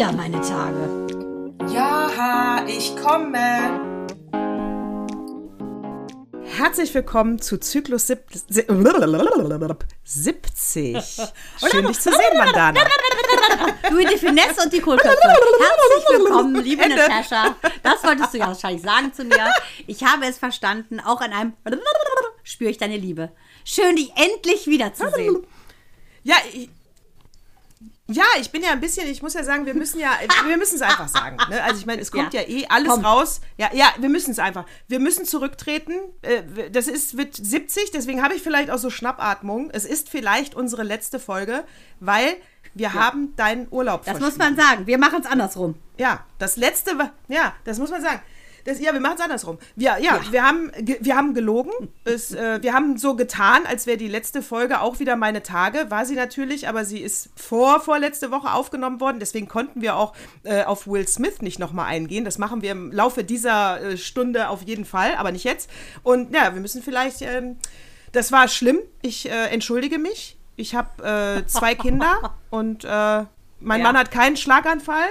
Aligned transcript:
wieder 0.00 0.12
meine 0.12 0.40
Tage. 0.40 1.06
Ja, 1.70 2.64
ich 2.66 2.96
komme. 2.96 4.08
Herzlich 6.42 6.94
willkommen 6.94 7.38
zu 7.38 7.60
Zyklus 7.60 8.06
70. 8.06 8.56
Schön, 11.70 11.86
dich 11.86 12.00
zu 12.00 12.10
sehen, 12.10 12.38
Mandana. 12.38 12.80
Du 13.90 13.98
die 13.98 14.16
Finesse 14.16 14.62
und 14.64 14.72
die 14.72 14.80
Kohlköpfe. 14.80 15.18
Herzlich 15.20 16.18
willkommen, 16.18 16.54
liebe 16.64 16.82
Ende. 16.82 16.96
Natascha. 16.96 17.56
Das 17.82 18.02
wolltest 18.02 18.32
du 18.32 18.38
ja 18.38 18.46
wahrscheinlich 18.46 18.80
sagen 18.80 19.12
zu 19.12 19.24
mir. 19.24 19.52
Ich 19.86 20.02
habe 20.02 20.24
es 20.24 20.38
verstanden. 20.38 21.00
Auch 21.00 21.20
an 21.20 21.34
einem 21.34 21.52
spüre 22.42 22.70
ich 22.70 22.78
deine 22.78 22.96
Liebe. 22.96 23.32
Schön, 23.64 23.96
dich 23.96 24.14
endlich 24.16 24.66
wiederzusehen. 24.66 25.46
Ja, 26.22 26.36
ich, 26.54 26.70
ja, 28.10 28.24
ich 28.40 28.50
bin 28.50 28.62
ja 28.62 28.70
ein 28.72 28.80
bisschen, 28.80 29.08
ich 29.08 29.22
muss 29.22 29.34
ja 29.34 29.42
sagen, 29.44 29.66
wir 29.66 29.74
müssen 29.74 29.98
ja, 30.00 30.10
wir 30.46 30.56
müssen 30.56 30.76
es 30.76 30.82
einfach 30.82 31.08
sagen. 31.08 31.36
Ne? 31.48 31.62
Also 31.62 31.80
ich 31.80 31.86
meine, 31.86 32.00
es 32.02 32.10
kommt 32.10 32.34
ja, 32.34 32.40
Ja. 32.42 32.48
eh 32.48 32.66
alles 32.68 32.88
Komm. 32.88 33.04
raus. 33.04 33.40
Ja, 33.56 33.70
ja, 33.72 33.86
wir 33.98 34.08
müssen 34.08 34.30
es 34.32 34.38
einfach. 34.38 34.64
Wir 34.88 35.00
müssen 35.00 35.24
zurücktreten. 35.24 35.92
Äh, 36.22 36.70
Das 36.70 36.88
ist, 36.88 37.16
wird 37.16 37.34
70, 37.36 37.90
deswegen 37.92 38.22
habe 38.22 38.34
ich 38.34 38.42
vielleicht 38.42 38.70
auch 38.70 38.78
so 38.78 38.90
Schnappatmung. 38.90 39.70
Es 39.70 39.84
ist 39.84 40.08
vielleicht 40.08 40.54
unsere 40.54 40.82
letzte 40.82 41.18
Folge, 41.18 41.64
weil 42.00 42.36
wir 42.74 42.94
haben 42.94 43.34
deinen 43.36 43.66
Urlaub 43.70 44.04
Das 44.04 44.20
muss 44.20 44.36
man 44.36 44.56
sagen. 44.56 44.86
Wir 44.86 44.98
machen 44.98 45.20
es 45.20 45.26
andersrum. 45.26 45.74
Ja, 45.98 46.24
das 46.38 46.56
letzte, 46.56 46.92
ja, 47.28 47.54
das 47.64 47.78
muss 47.78 47.90
man 47.90 48.00
sagen. 48.02 48.20
Das, 48.64 48.80
ja, 48.80 48.92
wir 48.92 49.00
machen 49.00 49.16
es 49.18 49.22
andersrum. 49.22 49.58
Wir, 49.76 49.98
ja, 50.00 50.20
Wir, 50.30 50.46
haben, 50.46 50.70
wir 50.78 51.16
haben 51.16 51.34
gelogen. 51.34 51.72
Es, 52.04 52.32
äh, 52.32 52.62
wir 52.62 52.72
haben 52.74 52.98
so 52.98 53.16
getan, 53.16 53.66
als 53.66 53.86
wäre 53.86 53.96
die 53.96 54.08
letzte 54.08 54.42
Folge 54.42 54.80
auch 54.80 54.98
wieder 55.00 55.16
meine 55.16 55.42
Tage. 55.42 55.90
War 55.90 56.04
sie 56.04 56.14
natürlich, 56.14 56.68
aber 56.68 56.84
sie 56.84 56.98
ist 57.00 57.30
vor 57.36 57.80
vorletzte 57.80 58.30
Woche 58.30 58.52
aufgenommen 58.52 59.00
worden. 59.00 59.18
Deswegen 59.20 59.48
konnten 59.48 59.80
wir 59.80 59.96
auch 59.96 60.14
äh, 60.44 60.64
auf 60.64 60.86
Will 60.86 61.06
Smith 61.08 61.40
nicht 61.42 61.58
nochmal 61.58 61.86
eingehen. 61.86 62.24
Das 62.24 62.38
machen 62.38 62.62
wir 62.62 62.72
im 62.72 62.92
Laufe 62.92 63.24
dieser 63.24 63.80
äh, 63.80 63.96
Stunde 63.96 64.48
auf 64.48 64.62
jeden 64.62 64.84
Fall, 64.84 65.14
aber 65.16 65.32
nicht 65.32 65.44
jetzt. 65.44 65.70
Und 66.02 66.34
ja, 66.34 66.52
wir 66.54 66.60
müssen 66.60 66.82
vielleicht, 66.82 67.22
ähm, 67.22 67.56
das 68.12 68.32
war 68.32 68.48
schlimm. 68.48 68.78
Ich 69.02 69.28
äh, 69.30 69.46
entschuldige 69.48 69.98
mich. 69.98 70.36
Ich 70.56 70.74
habe 70.74 71.40
äh, 71.42 71.46
zwei 71.46 71.74
Kinder 71.74 72.34
und 72.50 72.84
äh, 72.84 72.88
mein 73.60 73.80
Ja. 73.80 73.86
Mann 73.86 73.98
hat 73.98 74.10
keinen 74.10 74.36
Schlaganfall. 74.36 75.06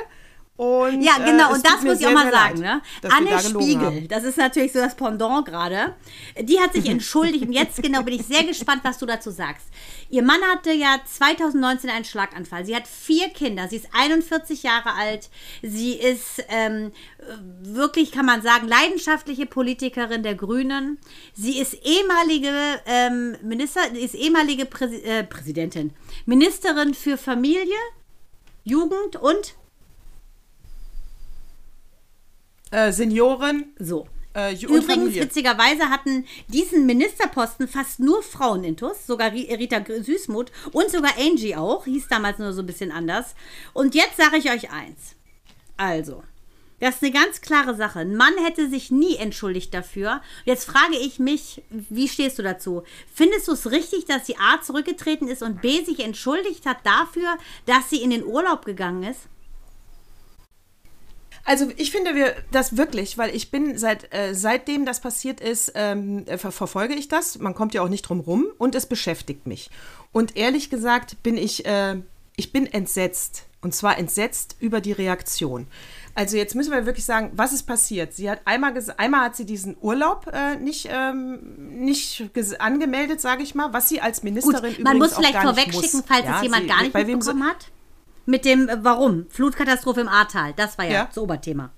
Und, 0.59 1.01
Ja, 1.01 1.17
genau, 1.19 1.51
äh, 1.51 1.53
und 1.53 1.65
das 1.65 1.81
muss 1.83 2.01
ich 2.01 2.05
auch 2.05 2.11
mal 2.11 2.29
sagen, 2.33 2.61
leid, 2.61 2.81
ne? 3.01 3.09
Anne 3.09 3.39
Spiegel, 3.39 3.85
haben. 3.85 4.07
das 4.09 4.25
ist 4.25 4.37
natürlich 4.37 4.73
so 4.73 4.79
das 4.79 4.93
Pendant 4.93 5.45
gerade. 5.45 5.95
Die 6.37 6.59
hat 6.59 6.73
sich 6.73 6.85
entschuldigt 6.89 7.45
und 7.45 7.53
jetzt 7.53 7.81
genau 7.81 8.03
bin 8.03 8.15
ich 8.15 8.25
sehr 8.25 8.43
gespannt, 8.43 8.81
was 8.83 8.97
du 8.97 9.05
dazu 9.05 9.31
sagst. 9.31 9.67
Ihr 10.09 10.21
Mann 10.21 10.41
hatte 10.51 10.73
ja 10.73 10.99
2019 11.05 11.89
einen 11.89 12.03
Schlaganfall. 12.03 12.65
Sie 12.65 12.75
hat 12.75 12.89
vier 12.89 13.29
Kinder. 13.29 13.69
Sie 13.69 13.77
ist 13.77 13.87
41 13.93 14.63
Jahre 14.63 14.95
alt. 14.95 15.29
Sie 15.61 15.93
ist 15.93 16.43
ähm, 16.49 16.91
wirklich, 17.61 18.11
kann 18.11 18.25
man 18.25 18.41
sagen, 18.41 18.67
leidenschaftliche 18.67 19.45
Politikerin 19.45 20.23
der 20.23 20.35
Grünen. 20.35 20.97
Sie 21.33 21.57
ist 21.57 21.73
ehemalige 21.85 22.51
ähm, 22.85 23.37
Minister, 23.43 23.79
ist 23.93 24.13
ehemalige 24.13 24.65
Präsi 24.65 24.97
äh, 25.03 25.23
Präsidentin, 25.23 25.93
Ministerin 26.25 26.93
für 26.93 27.15
Familie, 27.15 27.77
Jugend 28.65 29.15
und 29.15 29.55
Äh, 32.71 32.91
Senioren 32.91 33.73
so. 33.79 34.07
äh, 34.35 34.53
Übrigens, 34.53 35.15
witzigerweise 35.15 35.89
hatten 35.89 36.25
diesen 36.47 36.85
Ministerposten 36.85 37.67
fast 37.67 37.99
nur 37.99 38.21
Frauen 38.21 38.63
intus, 38.63 39.07
sogar 39.07 39.29
Ri- 39.31 39.49
Rita 39.57 39.83
Süßmuth 40.03 40.51
und 40.71 40.89
sogar 40.91 41.13
Angie 41.17 41.55
auch, 41.55 41.85
hieß 41.85 42.07
damals 42.09 42.37
nur 42.37 42.53
so 42.53 42.61
ein 42.61 42.67
bisschen 42.67 42.91
anders. 42.91 43.33
Und 43.73 43.95
jetzt 43.95 44.17
sage 44.17 44.37
ich 44.37 44.51
euch 44.51 44.71
eins. 44.71 45.15
Also, 45.77 46.23
das 46.79 46.95
ist 46.95 47.03
eine 47.03 47.11
ganz 47.11 47.41
klare 47.41 47.75
Sache. 47.75 47.99
Ein 47.99 48.15
Mann 48.15 48.33
hätte 48.45 48.69
sich 48.69 48.91
nie 48.91 49.15
entschuldigt 49.17 49.73
dafür. 49.73 50.21
Jetzt 50.45 50.65
frage 50.65 50.95
ich 50.97 51.17
mich, 51.19 51.63
wie 51.69 52.07
stehst 52.07 52.37
du 52.37 52.43
dazu? 52.43 52.83
Findest 53.13 53.47
du 53.47 53.53
es 53.53 53.71
richtig, 53.71 54.05
dass 54.05 54.27
sie 54.27 54.37
A 54.37 54.61
zurückgetreten 54.61 55.27
ist 55.27 55.41
und 55.41 55.61
B 55.61 55.83
sich 55.83 55.99
entschuldigt 56.01 56.65
hat 56.65 56.77
dafür, 56.85 57.37
dass 57.65 57.89
sie 57.89 58.01
in 58.01 58.11
den 58.11 58.23
Urlaub 58.23 58.63
gegangen 58.63 59.03
ist? 59.03 59.21
Also 61.49 61.65
ich 61.77 61.89
finde 61.89 62.13
wir 62.13 62.35
das 62.51 62.77
wirklich, 62.77 63.17
weil 63.17 63.35
ich 63.35 63.49
bin 63.49 63.75
seit 63.75 64.13
äh, 64.13 64.35
seitdem 64.35 64.85
das 64.85 64.99
passiert 65.01 65.41
ist, 65.41 65.71
ähm, 65.73 66.23
äh, 66.27 66.37
ver 66.37 66.51
verfolge 66.51 66.93
ich 66.93 67.07
das. 67.07 67.39
Man 67.39 67.55
kommt 67.55 67.73
ja 67.73 67.81
auch 67.81 67.89
nicht 67.89 68.03
drum 68.03 68.19
rum 68.19 68.45
und 68.59 68.75
es 68.75 68.85
beschäftigt 68.85 69.47
mich. 69.47 69.71
Und 70.11 70.37
ehrlich 70.37 70.69
gesagt 70.69 71.23
bin 71.23 71.37
ich, 71.37 71.65
äh, 71.65 71.95
ich 72.35 72.51
bin 72.51 72.67
entsetzt. 72.67 73.45
Und 73.61 73.73
zwar 73.73 73.97
entsetzt 73.97 74.55
über 74.59 74.79
die 74.79 74.91
Reaktion. 74.93 75.65
Also 76.15 76.37
jetzt 76.37 76.53
müssen 76.55 76.71
wir 76.71 76.85
wirklich 76.85 77.03
sagen, 77.05 77.31
was 77.33 77.51
ist 77.51 77.63
passiert? 77.63 78.13
Sie 78.13 78.29
hat 78.29 78.41
einmal, 78.45 78.71
ges- 78.73 78.95
einmal 78.97 79.21
hat 79.25 79.35
sie 79.35 79.45
diesen 79.45 79.75
Urlaub 79.81 80.27
äh, 80.31 80.55
nicht, 80.55 80.87
ähm, 80.91 81.39
nicht 81.83 82.29
angemeldet, 82.59 83.19
sage 83.21 83.41
ich 83.43 83.55
mal, 83.55 83.73
was 83.73 83.89
sie 83.89 84.01
als 84.01 84.17
Gut, 84.21 84.23
Ministerin 84.25 84.83
man 84.83 84.95
übrigens 84.97 84.99
muss 84.99 85.13
auch 85.13 85.17
vielleicht 85.17 85.33
vorwegschicken, 85.55 85.99
muss. 85.99 86.07
falls 86.07 86.25
Ja, 86.25 86.37
es 86.37 86.43
jemand 86.43 86.61
sie- 86.61 86.67
gar 86.69 86.81
nicht 86.83 86.93
wem 87.07 87.21
so- 87.21 87.31
hat. 87.43 87.71
Mit 88.29 88.45
dem, 88.45 88.69
äh, 88.69 88.77
warum? 88.83 89.25
Flutkatastrophe 89.31 90.01
im 90.01 90.07
Ahrtal, 90.07 90.53
das 90.55 90.77
war 90.77 90.85
ja, 90.85 90.91
Ja. 90.91 91.05
das 91.05 91.17
Oberthema. 91.17 91.71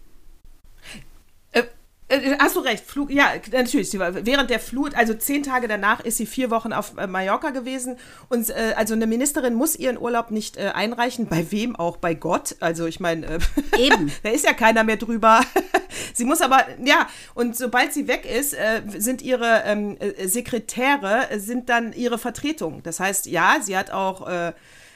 Äh, 1.54 1.64
äh, 2.10 2.38
hast 2.40 2.58
du 2.58 2.60
recht, 2.60 2.84
Flug, 2.86 3.10
ja, 3.10 3.30
natürlich. 3.54 3.94
Während 3.94 4.50
der 4.50 4.60
Flut, 4.60 4.94
also 4.96 5.14
zehn 5.14 5.44
Tage 5.44 5.70
danach, 5.70 6.02
ist 6.02 6.18
sie 6.18 6.26
vier 6.26 6.52
Wochen 6.52 6.74
auf 6.74 6.94
Mallorca 7.08 7.52
gewesen. 7.52 7.96
Und 8.28 8.50
äh, 8.50 8.74
also 8.76 8.94
eine 8.96 9.08
Ministerin 9.08 9.54
muss 9.54 9.78
ihren 9.78 9.98
Urlaub 9.98 10.30
nicht 10.30 10.58
einreichen. 10.58 11.28
Bei 11.28 11.50
wem 11.54 11.78
auch? 11.78 11.96
Bei 11.96 12.16
Gott. 12.16 12.58
Also 12.60 12.86
ich 12.86 13.00
meine, 13.00 13.26
äh, 13.28 13.40
Eben. 13.78 14.12
da 14.24 14.30
ist 14.32 14.44
ja 14.44 14.52
keiner 14.52 14.84
mehr 14.84 14.98
drüber. 14.98 15.40
sie 16.14 16.26
muss 16.26 16.42
aber, 16.42 16.66
ja, 16.84 17.08
und 17.34 17.56
sobald 17.56 17.94
sie 17.94 18.10
weg 18.10 18.26
ist, 18.26 18.58
sind 18.98 19.22
ihre 19.22 19.64
ähm, 19.66 19.96
äh, 20.02 20.28
Sekretäre, 20.28 21.30
sind 21.38 21.70
dann 21.70 21.94
ihre 21.94 22.18
Vertretung. 22.18 22.84
Das 22.84 23.00
heißt, 23.00 23.28
ja, 23.28 23.60
sie 23.62 23.78
hat 23.78 23.92
auch. 23.92 24.54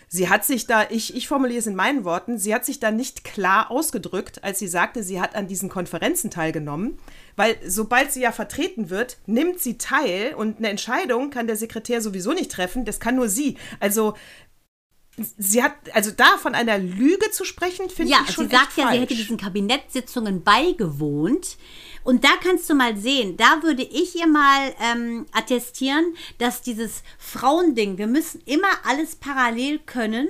Sie 0.08 0.30
hat 0.30 0.46
sich 0.46 0.68
da, 0.68 0.86
ich, 0.90 1.16
ich 1.16 1.28
formuliere 1.28 1.60
es 1.60 1.68
in 1.68 1.76
meinen 1.76 2.06
Worten, 2.06 2.38
sie 2.38 2.54
hat 2.54 2.66
sich 2.66 2.80
da 2.80 2.92
nicht 2.92 3.24
klar 3.24 3.72
ausgedrückt, 3.72 4.44
als 4.44 4.60
sie 4.60 4.68
sagte, 4.68 5.04
sie 5.04 5.20
hat 5.20 5.36
an 5.36 5.48
diesen 5.48 5.70
Konferenzen 5.70 6.30
teilgenommen, 6.30 6.98
weil 7.36 7.58
sobald 7.66 8.12
sie 8.12 8.22
ja 8.22 8.32
vertreten 8.32 8.90
wird, 8.90 9.18
nimmt 9.26 9.60
sie 9.60 9.78
teil 9.78 10.34
und 10.36 10.58
eine 10.58 10.70
Entscheidung 10.70 11.32
kann 11.32 11.48
der 11.48 11.58
Sekretär 11.58 12.02
sowieso 12.02 12.34
nicht 12.34 12.52
treffen, 12.52 12.86
das 12.86 13.00
kann 13.00 13.16
nur 13.16 13.30
sie. 13.30 13.58
Also 13.80 14.16
sie 15.38 15.64
hat, 15.64 15.74
also 15.94 16.12
da 16.12 16.38
von 16.38 16.56
einer 16.56 16.78
Lüge 16.78 17.32
zu 17.32 17.46
sprechen, 17.46 17.90
finde 17.90 18.12
Ja, 18.12 18.20
ich 18.28 18.34
schon 18.34 18.50
sie 18.50 18.56
sagt 18.56 18.70
ja, 18.78 18.84
sie 18.84 18.90
falsch. 18.90 19.02
hätte 19.02 19.16
diesen 19.16 19.38
Kabinettssitzungen 19.38 20.44
beigewohnt. 20.44 21.58
Und 22.04 22.24
da 22.24 22.30
kannst 22.44 22.70
du 22.70 22.76
mal 22.76 22.96
sehen, 22.98 23.36
da 23.38 23.64
würde 23.64 23.82
ich 23.84 24.16
ihr 24.16 24.28
mal 24.28 24.74
ähm, 24.80 25.26
attestieren, 25.32 26.16
dass 26.38 26.62
dieses 26.62 27.02
Frauending, 27.18 27.98
wir 27.98 28.08
müssen 28.08 28.42
immer 28.46 28.68
alles 28.84 29.16
parallel 29.16 29.80
können, 29.80 30.28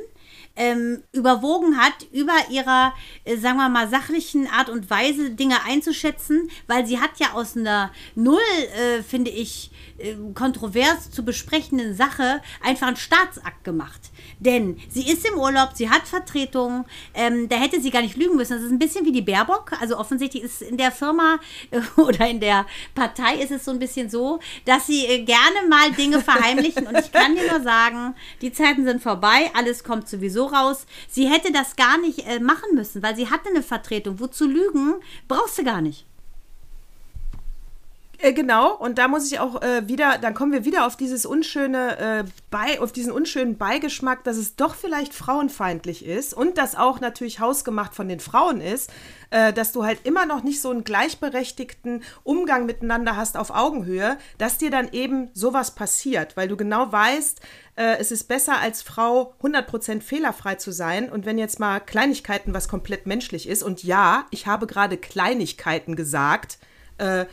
ähm, 0.55 1.03
überwogen 1.11 1.77
hat, 1.77 1.93
über 2.11 2.33
ihrer, 2.49 2.93
äh, 3.23 3.37
sagen 3.37 3.57
wir 3.57 3.69
mal, 3.69 3.89
sachlichen 3.89 4.47
Art 4.47 4.69
und 4.69 4.89
Weise 4.89 5.31
Dinge 5.31 5.63
einzuschätzen, 5.65 6.49
weil 6.67 6.85
sie 6.85 6.99
hat 6.99 7.19
ja 7.19 7.33
aus 7.33 7.57
einer 7.57 7.91
null, 8.15 8.39
äh, 8.75 9.03
finde 9.03 9.31
ich, 9.31 9.71
äh, 9.97 10.15
kontrovers 10.33 11.11
zu 11.11 11.23
besprechenden 11.23 11.95
Sache 11.95 12.41
einfach 12.61 12.87
einen 12.87 12.97
Staatsakt 12.97 13.63
gemacht. 13.63 14.11
Denn 14.39 14.77
sie 14.89 15.09
ist 15.09 15.25
im 15.27 15.37
Urlaub, 15.37 15.71
sie 15.73 15.89
hat 15.89 16.07
Vertretung, 16.07 16.85
ähm, 17.13 17.47
da 17.49 17.55
hätte 17.57 17.81
sie 17.81 17.91
gar 17.91 18.01
nicht 18.01 18.17
lügen 18.17 18.35
müssen. 18.35 18.53
Das 18.53 18.61
ist 18.61 18.71
ein 18.71 18.79
bisschen 18.79 19.05
wie 19.05 19.11
die 19.11 19.21
Baerbock. 19.21 19.71
Also 19.79 19.97
offensichtlich 19.97 20.43
ist 20.43 20.61
in 20.61 20.77
der 20.77 20.91
Firma 20.91 21.39
äh, 21.71 21.79
oder 22.01 22.27
in 22.27 22.39
der 22.39 22.65
Partei 22.93 23.35
ist 23.35 23.51
es 23.51 23.65
so 23.65 23.71
ein 23.71 23.79
bisschen 23.79 24.09
so, 24.09 24.39
dass 24.65 24.87
sie 24.87 25.05
äh, 25.05 25.23
gerne 25.23 25.67
mal 25.69 25.91
Dinge 25.91 26.21
verheimlichen. 26.21 26.87
Und 26.87 26.97
ich 26.97 27.11
kann 27.11 27.35
dir 27.35 27.49
nur 27.49 27.61
sagen, 27.61 28.15
die 28.41 28.51
Zeiten 28.51 28.85
sind 28.85 29.01
vorbei, 29.01 29.51
alles 29.53 29.83
kommt 29.83 30.07
sowieso 30.07 30.44
raus. 30.45 30.85
Sie 31.07 31.27
hätte 31.27 31.51
das 31.51 31.75
gar 31.75 31.97
nicht 31.97 32.25
äh, 32.27 32.39
machen 32.39 32.75
müssen, 32.75 33.03
weil 33.03 33.15
sie 33.15 33.29
hatte 33.29 33.49
eine 33.49 33.63
Vertretung. 33.63 34.19
Wozu 34.19 34.47
lügen, 34.47 34.95
brauchst 35.27 35.57
du 35.57 35.63
gar 35.63 35.81
nicht. 35.81 36.05
Äh, 38.19 38.33
genau, 38.33 38.75
und 38.75 38.97
da 38.97 39.07
muss 39.07 39.31
ich 39.31 39.39
auch 39.39 39.61
äh, 39.61 39.87
wieder, 39.87 40.17
dann 40.17 40.33
kommen 40.33 40.51
wir 40.51 40.65
wieder 40.65 40.85
auf 40.85 40.95
dieses 40.95 41.25
unschöne, 41.25 41.97
äh, 41.97 42.23
bei, 42.49 42.79
auf 42.79 42.91
diesen 42.91 43.11
unschönen 43.11 43.57
Beigeschmack, 43.57 44.23
dass 44.23 44.37
es 44.37 44.55
doch 44.55 44.75
vielleicht 44.75 45.13
frauenfeindlich 45.13 46.05
ist 46.05 46.33
und 46.33 46.57
das 46.57 46.75
auch 46.75 46.99
natürlich 46.99 47.39
hausgemacht 47.39 47.93
von 47.93 48.07
den 48.07 48.19
Frauen 48.19 48.61
ist, 48.61 48.91
äh, 49.31 49.51
dass 49.51 49.71
du 49.71 49.83
halt 49.83 49.99
immer 50.05 50.25
noch 50.25 50.43
nicht 50.43 50.61
so 50.61 50.69
einen 50.69 50.83
gleichberechtigten 50.83 52.03
Umgang 52.23 52.65
miteinander 52.65 53.15
hast 53.15 53.37
auf 53.37 53.49
Augenhöhe, 53.49 54.17
dass 54.37 54.57
dir 54.57 54.71
dann 54.71 54.89
eben 54.91 55.29
sowas 55.33 55.71
passiert, 55.71 56.37
weil 56.37 56.47
du 56.47 56.55
genau 56.55 56.91
weißt, 56.91 57.41
äh, 57.75 57.97
es 57.97 58.11
ist 58.11 58.25
besser 58.25 58.59
als 58.59 58.81
Frau 58.81 59.33
100% 59.41 60.01
fehlerfrei 60.01 60.55
zu 60.55 60.71
sein. 60.71 61.09
Und 61.09 61.25
wenn 61.25 61.37
jetzt 61.37 61.59
mal 61.59 61.79
Kleinigkeiten 61.79 62.53
was 62.53 62.67
komplett 62.67 63.05
menschlich 63.05 63.47
ist 63.49 63.63
und 63.63 63.83
ja, 63.83 64.25
ich 64.31 64.47
habe 64.47 64.67
gerade 64.67 64.97
Kleinigkeiten 64.97 65.95
gesagt, 65.95 66.57
äh, 66.97 67.25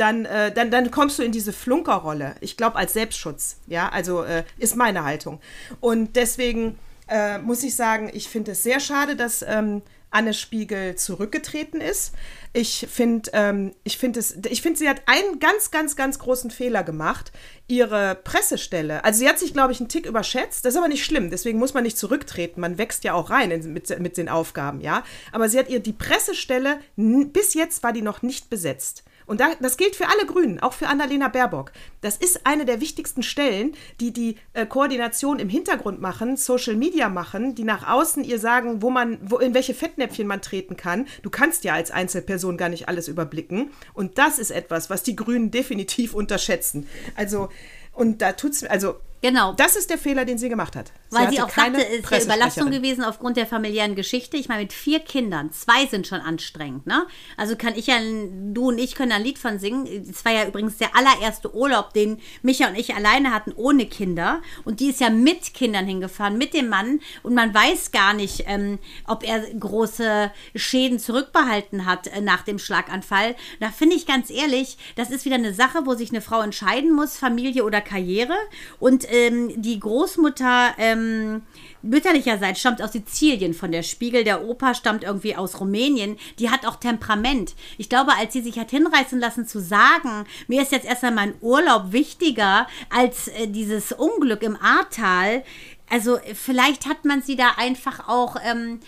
dann, 0.00 0.24
äh, 0.24 0.52
dann, 0.52 0.70
dann 0.70 0.90
kommst 0.90 1.18
du 1.18 1.22
in 1.22 1.32
diese 1.32 1.52
Flunkerrolle. 1.52 2.34
Ich 2.40 2.56
glaube, 2.56 2.76
als 2.76 2.94
Selbstschutz. 2.94 3.58
Ja, 3.66 3.88
also 3.90 4.22
äh, 4.22 4.44
ist 4.58 4.76
meine 4.76 5.04
Haltung. 5.04 5.40
Und 5.80 6.16
deswegen, 6.16 6.78
äh, 7.08 7.38
muss 7.38 7.62
ich 7.62 7.76
sagen, 7.76 8.10
ich 8.12 8.28
finde 8.28 8.52
es 8.52 8.62
sehr 8.62 8.80
schade, 8.80 9.16
dass 9.16 9.42
ähm, 9.42 9.82
Anne 10.10 10.34
Spiegel 10.34 10.96
zurückgetreten 10.96 11.80
ist. 11.80 12.14
Ich 12.52 12.88
finde, 12.90 13.30
ähm, 13.32 13.74
ich 13.84 13.98
finde 13.98 14.20
sie 14.22 14.88
hat 14.88 15.02
einen 15.06 15.38
ganz, 15.38 15.70
ganz, 15.70 15.94
ganz 15.94 16.18
großen 16.18 16.50
Fehler 16.50 16.82
gemacht. 16.82 17.30
Ihre 17.68 18.16
Pressestelle, 18.16 19.04
also 19.04 19.20
sie 19.20 19.28
hat 19.28 19.38
sich, 19.38 19.52
glaube 19.52 19.72
ich, 19.72 19.78
einen 19.78 19.88
Tick 19.88 20.06
überschätzt. 20.06 20.64
Das 20.64 20.74
ist 20.74 20.78
aber 20.78 20.88
nicht 20.88 21.04
schlimm. 21.04 21.30
Deswegen 21.30 21.60
muss 21.60 21.74
man 21.74 21.84
nicht 21.84 21.96
zurücktreten. 21.96 22.60
Man 22.60 22.78
wächst 22.78 23.04
ja 23.04 23.12
auch 23.12 23.30
rein 23.30 23.52
in, 23.52 23.72
mit, 23.72 23.96
mit 24.00 24.16
den 24.16 24.28
Aufgaben, 24.28 24.80
ja. 24.80 25.04
Aber 25.30 25.48
sie 25.48 25.58
hat 25.58 25.68
ihr 25.68 25.80
die 25.80 25.92
Pressestelle 25.92 26.80
bis 26.96 27.54
jetzt 27.54 27.82
war 27.82 27.92
die 27.92 28.02
noch 28.02 28.22
nicht 28.22 28.50
besetzt. 28.50 29.04
Und 29.30 29.40
da, 29.40 29.52
das 29.60 29.76
gilt 29.76 29.94
für 29.94 30.08
alle 30.08 30.26
Grünen, 30.26 30.58
auch 30.58 30.72
für 30.72 30.88
Annalena 30.88 31.28
Baerbock. 31.28 31.70
Das 32.00 32.16
ist 32.16 32.48
eine 32.48 32.64
der 32.64 32.80
wichtigsten 32.80 33.22
Stellen, 33.22 33.76
die 34.00 34.12
die 34.12 34.34
äh, 34.54 34.66
Koordination 34.66 35.38
im 35.38 35.48
Hintergrund 35.48 36.00
machen, 36.00 36.36
Social 36.36 36.74
Media 36.74 37.08
machen, 37.08 37.54
die 37.54 37.62
nach 37.62 37.88
außen 37.88 38.24
ihr 38.24 38.40
sagen, 38.40 38.82
wo 38.82 38.90
man, 38.90 39.18
wo, 39.22 39.38
in 39.38 39.54
welche 39.54 39.72
Fettnäpfchen 39.72 40.26
man 40.26 40.42
treten 40.42 40.76
kann. 40.76 41.06
Du 41.22 41.30
kannst 41.30 41.62
ja 41.62 41.74
als 41.74 41.92
Einzelperson 41.92 42.56
gar 42.56 42.70
nicht 42.70 42.88
alles 42.88 43.06
überblicken. 43.06 43.70
Und 43.94 44.18
das 44.18 44.40
ist 44.40 44.50
etwas, 44.50 44.90
was 44.90 45.04
die 45.04 45.14
Grünen 45.14 45.52
definitiv 45.52 46.12
unterschätzen. 46.12 46.88
Also, 47.14 47.50
und 47.92 48.22
da 48.22 48.32
tut's, 48.32 48.64
also 48.64 48.96
Genau. 49.22 49.52
Das 49.52 49.76
ist 49.76 49.90
der 49.90 49.98
Fehler, 49.98 50.24
den 50.24 50.38
sie 50.38 50.48
gemacht 50.48 50.74
hat. 50.76 50.92
Sie 51.10 51.16
Weil 51.16 51.30
sie 51.30 51.42
auch 51.42 51.50
sagte, 51.50 51.86
es 51.86 52.00
ist 52.00 52.10
ja 52.10 52.22
Überlastung 52.22 52.70
gewesen 52.70 53.04
aufgrund 53.04 53.36
der 53.36 53.46
familiären 53.46 53.94
Geschichte. 53.94 54.38
Ich 54.38 54.48
meine, 54.48 54.62
mit 54.62 54.72
vier 54.72 55.00
Kindern, 55.00 55.52
zwei 55.52 55.86
sind 55.86 56.06
schon 56.06 56.20
anstrengend, 56.20 56.86
ne? 56.86 57.06
Also 57.36 57.56
kann 57.56 57.74
ich 57.74 57.88
ja, 57.88 57.96
du 58.00 58.68
und 58.68 58.78
ich 58.78 58.94
können 58.94 59.12
ein 59.12 59.22
Lied 59.22 59.38
von 59.38 59.58
singen. 59.58 59.86
Es 60.08 60.24
war 60.24 60.32
ja 60.32 60.46
übrigens 60.46 60.78
der 60.78 60.96
allererste 60.96 61.54
Urlaub, 61.54 61.92
den 61.92 62.18
Micha 62.42 62.68
und 62.68 62.76
ich 62.76 62.94
alleine 62.94 63.32
hatten, 63.32 63.52
ohne 63.54 63.86
Kinder. 63.86 64.40
Und 64.64 64.80
die 64.80 64.88
ist 64.88 65.00
ja 65.00 65.10
mit 65.10 65.52
Kindern 65.52 65.86
hingefahren, 65.86 66.38
mit 66.38 66.54
dem 66.54 66.68
Mann. 66.68 67.00
Und 67.22 67.34
man 67.34 67.52
weiß 67.52 67.90
gar 67.90 68.14
nicht, 68.14 68.44
ähm, 68.46 68.78
ob 69.06 69.22
er 69.22 69.40
große 69.40 70.30
Schäden 70.54 70.98
zurückbehalten 70.98 71.84
hat 71.84 72.06
äh, 72.06 72.22
nach 72.22 72.42
dem 72.42 72.58
Schlaganfall. 72.58 73.36
Da 73.58 73.70
finde 73.70 73.96
ich 73.96 74.06
ganz 74.06 74.30
ehrlich, 74.30 74.78
das 74.96 75.10
ist 75.10 75.26
wieder 75.26 75.34
eine 75.34 75.52
Sache, 75.52 75.80
wo 75.84 75.94
sich 75.94 76.08
eine 76.10 76.22
Frau 76.22 76.40
entscheiden 76.40 76.94
muss, 76.94 77.18
Familie 77.18 77.64
oder 77.64 77.82
Karriere. 77.82 78.36
Und 78.78 79.09
ähm, 79.10 79.60
die 79.60 79.78
Großmutter 79.78 80.74
ähm, 80.78 81.42
mütterlicherseits 81.82 82.60
stammt 82.60 82.82
aus 82.82 82.92
Sizilien 82.92 83.54
von 83.54 83.72
der 83.72 83.82
Spiegel. 83.82 84.24
Der 84.24 84.44
Opa 84.44 84.74
stammt 84.74 85.04
irgendwie 85.04 85.36
aus 85.36 85.60
Rumänien. 85.60 86.16
Die 86.38 86.50
hat 86.50 86.66
auch 86.66 86.76
Temperament. 86.76 87.54
Ich 87.78 87.88
glaube, 87.88 88.12
als 88.16 88.32
sie 88.32 88.42
sich 88.42 88.58
hat 88.58 88.70
hinreißen 88.70 89.18
lassen 89.18 89.46
zu 89.46 89.60
sagen, 89.60 90.24
mir 90.48 90.62
ist 90.62 90.72
jetzt 90.72 90.86
erst 90.86 91.04
einmal 91.04 91.26
mein 91.26 91.34
Urlaub 91.40 91.92
wichtiger 91.92 92.66
als 92.88 93.28
äh, 93.28 93.46
dieses 93.46 93.92
Unglück 93.92 94.42
im 94.42 94.56
Ahrtal. 94.56 95.42
Also 95.88 96.18
vielleicht 96.34 96.86
hat 96.86 97.04
man 97.04 97.20
sie 97.20 97.34
da 97.34 97.54
einfach 97.56 98.08
auch 98.08 98.36
ähm, 98.44 98.78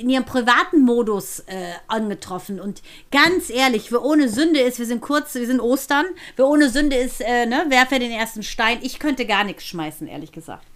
in 0.00 0.10
ihrem 0.10 0.24
privaten 0.24 0.82
Modus 0.82 1.40
äh, 1.40 1.72
angetroffen. 1.86 2.60
Und 2.60 2.82
ganz 3.12 3.50
ehrlich, 3.50 3.92
wer 3.92 4.02
ohne 4.02 4.28
Sünde 4.28 4.60
ist, 4.60 4.78
wir 4.78 4.86
sind 4.86 5.00
kurz, 5.00 5.34
wir 5.34 5.46
sind 5.46 5.60
Ostern, 5.60 6.06
wer 6.36 6.46
ohne 6.46 6.68
Sünde 6.70 6.96
ist, 6.96 7.20
äh, 7.20 7.46
ne, 7.46 7.66
werfe 7.68 7.98
den 7.98 8.10
ersten 8.10 8.42
Stein. 8.42 8.80
Ich 8.82 8.98
könnte 8.98 9.26
gar 9.26 9.44
nichts 9.44 9.66
schmeißen, 9.66 10.08
ehrlich 10.08 10.32
gesagt. 10.32 10.66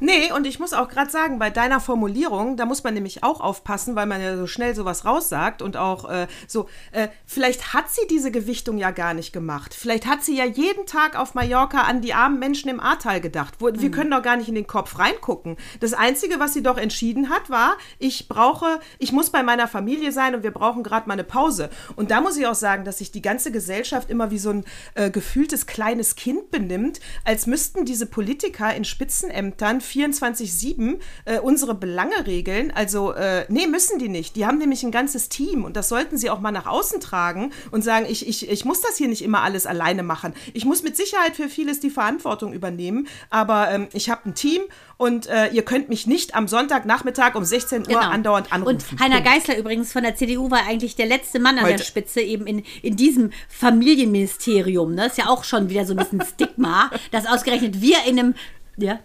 Nee, 0.00 0.32
und 0.32 0.46
ich 0.46 0.58
muss 0.58 0.72
auch 0.72 0.88
gerade 0.88 1.10
sagen, 1.10 1.38
bei 1.38 1.50
deiner 1.50 1.80
Formulierung, 1.80 2.56
da 2.56 2.66
muss 2.66 2.84
man 2.84 2.94
nämlich 2.94 3.22
auch 3.22 3.40
aufpassen, 3.40 3.96
weil 3.96 4.06
man 4.06 4.20
ja 4.20 4.36
so 4.36 4.46
schnell 4.46 4.74
sowas 4.74 5.04
raussagt 5.04 5.62
und 5.62 5.76
auch 5.76 6.08
äh, 6.10 6.26
so, 6.46 6.68
äh, 6.92 7.08
vielleicht 7.24 7.72
hat 7.72 7.90
sie 7.90 8.06
diese 8.08 8.30
Gewichtung 8.30 8.78
ja 8.78 8.90
gar 8.90 9.14
nicht 9.14 9.32
gemacht. 9.32 9.74
Vielleicht 9.74 10.06
hat 10.06 10.22
sie 10.22 10.36
ja 10.36 10.44
jeden 10.44 10.86
Tag 10.86 11.18
auf 11.18 11.34
Mallorca 11.34 11.82
an 11.82 12.02
die 12.02 12.14
armen 12.14 12.38
Menschen 12.38 12.68
im 12.68 12.80
Ahrtal 12.80 13.20
gedacht. 13.20 13.54
Wo, 13.58 13.68
mhm. 13.68 13.80
Wir 13.80 13.90
können 13.90 14.10
doch 14.10 14.22
gar 14.22 14.36
nicht 14.36 14.48
in 14.48 14.54
den 14.54 14.66
Kopf 14.66 14.98
reingucken. 14.98 15.56
Das 15.80 15.94
Einzige, 15.94 16.40
was 16.40 16.52
sie 16.52 16.62
doch 16.62 16.76
entschieden 16.76 17.30
hat, 17.30 17.48
war, 17.48 17.76
ich 17.98 18.28
brauche, 18.28 18.80
ich 18.98 19.12
muss 19.12 19.30
bei 19.30 19.42
meiner 19.42 19.68
Familie 19.68 20.12
sein 20.12 20.34
und 20.34 20.42
wir 20.42 20.50
brauchen 20.50 20.82
gerade 20.82 21.08
mal 21.08 21.14
eine 21.14 21.24
Pause. 21.24 21.70
Und 21.94 22.10
da 22.10 22.20
muss 22.20 22.36
ich 22.36 22.46
auch 22.46 22.54
sagen, 22.54 22.84
dass 22.84 22.98
sich 22.98 23.12
die 23.12 23.22
ganze 23.22 23.50
Gesellschaft 23.50 24.10
immer 24.10 24.30
wie 24.30 24.38
so 24.38 24.50
ein 24.50 24.64
äh, 24.94 25.10
gefühltes 25.10 25.66
kleines 25.66 26.16
Kind 26.16 26.50
benimmt, 26.50 27.00
als 27.24 27.46
müssten 27.46 27.84
diese 27.84 28.06
Politiker 28.06 28.74
in 28.74 28.84
Spitzenämtern 28.84 29.80
24-7 29.86 30.98
äh, 31.24 31.38
unsere 31.38 31.74
Belange 31.74 32.26
regeln. 32.26 32.72
Also, 32.74 33.12
äh, 33.12 33.46
nee, 33.48 33.66
müssen 33.66 33.98
die 33.98 34.08
nicht. 34.08 34.36
Die 34.36 34.46
haben 34.46 34.58
nämlich 34.58 34.82
ein 34.82 34.90
ganzes 34.90 35.28
Team 35.28 35.64
und 35.64 35.76
das 35.76 35.88
sollten 35.88 36.18
sie 36.18 36.30
auch 36.30 36.40
mal 36.40 36.52
nach 36.52 36.66
außen 36.66 37.00
tragen 37.00 37.52
und 37.70 37.82
sagen, 37.82 38.06
ich, 38.08 38.28
ich, 38.28 38.48
ich 38.48 38.64
muss 38.64 38.80
das 38.80 38.96
hier 38.96 39.08
nicht 39.08 39.22
immer 39.22 39.42
alles 39.42 39.66
alleine 39.66 40.02
machen. 40.02 40.34
Ich 40.52 40.64
muss 40.64 40.82
mit 40.82 40.96
Sicherheit 40.96 41.36
für 41.36 41.48
vieles 41.48 41.80
die 41.80 41.90
Verantwortung 41.90 42.52
übernehmen, 42.52 43.08
aber 43.30 43.70
ähm, 43.70 43.88
ich 43.92 44.10
habe 44.10 44.28
ein 44.28 44.34
Team 44.34 44.62
und 44.98 45.26
äh, 45.26 45.48
ihr 45.48 45.62
könnt 45.62 45.88
mich 45.88 46.06
nicht 46.06 46.34
am 46.34 46.48
Sonntagnachmittag 46.48 47.34
um 47.34 47.44
16 47.44 47.82
Uhr 47.82 47.86
genau. 47.86 48.00
andauernd 48.00 48.52
anrufen. 48.52 48.78
Und 48.92 49.00
Heiner 49.00 49.20
Geißler 49.20 49.58
übrigens 49.58 49.92
von 49.92 50.02
der 50.02 50.16
CDU 50.16 50.50
war 50.50 50.66
eigentlich 50.66 50.96
der 50.96 51.06
letzte 51.06 51.38
Mann 51.38 51.58
an 51.58 51.64
Heute. 51.64 51.76
der 51.76 51.84
Spitze 51.84 52.20
eben 52.20 52.46
in, 52.46 52.62
in 52.82 52.96
diesem 52.96 53.30
Familienministerium. 53.48 54.94
Ne? 54.94 55.06
Ist 55.06 55.18
ja 55.18 55.28
auch 55.28 55.44
schon 55.44 55.68
wieder 55.68 55.84
so 55.84 55.92
ein 55.92 55.98
bisschen 55.98 56.22
Stigma, 56.24 56.90
dass 57.10 57.26
ausgerechnet 57.26 57.80
wir 57.80 57.98
in 58.06 58.18
einem 58.18 58.34
ja. 58.78 59.00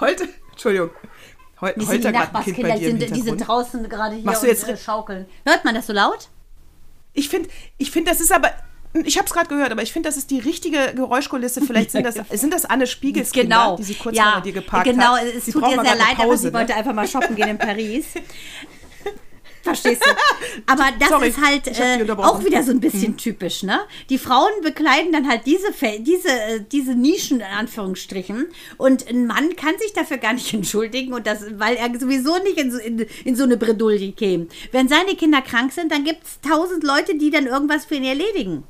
Heute, 0.00 0.28
Entschuldigung. 0.52 0.90
Heu, 1.60 1.72
die 1.74 1.84
Kind 1.86 2.04
bei 2.68 2.78
dir 2.78 2.94
die 2.94 3.00
sind, 3.00 3.16
die 3.16 3.22
sind 3.22 3.38
draußen 3.38 3.88
gerade 3.88 4.14
hier 4.14 4.24
Machst 4.24 4.44
du 4.44 4.46
jetzt 4.46 4.64
und, 4.64 4.70
äh, 4.70 4.76
schaukeln. 4.76 5.26
Hört 5.44 5.64
man 5.64 5.74
das 5.74 5.88
so 5.88 5.92
laut? 5.92 6.28
Ich 7.14 7.28
finde, 7.28 7.48
ich 7.78 7.90
find, 7.90 8.06
das 8.06 8.20
ist 8.20 8.30
aber 8.30 8.52
ich 9.04 9.18
habe 9.18 9.26
es 9.26 9.32
gerade 9.32 9.48
gehört, 9.48 9.70
aber 9.70 9.82
ich 9.82 9.92
finde, 9.92 10.08
das 10.08 10.16
ist 10.16 10.30
die 10.30 10.38
richtige 10.38 10.94
Geräuschkulisse. 10.94 11.60
Vielleicht 11.60 11.90
sind 11.90 12.04
das, 12.04 12.14
sind 12.40 12.54
das 12.54 12.64
Anne 12.64 12.86
Spiegels 12.86 13.32
genau. 13.32 13.76
die 13.76 13.82
sie 13.82 13.94
kurz 13.94 14.16
ja, 14.16 14.36
bei 14.36 14.40
dir 14.40 14.52
geparkt 14.52 14.86
genau. 14.86 15.14
hat. 15.14 15.20
Genau, 15.20 15.36
es 15.36 15.44
sie 15.44 15.52
tut 15.52 15.62
ihr 15.62 15.82
sehr 15.82 15.96
leid, 15.96 16.18
aber 16.18 16.36
sie 16.36 16.46
ne? 16.46 16.52
wollte 16.54 16.74
einfach 16.74 16.94
mal 16.94 17.06
shoppen 17.06 17.36
gehen 17.36 17.48
in 17.48 17.58
Paris. 17.58 18.06
Verstehst 19.62 20.04
du? 20.04 20.10
Aber 20.66 20.88
das 20.98 21.08
Sorry, 21.08 21.28
ist 21.28 21.40
halt 21.40 21.66
äh, 21.66 22.10
auch 22.12 22.44
wieder 22.44 22.62
so 22.62 22.70
ein 22.70 22.80
bisschen 22.80 23.08
hm. 23.08 23.16
typisch, 23.16 23.62
ne? 23.62 23.80
Die 24.08 24.18
Frauen 24.18 24.50
bekleiden 24.62 25.12
dann 25.12 25.28
halt 25.28 25.46
diese, 25.46 25.68
diese, 26.00 26.28
äh, 26.28 26.60
diese 26.70 26.94
Nischen 26.94 27.38
in 27.40 27.46
Anführungsstrichen 27.46 28.46
und 28.76 29.08
ein 29.08 29.26
Mann 29.26 29.56
kann 29.56 29.78
sich 29.78 29.92
dafür 29.92 30.18
gar 30.18 30.32
nicht 30.32 30.52
entschuldigen 30.58 31.12
und 31.12 31.26
das, 31.26 31.44
weil 31.58 31.76
er 31.76 31.88
sowieso 31.98 32.38
nicht 32.42 32.58
in 32.58 32.70
so, 32.70 32.78
in, 32.78 33.06
in 33.24 33.36
so 33.36 33.44
eine 33.44 33.56
Bredouille 33.56 34.12
käme. 34.12 34.46
Wenn 34.72 34.88
seine 34.88 35.14
Kinder 35.14 35.42
krank 35.42 35.72
sind, 35.72 35.92
dann 35.92 36.04
gibt 36.04 36.24
es 36.24 36.40
tausend 36.40 36.84
Leute, 36.84 37.16
die 37.16 37.30
dann 37.30 37.46
irgendwas 37.46 37.84
für 37.84 37.96
ihn 37.96 38.04
erledigen. 38.04 38.64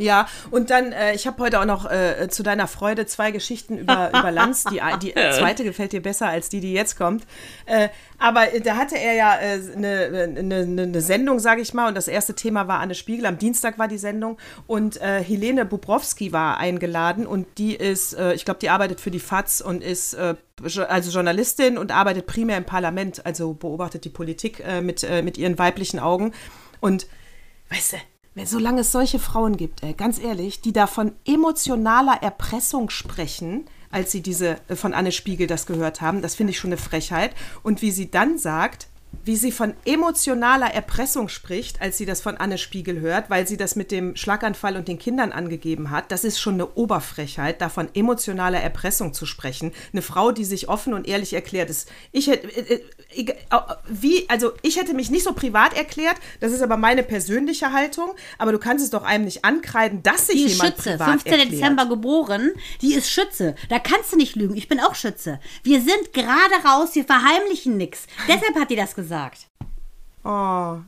Ja, 0.00 0.26
und 0.50 0.70
dann, 0.70 0.92
äh, 0.92 1.14
ich 1.14 1.26
habe 1.26 1.42
heute 1.42 1.60
auch 1.60 1.66
noch 1.66 1.90
äh, 1.90 2.26
zu 2.30 2.42
deiner 2.42 2.66
Freude 2.66 3.04
zwei 3.04 3.32
Geschichten 3.32 3.76
über, 3.76 4.08
über 4.18 4.30
Lanz. 4.30 4.64
Die, 4.64 4.80
die 5.02 5.12
zweite 5.12 5.62
gefällt 5.62 5.92
dir 5.92 6.00
besser 6.00 6.26
als 6.26 6.48
die, 6.48 6.60
die 6.60 6.72
jetzt 6.72 6.96
kommt. 6.96 7.26
Äh, 7.66 7.90
aber 8.18 8.46
da 8.64 8.76
hatte 8.76 8.96
er 8.96 9.12
ja 9.12 9.30
eine 9.32 10.04
äh, 10.04 10.26
ne, 10.26 10.66
ne, 10.66 10.86
ne 10.86 11.00
Sendung, 11.02 11.38
sage 11.38 11.60
ich 11.60 11.74
mal, 11.74 11.86
und 11.86 11.94
das 11.94 12.08
erste 12.08 12.34
Thema 12.34 12.66
war 12.66 12.80
Anne 12.80 12.94
Spiegel. 12.94 13.26
Am 13.26 13.36
Dienstag 13.36 13.78
war 13.78 13.88
die 13.88 13.98
Sendung 13.98 14.38
und 14.66 14.98
äh, 15.02 15.22
Helene 15.22 15.66
Bubrowski 15.66 16.32
war 16.32 16.56
eingeladen 16.56 17.26
und 17.26 17.46
die 17.58 17.74
ist, 17.74 18.14
äh, 18.14 18.32
ich 18.32 18.46
glaube, 18.46 18.60
die 18.60 18.70
arbeitet 18.70 19.02
für 19.02 19.10
die 19.10 19.20
FAZ 19.20 19.60
und 19.60 19.82
ist 19.84 20.16
also 20.16 21.10
Journalistin 21.10 21.76
und 21.76 21.92
arbeitet 21.92 22.26
primär 22.26 22.56
im 22.56 22.64
Parlament, 22.64 23.26
also 23.26 23.52
beobachtet 23.52 24.04
die 24.04 24.10
Politik 24.10 24.62
mit, 24.82 25.06
mit 25.22 25.38
ihren 25.38 25.58
weiblichen 25.58 25.98
Augen. 25.98 26.32
Und 26.80 27.06
weißt 27.70 27.94
du, 27.94 27.96
solange 28.46 28.82
es 28.82 28.92
solche 28.92 29.18
Frauen 29.18 29.56
gibt, 29.56 29.82
ey, 29.82 29.94
ganz 29.94 30.18
ehrlich, 30.18 30.60
die 30.60 30.72
da 30.72 30.86
von 30.86 31.12
emotionaler 31.24 32.22
Erpressung 32.22 32.90
sprechen, 32.90 33.64
als 33.90 34.12
sie 34.12 34.22
diese 34.22 34.56
äh, 34.68 34.76
von 34.76 34.94
Anne 34.94 35.12
Spiegel 35.12 35.46
das 35.46 35.66
gehört 35.66 36.00
haben, 36.00 36.22
das 36.22 36.34
finde 36.34 36.52
ich 36.52 36.58
schon 36.58 36.70
eine 36.70 36.76
Frechheit. 36.76 37.34
Und 37.62 37.82
wie 37.82 37.90
sie 37.90 38.10
dann 38.10 38.38
sagt, 38.38 38.88
wie 39.24 39.36
sie 39.36 39.52
von 39.52 39.74
emotionaler 39.84 40.72
Erpressung 40.72 41.28
spricht, 41.28 41.80
als 41.82 41.98
sie 41.98 42.06
das 42.06 42.20
von 42.20 42.36
Anne 42.36 42.58
Spiegel 42.58 43.00
hört, 43.00 43.28
weil 43.28 43.46
sie 43.46 43.56
das 43.56 43.76
mit 43.76 43.90
dem 43.90 44.16
Schlaganfall 44.16 44.76
und 44.76 44.88
den 44.88 44.98
Kindern 44.98 45.32
angegeben 45.32 45.90
hat. 45.90 46.10
Das 46.10 46.24
ist 46.24 46.40
schon 46.40 46.54
eine 46.54 46.74
Oberfrechheit, 46.74 47.60
davon 47.60 47.88
emotionaler 47.94 48.60
Erpressung 48.60 49.12
zu 49.12 49.26
sprechen. 49.26 49.72
Eine 49.92 50.02
Frau, 50.02 50.32
die 50.32 50.44
sich 50.44 50.68
offen 50.68 50.94
und 50.94 51.06
ehrlich 51.06 51.34
erklärt 51.34 51.70
ist. 51.70 51.90
Ich 52.12 52.28
hätte, 52.28 52.48
äh, 52.48 52.82
äh, 53.14 53.34
wie, 53.88 54.28
also 54.28 54.52
ich 54.62 54.78
hätte 54.78 54.94
mich 54.94 55.10
nicht 55.10 55.24
so 55.24 55.32
privat 55.32 55.76
erklärt, 55.76 56.16
das 56.40 56.52
ist 56.52 56.62
aber 56.62 56.76
meine 56.76 57.02
persönliche 57.02 57.72
Haltung, 57.72 58.12
aber 58.38 58.52
du 58.52 58.58
kannst 58.58 58.84
es 58.84 58.90
doch 58.90 59.02
einem 59.02 59.24
nicht 59.24 59.44
ankreiden, 59.44 60.02
dass 60.02 60.28
sich 60.28 60.46
die 60.46 60.52
jemand 60.52 60.76
Schütze, 60.76 60.90
privat 60.92 61.08
15. 61.08 61.32
erklärt. 61.32 61.52
Dezember 61.52 61.86
geboren, 61.86 62.52
die 62.80 62.94
ist 62.94 63.10
Schütze. 63.10 63.54
Da 63.68 63.78
kannst 63.78 64.12
du 64.12 64.16
nicht 64.16 64.36
lügen. 64.36 64.56
Ich 64.56 64.68
bin 64.68 64.80
auch 64.80 64.94
Schütze. 64.94 65.40
Wir 65.62 65.80
sind 65.80 66.12
gerade 66.12 66.54
raus, 66.64 66.94
wir 66.94 67.04
verheimlichen 67.04 67.76
nichts. 67.76 68.06
Deshalb 68.26 68.54
hat 68.58 68.70
die 68.70 68.76
das 68.76 68.94
gesagt 68.94 68.99
gesagt. 69.00 69.48
Oh. 70.24 70.78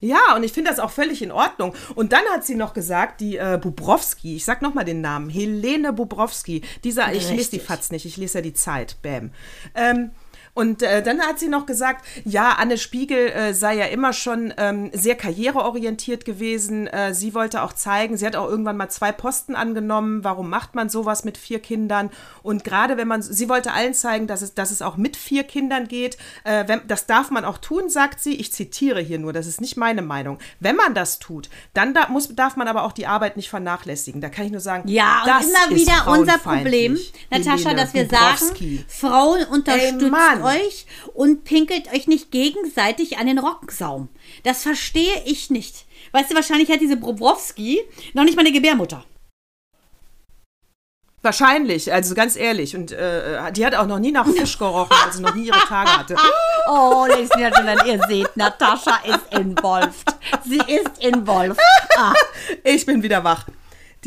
Ja, 0.00 0.36
und 0.36 0.44
ich 0.44 0.52
finde 0.52 0.70
das 0.70 0.78
auch 0.78 0.90
völlig 0.90 1.22
in 1.22 1.32
Ordnung. 1.32 1.74
Und 1.96 2.12
dann 2.12 2.24
hat 2.32 2.44
sie 2.44 2.54
noch 2.54 2.72
gesagt, 2.72 3.20
die 3.20 3.36
äh, 3.36 3.58
Bubrowski, 3.60 4.36
ich 4.36 4.44
sag 4.44 4.62
nochmal 4.62 4.84
den 4.84 5.00
Namen, 5.00 5.28
Helene 5.28 5.92
Bubrowski, 5.92 6.62
dieser, 6.84 7.12
ich 7.12 7.28
lese 7.30 7.50
die 7.50 7.58
Fatz 7.58 7.90
nicht, 7.90 8.06
ich 8.06 8.16
lese 8.16 8.38
ja 8.38 8.42
die 8.42 8.54
Zeit, 8.54 8.96
bam. 9.02 9.32
Ähm, 9.74 10.12
Und 10.58 10.82
äh, 10.82 11.04
dann 11.04 11.20
hat 11.20 11.38
sie 11.38 11.46
noch 11.46 11.66
gesagt, 11.66 12.04
ja, 12.24 12.56
Anne 12.58 12.78
Spiegel 12.78 13.28
äh, 13.28 13.54
sei 13.54 13.76
ja 13.76 13.84
immer 13.84 14.12
schon 14.12 14.52
ähm, 14.56 14.90
sehr 14.92 15.14
karriereorientiert 15.14 16.24
gewesen. 16.24 16.88
Äh, 16.88 17.14
sie 17.14 17.32
wollte 17.32 17.62
auch 17.62 17.72
zeigen, 17.72 18.16
sie 18.16 18.26
hat 18.26 18.34
auch 18.34 18.50
irgendwann 18.50 18.76
mal 18.76 18.88
zwei 18.88 19.12
Posten 19.12 19.54
angenommen. 19.54 20.24
Warum 20.24 20.50
macht 20.50 20.74
man 20.74 20.88
sowas 20.88 21.22
mit 21.22 21.38
vier 21.38 21.60
Kindern? 21.60 22.10
Und 22.42 22.64
gerade 22.64 22.96
wenn 22.96 23.06
man, 23.06 23.22
sie 23.22 23.48
wollte 23.48 23.72
allen 23.72 23.94
zeigen, 23.94 24.26
dass 24.26 24.42
es, 24.42 24.54
dass 24.54 24.72
es 24.72 24.82
auch 24.82 24.96
mit 24.96 25.16
vier 25.16 25.44
Kindern 25.44 25.86
geht. 25.86 26.18
Äh, 26.42 26.64
wenn, 26.66 26.80
das 26.88 27.06
darf 27.06 27.30
man 27.30 27.44
auch 27.44 27.58
tun, 27.58 27.88
sagt 27.88 28.20
sie. 28.20 28.34
Ich 28.34 28.52
zitiere 28.52 29.00
hier 29.00 29.20
nur, 29.20 29.32
das 29.32 29.46
ist 29.46 29.60
nicht 29.60 29.76
meine 29.76 30.02
Meinung. 30.02 30.40
Wenn 30.58 30.74
man 30.74 30.92
das 30.92 31.20
tut, 31.20 31.50
dann 31.72 31.94
da 31.94 32.08
muss, 32.08 32.34
darf 32.34 32.56
man 32.56 32.66
aber 32.66 32.82
auch 32.82 32.90
die 32.90 33.06
Arbeit 33.06 33.36
nicht 33.36 33.48
vernachlässigen. 33.48 34.20
Da 34.20 34.28
kann 34.28 34.46
ich 34.46 34.50
nur 34.50 34.60
sagen, 34.60 34.88
Ja, 34.88 35.22
und 35.22 35.28
das 35.28 35.46
immer 35.46 35.76
ist 35.76 35.82
wieder 35.82 36.08
unser 36.08 36.32
frauenfeindlich. 36.40 37.12
Problem, 37.12 37.44
Natascha, 37.44 37.68
Helene 37.68 37.80
dass 37.80 37.94
wir 37.94 38.08
sagen, 38.08 38.84
Frauen 38.88 39.44
unterstützt 39.44 40.10
Mann. 40.10 40.47
Euch 40.48 40.86
und 41.14 41.44
pinkelt 41.44 41.92
euch 41.92 42.06
nicht 42.08 42.30
gegenseitig 42.30 43.18
an 43.18 43.26
den 43.26 43.38
Rockensaum. 43.38 44.08
Das 44.44 44.62
verstehe 44.62 45.22
ich 45.24 45.50
nicht. 45.50 45.86
Weißt 46.12 46.30
du, 46.30 46.34
wahrscheinlich 46.34 46.70
hat 46.70 46.80
diese 46.80 46.96
Bobrowski 46.96 47.80
noch 48.14 48.24
nicht 48.24 48.36
mal 48.36 48.42
eine 48.42 48.52
Gebärmutter. 48.52 49.04
Wahrscheinlich, 51.20 51.92
also 51.92 52.14
ganz 52.14 52.36
ehrlich. 52.36 52.76
Und 52.76 52.92
äh, 52.92 53.50
die 53.52 53.66
hat 53.66 53.74
auch 53.74 53.86
noch 53.86 53.98
nie 53.98 54.12
nach 54.12 54.26
Fisch 54.26 54.56
gerochen, 54.56 54.96
weil 55.04 55.12
sie 55.12 55.20
noch 55.20 55.34
nie 55.34 55.46
ihre 55.46 55.58
Tage 55.66 55.90
hatte. 55.98 56.16
Oh, 56.70 57.06
Ladies 57.08 57.30
and 57.30 57.40
Gentlemen, 57.42 57.78
ihr 57.86 57.98
seht, 58.08 58.36
Natascha 58.36 58.98
ist 59.06 59.32
involved. 59.40 60.04
Sie 60.44 60.58
ist 60.58 61.02
involved. 61.02 61.58
Ah, 61.96 62.12
Ich 62.62 62.84
bin 62.84 63.02
wieder 63.02 63.24
wach. 63.24 63.46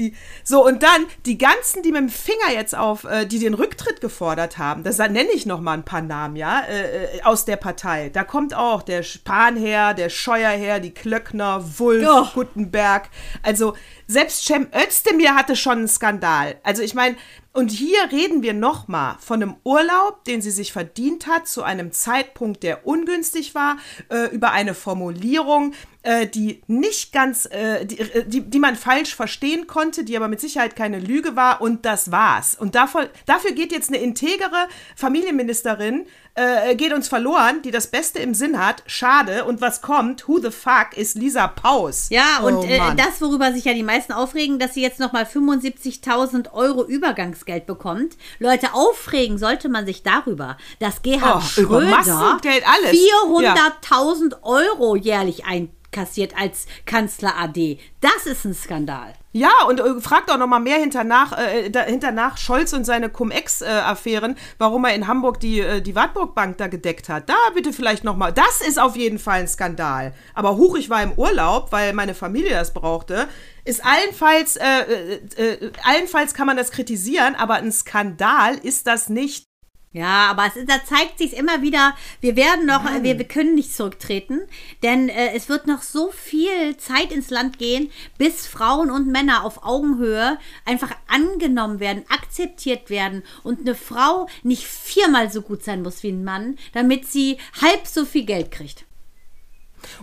Die, 0.02 0.16
so, 0.44 0.66
und 0.66 0.82
dann 0.82 1.06
die 1.28 1.38
ganzen, 1.38 1.84
die 1.84 1.92
mit 1.92 2.02
dem 2.02 2.10
Finger 2.10 2.52
jetzt 2.54 2.76
auf, 2.76 3.04
äh, 3.04 3.26
die 3.28 3.38
den 3.38 3.54
Rücktritt 3.54 4.02
gefordert 4.02 4.58
haben, 4.58 4.84
das 4.84 4.98
nenne 4.98 5.32
ich 5.34 5.46
noch 5.46 5.62
mal 5.62 5.74
ein 5.74 5.86
paar 5.86 6.02
Namen, 6.02 6.36
ja, 6.36 6.62
äh, 6.62 7.18
äh, 7.18 7.22
aus 7.24 7.46
der 7.46 7.58
Partei. 7.58 8.10
Da 8.10 8.24
kommt 8.24 8.56
auch 8.56 8.82
der 8.82 9.04
Spahn 9.04 9.56
her, 9.56 9.94
der 9.94 10.10
Scheuer 10.10 10.50
her, 10.50 10.80
die 10.80 10.92
Klöckner, 10.92 11.64
Wulff, 11.78 12.04
Ja. 12.04 12.32
Guttenberg. 12.34 13.10
Also, 13.44 13.76
selbst 14.08 14.46
Cem 14.46 14.68
Özdemir 14.76 15.36
hatte 15.36 15.56
schon 15.56 15.80
einen 15.80 15.88
Skandal. 15.88 16.56
Also, 16.64 16.82
ich 16.82 16.96
meine, 16.96 17.16
und 17.54 17.70
hier 17.70 18.00
reden 18.12 18.44
wir 18.44 18.54
noch 18.54 18.88
mal 18.88 19.18
von 19.20 19.44
einem 19.44 19.56
Urlaub, 19.66 20.24
den 20.24 20.42
sie 20.42 20.52
sich 20.52 20.72
verdient 20.72 21.28
hat, 21.28 21.48
zu 21.48 21.64
einem 21.64 21.92
Zeitpunkt, 21.92 22.64
der 22.64 22.88
ungünstig 22.88 23.56
war, 23.56 23.78
äh, 24.10 24.34
über 24.34 24.52
eine 24.52 24.74
Formulierung, 24.74 25.74
äh, 26.04 26.28
die 26.28 26.62
nicht 26.68 27.12
ganz, 27.12 27.46
äh, 27.48 27.86
die, 27.86 28.00
äh, 28.00 28.26
die, 28.26 28.42
die 28.42 28.60
man 28.60 28.78
falsch 28.78 29.16
verstehen 29.16 29.68
konnte, 29.68 30.06
die 30.06 30.16
aber 30.16 30.30
mit 30.30 30.40
Sicherheit 30.40 30.78
keine 30.78 31.00
Lüge 31.00 31.36
war 31.36 31.60
und 31.62 31.86
das 31.86 32.10
war's. 32.10 32.56
Und 32.56 32.76
davon, 32.76 33.08
dafür 33.26 33.52
geht 33.52 33.74
jetzt 33.74 33.90
eine 33.90 34.02
integere 34.02 34.68
Familienministerin, 34.96 36.06
äh, 36.36 36.76
geht 36.76 36.94
uns 36.94 37.08
verloren, 37.08 37.62
die 37.62 37.72
das 37.72 37.88
Beste 37.88 38.20
im 38.20 38.34
Sinn 38.34 38.58
hat. 38.64 38.84
Schade. 38.86 39.44
Und 39.46 39.60
was 39.62 39.82
kommt? 39.82 40.28
Who 40.28 40.40
the 40.40 40.52
fuck 40.52 40.96
ist 40.96 41.16
Lisa 41.16 41.48
Paus? 41.48 42.08
Ja, 42.10 42.40
und 42.42 42.56
Oh, 42.56 42.64
äh, 42.64 42.80
das, 42.96 43.20
worüber 43.22 43.52
sich 43.52 43.66
ja 43.66 43.74
die 43.74 43.84
meisten 43.84 44.14
aufregen, 44.14 44.58
dass 44.60 44.74
sie 44.74 44.82
jetzt 44.82 45.00
nochmal 45.00 45.24
75.000 45.26 46.54
Euro 46.54 46.86
Übergangsgeld 46.86 47.66
bekommt. 47.66 48.18
Leute, 48.40 48.74
aufregen 48.74 49.38
sollte 49.38 49.68
man 49.70 49.86
sich 49.86 50.04
darüber, 50.04 50.58
dass 50.80 51.02
Gerhard 51.02 51.44
Oh, 51.44 51.48
Schröder 51.48 51.88
Massengeld 51.90 52.64
alles. 52.68 52.92
400.000 52.98 54.42
Euro 54.44 54.96
jährlich 54.96 55.46
einkassiert 55.92 56.34
als 56.38 56.66
Kanzler 56.86 57.38
AD. 57.38 57.80
Das 58.00 58.26
ist 58.26 58.46
ein 58.46 58.54
Skandal. 58.54 59.14
Ja, 59.34 59.52
und 59.68 59.80
äh, 59.80 60.02
fragt 60.02 60.30
auch 60.30 60.38
noch 60.38 60.48
mal 60.48 60.60
mehr 60.60 60.78
hinternach, 60.78 61.38
äh, 61.38 61.70
da, 61.70 61.84
hinternach 61.84 62.38
Scholz 62.38 62.74
und 62.74 62.84
seine 62.84 63.10
Cum-Ex-Affären, 63.10 64.36
warum 64.58 64.84
er 64.84 64.94
in 64.94 65.08
Hamburg 65.08 65.40
die, 65.40 65.62
äh, 65.62 65.82
die 65.82 65.96
Wartburg-Bank 65.96 66.58
da 66.58 66.68
gedeckt 66.68 67.08
hat. 67.08 67.30
Da 67.30 67.36
bitte 67.54 67.72
vielleicht 67.72 68.04
noch 68.04 68.18
mal. 68.18 68.32
Das 68.32 68.62
ist 68.62 68.80
auf 68.80 68.98
jeden 68.98 69.20
Fall 69.20 69.42
ein 69.42 69.48
Skandal. 69.48 70.14
Aber 70.34 70.58
huch, 70.58 70.76
ich 70.76 70.90
war 70.90 71.02
im 71.02 71.14
Urlaub, 71.14 71.72
weil 71.72 71.94
meine 71.94 72.14
Familie 72.14 72.52
das 72.52 72.74
brauchte. 72.74 73.28
Ist 73.64 73.86
allenfalls, 73.86 74.58
äh, 74.58 74.66
äh, 74.66 75.54
äh, 75.54 75.72
allenfalls 75.84 76.34
kann 76.34 76.48
man 76.48 76.58
das 76.58 76.72
kritisieren, 76.72 77.36
aber 77.36 77.56
ein 77.56 77.72
Skandal 77.72 78.56
ist 78.58 78.88
das 78.88 79.08
nicht. 79.08 79.51
Ja, 79.94 80.28
aber 80.32 80.46
es, 80.48 80.56
ist- 80.56 80.70
da 80.70 80.76
zeigt 80.86 81.18
sich 81.18 81.36
immer 81.36 81.62
wieder, 81.62 81.94
wir 82.22 82.38
werden 82.38 82.66
noch, 82.66 82.86
wir, 83.04 83.18
wir 83.18 83.28
können 83.28 83.56
nicht 83.56 83.76
zurücktreten, 83.76 84.40
denn 84.84 85.10
äh, 85.10 85.34
es 85.36 85.50
wird 85.50 85.68
noch 85.68 85.82
so 85.82 86.12
viel 86.12 86.78
Zeit 86.78 87.12
ins 87.12 87.30
Land 87.30 87.60
gehen, 87.60 87.92
bis 88.18 88.48
Frauen 88.48 88.90
und 88.90 89.08
Männer 89.12 89.44
auf 89.44 89.66
Augenhöhe 89.66 90.38
einfach 90.64 90.92
angenommen 91.08 91.82
werden, 91.82 92.06
akzeptiert 92.08 92.90
werden 92.90 93.24
und 93.44 93.60
eine 93.62 93.76
Frau 93.76 94.28
nicht 94.44 94.64
viermal 94.66 95.30
so 95.30 95.42
gut 95.42 95.62
sein 95.64 95.82
muss 95.82 96.04
wie 96.04 96.10
ein 96.14 96.24
Mann, 96.24 96.58
damit 96.72 97.06
sie 97.06 97.38
halb 97.62 97.86
so 97.86 98.06
viel 98.06 98.24
Geld 98.26 98.50
kriegt. 98.52 98.86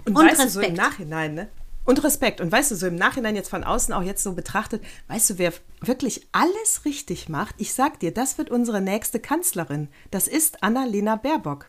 Und, 0.04 0.16
Und 0.16 0.26
weißt 0.26 0.44
du, 0.44 0.48
so 0.50 0.60
im 0.60 0.76
Respekt. 0.76 0.76
Nachhinein, 0.76 1.34
ne? 1.34 1.48
Und 1.88 2.04
Respekt. 2.04 2.40
Und 2.40 2.52
weißt 2.52 2.70
du, 2.70 2.74
so 2.76 2.86
im 2.86 2.96
Nachhinein 2.96 3.34
jetzt 3.34 3.48
von 3.48 3.64
außen 3.64 3.94
auch 3.94 4.02
jetzt 4.02 4.22
so 4.22 4.32
betrachtet, 4.34 4.82
weißt 5.08 5.30
du, 5.30 5.38
wer 5.38 5.52
wirklich 5.80 6.26
alles 6.32 6.84
richtig 6.84 7.28
macht? 7.28 7.54
Ich 7.58 7.72
sag 7.72 7.98
dir, 8.00 8.12
das 8.12 8.36
wird 8.36 8.50
unsere 8.50 8.80
nächste 8.82 9.20
Kanzlerin. 9.20 9.88
Das 10.10 10.28
ist 10.28 10.62
Annalena 10.62 11.16
Baerbock. 11.16 11.66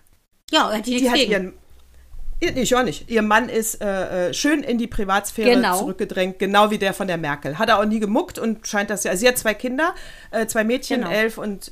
Ja, 0.51 0.77
Die 0.81 0.95
nichts 0.95 1.09
hat 1.09 1.17
ihren. 1.19 1.53
Ihr- 2.41 2.55
Ich 2.57 2.75
auch 2.75 2.83
nicht. 2.83 3.09
Ihr 3.09 3.21
Mann 3.21 3.47
ist 3.49 3.81
äh, 3.81 4.29
äh, 4.29 4.33
schön 4.33 4.61
in 4.63 4.77
die 4.77 4.87
Privatsphäre 4.87 5.51
Genau. 5.55 5.77
zurückgedrängt, 5.79 6.37
genau 6.39 6.69
wie 6.71 6.77
der 6.77 6.93
von 6.93 7.07
der 7.07 7.17
Merkel. 7.17 7.57
Hat 7.57 7.69
er 7.69 7.79
auch 7.79 7.85
nie 7.85 7.99
gemuckt 7.99 8.39
und 8.39 8.67
scheint 8.67 8.89
das 8.89 9.03
ja. 9.05 9.15
Sie 9.15 9.27
hat 9.27 9.37
zwei 9.37 9.53
Kinder, 9.53 9.95
äh, 10.31 10.45
zwei 10.47 10.63
Mädchen, 10.65 11.01
Genau. 11.01 11.11
elf 11.11 11.37
und 11.37 11.71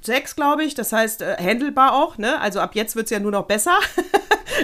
sechs, 0.00 0.34
glaube 0.36 0.64
ich. 0.64 0.74
Das 0.74 0.92
heißt, 0.92 1.22
äh, 1.22 1.36
handelbar 1.38 1.94
auch, 1.94 2.16
ne? 2.18 2.40
Also 2.40 2.58
ab 2.60 2.74
jetzt 2.74 2.96
wird 2.96 3.06
es 3.06 3.10
ja 3.10 3.20
nur 3.20 3.30
noch 3.32 3.46
besser. 3.46 3.78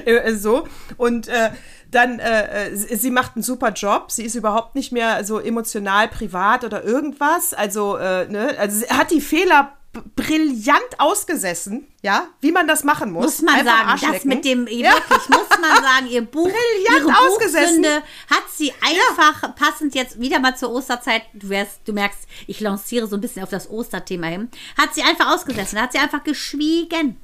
Äh, 0.07 0.35
so. 0.35 0.67
Und 0.97 1.29
äh, 1.29 1.51
dann, 1.95 2.19
äh, 2.19 2.69
äh, 2.69 2.77
sie 2.77 3.11
macht 3.11 3.37
einen 3.37 3.43
super 3.43 3.71
Job. 3.71 4.11
Sie 4.11 4.25
ist 4.25 4.35
überhaupt 4.35 4.75
nicht 4.75 4.93
mehr 4.93 5.25
so 5.25 5.39
emotional, 5.39 6.09
privat 6.09 6.65
oder 6.65 6.85
irgendwas. 6.85 7.55
Also, 7.55 7.97
äh, 7.97 8.27
ne? 8.29 8.55
also 8.59 8.79
sie 8.81 8.87
hat 8.89 9.11
die 9.11 9.21
Fehler 9.21 9.73
brillant 10.17 10.99
ausgesessen, 10.99 11.87
ja, 12.03 12.27
wie 12.41 12.51
man 12.51 12.67
das 12.67 12.83
machen 12.83 13.13
muss. 13.13 13.25
Muss 13.25 13.43
man 13.43 13.55
Einfach 13.61 13.97
sagen, 13.97 14.13
das 14.15 14.25
mit 14.25 14.45
dem, 14.45 14.67
Ja. 14.67 14.91
wirklich, 14.93 15.29
muss 15.29 15.49
man 15.51 15.83
sagen, 15.83 16.09
ihr 16.11 16.23
Buch, 16.23 16.49
Brillant 16.51 17.07
ihre 17.09 17.19
ausgesessen. 17.29 17.83
Buchsünde 17.83 18.03
hat 18.29 18.43
sie 18.53 18.73
einfach 18.83 19.55
passend 19.55 19.95
jetzt 19.95 20.21
wieder 20.21 20.41
mal 20.41 20.57
zur 20.57 20.73
Osterzeit, 20.73 21.23
du, 21.35 21.49
wärst, 21.49 21.81
du 21.87 21.93
merkst, 21.93 22.21
ich 22.49 22.59
lanciere 22.61 23.07
so 23.07 23.17
ein 23.17 23.21
bisschen 23.21 23.45
auf 23.45 23.51
das 23.51 23.71
Osterthema 23.71 24.27
hin, 24.27 24.51
hat 24.77 24.95
sie 24.95 25.03
einfach 25.03 25.33
ausgesessen, 25.33 25.81
hat 25.81 25.93
sie 25.93 25.99
einfach 25.99 26.25
geschwiegen. 26.25 27.17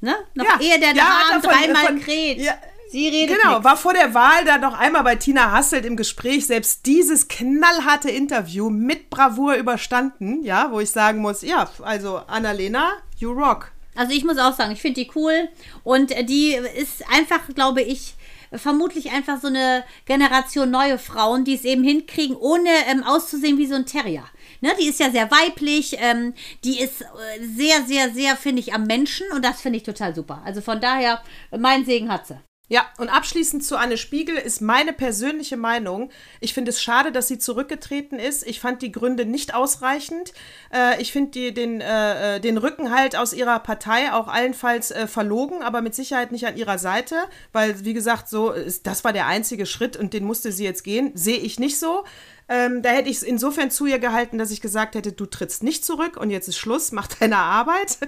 Ne? 0.00 0.16
Noch 0.34 0.44
Ja. 0.44 0.58
ehe 0.60 0.80
der 0.80 0.94
Ja, 0.94 1.20
er 1.32 1.40
von- 1.40 1.48
dreimal 1.50 1.96
kräht. 2.00 2.38
Ja. 2.38 2.54
Sie 2.90 3.08
redet 3.08 3.36
Genau, 3.36 3.54
nix. 3.54 3.64
war 3.64 3.76
vor 3.76 3.92
der 3.92 4.14
Wahl 4.14 4.44
da 4.44 4.58
noch 4.58 4.74
einmal 4.74 5.02
bei 5.02 5.16
Tina 5.16 5.50
Hasselt 5.52 5.84
im 5.84 5.96
Gespräch, 5.96 6.46
selbst 6.46 6.86
dieses 6.86 7.28
knallharte 7.28 8.10
Interview 8.10 8.70
mit 8.70 9.10
Bravour 9.10 9.54
überstanden, 9.56 10.42
ja, 10.44 10.70
wo 10.70 10.80
ich 10.80 10.90
sagen 10.90 11.20
muss, 11.20 11.42
ja, 11.42 11.68
also 11.82 12.18
Annalena, 12.26 12.92
you 13.18 13.32
rock. 13.32 13.72
Also 13.96 14.12
ich 14.12 14.24
muss 14.24 14.38
auch 14.38 14.54
sagen, 14.54 14.72
ich 14.72 14.82
finde 14.82 15.00
die 15.00 15.10
cool 15.16 15.48
und 15.82 16.12
äh, 16.12 16.24
die 16.24 16.52
ist 16.52 17.02
einfach, 17.10 17.40
glaube 17.54 17.82
ich, 17.82 18.14
vermutlich 18.52 19.10
einfach 19.10 19.40
so 19.40 19.48
eine 19.48 19.84
Generation 20.04 20.70
neue 20.70 20.98
Frauen, 20.98 21.44
die 21.44 21.54
es 21.54 21.64
eben 21.64 21.82
hinkriegen, 21.82 22.36
ohne 22.36 22.70
ähm, 22.88 23.02
auszusehen 23.02 23.58
wie 23.58 23.66
so 23.66 23.74
ein 23.74 23.86
Terrier. 23.86 24.24
Ne, 24.60 24.70
die 24.80 24.86
ist 24.86 25.00
ja 25.00 25.10
sehr 25.10 25.30
weiblich, 25.30 25.96
ähm, 25.98 26.32
die 26.64 26.80
ist 26.80 27.02
äh, 27.02 27.06
sehr, 27.40 27.82
sehr, 27.84 28.10
sehr, 28.10 28.36
finde 28.36 28.60
ich, 28.60 28.72
am 28.72 28.84
Menschen 28.84 29.26
und 29.34 29.44
das 29.44 29.60
finde 29.60 29.78
ich 29.78 29.82
total 29.82 30.14
super. 30.14 30.42
Also 30.44 30.60
von 30.60 30.80
daher, 30.80 31.22
mein 31.56 31.84
Segen 31.84 32.10
hat 32.10 32.26
sie. 32.26 32.38
Ja, 32.68 32.84
und 32.98 33.08
abschließend 33.08 33.64
zu 33.64 33.76
Anne 33.76 33.96
Spiegel 33.96 34.34
ist 34.34 34.60
meine 34.60 34.92
persönliche 34.92 35.56
Meinung. 35.56 36.10
Ich 36.40 36.52
finde 36.52 36.70
es 36.70 36.82
schade, 36.82 37.12
dass 37.12 37.28
sie 37.28 37.38
zurückgetreten 37.38 38.18
ist. 38.18 38.44
Ich 38.44 38.58
fand 38.58 38.82
die 38.82 38.90
Gründe 38.90 39.24
nicht 39.24 39.54
ausreichend. 39.54 40.32
Äh, 40.74 41.00
ich 41.00 41.12
finde 41.12 41.52
den, 41.52 41.80
äh, 41.80 42.36
äh, 42.36 42.40
den 42.40 42.58
Rückenhalt 42.58 43.14
aus 43.14 43.32
ihrer 43.32 43.60
Partei 43.60 44.12
auch 44.12 44.26
allenfalls 44.26 44.90
äh, 44.90 45.06
verlogen, 45.06 45.62
aber 45.62 45.80
mit 45.80 45.94
Sicherheit 45.94 46.32
nicht 46.32 46.44
an 46.44 46.56
ihrer 46.56 46.78
Seite, 46.78 47.14
weil, 47.52 47.84
wie 47.84 47.94
gesagt, 47.94 48.28
so 48.28 48.50
ist, 48.50 48.84
das 48.88 49.04
war 49.04 49.12
der 49.12 49.28
einzige 49.28 49.64
Schritt 49.64 49.96
und 49.96 50.12
den 50.12 50.24
musste 50.24 50.50
sie 50.50 50.64
jetzt 50.64 50.82
gehen. 50.82 51.12
Sehe 51.14 51.38
ich 51.38 51.60
nicht 51.60 51.78
so. 51.78 52.02
Ähm, 52.48 52.82
da 52.82 52.88
hätte 52.88 53.08
ich 53.08 53.18
es 53.18 53.22
insofern 53.22 53.70
zu 53.70 53.86
ihr 53.86 54.00
gehalten, 54.00 54.38
dass 54.38 54.50
ich 54.50 54.60
gesagt 54.60 54.96
hätte, 54.96 55.12
du 55.12 55.26
trittst 55.26 55.62
nicht 55.62 55.84
zurück 55.84 56.16
und 56.16 56.30
jetzt 56.30 56.48
ist 56.48 56.58
Schluss, 56.58 56.90
mach 56.90 57.06
deine 57.06 57.38
Arbeit. 57.38 57.98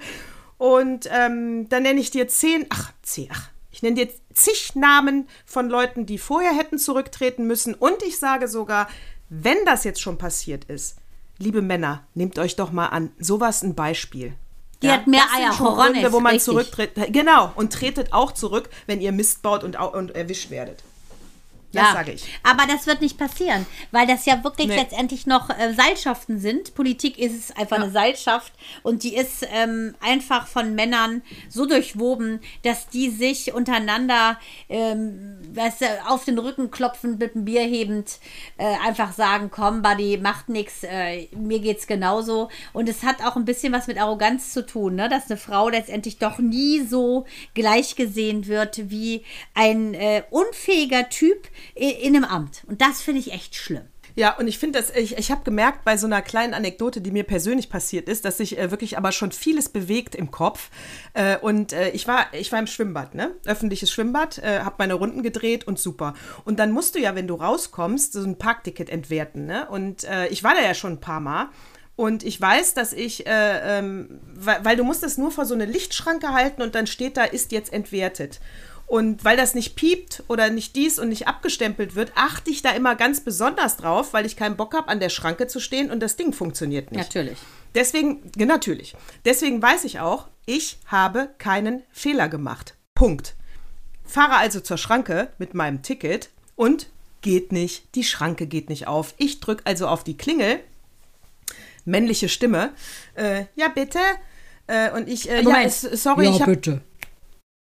Und 0.56 1.08
ähm, 1.12 1.68
dann 1.68 1.84
nenne 1.84 2.00
ich 2.00 2.10
dir 2.10 2.26
zehn, 2.26 2.66
ach, 2.70 2.90
zehn, 3.02 3.28
ach, 3.32 3.50
ich 3.78 3.82
nenne 3.82 3.94
dir 3.94 4.08
zig 4.34 4.74
Namen 4.74 5.28
von 5.46 5.70
Leuten, 5.70 6.04
die 6.04 6.18
vorher 6.18 6.52
hätten 6.52 6.80
zurücktreten 6.80 7.46
müssen. 7.46 7.74
Und 7.74 8.02
ich 8.02 8.18
sage 8.18 8.48
sogar, 8.48 8.88
wenn 9.28 9.58
das 9.66 9.84
jetzt 9.84 10.00
schon 10.00 10.18
passiert 10.18 10.64
ist, 10.64 10.96
liebe 11.38 11.62
Männer, 11.62 12.04
nehmt 12.12 12.40
euch 12.40 12.56
doch 12.56 12.72
mal 12.72 12.86
an 12.86 13.12
sowas 13.20 13.62
ein 13.62 13.76
Beispiel. 13.76 14.34
Die 14.82 14.90
hat 14.90 15.06
mehr 15.06 15.22
Eier, 15.32 15.50
Gründe, 15.50 16.12
wo 16.12 16.18
man 16.18 16.32
richtig. 16.32 16.46
zurücktritt. 16.46 17.12
Genau, 17.12 17.52
und 17.54 17.72
tretet 17.72 18.12
auch 18.12 18.32
zurück, 18.32 18.68
wenn 18.86 19.00
ihr 19.00 19.12
Mist 19.12 19.42
baut 19.42 19.62
und, 19.62 19.78
und 19.78 20.10
erwischt 20.10 20.50
werdet. 20.50 20.82
Das 21.72 21.92
sage 21.92 22.12
ich. 22.12 22.24
Aber 22.42 22.64
das 22.66 22.86
wird 22.86 23.02
nicht 23.02 23.18
passieren, 23.18 23.66
weil 23.90 24.06
das 24.06 24.24
ja 24.24 24.42
wirklich 24.42 24.68
Nee. 24.68 24.76
letztendlich 24.76 25.26
noch 25.26 25.50
äh, 25.50 25.74
Seilschaften 25.74 26.38
sind. 26.40 26.74
Politik 26.74 27.18
ist 27.18 27.34
es 27.36 27.56
einfach 27.56 27.76
eine 27.76 27.90
Seilschaft 27.90 28.52
und 28.82 29.02
die 29.02 29.14
ist 29.14 29.46
ähm, 29.52 29.94
einfach 30.00 30.46
von 30.46 30.74
Männern 30.74 31.22
so 31.50 31.66
durchwoben, 31.66 32.40
dass 32.62 32.88
die 32.88 33.10
sich 33.10 33.52
untereinander 33.52 34.38
ähm, 34.70 35.38
weißt 35.54 35.82
du, 35.82 35.86
auf 36.08 36.24
den 36.24 36.38
Rücken 36.38 36.70
klopfen, 36.70 37.18
mit 37.18 37.34
dem 37.34 37.44
Bier 37.44 37.62
hebend, 37.62 38.18
äh, 38.56 38.64
einfach 38.86 39.12
sagen, 39.12 39.50
komm, 39.50 39.82
Buddy, 39.82 40.18
macht 40.18 40.48
nichts, 40.48 40.82
äh, 40.84 41.28
mir 41.36 41.60
geht's 41.60 41.86
genauso. 41.86 42.48
Und 42.72 42.88
es 42.88 43.02
hat 43.02 43.22
auch 43.22 43.36
ein 43.36 43.44
bisschen 43.44 43.72
was 43.72 43.86
mit 43.86 43.98
Arroganz 43.98 44.52
zu 44.52 44.64
tun, 44.64 44.94
ne? 44.94 45.08
dass 45.08 45.30
eine 45.30 45.36
Frau 45.36 45.68
letztendlich 45.68 46.18
doch 46.18 46.38
nie 46.38 46.80
so 46.80 47.26
gleich 47.54 47.96
gesehen 47.96 48.46
wird 48.46 48.90
wie 48.90 49.24
ein 49.54 49.94
äh, 49.94 50.22
unfähiger 50.30 51.08
Typ 51.08 51.48
in, 51.74 51.90
in 51.90 52.16
einem 52.16 52.24
Amt. 52.24 52.64
Und 52.66 52.80
das 52.80 53.02
finde 53.02 53.20
ich 53.20 53.32
echt 53.32 53.54
schlimm. 53.54 53.84
Ja, 54.18 54.36
und 54.36 54.48
ich 54.48 54.58
finde 54.58 54.80
das, 54.80 54.90
ich, 54.90 55.16
ich 55.16 55.30
habe 55.30 55.44
gemerkt 55.44 55.84
bei 55.84 55.96
so 55.96 56.06
einer 56.06 56.22
kleinen 56.22 56.52
Anekdote, 56.52 57.00
die 57.00 57.12
mir 57.12 57.22
persönlich 57.22 57.70
passiert 57.70 58.08
ist, 58.08 58.24
dass 58.24 58.38
sich 58.38 58.58
äh, 58.58 58.72
wirklich 58.72 58.98
aber 58.98 59.12
schon 59.12 59.30
vieles 59.30 59.68
bewegt 59.68 60.16
im 60.16 60.32
Kopf. 60.32 60.70
Äh, 61.14 61.38
und 61.38 61.72
äh, 61.72 61.90
ich, 61.90 62.08
war, 62.08 62.26
ich 62.32 62.50
war 62.50 62.58
im 62.58 62.66
Schwimmbad, 62.66 63.14
ne? 63.14 63.36
Öffentliches 63.46 63.92
Schwimmbad, 63.92 64.38
äh, 64.38 64.60
habe 64.60 64.74
meine 64.78 64.94
Runden 64.94 65.22
gedreht 65.22 65.68
und 65.68 65.78
super. 65.78 66.14
Und 66.44 66.58
dann 66.58 66.72
musst 66.72 66.96
du 66.96 66.98
ja, 66.98 67.14
wenn 67.14 67.28
du 67.28 67.34
rauskommst, 67.34 68.12
so 68.12 68.24
ein 68.24 68.38
Parkticket 68.38 68.90
entwerten, 68.90 69.46
ne? 69.46 69.68
Und 69.68 70.02
äh, 70.02 70.26
ich 70.28 70.42
war 70.42 70.54
da 70.54 70.62
ja 70.62 70.74
schon 70.74 70.94
ein 70.94 71.00
paar 71.00 71.20
Mal. 71.20 71.50
Und 71.94 72.24
ich 72.24 72.40
weiß, 72.40 72.74
dass 72.74 72.92
ich, 72.92 73.26
äh, 73.26 73.78
ähm, 73.78 74.20
weil, 74.34 74.64
weil 74.64 74.76
du 74.76 74.84
musst 74.84 75.04
das 75.04 75.18
nur 75.18 75.30
vor 75.30 75.46
so 75.46 75.54
eine 75.54 75.64
Lichtschranke 75.64 76.32
halten 76.32 76.62
und 76.62 76.74
dann 76.74 76.88
steht 76.88 77.16
da, 77.16 77.24
ist 77.24 77.52
jetzt 77.52 77.72
entwertet. 77.72 78.40
Und 78.88 79.22
weil 79.22 79.36
das 79.36 79.54
nicht 79.54 79.76
piept 79.76 80.24
oder 80.28 80.48
nicht 80.48 80.74
dies 80.74 80.98
und 80.98 81.10
nicht 81.10 81.28
abgestempelt 81.28 81.94
wird, 81.94 82.12
achte 82.14 82.50
ich 82.50 82.62
da 82.62 82.70
immer 82.70 82.96
ganz 82.96 83.20
besonders 83.20 83.76
drauf, 83.76 84.14
weil 84.14 84.24
ich 84.24 84.34
keinen 84.34 84.56
Bock 84.56 84.74
habe, 84.74 84.88
an 84.88 84.98
der 84.98 85.10
Schranke 85.10 85.46
zu 85.46 85.60
stehen 85.60 85.90
und 85.90 86.00
das 86.00 86.16
Ding 86.16 86.32
funktioniert 86.32 86.90
nicht. 86.90 87.14
Natürlich. 87.14 87.38
Deswegen, 87.74 88.22
ja, 88.34 88.46
natürlich. 88.46 88.96
Deswegen 89.26 89.60
weiß 89.60 89.84
ich 89.84 90.00
auch, 90.00 90.28
ich 90.46 90.78
habe 90.86 91.28
keinen 91.36 91.82
Fehler 91.90 92.30
gemacht. 92.30 92.76
Punkt. 92.94 93.36
Fahre 94.06 94.36
also 94.36 94.60
zur 94.60 94.78
Schranke 94.78 95.28
mit 95.36 95.52
meinem 95.52 95.82
Ticket 95.82 96.30
und 96.56 96.88
geht 97.20 97.52
nicht. 97.52 97.94
Die 97.94 98.04
Schranke 98.04 98.46
geht 98.46 98.70
nicht 98.70 98.86
auf. 98.86 99.12
Ich 99.18 99.40
drücke 99.40 99.66
also 99.66 99.86
auf 99.86 100.02
die 100.02 100.16
Klingel. 100.16 100.60
Männliche 101.84 102.30
Stimme. 102.30 102.72
Äh, 103.14 103.44
ja, 103.54 103.68
bitte. 103.68 103.98
Äh, 104.66 104.92
und 104.92 105.10
ich, 105.10 105.28
äh, 105.28 105.42
ja, 105.42 105.68
sorry, 105.68 106.30
ich 106.30 106.40
habe. 106.40 106.80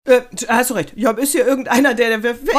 Äh, 0.04 0.22
hast 0.48 0.70
du 0.70 0.74
recht. 0.74 0.92
Ja, 0.96 1.12
ist 1.12 1.30
hier 1.32 1.46
irgendeiner, 1.46 1.94
der. 1.94 2.08
der 2.10 2.22
wer 2.22 2.32
ist 2.32 2.40
hier 2.42 2.52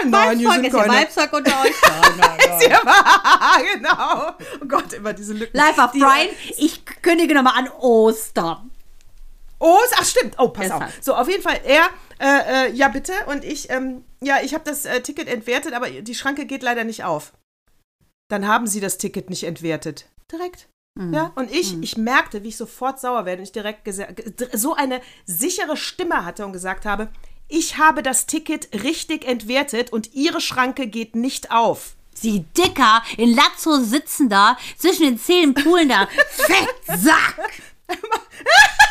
kein- 0.00 0.10
Nein, 0.10 0.38
hier 0.38 0.52
sind 0.52 0.64
ist 0.66 0.72
keine. 0.76 0.92
Weibsvolk 0.92 1.32
unter 1.32 1.60
euch. 1.62 1.72
Nein, 1.82 2.12
nein, 2.18 2.38
nein. 2.38 2.50
Ja, 2.70 3.58
genau. 3.74 4.32
Oh 4.62 4.66
Gott, 4.66 4.92
immer 4.92 5.12
diese 5.12 5.32
Lücken. 5.34 5.56
Live 5.56 5.76
of 5.78 5.90
Brian, 5.92 6.28
ich 6.56 6.84
kündige 7.02 7.34
nochmal 7.34 7.54
an 7.58 7.68
Ostern. 7.80 8.70
Oh, 9.58 9.78
ach 9.96 10.04
stimmt. 10.04 10.34
Oh, 10.38 10.48
pass 10.48 10.64
Deshalb. 10.66 10.82
auf. 10.84 10.92
So, 11.00 11.14
auf 11.14 11.28
jeden 11.28 11.42
Fall, 11.42 11.60
er, 11.64 11.88
äh, 12.20 12.68
äh, 12.68 12.72
ja 12.72 12.88
bitte. 12.88 13.12
Und 13.26 13.44
ich, 13.44 13.70
ähm, 13.70 14.04
ja, 14.22 14.38
ich 14.42 14.54
habe 14.54 14.62
das 14.64 14.84
äh, 14.84 15.00
Ticket 15.00 15.26
entwertet, 15.28 15.72
aber 15.74 15.90
die 15.90 16.14
Schranke 16.14 16.46
geht 16.46 16.62
leider 16.62 16.84
nicht 16.84 17.02
auf. 17.04 17.32
Dann 18.28 18.46
haben 18.46 18.66
sie 18.66 18.80
das 18.80 18.98
Ticket 18.98 19.30
nicht 19.30 19.44
entwertet. 19.44 20.06
Direkt. 20.30 20.68
Ja, 20.96 21.32
und 21.34 21.50
ich, 21.50 21.76
ich 21.82 21.96
merkte, 21.96 22.44
wie 22.44 22.48
ich 22.48 22.56
sofort 22.56 23.00
sauer 23.00 23.24
werde 23.24 23.40
und 23.40 23.44
ich 23.44 23.52
direkt 23.52 23.82
so 24.52 24.74
eine 24.74 25.00
sichere 25.26 25.76
Stimme 25.76 26.24
hatte 26.24 26.46
und 26.46 26.52
gesagt 26.52 26.86
habe, 26.86 27.08
ich 27.48 27.78
habe 27.78 28.02
das 28.02 28.26
Ticket 28.26 28.68
richtig 28.84 29.26
entwertet 29.26 29.92
und 29.92 30.14
ihre 30.14 30.40
Schranke 30.40 30.86
geht 30.86 31.16
nicht 31.16 31.50
auf. 31.50 31.96
Sie 32.14 32.44
dicker, 32.56 33.02
in 33.16 33.34
Lazzo 33.34 33.80
sitzen 33.80 34.28
da, 34.28 34.56
zwischen 34.78 35.02
den 35.02 35.18
Zähnen 35.18 35.54
poolen 35.54 35.88
da. 35.88 36.06
Fettsack! 36.30 37.62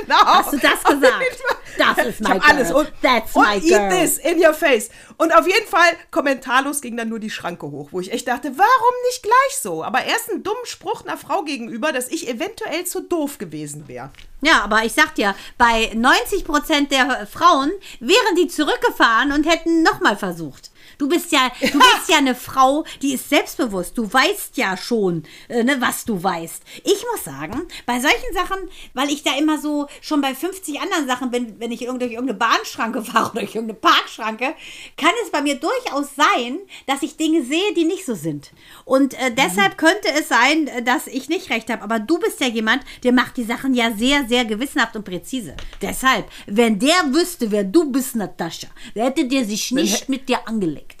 Genau. 0.00 0.24
Hast 0.24 0.52
du 0.52 0.58
das 0.58 0.82
gesagt? 0.84 1.22
Das 1.78 1.96
ist 2.04 2.28
hab 2.28 2.46
alles. 2.46 2.70
Und, 2.70 2.92
That's 3.00 3.34
und 3.34 3.44
my 3.48 3.56
eat 3.56 3.68
girl. 3.68 3.88
this 3.88 4.18
in 4.18 4.38
your 4.38 4.52
face. 4.52 4.90
Und 5.16 5.34
auf 5.34 5.46
jeden 5.46 5.66
Fall, 5.66 5.96
kommentarlos 6.10 6.82
ging 6.82 6.98
dann 6.98 7.08
nur 7.08 7.18
die 7.18 7.30
Schranke 7.30 7.70
hoch, 7.70 7.88
wo 7.92 8.00
ich 8.00 8.12
echt 8.12 8.28
dachte, 8.28 8.52
warum 8.58 8.94
nicht 9.06 9.22
gleich 9.22 9.58
so? 9.58 9.82
Aber 9.82 10.04
erst 10.04 10.30
einen 10.30 10.42
dummen 10.42 10.66
Spruch 10.66 11.02
einer 11.06 11.16
Frau 11.16 11.44
gegenüber, 11.44 11.90
dass 11.92 12.08
ich 12.08 12.28
eventuell 12.28 12.84
zu 12.84 13.00
doof 13.00 13.38
gewesen 13.38 13.88
wäre. 13.88 14.10
Ja, 14.42 14.60
aber 14.62 14.84
ich 14.84 14.92
sag 14.92 15.14
dir, 15.14 15.34
bei 15.56 15.90
90 15.94 16.44
Prozent 16.44 16.92
der 16.92 17.26
Frauen 17.26 17.70
wären 18.00 18.36
die 18.36 18.48
zurückgefahren 18.48 19.32
und 19.32 19.48
hätten 19.48 19.82
nochmal 19.82 20.16
versucht. 20.16 20.72
Du 21.02 21.08
bist 21.08 21.32
ja, 21.32 21.50
du 21.60 21.66
bist 21.80 22.08
ja 22.08 22.18
eine 22.18 22.36
Frau, 22.36 22.84
die 23.02 23.14
ist 23.14 23.28
selbstbewusst. 23.28 23.98
Du 23.98 24.12
weißt 24.12 24.56
ja 24.56 24.76
schon, 24.76 25.24
äh, 25.48 25.64
ne, 25.64 25.80
was 25.80 26.04
du 26.04 26.22
weißt. 26.22 26.62
Ich 26.84 27.04
muss 27.10 27.24
sagen, 27.24 27.66
bei 27.86 27.98
solchen 27.98 28.32
Sachen, 28.32 28.70
weil 28.94 29.10
ich 29.10 29.24
da 29.24 29.36
immer 29.36 29.60
so 29.60 29.88
schon 30.00 30.20
bei 30.20 30.32
50 30.32 30.80
anderen 30.80 31.08
Sachen, 31.08 31.32
wenn, 31.32 31.58
wenn 31.58 31.72
ich 31.72 31.80
durch 31.80 32.12
irgendeine 32.12 32.34
Bahnschranke 32.34 33.02
fahre 33.04 33.32
oder 33.32 33.40
durch 33.40 33.56
irgendeine 33.56 33.80
Parkschranke, 33.80 34.54
kann 34.96 35.10
es 35.24 35.30
bei 35.32 35.42
mir 35.42 35.56
durchaus 35.56 36.14
sein, 36.14 36.60
dass 36.86 37.02
ich 37.02 37.16
Dinge 37.16 37.42
sehe, 37.42 37.74
die 37.74 37.82
nicht 37.82 38.06
so 38.06 38.14
sind. 38.14 38.52
Und 38.84 39.14
äh, 39.14 39.34
deshalb 39.34 39.78
könnte 39.78 40.06
es 40.16 40.28
sein, 40.28 40.68
äh, 40.68 40.84
dass 40.84 41.08
ich 41.08 41.28
nicht 41.28 41.50
recht 41.50 41.68
habe. 41.68 41.82
Aber 41.82 41.98
du 41.98 42.20
bist 42.20 42.40
ja 42.40 42.46
jemand, 42.46 42.84
der 43.02 43.10
macht 43.10 43.36
die 43.38 43.44
Sachen 43.44 43.74
ja 43.74 43.90
sehr, 43.90 44.28
sehr 44.28 44.44
gewissenhaft 44.44 44.94
und 44.94 45.04
präzise. 45.04 45.56
Deshalb, 45.80 46.30
wenn 46.46 46.78
der 46.78 47.12
wüsste, 47.12 47.50
wer 47.50 47.64
du 47.64 47.90
bist, 47.90 48.14
Natascha, 48.14 48.68
der 48.94 49.06
hätte 49.06 49.26
der 49.26 49.44
sich 49.44 49.72
nicht 49.72 50.08
mit 50.08 50.28
dir 50.28 50.46
angelegt. 50.46 50.91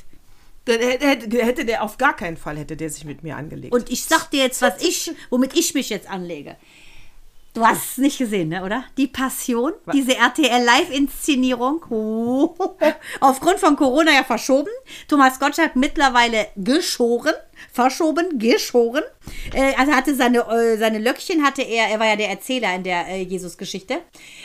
Dann 0.64 0.78
hätte, 0.78 1.44
hätte, 1.44 1.64
der 1.64 1.82
auf 1.82 1.98
gar 1.98 2.14
keinen 2.14 2.36
Fall 2.36 2.56
hätte 2.56 2.76
der 2.76 2.88
sich 2.88 3.04
mit 3.04 3.22
mir 3.22 3.36
angelegt. 3.36 3.74
Und 3.74 3.90
ich 3.90 4.04
sag 4.04 4.30
dir 4.30 4.44
jetzt, 4.44 4.62
was 4.62 4.80
ich, 4.80 5.10
womit 5.30 5.56
ich 5.58 5.74
mich 5.74 5.90
jetzt 5.90 6.08
anlege. 6.08 6.56
Du 7.54 7.66
hast 7.66 7.92
es 7.92 7.98
nicht 7.98 8.16
gesehen, 8.16 8.48
ne, 8.48 8.64
oder? 8.64 8.84
Die 8.96 9.08
Passion, 9.08 9.74
diese 9.92 10.16
RTL-Live-Inszenierung, 10.16 11.84
oh, 11.90 12.54
aufgrund 13.20 13.58
von 13.58 13.76
Corona 13.76 14.10
ja 14.10 14.24
verschoben. 14.24 14.70
Thomas 15.06 15.38
Gottschalk 15.38 15.76
mittlerweile 15.76 16.46
geschoren, 16.56 17.34
verschoben, 17.70 18.38
geschoren. 18.38 19.02
Äh, 19.52 19.74
also 19.76 19.92
hatte 19.92 20.14
seine, 20.14 20.40
äh, 20.40 20.76
seine 20.78 20.98
Löckchen 20.98 21.44
hatte 21.44 21.62
er, 21.62 21.88
er 21.88 22.00
war 22.00 22.06
ja 22.06 22.16
der 22.16 22.30
Erzähler 22.30 22.74
in 22.74 22.82
der 22.84 23.08
äh, 23.08 23.22
Jesus-Geschichte. 23.22 24.00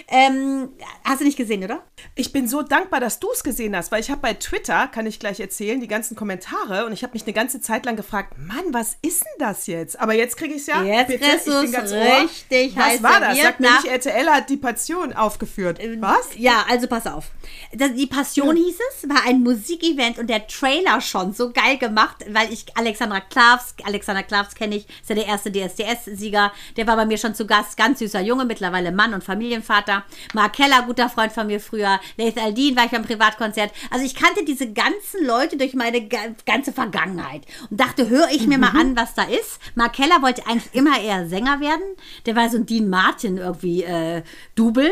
Ähm, 0.07 0.69
hast 1.03 1.21
du 1.21 1.25
nicht 1.25 1.37
gesehen, 1.37 1.63
oder? 1.63 1.83
Ich 2.15 2.31
bin 2.31 2.47
so 2.47 2.61
dankbar, 2.61 2.99
dass 2.99 3.19
du 3.19 3.27
es 3.31 3.43
gesehen 3.43 3.75
hast, 3.75 3.91
weil 3.91 4.01
ich 4.01 4.09
habe 4.09 4.21
bei 4.21 4.33
Twitter, 4.33 4.87
kann 4.87 5.05
ich 5.05 5.19
gleich 5.19 5.39
erzählen, 5.39 5.79
die 5.79 5.87
ganzen 5.87 6.15
Kommentare 6.15 6.85
und 6.85 6.93
ich 6.93 7.03
habe 7.03 7.13
mich 7.13 7.23
eine 7.23 7.33
ganze 7.33 7.61
Zeit 7.61 7.85
lang 7.85 7.95
gefragt, 7.95 8.33
Mann, 8.37 8.65
was 8.71 8.97
ist 9.01 9.21
denn 9.21 9.39
das 9.39 9.67
jetzt? 9.67 9.99
Aber 9.99 10.13
jetzt 10.13 10.37
kriege 10.37 10.53
ich 10.53 10.61
es 10.61 10.67
ja. 10.67 10.83
Jetzt 10.83 11.07
Bitte, 11.07 11.25
kriegst 11.25 11.47
ich 11.47 11.53
bin 11.53 11.71
ganz 11.71 11.91
richtig 11.91 12.75
Was 12.75 13.03
war 13.03 13.19
das? 13.19 13.37
Sag 13.41 13.59
mir 13.59 13.71
nicht, 13.71 13.85
RTL 13.85 14.27
hat 14.29 14.49
die 14.49 14.57
Passion 14.57 15.13
aufgeführt. 15.13 15.79
Was? 15.99 16.29
Ja, 16.35 16.65
also 16.69 16.87
pass 16.87 17.07
auf. 17.07 17.31
Das, 17.73 17.93
die 17.93 18.07
Passion 18.07 18.55
hieß 18.55 18.77
es, 18.89 19.09
war 19.09 19.25
ein 19.25 19.41
Musikevent 19.41 20.19
und 20.19 20.27
der 20.29 20.47
Trailer 20.47 21.01
schon 21.01 21.33
so 21.33 21.51
geil 21.51 21.77
gemacht, 21.77 22.25
weil 22.29 22.51
ich 22.51 22.65
Alexandra 22.75 23.19
Klavs, 23.21 23.75
Alexander 23.83 24.23
Klavs 24.23 24.55
kenne 24.55 24.66
ich, 24.71 24.87
ist 24.87 25.09
ja 25.09 25.15
der 25.15 25.25
erste 25.27 25.51
DSDS-Sieger, 25.51 26.51
der 26.75 26.87
war 26.87 26.95
bei 26.95 27.05
mir 27.05 27.17
schon 27.17 27.35
zu 27.35 27.45
Gast, 27.47 27.77
ganz 27.77 27.99
süßer 27.99 28.21
Junge, 28.21 28.45
mittlerweile 28.45 28.91
Mann 28.91 29.13
und 29.13 29.23
Familienvater. 29.23 30.03
Mark 30.33 30.53
Keller, 30.53 30.83
guter 30.85 31.09
Freund 31.09 31.31
von 31.31 31.47
mir 31.47 31.59
früher, 31.59 31.99
Leith 32.17 32.37
Aldin 32.37 32.75
war 32.75 32.85
ich 32.85 32.91
beim 32.91 33.03
Privatkonzert. 33.05 33.71
Also 33.89 34.05
ich 34.05 34.15
kannte 34.15 34.43
diese 34.45 34.71
ganzen 34.73 35.25
Leute 35.25 35.57
durch 35.57 35.73
meine 35.73 36.07
ga- 36.07 36.35
ganze 36.45 36.71
Vergangenheit 36.73 37.43
und 37.69 37.79
dachte, 37.79 38.09
höre 38.09 38.29
ich 38.31 38.47
mir 38.47 38.57
mal 38.57 38.71
an, 38.77 38.95
was 38.95 39.13
da 39.13 39.23
ist. 39.23 39.59
Mark 39.75 39.93
Keller 39.93 40.21
wollte 40.21 40.45
eigentlich 40.47 40.73
immer 40.73 40.99
eher 40.99 41.27
Sänger 41.27 41.59
werden, 41.59 41.83
der 42.25 42.35
war 42.35 42.49
so 42.49 42.57
ein 42.57 42.65
Dean 42.65 42.89
Martin 42.89 43.37
irgendwie 43.37 43.83
äh, 43.83 44.23
Double. 44.55 44.91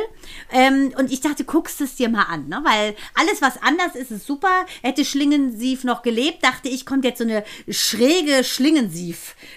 Ähm, 0.51 0.93
und 0.97 1.11
ich 1.11 1.21
dachte, 1.21 1.43
guckst 1.43 1.81
es 1.81 1.95
dir 1.95 2.09
mal 2.09 2.23
an, 2.23 2.47
ne? 2.47 2.61
weil 2.63 2.95
alles, 3.15 3.41
was 3.41 3.61
anders 3.61 3.95
ist, 3.95 4.11
ist 4.11 4.25
super. 4.25 4.65
Hätte 4.81 5.05
Schlingensief 5.05 5.83
noch 5.83 6.01
gelebt, 6.01 6.43
dachte 6.43 6.69
ich, 6.69 6.85
kommt 6.85 7.05
jetzt 7.05 7.19
so 7.19 7.23
eine 7.23 7.43
schräge 7.69 8.43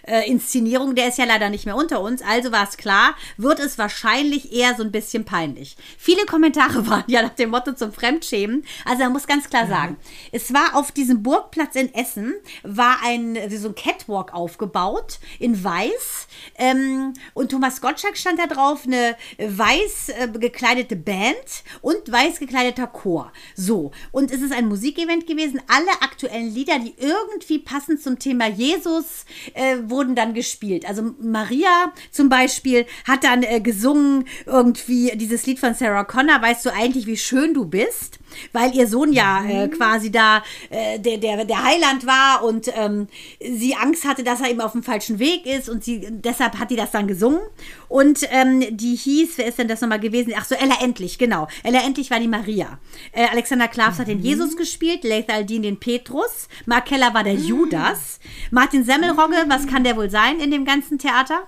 Schlingensief-Inszenierung. 0.09 0.95
Der 0.95 1.09
ist 1.09 1.19
ja 1.19 1.25
leider 1.25 1.51
nicht 1.51 1.67
mehr 1.67 1.77
unter 1.77 2.01
uns, 2.01 2.23
also 2.23 2.53
war 2.53 2.65
es 2.69 2.77
klar, 2.77 3.15
wird 3.37 3.61
es 3.61 3.79
wahrscheinlich 3.79 4.53
eher 4.53 4.75
so 4.75 4.83
ein 4.83 4.93
bisschen 4.93 5.25
peinlich. 5.25 5.77
Viele 5.99 6.25
Kommentare 6.27 6.87
waren 6.89 7.05
ja 7.07 7.23
nach 7.23 7.35
dem 7.35 7.51
Motto 7.51 7.73
zum 7.73 7.93
Fremdschämen. 7.93 8.65
Also 8.85 9.05
man 9.05 9.13
muss 9.13 9.27
ganz 9.27 9.49
klar 9.49 9.67
sagen, 9.67 9.97
es 10.33 10.53
war 10.53 10.75
auf 10.75 10.93
diesem 10.93 11.23
Burgplatz 11.23 11.75
in 11.75 11.93
Essen, 11.95 12.35
war 12.63 12.99
ein, 13.05 13.39
so 13.51 13.69
ein 13.69 13.75
Catwalk 13.75 14.33
aufgebaut 14.35 15.19
in 15.39 15.63
weiß. 15.63 16.29
Ähm, 16.57 17.15
und 17.35 17.51
Thomas 17.51 17.81
Gottschalk 17.81 18.17
stand 18.17 18.39
da 18.39 18.47
drauf, 18.47 18.83
eine 18.87 19.17
weiß 19.39 20.11
äh, 20.11 20.29
gekleidete 20.29 20.97
Band 20.97 21.37
und 21.81 22.11
weiß 22.11 22.39
gekleideter 22.39 22.87
Chor. 22.87 23.33
So, 23.55 23.93
und 24.13 24.31
es 24.31 24.41
ist 24.41 24.53
ein 24.53 24.69
Musikevent 24.69 25.27
gewesen. 25.27 25.61
Alle 25.69 25.91
aktuellen 26.03 26.53
Lieder, 26.53 26.79
die 26.79 26.95
irgendwie 26.99 27.59
passend 27.59 28.03
zum 28.03 28.19
Thema 28.19 28.49
Jesus 28.49 29.25
äh, 29.55 29.77
wurden 29.99 30.15
dann 30.15 30.33
gespielt. 30.33 30.89
Also 30.89 31.15
Maria 31.21 31.93
zum 32.13 32.29
Beispiel 32.29 32.87
hat 33.05 33.25
dann 33.25 33.43
äh, 33.43 33.61
gesungen 33.61 34.27
irgendwie 34.47 35.11
dieses 35.17 35.45
Lied 35.45 35.59
von 35.59 35.75
Sarah 35.75 36.05
Connor, 36.05 36.41
weißt 36.41 36.65
du 36.65 36.73
eigentlich, 36.73 37.07
wie 37.07 37.17
schön 37.17 37.53
du 37.53 37.65
bist. 37.65 38.21
Weil 38.53 38.75
ihr 38.75 38.87
Sohn 38.87 39.13
ja 39.13 39.45
äh, 39.45 39.69
quasi 39.69 40.11
da 40.11 40.43
äh, 40.71 40.99
der, 40.99 41.19
der, 41.19 41.45
der 41.45 41.65
Heiland 41.65 42.07
war 42.07 42.45
und 42.45 42.71
ähm, 42.75 43.09
sie 43.41 43.75
Angst 43.75 44.05
hatte, 44.05 44.25
dass 44.25 44.41
er 44.41 44.51
eben 44.51 44.61
auf 44.61 44.73
dem 44.73 44.83
falschen 44.83 45.19
Weg 45.19 45.47
ist 45.47 45.69
und 45.69 45.85
sie 45.85 46.07
deshalb 46.11 46.59
hat 46.59 46.71
die 46.71 46.77
das 46.77 46.91
dann 46.91 47.07
gesungen. 47.07 47.41
Und 47.89 48.27
ähm, 48.31 48.77
die 48.77 48.95
hieß, 48.95 49.39
wer 49.39 49.47
ist 49.47 49.59
denn 49.59 49.69
das 49.69 49.81
nochmal 49.81 50.01
gewesen? 50.01 50.35
Ach 50.37 50.45
so, 50.45 50.55
Ella 50.55 50.77
Endlich, 50.83 51.19
genau. 51.19 51.49
Ella 51.63 51.81
Endlich 51.81 52.11
war 52.11 52.21
die 52.21 52.29
Maria. 52.29 52.79
Äh, 53.13 53.27
Alexander 53.29 53.69
Klavs 53.69 53.99
hat 53.99 54.09
den 54.09 54.21
Jesus 54.21 54.57
gespielt, 54.57 55.05
Leith 55.05 55.31
Aldin 55.31 55.63
den 55.63 55.81
Petrus, 55.81 56.49
Mark 56.67 56.87
Keller 56.87 57.15
war 57.15 57.25
der 57.25 57.35
Judas, 57.35 58.21
Martin 58.51 58.85
Semmelrogge, 58.85 59.37
was 59.49 59.67
kann 59.67 59.85
der 59.85 59.97
wohl 59.97 60.11
sein 60.11 60.41
in 60.41 60.51
dem 60.51 60.65
ganzen 60.65 60.99
Theater? 60.99 61.47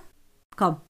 Komm, 0.55 0.81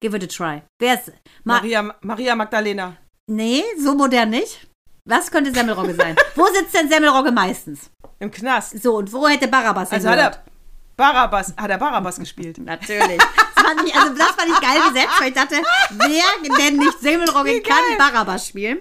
give 0.00 0.16
it 0.16 0.22
a 0.22 0.26
try. 0.26 0.62
Wer 0.78 0.94
ist? 0.94 1.12
Ma 1.44 1.54
Maria, 1.54 1.94
Maria 2.02 2.34
Magdalena. 2.36 2.96
nee, 3.26 3.62
so 3.78 3.94
modern 3.94 4.30
nicht. 4.30 4.68
Was 5.06 5.30
könnte 5.30 5.52
Semmelrogge 5.52 5.94
sein? 5.94 6.16
Wo 6.34 6.46
sitzt 6.46 6.74
denn 6.74 6.88
Semmelrogge 6.88 7.30
meistens? 7.30 7.90
Im 8.20 8.30
Knast. 8.30 8.82
So, 8.82 8.96
und 8.96 9.12
wo 9.12 9.28
hätte 9.28 9.48
Barabbas 9.48 9.92
Also 9.92 10.08
hingehört? 10.08 10.36
hat 10.36 10.42
er 10.46 10.52
Barabbas, 10.96 11.52
hat 11.56 11.70
er 11.70 11.78
Barabbas 11.78 12.18
gespielt. 12.18 12.58
Natürlich. 12.58 13.20
Das 13.64 13.72
fand 13.72 13.88
ich, 13.88 13.94
also 13.94 14.14
das 14.14 14.30
fand 14.30 14.48
ich 14.50 14.60
geil 14.60 14.80
gesetzt, 14.92 15.14
weil 15.20 15.28
ich 15.28 15.34
dachte, 15.34 15.56
wer 15.90 16.58
denn 16.58 16.76
nicht 16.76 17.00
Semmelrogge 17.00 17.62
kann 17.62 17.78
Barabbas 17.98 18.48
spielen? 18.48 18.78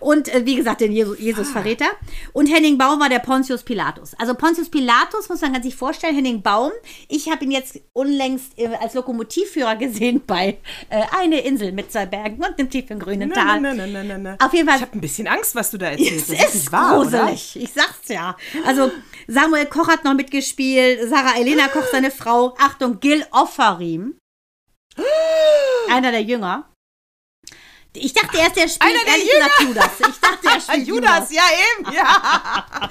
Und 0.00 0.28
äh, 0.32 0.44
wie 0.44 0.56
gesagt, 0.56 0.80
den 0.80 0.92
Jesus, 0.92 1.18
Jesus 1.18 1.50
Verräter. 1.50 1.86
Und 2.32 2.46
Henning 2.46 2.78
Baum 2.78 3.00
war 3.00 3.08
der 3.08 3.18
Pontius 3.20 3.62
Pilatus. 3.62 4.14
Also 4.18 4.34
Pontius 4.34 4.68
Pilatus 4.68 5.28
muss 5.28 5.40
man 5.40 5.62
sich 5.62 5.74
vorstellen, 5.74 6.14
Henning 6.14 6.42
Baum, 6.42 6.72
ich 7.08 7.30
habe 7.30 7.44
ihn 7.44 7.50
jetzt 7.50 7.80
unlängst 7.92 8.58
äh, 8.58 8.68
als 8.80 8.94
Lokomotivführer 8.94 9.76
gesehen 9.76 10.22
bei 10.26 10.58
äh, 10.90 11.02
Eine 11.18 11.40
Insel 11.40 11.72
mit 11.72 11.90
zwei 11.92 12.06
Bergen 12.06 12.44
und 12.44 12.58
einem 12.58 12.70
tiefen 12.70 12.98
grünen 12.98 13.30
Tal. 13.32 13.60
Nein, 13.60 13.76
nein, 13.76 13.92
nein, 13.92 14.08
nein, 14.08 14.22
nein. 14.22 14.36
Auf 14.40 14.52
jeden 14.52 14.68
Fall 14.68 14.76
Ich 14.76 14.82
habe 14.82 14.96
ein 14.96 15.00
bisschen 15.00 15.26
Angst, 15.26 15.54
was 15.54 15.70
du 15.70 15.78
da 15.78 15.86
erzählst. 15.90 16.30
es 16.30 16.38
Das 16.38 16.48
ist 16.48 16.54
nicht 16.54 16.72
wahr, 16.72 17.00
oder? 17.00 17.20
gruselig. 17.20 17.56
Ich 17.56 17.72
sag's 17.72 18.08
ja. 18.08 18.36
Also 18.64 18.90
Samuel 19.28 19.66
Koch 19.66 19.88
hat 19.88 20.04
noch 20.04 20.14
mitgespielt, 20.14 21.08
Sarah 21.08 21.38
Elena 21.38 21.68
Koch, 21.68 21.84
seine 21.90 22.10
Frau. 22.10 22.54
Achtung, 22.58 23.00
Gil 23.00 23.24
Offarim. 23.30 24.14
Einer 25.90 26.10
der 26.10 26.22
Jünger. 26.22 26.64
Ich 27.98 28.12
dachte 28.12 28.38
erst, 28.38 28.56
er 28.56 28.68
spielt 28.68 28.82
Einer 28.82 29.04
der 29.04 29.14
ehrlich 29.14 29.30
gesagt 29.30 29.60
Judas. 29.60 29.90
Ich 30.00 30.20
dachte, 30.20 30.48
er 30.48 30.60
spielt 30.74 30.86
Judas, 30.86 31.32
ja 31.32 31.42
eben, 31.78 31.94
ja. 31.94 32.90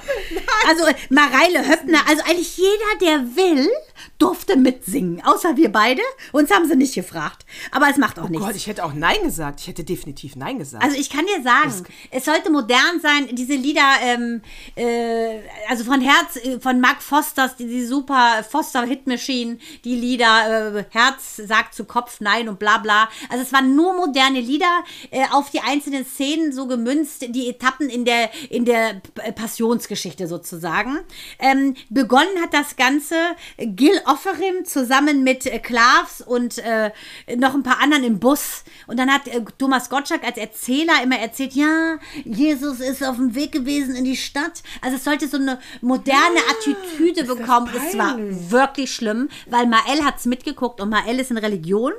Also 0.68 0.84
Mareile 1.10 1.66
Höppner, 1.68 2.00
also 2.08 2.22
eigentlich 2.24 2.56
jeder, 2.56 2.98
der 3.00 3.36
will, 3.36 3.70
durfte 4.18 4.56
mitsingen. 4.56 5.22
Außer 5.24 5.56
wir 5.56 5.70
beide. 5.70 6.02
Uns 6.32 6.50
haben 6.50 6.66
sie 6.66 6.76
nicht 6.76 6.94
gefragt. 6.94 7.44
Aber 7.70 7.88
es 7.90 7.96
macht 7.96 8.18
auch 8.18 8.28
nichts. 8.28 8.42
Oh 8.42 8.46
Gott, 8.46 8.56
ich 8.56 8.66
hätte 8.66 8.84
auch 8.84 8.94
Nein 8.94 9.22
gesagt. 9.22 9.60
Ich 9.60 9.68
hätte 9.68 9.84
definitiv 9.84 10.36
Nein 10.36 10.58
gesagt. 10.58 10.82
Also 10.82 10.96
ich 10.96 11.10
kann 11.10 11.26
dir 11.26 11.42
sagen, 11.42 11.84
es 12.10 12.24
sollte 12.24 12.50
modern 12.50 13.00
sein, 13.00 13.28
diese 13.32 13.54
Lieder, 13.54 13.88
ähm, 14.02 14.42
äh, 14.74 15.40
also 15.68 15.84
von 15.84 16.00
Herz, 16.00 16.36
äh, 16.36 16.58
von 16.60 16.80
Mark 16.80 17.02
Fosters, 17.02 17.56
die, 17.56 17.66
die 17.66 17.84
super 17.84 18.44
Foster 18.48 18.84
Hit 18.84 19.06
Machine, 19.06 19.58
die 19.84 19.94
Lieder, 19.94 20.76
äh, 20.76 20.84
Herz 20.90 21.36
sagt 21.36 21.74
zu 21.74 21.84
Kopf 21.84 22.20
Nein 22.20 22.48
und 22.48 22.58
bla 22.58 22.78
bla. 22.78 23.08
Also 23.28 23.42
es 23.42 23.52
waren 23.52 23.76
nur 23.76 23.94
moderne 23.94 24.40
Lieder 24.40 24.84
äh, 25.10 25.24
auf 25.32 25.50
die 25.50 25.60
einzelnen 25.60 26.04
Szenen 26.04 26.52
so 26.52 26.66
gemünzt, 26.66 27.24
die 27.28 27.48
Etappen 27.48 27.88
in 27.88 28.04
der, 28.04 28.30
in 28.50 28.64
der 28.64 29.00
P- 29.14 29.32
Passionsgeschichte 29.32 30.26
sozusagen. 30.26 30.98
Ähm, 31.38 31.74
begonnen 31.90 32.42
hat 32.42 32.54
das 32.54 32.76
Ganze 32.76 33.16
Gil 33.58 34.00
Offerim 34.06 34.64
zusammen 34.64 35.22
mit 35.24 35.46
äh, 35.46 35.58
Klavs 35.58 36.20
und 36.20 36.58
äh, 36.58 36.90
noch 37.36 37.54
ein 37.54 37.62
paar 37.62 37.80
anderen 37.80 38.04
im 38.04 38.18
Bus. 38.18 38.64
Und 38.86 38.98
dann 38.98 39.12
hat 39.12 39.28
äh, 39.28 39.42
Thomas 39.58 39.90
Gottschalk 39.90 40.24
als 40.24 40.38
Erzähler 40.38 41.02
immer 41.02 41.18
erzählt, 41.18 41.54
ja, 41.54 41.98
Jesus 42.24 42.80
ist 42.80 43.04
auf 43.04 43.16
dem 43.16 43.34
Weg 43.34 43.52
gewesen 43.52 43.94
in 43.94 44.04
die 44.04 44.16
Stadt. 44.16 44.62
Also 44.80 44.96
es 44.96 45.04
sollte 45.04 45.28
so 45.28 45.36
eine 45.36 45.58
moderne 45.80 46.40
Attitüde 46.50 47.24
bekommen. 47.24 47.70
Es 47.74 47.96
war 47.96 48.16
wirklich 48.18 48.92
schlimm, 48.92 49.28
weil 49.46 49.66
Mael 49.66 50.04
hat 50.04 50.18
es 50.18 50.26
mitgeguckt 50.26 50.80
und 50.80 50.90
Mael 50.90 51.18
ist 51.18 51.30
in 51.30 51.38
Religion, 51.38 51.92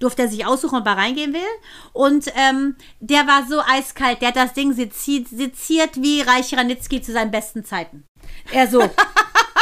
durfte 0.00 0.22
er 0.22 0.28
sich 0.28 0.46
aussuchen, 0.46 0.78
ob 0.78 0.86
er 0.86 0.96
reingehen 0.96 1.32
will. 1.32 1.40
Und 1.92 2.33
ähm, 2.34 2.76
der 3.00 3.26
war 3.26 3.46
so 3.48 3.60
eiskalt, 3.60 4.20
der 4.20 4.28
hat 4.28 4.36
das 4.36 4.52
Ding 4.52 4.72
seziert, 4.72 5.28
seziert 5.28 6.00
wie 6.02 6.20
Reich 6.20 6.56
Ranitzky 6.56 7.00
zu 7.02 7.12
seinen 7.12 7.30
besten 7.30 7.64
Zeiten. 7.64 8.04
Er 8.52 8.68
so. 8.68 8.80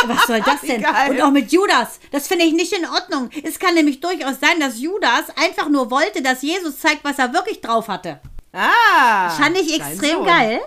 Was 0.05 0.27
soll 0.27 0.41
das 0.41 0.61
denn? 0.63 0.83
geil. 0.83 1.11
Und 1.11 1.21
auch 1.23 1.31
mit 1.31 1.53
Judas. 1.53 2.01
Das 2.11 2.27
finde 2.27 2.45
ich 2.45 2.53
nicht 2.53 2.73
in 2.73 2.85
Ordnung. 2.87 3.31
Es 3.45 3.59
kann 3.61 3.75
nämlich 3.75 4.01
durchaus 4.01 4.41
sein, 4.41 4.59
dass 4.59 4.81
Judas 4.81 5.27
einfach 5.37 5.69
nur 5.69 5.93
wollte, 5.93 6.23
dass 6.23 6.43
Jesus 6.43 6.81
zeigt, 6.81 7.05
was 7.05 7.19
er 7.21 7.33
wirklich 7.33 7.61
drauf 7.61 7.87
hatte. 7.87 8.21
ah, 8.53 9.31
Fand 9.31 9.57
ich 9.59 9.75
extrem 9.77 10.25
geil. 10.25 10.61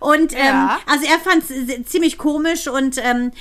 Und 0.00 0.32
ähm, 0.32 0.38
Ja. 0.38 0.78
also 0.86 1.04
er 1.06 1.18
fand 1.18 1.42
es 1.50 1.90
ziemlich 1.90 2.18
komisch 2.18 2.68
und 2.68 2.98
ähm, 2.98 3.32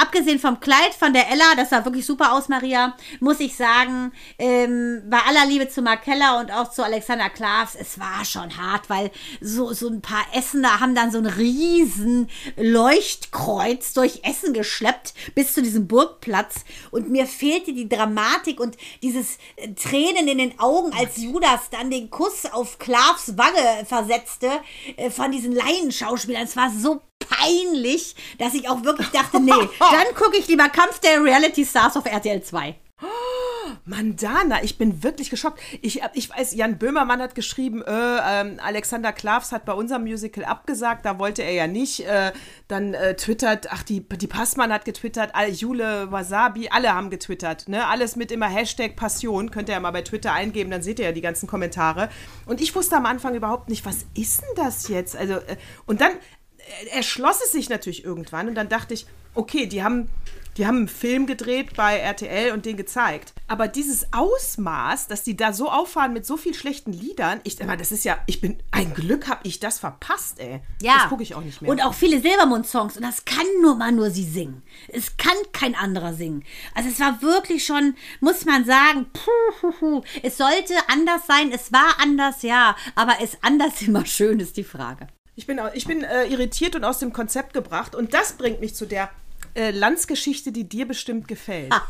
abgesehen 0.00 0.38
vom 0.38 0.60
Kleid 0.60 0.94
von 0.98 1.12
der 1.12 1.30
Ella, 1.30 1.54
das 1.56 1.70
sah 1.70 1.84
wirklich 1.84 2.06
super 2.06 2.32
aus, 2.32 2.48
Maria, 2.48 2.96
muss 3.20 3.40
ich 3.40 3.56
sagen, 3.56 4.12
ähm, 4.38 5.02
bei 5.08 5.18
aller 5.26 5.46
Liebe 5.46 5.68
zu 5.68 5.82
Mark 5.82 6.02
Keller 6.04 6.38
und 6.40 6.52
auch 6.52 6.70
zu 6.70 6.82
Alexander 6.84 7.30
Klavs, 7.30 7.74
es 7.74 7.98
war 7.98 8.24
schon 8.24 8.56
hart, 8.56 8.88
weil 8.90 9.10
so, 9.40 9.72
so 9.72 9.88
ein 9.88 10.02
paar 10.02 10.24
Essener 10.34 10.80
haben 10.80 10.94
dann 10.94 11.10
so 11.10 11.18
ein 11.18 11.26
riesen 11.26 12.28
Leuchtkreuz 12.56 13.92
durch 13.94 14.20
Essen 14.24 14.52
geschleppt 14.52 15.14
bis 15.34 15.54
zu 15.54 15.62
diesem 15.62 15.86
Burgplatz 15.88 16.64
und 16.90 17.10
mir 17.10 17.26
fehlte 17.26 17.72
die 17.72 17.88
Dramatik 17.88 18.60
und 18.60 18.76
dieses 19.02 19.38
äh, 19.56 19.68
Tränen 19.74 20.28
in 20.28 20.38
den 20.38 20.58
Augen, 20.58 20.92
als 20.92 21.16
Judas 21.18 21.70
dann 21.70 21.90
den 21.90 22.10
Kuss 22.10 22.46
auf 22.46 22.78
Klavs 22.78 23.36
Wange 23.36 23.84
versetzte 23.86 24.50
äh, 24.96 25.10
von 25.10 25.30
diesen 25.32 25.52
Laienschauspielern. 25.82 26.42
Es 26.42 26.56
war 26.56 26.70
so 26.70 27.00
peinlich, 27.18 28.14
dass 28.38 28.54
ich 28.54 28.68
auch 28.68 28.82
wirklich 28.84 29.08
dachte, 29.08 29.40
nee, 29.40 29.50
dann 29.50 30.14
gucke 30.14 30.36
ich 30.36 30.48
lieber 30.48 30.68
Kampf 30.68 30.98
der 31.00 31.22
Reality 31.22 31.64
Stars 31.64 31.96
auf 31.96 32.06
RTL 32.06 32.42
2. 32.42 32.74
Mandana, 33.84 34.62
ich 34.62 34.78
bin 34.78 35.02
wirklich 35.02 35.30
geschockt. 35.30 35.60
Ich, 35.80 36.00
ich 36.14 36.30
weiß, 36.30 36.54
Jan 36.54 36.78
Böhmermann 36.78 37.20
hat 37.20 37.34
geschrieben, 37.34 37.82
äh, 37.82 37.90
ähm, 37.90 38.58
Alexander 38.62 39.12
Klavs 39.12 39.52
hat 39.52 39.64
bei 39.64 39.72
unserem 39.72 40.02
Musical 40.02 40.44
abgesagt, 40.44 41.04
da 41.04 41.18
wollte 41.18 41.42
er 41.42 41.52
ja 41.52 41.66
nicht. 41.66 42.06
Äh, 42.06 42.32
dann 42.68 42.94
äh, 42.94 43.16
twittert, 43.16 43.68
ach, 43.70 43.82
die, 43.82 44.00
die 44.00 44.26
Passmann 44.26 44.72
hat 44.72 44.84
getwittert, 44.84 45.32
Jule 45.50 46.10
Wasabi, 46.10 46.68
alle 46.70 46.94
haben 46.94 47.10
getwittert. 47.10 47.68
Ne? 47.68 47.86
Alles 47.86 48.16
mit 48.16 48.30
immer 48.30 48.48
Hashtag 48.48 48.96
Passion, 48.96 49.50
könnt 49.50 49.68
ihr 49.68 49.74
ja 49.74 49.80
mal 49.80 49.90
bei 49.90 50.02
Twitter 50.02 50.32
eingeben, 50.32 50.70
dann 50.70 50.82
seht 50.82 50.98
ihr 50.98 51.06
ja 51.06 51.12
die 51.12 51.20
ganzen 51.20 51.46
Kommentare. 51.46 52.08
Und 52.46 52.60
ich 52.60 52.74
wusste 52.74 52.96
am 52.96 53.06
Anfang 53.06 53.34
überhaupt 53.34 53.68
nicht, 53.68 53.84
was 53.84 54.06
ist 54.14 54.42
denn 54.42 54.64
das 54.64 54.88
jetzt? 54.88 55.16
Also, 55.16 55.34
äh, 55.34 55.56
und 55.86 56.00
dann 56.00 56.12
äh, 56.12 56.96
erschloss 56.96 57.40
es 57.44 57.52
sich 57.52 57.68
natürlich 57.68 58.04
irgendwann 58.04 58.48
und 58.48 58.54
dann 58.54 58.68
dachte 58.68 58.94
ich, 58.94 59.06
okay, 59.34 59.66
die 59.66 59.82
haben, 59.82 60.08
die 60.56 60.66
haben 60.66 60.78
einen 60.78 60.88
Film 60.88 61.26
gedreht 61.26 61.74
bei 61.76 61.98
RTL 61.98 62.52
und 62.52 62.66
den 62.66 62.76
gezeigt. 62.76 63.32
Aber 63.48 63.68
dieses 63.68 64.12
Ausmaß, 64.12 65.06
dass 65.06 65.22
die 65.22 65.36
da 65.36 65.52
so 65.52 65.70
auffahren 65.70 66.12
mit 66.12 66.26
so 66.26 66.36
viel 66.36 66.54
schlechten 66.54 66.92
Liedern, 66.92 67.40
ich 67.44 67.56
sag 67.56 67.66
mal, 67.66 67.76
das 67.76 67.92
ist 67.92 68.04
ja, 68.04 68.18
ich 68.26 68.40
bin, 68.40 68.62
ein 68.70 68.92
Glück 68.94 69.28
habe 69.28 69.40
ich 69.44 69.60
das 69.60 69.78
verpasst, 69.78 70.40
ey. 70.40 70.60
Ja. 70.80 70.94
Das 71.00 71.08
gucke 71.08 71.22
ich 71.22 71.34
auch 71.34 71.42
nicht 71.42 71.62
mehr. 71.62 71.70
Und 71.70 71.82
auch 71.82 71.94
viele 71.94 72.20
Silbermond-Songs. 72.20 72.96
Und 72.96 73.02
das 73.02 73.24
kann 73.24 73.46
nur 73.62 73.76
mal 73.76 73.92
nur 73.92 74.10
sie 74.10 74.24
singen. 74.24 74.62
Es 74.88 75.16
kann 75.16 75.36
kein 75.52 75.74
anderer 75.74 76.14
singen. 76.14 76.44
Also 76.74 76.88
es 76.88 77.00
war 77.00 77.22
wirklich 77.22 77.64
schon, 77.64 77.94
muss 78.20 78.44
man 78.44 78.64
sagen, 78.64 79.06
puh, 79.12 79.60
puh, 79.60 79.72
puh. 79.78 80.02
es 80.22 80.36
sollte 80.36 80.74
anders 80.88 81.26
sein. 81.26 81.50
Es 81.52 81.72
war 81.72 81.96
anders, 82.00 82.42
ja. 82.42 82.76
Aber 82.94 83.20
ist 83.20 83.38
anders 83.42 83.80
immer 83.86 84.06
schön, 84.06 84.40
ist 84.40 84.56
die 84.56 84.64
Frage. 84.64 85.06
Ich 85.34 85.46
bin, 85.46 85.58
ich 85.72 85.86
bin 85.86 86.04
äh, 86.04 86.26
irritiert 86.26 86.76
und 86.76 86.84
aus 86.84 86.98
dem 86.98 87.12
Konzept 87.12 87.54
gebracht. 87.54 87.94
Und 87.94 88.12
das 88.12 88.34
bringt 88.34 88.60
mich 88.60 88.74
zu 88.74 88.84
der 88.84 89.10
äh, 89.54 89.70
Landsgeschichte, 89.70 90.52
die 90.52 90.68
dir 90.68 90.86
bestimmt 90.86 91.28
gefällt. 91.28 91.72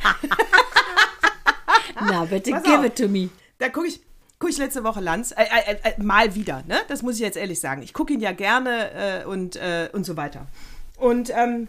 Na, 1.94 2.24
bitte, 2.24 2.50
Pass 2.52 2.62
give 2.62 2.78
auf. 2.78 2.84
it 2.84 2.96
to 2.96 3.08
me. 3.08 3.28
Da 3.58 3.68
gucke 3.68 3.86
ich, 3.86 4.00
guck 4.38 4.50
ich 4.50 4.58
letzte 4.58 4.84
Woche 4.84 5.00
Lanz, 5.00 5.32
äh, 5.32 5.44
äh, 5.44 5.76
äh, 5.82 6.02
mal 6.02 6.34
wieder, 6.34 6.64
ne? 6.66 6.80
Das 6.88 7.02
muss 7.02 7.14
ich 7.16 7.20
jetzt 7.20 7.36
ehrlich 7.36 7.60
sagen. 7.60 7.82
Ich 7.82 7.92
gucke 7.94 8.12
ihn 8.12 8.20
ja 8.20 8.32
gerne 8.32 9.22
äh, 9.22 9.24
und, 9.24 9.56
äh, 9.56 9.88
und 9.92 10.04
so 10.04 10.16
weiter. 10.16 10.46
Und 10.96 11.30
ähm, 11.30 11.68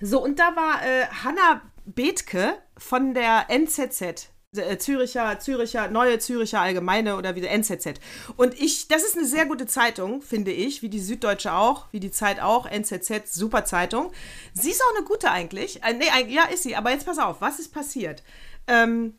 so, 0.00 0.22
und 0.22 0.38
da 0.38 0.56
war 0.56 0.84
äh, 0.84 1.06
Hanna 1.24 1.62
Bethke 1.84 2.54
von 2.76 3.14
der 3.14 3.46
NZZ. 3.48 4.28
Äh, 4.56 4.78
Züricher, 4.78 5.38
Züricher, 5.38 5.88
Neue 5.88 6.18
Züricher 6.18 6.60
Allgemeine 6.60 7.16
oder 7.16 7.34
wie 7.34 7.40
der 7.40 7.52
NZZ. 7.52 7.94
Und 8.36 8.54
ich, 8.60 8.88
das 8.88 9.02
ist 9.02 9.16
eine 9.16 9.26
sehr 9.26 9.46
gute 9.46 9.66
Zeitung, 9.66 10.22
finde 10.22 10.52
ich, 10.52 10.82
wie 10.82 10.88
die 10.88 11.00
Süddeutsche 11.00 11.52
auch, 11.52 11.86
wie 11.92 12.00
die 12.00 12.10
Zeit 12.10 12.40
auch, 12.40 12.66
NZZ, 12.66 13.32
super 13.32 13.64
Zeitung. 13.64 14.12
Sie 14.52 14.70
ist 14.70 14.82
auch 14.82 14.96
eine 14.96 15.06
gute 15.06 15.30
eigentlich. 15.30 15.82
Äh, 15.82 15.94
nee, 15.94 16.32
ja, 16.32 16.44
ist 16.44 16.62
sie, 16.62 16.76
aber 16.76 16.90
jetzt 16.90 17.06
pass 17.06 17.18
auf, 17.18 17.40
was 17.40 17.58
ist 17.58 17.72
passiert? 17.72 18.22
Ähm, 18.66 19.14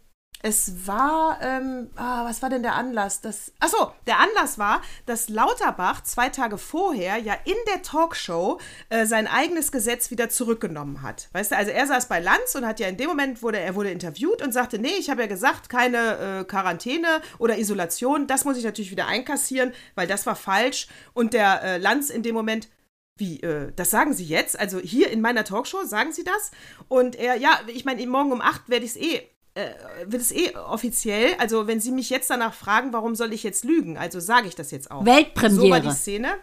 Es 0.47 0.85
war, 0.85 1.39
ähm, 1.41 1.89
ah, 1.95 2.23
was 2.23 2.43
war 2.43 2.51
denn 2.51 2.61
der 2.61 2.75
Anlass? 2.75 3.19
Das, 3.19 3.51
achso, 3.59 3.91
der 4.05 4.19
Anlass 4.19 4.59
war, 4.59 4.83
dass 5.07 5.27
Lauterbach 5.27 6.03
zwei 6.03 6.29
Tage 6.29 6.59
vorher 6.59 7.17
ja 7.17 7.33
in 7.45 7.55
der 7.67 7.81
Talkshow 7.81 8.59
äh, 8.89 9.07
sein 9.07 9.25
eigenes 9.25 9.71
Gesetz 9.71 10.11
wieder 10.11 10.29
zurückgenommen 10.29 11.01
hat. 11.01 11.29
Weißt 11.31 11.49
du, 11.49 11.57
also 11.57 11.71
er 11.71 11.87
saß 11.87 12.07
bei 12.09 12.19
Lanz 12.19 12.53
und 12.53 12.63
hat 12.63 12.79
ja 12.79 12.87
in 12.87 12.95
dem 12.95 13.07
Moment, 13.07 13.41
wurde 13.41 13.57
er 13.57 13.73
wurde 13.73 13.89
interviewt 13.89 14.43
und 14.43 14.51
sagte, 14.51 14.77
nee, 14.77 14.93
ich 14.99 15.09
habe 15.09 15.21
ja 15.21 15.27
gesagt, 15.27 15.67
keine 15.67 16.41
äh, 16.41 16.43
Quarantäne 16.43 17.23
oder 17.39 17.57
Isolation, 17.57 18.27
das 18.27 18.45
muss 18.45 18.57
ich 18.57 18.65
natürlich 18.65 18.91
wieder 18.91 19.07
einkassieren, 19.07 19.73
weil 19.95 20.05
das 20.05 20.27
war 20.27 20.35
falsch. 20.35 20.85
Und 21.15 21.33
der 21.33 21.63
äh, 21.63 21.77
Lanz 21.79 22.11
in 22.11 22.21
dem 22.21 22.35
Moment, 22.35 22.69
wie, 23.17 23.41
äh, 23.41 23.71
das 23.75 23.89
sagen 23.89 24.13
Sie 24.13 24.25
jetzt? 24.25 24.59
Also 24.59 24.77
hier 24.77 25.09
in 25.09 25.21
meiner 25.21 25.43
Talkshow 25.43 25.85
sagen 25.85 26.11
Sie 26.11 26.23
das? 26.23 26.51
Und 26.87 27.15
er, 27.15 27.33
ja, 27.33 27.61
ich 27.65 27.83
meine, 27.83 28.05
morgen 28.05 28.31
um 28.31 28.41
8 28.41 28.69
werde 28.69 28.85
ich 28.85 28.91
es 28.91 28.97
eh 28.97 29.27
äh, 29.55 29.69
wird 30.05 30.21
es 30.21 30.31
eh 30.31 30.55
offiziell. 30.55 31.35
Also, 31.39 31.65
wenn 31.67 31.79
Sie 31.79 31.91
mich 31.91 32.09
jetzt 32.09 32.29
danach 32.29 32.53
fragen, 32.53 32.93
warum 32.93 33.15
soll 33.15 33.33
ich 33.33 33.43
jetzt 33.43 33.63
lügen? 33.63 33.97
Also 33.97 34.19
sage 34.19 34.47
ich 34.47 34.55
das 34.55 34.71
jetzt 34.71 34.91
auch. 34.91 35.05
Weltpremiere. 35.05 35.61
So 35.61 35.69
war 35.69 35.79
die 35.79 35.91
Szene. 35.91 36.35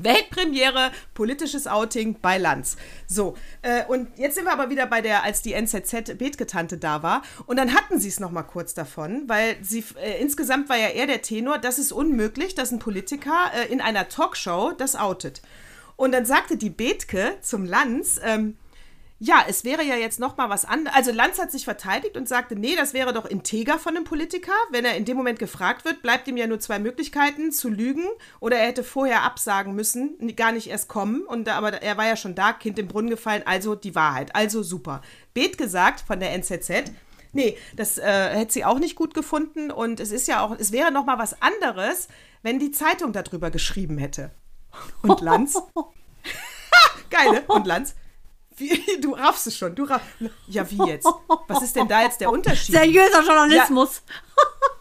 Weltpremiere, 0.00 0.90
politisches 1.12 1.66
Outing 1.66 2.16
bei 2.22 2.38
Lanz. 2.38 2.78
So, 3.06 3.36
äh, 3.60 3.84
und 3.84 4.08
jetzt 4.16 4.36
sind 4.36 4.44
wir 4.44 4.52
aber 4.52 4.70
wieder 4.70 4.86
bei 4.86 5.02
der, 5.02 5.22
als 5.22 5.42
die 5.42 5.52
NZZ 5.52 6.16
Bethke-Tante 6.16 6.78
da 6.78 7.02
war. 7.02 7.20
Und 7.44 7.56
dann 7.56 7.74
hatten 7.74 8.00
sie 8.00 8.08
es 8.08 8.18
noch 8.18 8.30
mal 8.30 8.42
kurz 8.42 8.72
davon, 8.72 9.24
weil 9.26 9.56
sie, 9.60 9.84
äh, 10.02 10.18
insgesamt 10.22 10.70
war 10.70 10.78
ja 10.78 10.88
eher 10.88 11.06
der 11.06 11.20
Tenor, 11.20 11.58
das 11.58 11.78
ist 11.78 11.92
unmöglich, 11.92 12.54
dass 12.54 12.72
ein 12.72 12.78
Politiker 12.78 13.52
äh, 13.54 13.70
in 13.70 13.82
einer 13.82 14.08
Talkshow 14.08 14.72
das 14.72 14.96
outet. 14.96 15.42
Und 15.96 16.12
dann 16.12 16.24
sagte 16.24 16.56
die 16.56 16.70
Bethke 16.70 17.36
zum 17.42 17.66
Lanz, 17.66 18.18
ähm, 18.24 18.56
ja, 19.24 19.44
es 19.46 19.62
wäre 19.62 19.84
ja 19.84 19.94
jetzt 19.94 20.18
noch 20.18 20.36
mal 20.36 20.50
was 20.50 20.64
anderes. 20.64 20.96
Also 20.96 21.12
Lanz 21.12 21.38
hat 21.38 21.52
sich 21.52 21.64
verteidigt 21.64 22.16
und 22.16 22.28
sagte, 22.28 22.56
nee, 22.56 22.74
das 22.74 22.92
wäre 22.92 23.12
doch 23.12 23.24
integer 23.24 23.78
von 23.78 23.94
einem 23.94 24.02
Politiker. 24.02 24.50
Wenn 24.72 24.84
er 24.84 24.96
in 24.96 25.04
dem 25.04 25.16
Moment 25.16 25.38
gefragt 25.38 25.84
wird, 25.84 26.02
bleibt 26.02 26.26
ihm 26.26 26.36
ja 26.36 26.48
nur 26.48 26.58
zwei 26.58 26.80
Möglichkeiten, 26.80 27.52
zu 27.52 27.68
lügen 27.68 28.02
oder 28.40 28.56
er 28.56 28.66
hätte 28.66 28.82
vorher 28.82 29.22
absagen 29.22 29.76
müssen, 29.76 30.34
gar 30.34 30.50
nicht 30.50 30.66
erst 30.66 30.88
kommen. 30.88 31.22
Und 31.22 31.48
aber 31.48 31.82
er 31.82 31.96
war 31.96 32.08
ja 32.08 32.16
schon 32.16 32.34
da, 32.34 32.52
Kind 32.52 32.80
im 32.80 32.88
Brunnen 32.88 33.10
gefallen, 33.10 33.44
also 33.44 33.76
die 33.76 33.94
Wahrheit. 33.94 34.34
Also 34.34 34.64
super. 34.64 35.02
Bet 35.34 35.56
gesagt 35.56 36.00
von 36.00 36.18
der 36.18 36.32
NZZ, 36.32 36.90
nee, 37.32 37.56
das 37.76 37.98
äh, 37.98 38.30
hätte 38.30 38.52
sie 38.52 38.64
auch 38.64 38.80
nicht 38.80 38.96
gut 38.96 39.14
gefunden 39.14 39.70
und 39.70 40.00
es 40.00 40.10
ist 40.10 40.26
ja 40.26 40.44
auch, 40.44 40.56
es 40.58 40.72
wäre 40.72 40.90
noch 40.90 41.06
mal 41.06 41.18
was 41.20 41.40
anderes, 41.40 42.08
wenn 42.42 42.58
die 42.58 42.72
Zeitung 42.72 43.12
darüber 43.12 43.52
geschrieben 43.52 43.98
hätte. 43.98 44.32
Und 45.02 45.20
Lanz... 45.20 45.62
Geil, 47.10 47.30
ne? 47.30 47.42
Und 47.46 47.66
Lanz, 47.66 47.94
wie, 48.62 49.00
du 49.00 49.14
raffst 49.14 49.46
es 49.46 49.56
schon. 49.56 49.74
Du 49.74 49.84
raff, 49.84 50.00
ja, 50.46 50.68
wie 50.70 50.78
jetzt? 50.86 51.06
Was 51.48 51.62
ist 51.62 51.76
denn 51.76 51.88
da 51.88 52.02
jetzt 52.02 52.20
der 52.20 52.30
Unterschied? 52.30 52.74
Seriöser 52.74 53.22
Journalismus. 53.22 54.02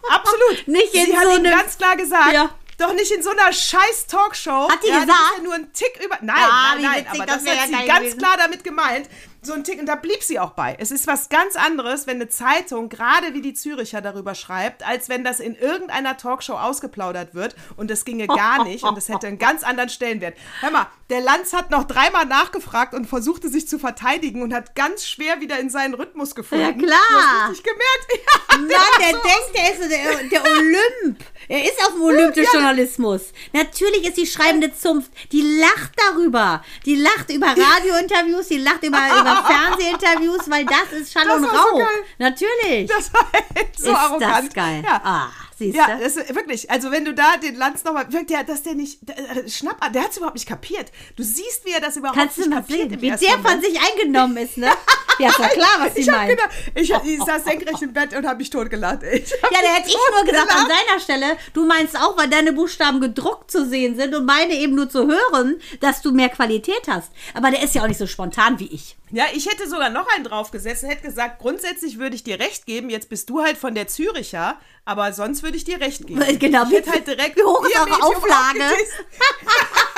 Ja, 0.10 0.15
absolut. 0.15 0.67
Nicht 0.67 0.94
in 0.94 1.06
Sie 1.06 1.12
so 1.12 1.17
hat 1.17 1.38
ihm 1.38 1.44
ganz 1.44 1.78
klar 1.78 1.96
gesagt, 1.96 2.34
Ja. 2.34 2.50
doch 2.78 2.94
nicht 2.94 3.12
in 3.12 3.22
so 3.22 3.30
einer 3.32 3.52
scheiß 3.54 4.08
Talkshow. 4.08 4.70
Hat 4.70 4.84
die 4.84 4.88
ja, 4.89 5.00
gesagt? 5.02 5.10
Das 5.20 5.32
ist 5.32 5.38
ja 5.38 5.44
nur 5.44 5.54
ein 5.56 5.74
Tick 5.74 6.00
über. 6.04 6.17
Nein, 6.22 6.36
Ah, 6.39 6.74
wie 6.78 6.82
nein, 6.84 7.06
nein. 7.06 7.08
Aber 7.15 7.26
das 7.26 7.44
das, 7.44 7.54
hat 7.58 7.70
ja 7.70 7.80
sie 7.80 7.86
ganz 7.88 8.00
gewesen. 8.00 8.17
klar 8.20 8.38
damit 8.38 8.63
gemeint. 8.63 9.10
So 9.43 9.54
ein 9.54 9.63
Tick, 9.63 9.80
und 9.80 9.88
da 9.88 9.95
blieb 9.95 10.21
sie 10.21 10.38
auch 10.38 10.51
bei. 10.51 10.75
Es 10.80 10.91
ist 10.91 11.08
was 11.08 11.27
ganz 11.30 11.56
anderes, 11.56 12.06
wenn 12.06 12.17
eine 12.17 12.30
Zeitung, 12.30 12.89
gerade 12.89 13.34
wie 13.34 13.41
die 13.41 13.56
Züricher, 13.56 13.99
darüber 13.99 14.36
schreibt, 14.36 14.86
als 14.88 15.10
wenn 15.10 15.23
das 15.23 15.39
in 15.39 15.56
irgendeiner 15.56 16.15
Talkshow 16.15 16.54
ausgeplaudert 16.54 17.34
wird 17.34 17.56
und 17.75 17.89
das 17.89 18.06
ginge 18.06 18.27
gar 18.27 18.63
nicht 18.63 18.84
und 18.84 18.95
das 18.95 19.10
hätte 19.10 19.25
einen 19.25 19.39
ganz 19.39 19.63
anderen 19.63 19.89
Stellenwert. 19.89 20.38
Hör 20.60 20.69
mal, 20.69 20.88
der 21.10 21.21
Lanz 21.21 21.54
hat 21.54 21.71
noch 21.71 21.86
dreimal 21.86 22.25
nachgefragt 22.25 22.93
und 22.93 23.06
versuchte 23.08 23.49
sich 23.49 23.67
zu 23.67 23.80
verteidigen 23.80 24.43
und 24.43 24.54
hat 24.54 24.75
ganz 24.75 25.08
schwer 25.08 25.41
wieder 25.41 25.60
in 25.60 25.71
seinen 25.71 25.95
Rhythmus 25.95 26.36
gefunden. 26.36 26.63
Ja, 26.63 26.71
klar. 26.73 26.99
Du 27.10 27.15
hast 27.15 27.49
richtig 27.49 27.63
gemerkt. 27.63 28.27
Ja, 28.51 28.58
Mann, 28.58 28.67
der 28.67 29.12
denkt, 29.13 29.56
der 29.56 29.71
ist 29.71 29.82
so 29.82 29.89
der, 29.89 30.30
der 30.30 30.51
Olymp. 30.51 31.19
Er 31.47 31.63
ist 31.63 31.82
auf 31.82 31.93
dem 31.93 32.01
Olymp 32.01 32.34
des 32.34 32.51
Journalismus. 32.51 33.21
Natürlich 33.54 34.08
ist 34.08 34.17
die 34.17 34.27
schreibende 34.27 34.73
Zunft, 34.75 35.10
die 35.32 35.41
lacht 35.60 35.93
darüber. 35.95 36.63
Die 36.86 36.95
lacht 36.95 37.32
über 37.32 37.47
Radiointerviews, 37.47 38.47
die 38.49 38.58
lacht 38.58 38.84
über, 38.84 38.97
über 39.21 39.31
Fernsehinterviews, 39.36 40.50
weil 40.50 40.65
das 40.65 41.00
ist 41.00 41.13
Schall 41.13 41.26
Das 41.26 41.38
und 41.38 41.44
so 41.44 41.50
Rauch. 41.50 41.78
geil. 41.80 42.04
Natürlich. 42.20 42.88
Das 42.89 43.13
war 43.13 43.28
echt 43.56 43.80
so 43.80 43.91
ist 43.91 43.98
arrogant. 43.98 44.48
das 44.48 44.54
geil. 44.54 44.84
Ja. 44.86 45.02
Ah, 45.04 45.30
siehst 45.58 45.76
Ja, 45.78 45.96
du? 45.98 46.04
das 46.04 46.15
ist 46.17 46.36
wirklich. 46.36 46.70
Also 46.70 46.91
wenn 46.91 47.06
du 47.06 47.13
da 47.13 47.38
den 47.38 47.56
Lanz 47.56 47.84
nochmal, 47.84 48.06
der, 48.06 48.44
dass 48.44 48.63
der 48.63 48.76
nicht, 48.76 49.00
der, 49.02 49.17
äh, 49.17 49.50
schnapp, 49.50 49.80
der 49.94 50.04
hat 50.04 50.12
es 50.12 50.17
überhaupt 50.17 50.36
nicht 50.36 50.48
kapiert. 50.48 50.91
Du 51.15 51.24
siehst, 51.24 51.65
wie 51.65 51.72
er 51.72 51.82
das 51.82 51.98
überhaupt 51.98 52.17
Kannst 52.17 52.38
nicht 52.38 52.52
kapiert 52.52 52.89
sehen, 52.91 53.02
wie 53.02 53.10
der 53.10 53.39
von 53.39 53.62
sich 53.62 53.80
eingenommen 53.80 54.38
ist, 54.38 54.58
ne? 54.58 54.70
Ja, 55.20 55.28
ist 55.28 55.38
doch 55.39 55.50
klar, 55.50 55.67
was 55.80 55.94
sie 55.94 56.10
meint. 56.10 56.32
gedacht, 56.32 56.50
ich, 56.74 56.89
ich 56.89 57.20
saß 57.24 57.44
senkrecht 57.44 57.80
im 57.84 57.94
Bett 57.94 58.15
und 58.15 58.26
habe 58.26 58.38
mich 58.39 58.50
totgelacht. 58.50 59.04
Ich 59.04 59.30
Ja, 59.30 59.50
da 59.62 59.67
hätte 59.76 59.89
ich 59.89 59.96
nur 60.15 60.26
gesagt, 60.26 60.50
an 60.56 60.65
seiner 60.67 61.00
Stelle, 61.00 61.38
du 61.54 61.65
meinst 61.67 61.96
auch, 61.96 62.17
weil 62.17 62.28
deine 62.28 62.54
Buchstaben 62.54 63.00
gedruckt 63.02 63.52
zu 63.52 63.67
sehen 63.70 63.96
sind 63.96 64.15
und 64.15 64.26
meine 64.26 64.54
eben 64.56 64.74
nur 64.74 64.89
zu 64.89 65.06
hören, 65.08 65.62
dass 65.80 66.02
du 66.02 66.12
mehr 66.12 66.30
Qualität 66.30 66.88
hast. 66.88 67.12
Aber 67.36 67.52
der 67.52 67.62
ist 67.62 67.76
ja 67.76 67.84
auch 67.84 67.88
nicht 67.88 68.00
so 68.00 68.08
spontan 68.08 68.58
wie 68.58 68.67
ich. 68.67 68.96
Ja, 69.12 69.26
ich 69.34 69.45
hätte 69.45 69.67
sogar 69.69 69.89
noch 69.89 70.08
einen 70.15 70.24
draufgesetzt 70.24 70.84
und 70.84 70.89
hätte 70.89 71.04
gesagt, 71.04 71.39
grundsätzlich 71.39 72.00
würde 72.00 72.15
ich 72.15 72.24
dir 72.24 72.39
recht 72.39 72.65
geben. 72.65 72.89
Jetzt 72.89 73.10
bist 73.10 73.30
du 73.30 73.41
halt 73.41 73.58
von 73.58 73.76
der 73.76 73.88
Züricher, 73.88 74.58
aber 74.86 75.12
sonst 75.13 75.43
würde 75.43 75.58
ich 75.58 75.63
dir 75.63 75.80
recht 75.80 76.08
geben. 76.08 76.21
Genau, 76.39 76.63
ich 76.63 76.71
hätte 76.71 76.91
halt 76.91 77.08
direkt 77.08 77.36
wie 77.36 77.43
hoch 77.43 77.63
ist 77.65 77.76
eure 77.76 78.04
Auflage? 78.04 78.60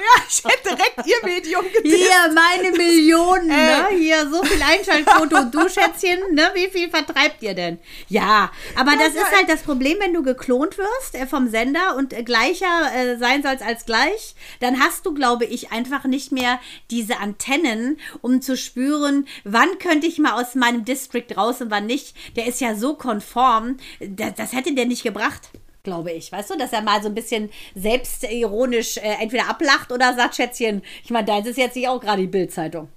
ja, 0.00 0.22
ich 0.28 0.44
hätte 0.44 0.76
direkt 0.76 1.06
ihr 1.06 1.16
Medium 1.24 1.64
gedisst. 1.72 1.96
Hier, 1.96 2.32
meine 2.32 2.76
Millionen, 2.76 3.48
ne? 3.48 3.86
Ey. 3.90 3.98
Hier, 3.98 4.28
so 4.30 4.42
viel 4.42 4.62
Einschaltquote 4.62 5.36
und 5.36 5.54
du, 5.54 5.68
Schätzchen, 5.68 6.18
ne? 6.32 6.50
Wie 6.54 6.68
viel 6.68 6.90
vertreibt 6.90 7.42
ihr 7.42 7.54
denn? 7.54 7.78
Ja, 8.08 8.50
aber 8.76 8.92
das 8.92 9.14
ja, 9.14 9.22
ist 9.22 9.36
halt 9.36 9.48
das 9.48 9.62
Problem, 9.62 9.98
wenn 10.00 10.14
du 10.14 10.22
geklont 10.22 10.78
wirst 10.78 11.14
äh, 11.14 11.26
vom 11.26 11.48
Sender 11.48 11.96
und 11.96 12.12
äh, 12.12 12.22
gleicher 12.22 12.90
äh, 12.94 13.18
sein 13.18 13.42
sollst 13.42 13.64
als 13.64 13.86
gleich, 13.86 14.34
dann 14.60 14.80
hast 14.80 15.06
du, 15.06 15.14
glaube 15.14 15.44
ich, 15.44 15.72
einfach 15.72 16.04
nicht 16.04 16.32
mehr 16.32 16.60
diese 16.90 17.18
Antennen, 17.18 17.98
um 18.22 18.42
zu 18.42 18.56
spüren, 18.56 19.26
wann 19.44 19.78
könnte 19.78 20.06
ich 20.06 20.18
mal 20.18 20.40
aus 20.40 20.54
meinem 20.54 20.84
District 20.84 21.26
raus 21.36 21.60
und 21.60 21.70
wann 21.70 21.86
nicht. 21.86 22.14
Der 22.36 22.46
ist 22.46 22.60
ja 22.60 22.74
so 22.74 22.94
konform, 22.94 23.76
das, 24.00 24.34
das 24.34 24.52
hätte 24.52 24.74
der 24.74 24.86
nicht 24.86 25.02
gebracht. 25.02 25.50
Glaube 25.82 26.12
ich, 26.12 26.30
weißt 26.30 26.50
du, 26.50 26.58
dass 26.58 26.72
er 26.72 26.82
mal 26.82 27.02
so 27.02 27.08
ein 27.08 27.14
bisschen 27.14 27.48
selbstironisch 27.74 28.98
äh, 28.98 29.16
entweder 29.20 29.48
ablacht 29.48 29.92
oder 29.92 30.14
sagt, 30.14 30.36
Schätzchen, 30.36 30.82
ich 31.02 31.10
meine, 31.10 31.24
deins 31.24 31.46
ist 31.46 31.56
jetzt 31.56 31.74
nicht 31.74 31.88
auch 31.88 32.00
gerade 32.00 32.20
die 32.20 32.28
Bildzeitung. 32.28 32.88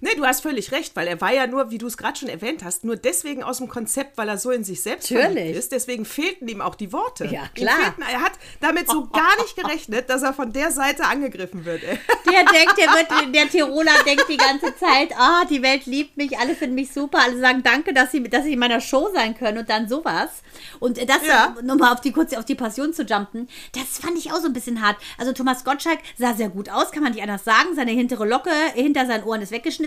Nee, 0.00 0.14
du 0.16 0.24
hast 0.24 0.42
völlig 0.42 0.72
recht, 0.72 0.94
weil 0.96 1.06
er 1.08 1.20
war 1.20 1.32
ja 1.32 1.46
nur, 1.46 1.70
wie 1.70 1.78
du 1.78 1.86
es 1.86 1.96
gerade 1.96 2.18
schon 2.18 2.28
erwähnt 2.28 2.64
hast, 2.64 2.84
nur 2.84 2.96
deswegen 2.96 3.42
aus 3.42 3.58
dem 3.58 3.68
Konzept, 3.68 4.16
weil 4.18 4.28
er 4.28 4.38
so 4.38 4.50
in 4.50 4.64
sich 4.64 4.82
selbst 4.82 5.10
Natürlich. 5.10 5.56
ist. 5.56 5.72
Deswegen 5.72 6.04
fehlten 6.04 6.48
ihm 6.48 6.60
auch 6.60 6.74
die 6.74 6.92
Worte. 6.92 7.26
Ja, 7.26 7.48
klar. 7.54 7.76
Fehlten, 7.76 8.02
er 8.02 8.22
hat 8.22 8.32
damit 8.60 8.88
so 8.88 9.06
gar 9.08 9.36
nicht 9.42 9.56
gerechnet, 9.56 10.10
dass 10.10 10.22
er 10.22 10.32
von 10.32 10.52
der 10.52 10.70
Seite 10.70 11.04
angegriffen 11.04 11.64
wird. 11.64 11.82
Ey. 11.82 11.98
Der 12.26 12.44
denkt, 12.44 12.78
der 12.78 12.86
wird, 12.88 13.34
der 13.34 13.48
Tiroler 13.48 13.92
denkt 14.04 14.26
die 14.28 14.36
ganze 14.36 14.74
Zeit, 14.76 15.12
ah, 15.16 15.44
die 15.48 15.62
Welt 15.62 15.86
liebt 15.86 16.16
mich, 16.16 16.38
alle 16.38 16.54
finden 16.54 16.74
mich 16.74 16.92
super, 16.92 17.18
alle 17.22 17.38
sagen 17.40 17.62
danke, 17.62 17.92
dass 17.94 18.12
sie, 18.12 18.22
dass 18.22 18.44
sie 18.44 18.52
in 18.52 18.58
meiner 18.58 18.80
Show 18.80 19.08
sein 19.14 19.36
können 19.36 19.58
und 19.58 19.70
dann 19.70 19.88
sowas. 19.88 20.42
Und 20.78 20.98
das, 21.08 21.26
Ja. 21.26 21.56
nochmal 21.62 21.92
auf 21.94 22.00
die, 22.00 22.12
kurz 22.12 22.32
auf 22.34 22.44
die 22.44 22.54
Passion 22.54 22.92
zu 22.92 23.02
jumpen, 23.04 23.48
das 23.74 23.98
fand 23.98 24.18
ich 24.18 24.30
auch 24.32 24.40
so 24.40 24.46
ein 24.46 24.52
bisschen 24.52 24.82
hart. 24.82 24.96
Also 25.16 25.32
Thomas 25.32 25.64
Gottschalk 25.64 25.98
sah 26.16 26.34
sehr 26.34 26.48
gut 26.48 26.68
aus, 26.68 26.90
kann 26.92 27.02
man 27.02 27.12
nicht 27.12 27.22
anders 27.22 27.44
sagen. 27.44 27.74
Seine 27.74 27.92
hintere 27.92 28.26
Locke 28.26 28.50
hinter 28.74 29.06
seinen 29.06 29.24
Ohren 29.24 29.40
ist 29.42 29.50
weggeschnitten. 29.52 29.77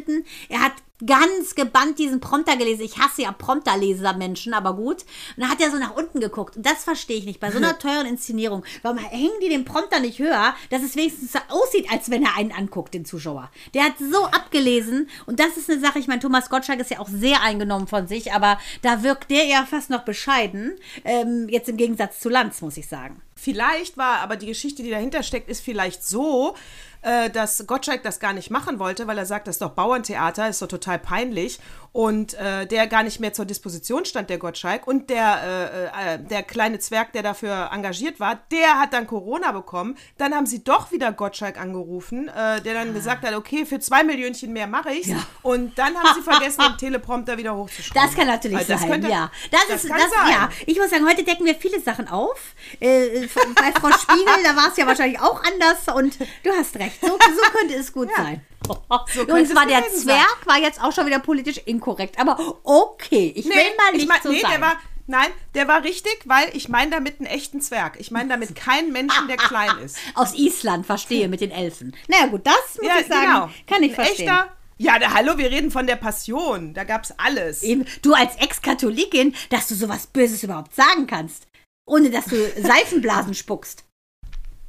Er 0.50 0.62
hat 0.62 0.74
ganz 1.06 1.56
gebannt 1.56 2.00
diesen 2.00 2.20
Prompter 2.20 2.56
gelesen. 2.58 2.84
Ich 2.84 2.98
hasse 2.98 3.24
ja 3.24 3.32
Prompterleser 3.32 4.14
Menschen, 4.14 4.54
aber 4.54 4.76
gut. 4.76 5.02
Und 5.36 5.44
dann 5.44 5.50
hat 5.50 5.62
er 5.62 5.72
so 5.72 5.78
nach 5.78 5.96
unten 5.96 6.20
geguckt. 6.20 6.58
Und 6.58 6.66
das 6.66 6.84
verstehe 6.84 7.18
ich 7.18 7.26
nicht. 7.26 7.40
Bei 7.40 7.52
so 7.52 7.58
einer 7.58 7.78
teuren 7.80 8.08
Inszenierung, 8.08 8.64
warum 8.82 8.98
hängen 8.98 9.32
die 9.42 9.50
den 9.50 9.66
Prompter 9.66 10.00
nicht 10.00 10.20
höher, 10.20 10.54
dass 10.70 10.84
es 10.84 10.96
wenigstens 10.96 11.34
so 11.34 11.40
aussieht, 11.50 11.92
als 11.92 12.10
wenn 12.10 12.24
er 12.24 12.36
einen 12.38 12.52
anguckt, 12.52 12.94
den 12.94 13.06
Zuschauer. 13.06 13.52
Der 13.74 13.84
hat 13.84 13.94
so 14.00 14.26
abgelesen. 14.26 15.10
Und 15.26 15.40
das 15.40 15.58
ist 15.58 15.70
eine 15.70 15.80
Sache, 15.80 16.00
ich 16.00 16.08
meine, 16.08 16.22
Thomas 16.22 16.50
Gottschalk 16.50 16.80
ist 16.80 16.92
ja 16.92 17.00
auch 17.00 17.10
sehr 17.10 17.42
eingenommen 17.42 17.88
von 17.88 18.08
sich, 18.08 18.34
aber 18.34 18.60
da 18.82 19.04
wirkt 19.04 19.32
der 19.32 19.46
ja 19.46 19.66
fast 19.66 19.90
noch 19.90 20.04
bescheiden. 20.04 20.76
Ähm, 21.06 21.48
jetzt 21.50 21.70
im 21.70 21.78
Gegensatz 21.78 22.20
zu 22.20 22.30
Lanz, 22.30 22.62
muss 22.62 22.78
ich 22.78 22.88
sagen. 22.88 23.22
Vielleicht 23.36 23.98
war 23.98 24.20
aber 24.20 24.36
die 24.36 24.46
Geschichte, 24.46 24.84
die 24.84 24.92
dahinter 24.92 25.24
steckt, 25.24 25.50
ist 25.50 25.62
vielleicht 25.62 26.04
so, 26.06 26.56
äh, 27.02 27.32
dass 27.32 27.66
Gottschalk 27.66 28.04
das 28.04 28.20
gar 28.20 28.34
nicht 28.34 28.52
machen 28.52 28.78
wollte, 28.78 29.08
weil 29.08 29.18
er 29.18 29.26
sagt, 29.26 29.48
das 29.48 29.56
ist 29.56 29.62
doch 29.64 29.72
Bauerntheater, 29.72 30.48
ist 30.48 30.62
doch 30.62 30.68
total 30.68 30.91
peinlich. 30.98 31.60
Und 31.94 32.36
äh, 32.36 32.66
der 32.68 32.88
gar 32.88 33.04
nicht 33.04 33.20
mehr 33.20 33.34
zur 33.34 33.44
Disposition 33.44 34.06
stand, 34.06 34.30
der 34.30 34.38
Gottschalk. 34.38 34.88
Und 34.88 35.10
der, 35.10 35.92
äh, 35.94 36.14
äh, 36.16 36.20
der 36.20 36.42
kleine 36.44 36.80
Zwerg, 36.80 37.12
der 37.12 37.22
dafür 37.22 37.70
engagiert 37.74 38.18
war, 38.22 38.40
der 38.50 38.80
hat 38.80 38.94
dann 38.94 39.08
Corona 39.08 39.52
bekommen. 39.52 39.98
Dann 40.18 40.34
haben 40.34 40.46
sie 40.46 40.64
doch 40.64 40.94
wieder 40.94 41.12
Gottschalk 41.12 41.60
angerufen, 41.60 42.30
äh, 42.30 42.62
der 42.62 42.76
dann 42.76 42.94
gesagt 42.94 43.26
hat, 43.28 43.36
okay, 43.36 43.66
für 43.66 43.80
zwei 43.82 44.06
Millionchen 44.06 44.54
mehr 44.54 44.68
mache 44.68 44.92
ich's. 44.94 45.10
Und 45.42 45.78
dann 45.78 45.94
haben 45.98 46.16
sie 46.16 46.22
vergessen, 46.22 46.62
den 46.62 46.78
Teleprompter 46.78 47.38
wieder 47.38 47.56
hochzuschrauben. 47.58 48.02
Das 48.08 48.16
kann 48.16 48.28
natürlich 48.28 48.58
Also 48.60 48.72
das 48.72 48.82
sein, 48.82 48.90
könnte- 48.92 49.10
ja. 49.10 49.30
Das, 49.52 49.62
das 49.68 49.84
ist, 49.84 49.90
kann 49.90 50.00
das, 50.00 50.12
sein. 50.12 50.32
ja. 50.32 50.50
Ich 50.68 50.78
muss 50.80 50.90
sagen, 50.92 51.06
heute 51.06 51.24
decken 51.26 51.46
wir 51.46 51.56
viele 51.56 51.82
Sachen 51.82 52.08
auf. 52.08 52.40
Äh, 52.80 53.28
bei 53.56 53.72
Frau 53.78 53.92
Spiegel, 53.98 54.44
da 54.46 54.56
war 54.56 54.70
es 54.72 54.78
ja 54.78 54.88
wahrscheinlich 54.88 55.20
auch 55.20 55.44
anders 55.44 55.94
und 55.94 56.18
du 56.44 56.52
hast 56.58 56.74
recht. 56.78 57.02
So, 57.02 57.08
so 57.10 57.52
könnte 57.52 57.74
es 57.76 57.92
gut 57.92 58.08
sein. 58.16 58.46
So 58.64 58.76
Und 59.24 59.48
zwar 59.48 59.66
der 59.66 59.82
gewesen 59.82 60.08
sein. 60.08 60.16
Zwerg 60.20 60.38
war 60.46 60.58
jetzt 60.60 60.82
auch 60.82 60.92
schon 60.94 61.08
wieder 61.08 61.18
politisch 61.20 61.60
inkorrekt. 61.82 62.20
Aber 62.20 62.38
okay, 62.64 63.34
ich 63.36 63.46
will 63.46 63.56
mal 63.78 63.92
nicht 63.94 64.04
ich 64.04 64.08
mein, 64.08 64.22
so 64.22 64.30
nee, 64.30 64.40
sein. 64.42 64.52
der 64.52 64.62
war, 64.62 64.78
nein, 65.08 65.30
der 65.56 65.68
war 65.68 65.84
richtig, 65.84 66.20
weil 66.26 66.50
ich 66.56 66.70
meine 66.70 66.92
damit 66.92 67.20
einen 67.20 67.28
echten 67.28 67.62
Zwerg. 67.62 68.00
Ich 68.00 68.12
meine 68.12 68.30
damit 68.30 68.56
keinen 68.56 68.92
Menschen, 68.92 69.28
der 69.28 69.38
klein 69.38 69.78
ist. 69.84 69.98
Aus 70.14 70.34
Island, 70.36 70.86
verstehe, 70.86 71.28
mit 71.28 71.42
den 71.42 71.52
Elfen. 71.52 71.96
Naja 72.08 72.28
gut, 72.28 72.46
das 72.46 72.78
muss 72.78 72.88
Ja, 72.88 73.00
ich 73.00 73.08
sagen, 73.08 73.26
genau. 73.26 73.50
kann 73.68 73.84
ich 73.84 73.92
Ein 73.98 74.06
verstehen. 74.06 74.28
Echter, 74.28 74.52
ja, 74.78 74.98
der, 75.00 75.14
hallo, 75.14 75.38
wir 75.38 75.52
reden 75.52 75.70
von 75.72 75.86
der 75.88 75.96
Passion. 75.96 76.74
Da 76.74 76.84
gab's 76.84 77.14
alles. 77.18 77.62
Eben, 77.64 77.86
du 78.02 78.14
als 78.14 78.36
Ex-Katholikin, 78.38 79.36
dass 79.50 79.68
du 79.68 79.76
sowas 79.76 80.08
Böses 80.08 80.44
überhaupt 80.44 80.74
sagen 80.76 81.08
kannst. 81.08 81.46
Ohne 81.88 82.10
dass 82.10 82.26
du 82.26 82.36
Seifenblasen 82.62 83.34
spuckst. 83.34 83.84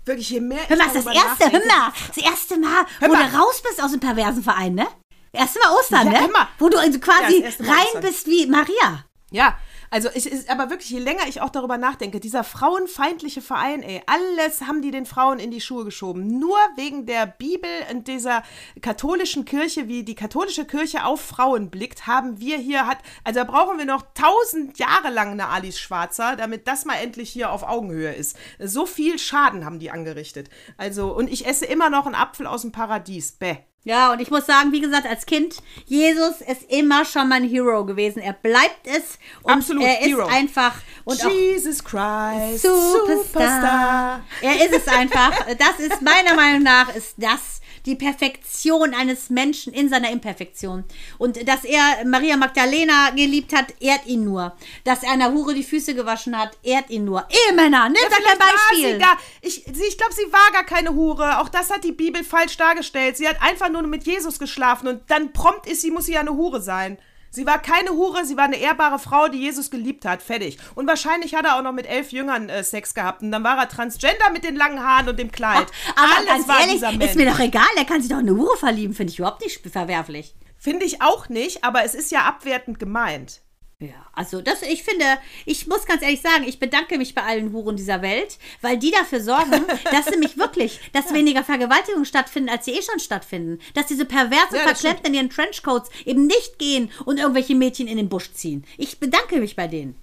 Wirklich, 0.05 0.31
je 0.31 0.41
mehr 0.41 0.69
Hör 0.69 0.77
mal, 0.77 0.87
das 0.93 1.07
erste, 1.07 1.53
hör 1.53 1.65
mal, 1.67 1.93
das 2.09 2.17
erste 2.17 2.59
Mal, 2.59 2.85
wo 3.01 3.07
mal. 3.07 3.31
du 3.31 3.37
raus 3.39 3.63
bist 3.63 3.81
aus 3.81 3.93
dem 3.93 4.01
perversen 4.01 4.43
Verein, 4.43 4.75
ne? 4.75 4.87
Erste 5.33 5.59
Mal 5.61 5.75
Ostern, 5.79 6.13
Ja, 6.13 6.21
ne? 6.23 6.29
mal. 6.29 6.49
Wo 6.59 6.69
du 6.69 6.79
also 6.79 6.99
Ja, 6.99 7.05
quasi 7.05 7.41
Mal 7.41 7.71
rein 7.71 7.87
Ostern. 7.87 8.03
bist 8.03 8.27
wie 8.27 8.47
Maria. 8.47 9.05
Ja, 9.31 9.57
also 9.91 10.09
es 10.15 10.27
ist 10.27 10.51
aber 10.51 10.69
wirklich, 10.69 10.91
je 10.91 10.99
länger 10.99 11.27
ich 11.27 11.41
auch 11.41 11.49
darüber 11.49 11.79
nachdenke, 11.79 12.21
dieser 12.21 12.45
frauenfeindliche 12.45 13.41
Verein, 13.41 13.83
ey, 13.83 14.03
alles 14.07 14.63
haben 14.63 14.83
die 14.83 14.91
den 14.91 15.07
Frauen 15.07 15.39
in 15.39 15.51
die 15.51 15.61
Schuhe 15.63 15.85
geschoben. 15.85 16.39
Nur 16.39 16.57
wegen 16.77 17.07
der 17.07 17.27
Bibel 17.27 17.71
und 17.91 18.09
dieser 18.09 18.43
katholischen 18.83 19.45
Kirche, 19.47 19.89
wie 19.89 20.03
die 20.03 20.15
katholische 20.15 20.67
Kirche 20.67 21.05
auf 21.07 21.21
Frauen 21.23 21.71
blickt, 21.71 22.07
haben 22.07 22.41
wir 22.41 22.59
hier, 22.59 22.87
hat, 22.87 22.99
also 23.25 23.41
da 23.41 23.45
brauchen 23.45 23.79
wir 23.79 23.87
noch 23.87 24.03
tausend 24.15 24.79
Jahre 24.79 25.09
lang 25.11 25.31
eine 25.33 25.49
Alice 25.49 25.79
Schwarzer, 25.79 26.37
damit 26.37 26.69
das 26.69 26.85
mal 26.85 26.97
endlich 26.97 27.31
hier 27.31 27.53
auf 27.53 27.63
Augenhöhe 27.63 28.13
ist. 28.13 28.37
So 28.59 28.85
viel 28.87 29.19
Schaden 29.19 29.65
haben 29.65 29.79
die 29.79 29.91
angerichtet. 29.91 30.51
Also, 30.77 31.15
und 31.15 31.29
ich 31.31 31.47
esse 31.47 31.65
immer 31.65 31.89
noch 31.91 32.05
einen 32.05 32.15
Apfel 32.15 32.47
aus 32.47 32.63
dem 32.63 32.73
Paradies. 32.73 33.33
Bäh. 33.33 33.57
Ja, 33.85 34.13
und 34.13 34.21
ich 34.21 34.31
muss 34.31 34.47
sagen, 34.47 34.71
wie 34.71 34.81
gesagt, 34.81 35.07
als 35.07 35.27
Kind, 35.27 35.57
Jesus 35.87 36.41
ist 36.41 36.71
immer 36.71 37.05
schon 37.05 37.29
mein 37.29 37.43
Hero 37.43 37.85
gewesen. 37.85 38.21
Er 38.21 38.33
bleibt 38.33 38.87
es 38.87 39.19
und 39.43 39.55
Absolut, 39.55 39.83
er 39.83 40.01
ist 40.01 40.07
Hero. 40.07 40.27
einfach 40.27 40.75
und 41.05 41.21
Jesus 41.25 41.83
Christ, 41.83 42.63
Superstar. 42.63 43.25
Superstar. 43.25 44.21
Er 44.41 44.55
ist 44.67 44.73
es 44.73 44.89
einfach. 44.89 45.33
Das 45.59 45.81
ist 45.81 46.01
meiner 46.01 46.35
Meinung 46.37 46.63
nach 46.63 46.95
ist 46.95 47.15
das 47.17 47.61
die 47.87 47.97
Perfektion 47.97 48.95
eines 48.95 49.31
Menschen 49.31 49.73
in 49.73 49.89
seiner 49.89 50.11
Imperfektion. 50.11 50.85
Und 51.19 51.49
dass 51.49 51.65
er 51.65 52.05
Maria 52.05 52.37
Magdalena 52.37 53.11
geliebt 53.11 53.53
hat, 53.53 53.75
ehrt 53.81 54.07
ihn 54.07 54.25
nur. 54.25 54.57
Dass 54.85 55.03
er 55.03 55.13
einer 55.13 55.33
Hure 55.33 55.55
die 55.55 55.65
Füße 55.65 55.95
gewaschen 55.95 56.39
hat, 56.39 56.57
ehrt 56.63 56.91
ihn 56.91 57.05
nur. 57.05 57.27
Ehemänner, 57.49 57.89
nimm 57.89 57.99
da 58.03 58.17
kein 58.17 58.23
Vielleicht 58.23 58.41
war 58.41 58.47
Beispiel. 58.71 58.93
Sie 58.93 58.99
da. 58.99 59.19
Ich, 59.41 59.67
ich 59.67 59.99
glaube, 59.99 60.15
sie 60.15 60.33
war 60.33 60.53
gar 60.53 60.65
keine 60.65 60.95
Hure. 60.95 61.41
Auch 61.41 61.49
das 61.49 61.71
hat 61.71 61.85
die 61.85 61.93
Bibel 61.93 62.25
falsch 62.25 62.57
dargestellt. 62.57 63.17
Sie 63.17 63.29
hat 63.29 63.43
einfach 63.43 63.69
nur 63.69 63.83
mit 63.83 64.05
Jesus 64.05 64.39
geschlafen 64.39 64.89
und 64.89 65.03
dann 65.09 65.33
prompt 65.33 65.67
ist 65.67 65.83
sie, 65.83 65.91
muss 65.91 66.07
sie 66.07 66.13
ja 66.13 66.21
eine 66.21 66.33
Hure 66.33 66.61
sein. 66.61 66.99
Sie 67.35 67.47
war 67.47 67.63
keine 67.63 67.93
Hure, 67.93 68.27
sie 68.27 68.37
war 68.37 68.45
eine 68.45 68.57
ehrbare 68.57 68.99
Frau, 68.99 69.29
die 69.29 69.39
Jesus 69.39 69.71
geliebt 69.71 70.05
hat. 70.05 70.23
Fertig. 70.23 70.59
Und 70.75 70.87
wahrscheinlich 70.87 71.35
hat 71.35 71.47
er 71.47 71.57
auch 71.57 71.63
noch 71.63 71.73
mit 71.73 71.87
elf 71.87 72.13
Jüngern 72.13 72.51
äh, 72.51 72.63
Sex 72.63 72.93
gehabt. 72.93 73.23
Und 73.23 73.33
dann 73.33 73.43
war 73.43 73.57
er 73.57 73.71
Transgender 73.71 74.31
mit 74.33 74.45
den 74.45 74.55
langen 74.55 74.85
Haaren 74.85 75.09
und 75.09 75.19
dem 75.19 75.33
Kleid. 75.33 75.67
Aber 75.97 76.17
Alles 76.19 76.27
ganz 76.27 76.49
war 76.49 76.61
ehrlich, 76.61 76.75
dieser 76.81 77.05
ist 77.05 77.17
mir 77.17 77.31
doch 77.31 77.41
egal. 77.41 77.63
Er 77.77 77.87
kann 77.87 78.03
sich 78.03 78.11
doch 78.11 78.19
in 78.19 78.29
eine 78.29 78.37
Hure 78.37 78.59
verlieben. 78.59 78.95
Finde 78.95 79.13
ich 79.13 79.19
überhaupt 79.19 79.41
nicht 79.43 79.67
verwerflich. 79.67 80.35
Finde 80.59 80.87
ich 80.87 81.03
auch 81.03 81.29
nicht, 81.29 81.65
aber 81.65 81.85
es 81.85 81.95
ist 81.95 82.13
ja 82.13 82.21
abwertend 82.21 82.79
gemeint. 82.79 83.42
Ja, 83.83 84.07
also 84.13 84.41
das, 84.41 84.63
ich 84.63 84.85
finde, 84.85 85.05
ich 85.45 85.67
muss 85.67 85.87
ganz 85.87 86.03
ehrlich 86.03 86.21
sagen, 86.21 86.45
ich 86.47 86.61
bedanke 86.61 86.99
mich 86.99 87.17
bei 87.17 87.23
allen 87.25 87.53
Huren 87.53 87.75
dieser 87.75 88.01
Welt, 88.01 88.39
weil 88.61 88.79
die 88.79 88.93
dafür 88.93 89.21
sorgen, 89.21 89.65
dass 89.91 90.09
nämlich 90.09 90.39
wirklich, 90.39 90.79
dass 90.93 91.13
weniger 91.13 91.43
Vergewaltigungen 91.43 92.05
stattfinden, 92.05 92.49
als 92.49 92.65
sie 92.65 92.73
eh 92.75 92.83
schon 92.83 93.01
stattfinden. 93.01 93.59
Dass 93.75 93.87
diese 93.87 94.05
perversen 94.05 94.55
Ja, 94.57 94.63
Verklemmten 94.63 95.07
in 95.07 95.15
ihren 95.15 95.31
Trenchcoats 95.31 95.91
eben 96.05 96.29
nicht 96.29 96.61
gehen 96.61 96.93
und 97.07 97.19
irgendwelche 97.19 97.57
Mädchen 97.57 97.89
in 97.89 97.97
den 97.97 98.09
Busch 98.09 98.33
ziehen. 98.33 98.65
Ich 98.79 99.01
bedanke 99.01 99.41
mich 99.41 99.57
bei 99.57 99.67
denen. 99.67 99.97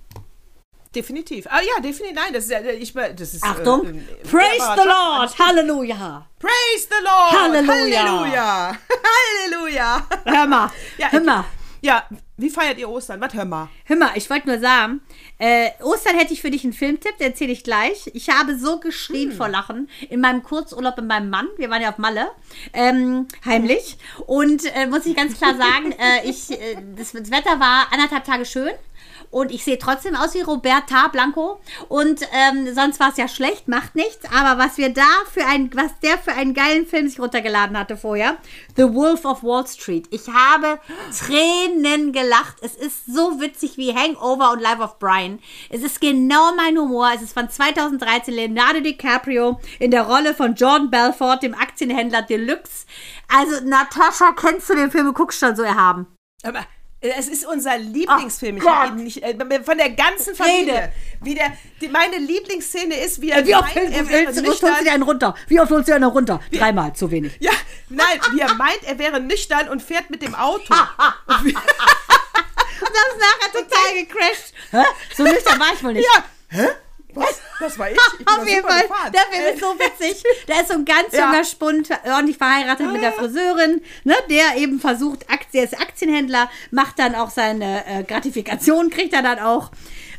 Definitiv. 0.93 1.45
Ah 1.49 1.61
ja, 1.61 1.81
definitiv. 1.81 2.15
Nein, 2.15 2.33
das 2.33 2.45
ist 2.45 2.51
ja, 2.51 2.61
ich, 2.61 2.93
das 2.93 3.33
ist. 3.35 3.43
Achtung! 3.43 3.85
äh, 3.85 3.89
äh, 3.91 4.27
Praise 4.29 4.73
the 4.75 4.81
Job. 4.81 4.87
Lord! 4.87 5.39
Halleluja! 5.39 6.27
Praise 6.39 6.87
the 6.89 7.03
Lord! 7.03 7.31
Halleluja. 7.31 8.03
Halleluja! 8.03 8.77
Halleluja! 9.47 10.07
Hör 10.25 10.47
mal, 10.47 10.71
Ja, 10.97 11.11
hör 11.11 11.21
mal. 11.21 11.45
Ja, 11.81 12.03
wie 12.37 12.49
feiert 12.49 12.77
ihr 12.77 12.89
Ostern? 12.89 13.21
Was 13.21 13.33
hör 13.33 13.45
mal? 13.45 13.69
Hör 13.85 13.95
mal, 13.95 14.11
ich 14.15 14.29
wollte 14.29 14.47
nur 14.47 14.59
sagen, 14.59 15.01
äh, 15.37 15.69
Ostern 15.81 16.17
hätte 16.17 16.33
ich 16.33 16.41
für 16.41 16.51
dich 16.51 16.63
einen 16.63 16.73
Filmtipp, 16.73 17.17
den 17.17 17.31
erzähle 17.31 17.53
ich 17.53 17.63
gleich. 17.63 18.09
Ich 18.13 18.29
habe 18.29 18.57
so 18.57 18.79
geschrien 18.79 19.31
vor 19.31 19.47
Lachen 19.47 19.89
in 20.09 20.19
meinem 20.19 20.43
Kurzurlaub 20.43 20.97
mit 20.97 21.07
meinem 21.07 21.29
Mann. 21.29 21.47
Wir 21.57 21.69
waren 21.69 21.81
ja 21.81 21.89
auf 21.89 21.97
Malle, 21.97 22.27
ähm, 22.73 23.27
heimlich. 23.45 23.97
Und 24.25 24.65
äh, 24.75 24.87
muss 24.87 25.05
ich 25.05 25.15
ganz 25.15 25.37
klar 25.37 25.55
sagen, 25.55 25.91
äh, 25.99 26.29
ich, 26.29 26.51
äh, 26.51 26.77
das, 26.97 27.13
das 27.13 27.31
Wetter 27.31 27.59
war 27.59 27.87
anderthalb 27.91 28.25
Tage 28.25 28.45
schön. 28.45 28.71
Und 29.31 29.51
ich 29.51 29.63
sehe 29.63 29.77
trotzdem 29.77 30.15
aus 30.15 30.33
wie 30.33 30.41
Roberta 30.41 31.07
Blanco. 31.07 31.59
Und 31.87 32.21
ähm, 32.33 32.73
sonst 32.73 32.99
war 32.99 33.09
es 33.09 33.17
ja 33.17 33.27
schlecht, 33.27 33.67
macht 33.67 33.95
nichts. 33.95 34.25
Aber 34.33 34.61
was 34.61 34.77
wir 34.77 34.93
da 34.93 35.07
für 35.31 35.45
ein, 35.45 35.69
was 35.75 35.91
der 36.01 36.17
für 36.17 36.33
einen 36.33 36.53
geilen 36.53 36.85
Film 36.85 37.07
sich 37.07 37.19
runtergeladen 37.19 37.77
hatte 37.77 37.97
vorher, 37.97 38.37
The 38.75 38.93
Wolf 38.93 39.25
of 39.25 39.43
Wall 39.43 39.67
Street. 39.67 40.07
Ich 40.11 40.27
habe 40.27 40.79
Tränen 41.17 42.11
gelacht. 42.11 42.57
Es 42.61 42.75
ist 42.75 43.05
so 43.05 43.39
witzig 43.39 43.77
wie 43.77 43.93
Hangover 43.93 44.51
und 44.51 44.61
Life 44.61 44.81
of 44.81 44.99
Brian. 44.99 45.39
Es 45.69 45.83
ist 45.83 46.01
genau 46.01 46.53
mein 46.55 46.77
Humor. 46.77 47.11
Es 47.15 47.21
ist 47.21 47.33
von 47.33 47.49
2013 47.49 48.33
Leonardo 48.33 48.79
DiCaprio 48.79 49.59
in 49.79 49.91
der 49.91 50.03
Rolle 50.03 50.33
von 50.33 50.55
Jordan 50.55 50.89
Belfort, 50.89 51.39
dem 51.43 51.53
Aktienhändler 51.53 52.23
Deluxe. 52.23 52.85
Also 53.27 53.63
Natascha, 53.65 54.31
kennst 54.33 54.69
du 54.69 54.75
den 54.75 54.91
Film? 54.91 55.05
Du 55.05 55.13
guckst 55.13 55.39
schon 55.39 55.55
so 55.55 55.63
erhaben. 55.63 56.07
Aber 56.43 56.65
es 57.01 57.27
ist 57.29 57.45
unser 57.45 57.77
Lieblingsfilm. 57.77 58.57
ich 58.57 58.63
ihn 58.63 58.95
nicht, 58.95 59.23
äh, 59.23 59.63
von 59.63 59.77
der 59.77 59.89
ganzen 59.91 60.35
Familie. 60.35 60.73
Rede. 60.73 60.91
Wie 61.21 61.35
der, 61.35 61.53
die, 61.79 61.87
meine 61.87 62.17
Lieblingsszene 62.17 62.95
ist, 62.95 63.21
wie 63.21 63.29
er 63.31 63.45
Wie 63.45 63.55
oft 63.55 63.73
meint, 63.75 63.93
er 63.93 64.09
wäre 64.09 64.25
holst 64.27 64.61
du 64.63 64.91
einen 64.91 65.03
runter? 65.03 65.35
Wie 65.47 65.59
oft 65.59 65.71
holst 65.71 65.87
du 65.89 65.93
einen 65.95 66.03
runter? 66.09 66.41
Dreimal, 66.51 66.93
zu 66.93 67.09
wenig. 67.11 67.33
Ja, 67.39 67.51
nein, 67.89 68.19
wie 68.31 68.39
er 68.41 68.53
meint, 68.55 68.83
er 68.85 68.99
wäre 68.99 69.19
nüchtern 69.19 69.69
und 69.69 69.81
fährt 69.81 70.09
mit 70.09 70.21
dem 70.21 70.35
Auto. 70.35 70.73
Und 71.27 71.45
wie- 71.45 71.55
Und 72.81 72.89
das 72.93 73.13
ist 73.13 73.19
nachher 73.19 73.51
total 73.51 73.93
gecrashed. 73.95 74.53
Hä? 74.71 74.83
So 75.15 75.23
nüchtern 75.23 75.59
war 75.59 75.67
ich 75.73 75.83
wohl 75.83 75.93
nicht. 75.93 76.07
ja, 76.15 76.23
hä? 76.49 76.67
Was? 77.13 77.39
Das 77.59 77.77
war 77.77 77.89
ich? 77.91 77.97
ich 78.19 78.27
Auf 78.27 78.47
jeden 78.47 78.65
Fall, 78.65 78.81
gefahren. 78.83 79.11
der 79.11 79.21
Film 79.31 79.53
ist 79.53 79.59
so 79.61 79.75
witzig. 79.79 80.23
Da 80.47 80.59
ist 80.61 80.67
so 80.69 80.75
ein 80.75 80.85
ganz 80.85 81.07
Ja. 81.11 81.25
junger 81.25 81.43
Spund, 81.43 81.89
ordentlich 82.05 82.37
verheiratet 82.37 82.91
mit 82.91 83.01
der 83.01 83.11
Friseurin, 83.13 83.81
ne, 84.03 84.15
der 84.29 84.57
eben 84.57 84.79
versucht, 84.79 85.29
Aktien, 85.29 85.63
ist 85.65 85.79
Aktienhändler, 85.79 86.49
macht 86.71 86.99
dann 86.99 87.15
auch 87.15 87.29
seine 87.31 87.85
äh, 87.85 88.03
Gratifikation, 88.03 88.89
kriegt 88.89 89.13
er 89.13 89.23
dann 89.23 89.39
auch. 89.39 89.71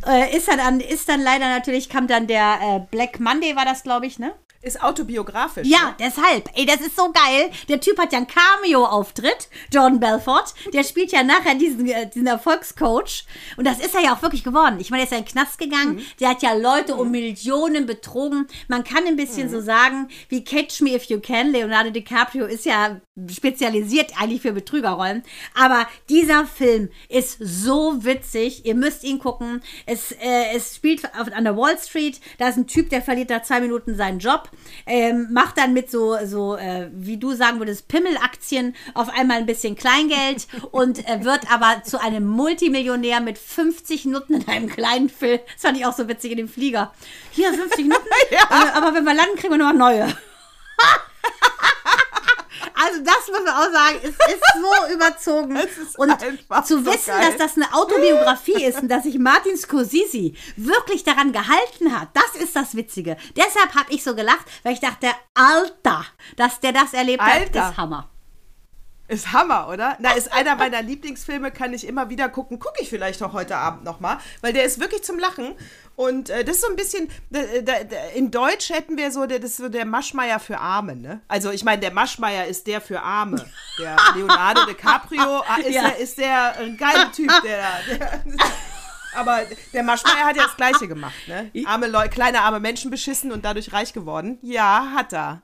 Äh, 0.06 0.36
ist, 0.36 0.48
dann, 0.48 0.80
ist 0.80 1.08
dann 1.08 1.20
leider 1.22 1.48
natürlich, 1.48 1.88
kam 1.88 2.06
dann 2.06 2.26
der 2.26 2.58
äh, 2.62 2.80
Black 2.90 3.20
Monday, 3.20 3.54
war 3.56 3.64
das, 3.64 3.82
glaube 3.82 4.06
ich, 4.06 4.18
ne? 4.18 4.32
Ist 4.62 4.82
autobiografisch. 4.82 5.66
Ja, 5.66 5.96
deshalb. 5.98 6.50
Ey, 6.54 6.66
das 6.66 6.82
ist 6.82 6.94
so 6.94 7.10
geil. 7.12 7.50
Der 7.70 7.80
Typ 7.80 7.98
hat 7.98 8.12
ja 8.12 8.18
einen 8.18 8.26
Cameo-Auftritt, 8.26 9.48
Jordan 9.72 10.00
Belfort. 10.00 10.52
Der 10.74 10.84
spielt 10.84 11.12
ja 11.12 11.22
nachher 11.22 11.54
diesen, 11.54 11.88
äh, 11.88 12.10
diesen 12.10 12.26
Erfolgscoach. 12.26 13.24
Und 13.56 13.66
das 13.66 13.78
ist 13.78 13.94
er 13.94 14.02
ja 14.02 14.14
auch 14.14 14.20
wirklich 14.20 14.44
geworden. 14.44 14.76
Ich 14.78 14.90
meine, 14.90 15.02
er 15.02 15.04
ist 15.04 15.12
ja 15.12 15.18
in 15.18 15.24
den 15.24 15.30
Knast 15.30 15.58
gegangen. 15.58 16.04
Der 16.20 16.28
hat 16.28 16.42
ja 16.42 16.52
Leute 16.52 16.94
um 16.96 17.10
Millionen 17.10 17.86
betrogen. 17.86 18.48
Man 18.68 18.84
kann 18.84 19.06
ein 19.06 19.16
bisschen 19.16 19.48
so 19.48 19.62
sagen, 19.62 20.08
wie 20.28 20.44
Catch 20.44 20.82
Me 20.82 20.94
If 20.94 21.04
You 21.04 21.20
Can. 21.20 21.52
Leonardo 21.52 21.88
DiCaprio 21.88 22.44
ist 22.44 22.66
ja 22.66 23.00
spezialisiert 23.30 24.12
eigentlich 24.20 24.42
für 24.42 24.52
Betrügerrollen. 24.52 25.22
Aber 25.54 25.86
dieser 26.10 26.46
Film 26.46 26.90
ist 27.08 27.38
so 27.40 28.04
witzig. 28.04 28.66
Ihr 28.66 28.74
müsst 28.74 29.04
ihn 29.04 29.18
gucken. 29.18 29.62
Es, 29.86 30.12
äh, 30.12 30.54
es 30.54 30.76
spielt 30.76 31.04
auf, 31.18 31.32
an 31.32 31.44
der 31.44 31.56
Wall 31.56 31.78
Street. 31.78 32.20
Da 32.36 32.48
ist 32.48 32.56
ein 32.56 32.66
Typ, 32.66 32.90
der 32.90 33.00
verliert 33.00 33.30
nach 33.30 33.42
zwei 33.42 33.60
Minuten 33.60 33.96
seinen 33.96 34.18
Job. 34.18 34.49
Ähm, 34.86 35.28
macht 35.32 35.58
dann 35.58 35.72
mit 35.72 35.90
so, 35.90 36.16
so 36.24 36.56
äh, 36.56 36.88
wie 36.92 37.16
du 37.16 37.32
sagen 37.32 37.58
würdest, 37.58 37.88
Pimmelaktien 37.88 38.74
auf 38.94 39.08
einmal 39.08 39.38
ein 39.38 39.46
bisschen 39.46 39.76
Kleingeld 39.76 40.46
und 40.70 41.06
äh, 41.08 41.24
wird 41.24 41.50
aber 41.52 41.82
zu 41.84 42.00
einem 42.00 42.26
Multimillionär 42.26 43.20
mit 43.20 43.38
50 43.38 44.06
Nutten 44.06 44.34
in 44.34 44.48
einem 44.48 44.68
kleinen 44.68 45.08
Film. 45.08 45.40
Das 45.52 45.62
fand 45.62 45.78
ich 45.78 45.86
auch 45.86 45.96
so 45.96 46.08
witzig 46.08 46.32
in 46.32 46.38
dem 46.38 46.48
Flieger. 46.48 46.92
Hier, 47.32 47.52
50 47.52 47.86
Nutten. 47.86 48.08
äh, 48.30 48.36
aber 48.74 48.94
wenn 48.94 49.04
wir 49.04 49.14
landen, 49.14 49.36
kriegen 49.36 49.52
wir 49.52 49.58
nochmal 49.58 49.74
neue. 49.74 50.06
Also 52.74 53.02
das 53.02 53.28
muss 53.28 53.44
man 53.44 53.54
auch 53.54 53.72
sagen, 53.72 53.98
es 54.02 54.10
ist 54.10 54.42
so 54.54 54.92
überzogen. 54.94 55.56
Ist 55.56 55.98
und 55.98 56.20
zu 56.64 56.78
so 56.78 56.86
wissen, 56.86 57.06
geil. 57.06 57.28
dass 57.28 57.36
das 57.36 57.56
eine 57.56 57.72
Autobiografie 57.74 58.64
ist 58.64 58.80
und 58.82 58.88
dass 58.88 59.04
sich 59.04 59.18
Martin 59.18 59.56
Scorsese 59.56 60.32
wirklich 60.56 61.04
daran 61.04 61.32
gehalten 61.32 61.98
hat, 61.98 62.08
das 62.14 62.40
ist 62.40 62.54
das 62.56 62.74
Witzige. 62.74 63.16
Deshalb 63.36 63.74
habe 63.74 63.92
ich 63.92 64.02
so 64.02 64.14
gelacht, 64.14 64.46
weil 64.62 64.74
ich 64.74 64.80
dachte, 64.80 65.08
Alter, 65.34 66.04
dass 66.36 66.60
der 66.60 66.72
das 66.72 66.92
erlebt 66.92 67.22
hat, 67.22 67.40
Alter. 67.40 67.70
ist 67.70 67.76
Hammer. 67.76 68.10
Ist 69.10 69.32
Hammer, 69.32 69.68
oder? 69.68 69.96
Na, 69.98 70.12
ist 70.12 70.32
einer 70.32 70.54
meiner 70.54 70.82
Lieblingsfilme, 70.82 71.50
kann 71.50 71.72
ich 71.74 71.84
immer 71.84 72.10
wieder 72.10 72.28
gucken. 72.28 72.60
Gucke 72.60 72.80
ich 72.80 72.88
vielleicht 72.88 73.20
auch 73.24 73.32
heute 73.32 73.56
Abend 73.56 73.82
nochmal, 73.82 74.18
weil 74.40 74.52
der 74.52 74.62
ist 74.62 74.78
wirklich 74.78 75.02
zum 75.02 75.18
Lachen. 75.18 75.56
Und 76.00 76.30
äh, 76.30 76.44
das 76.44 76.56
ist 76.56 76.62
so 76.62 76.68
ein 76.70 76.76
bisschen, 76.76 77.10
da, 77.28 77.40
da, 77.60 77.74
in 78.14 78.30
Deutsch 78.30 78.70
hätten 78.70 78.96
wir 78.96 79.10
so, 79.10 79.26
der, 79.26 79.38
das 79.38 79.50
ist 79.50 79.56
so 79.58 79.68
der 79.68 79.84
Maschmeier 79.84 80.40
für 80.40 80.58
Arme, 80.58 80.96
ne? 80.96 81.20
Also 81.28 81.50
ich 81.50 81.62
meine, 81.62 81.82
der 81.82 81.92
Maschmeier 81.92 82.46
ist 82.46 82.66
der 82.66 82.80
für 82.80 83.02
Arme. 83.02 83.44
Der 83.78 83.98
Leonardo 84.14 84.64
DiCaprio 84.64 85.42
ah, 85.46 85.58
ist, 85.58 85.74
Ja. 85.74 85.82
der, 85.82 85.98
ist 85.98 86.16
der 86.16 86.54
äh, 86.58 86.70
geile 86.70 87.12
Typ, 87.12 87.30
der, 87.44 87.68
der 87.90 88.24
aber 89.14 89.42
der 89.74 89.82
Maschmeier 89.82 90.24
hat 90.24 90.36
ja 90.36 90.44
das 90.44 90.56
Gleiche 90.56 90.88
gemacht, 90.88 91.28
ne? 91.28 91.50
Arme 91.66 91.86
Leu 91.86 92.08
kleine 92.08 92.40
arme 92.40 92.60
Menschen 92.60 92.90
beschissen 92.90 93.30
und 93.30 93.44
dadurch 93.44 93.70
reich 93.74 93.92
geworden. 93.92 94.38
Ja, 94.40 94.92
hat 94.96 95.12
er. 95.12 95.42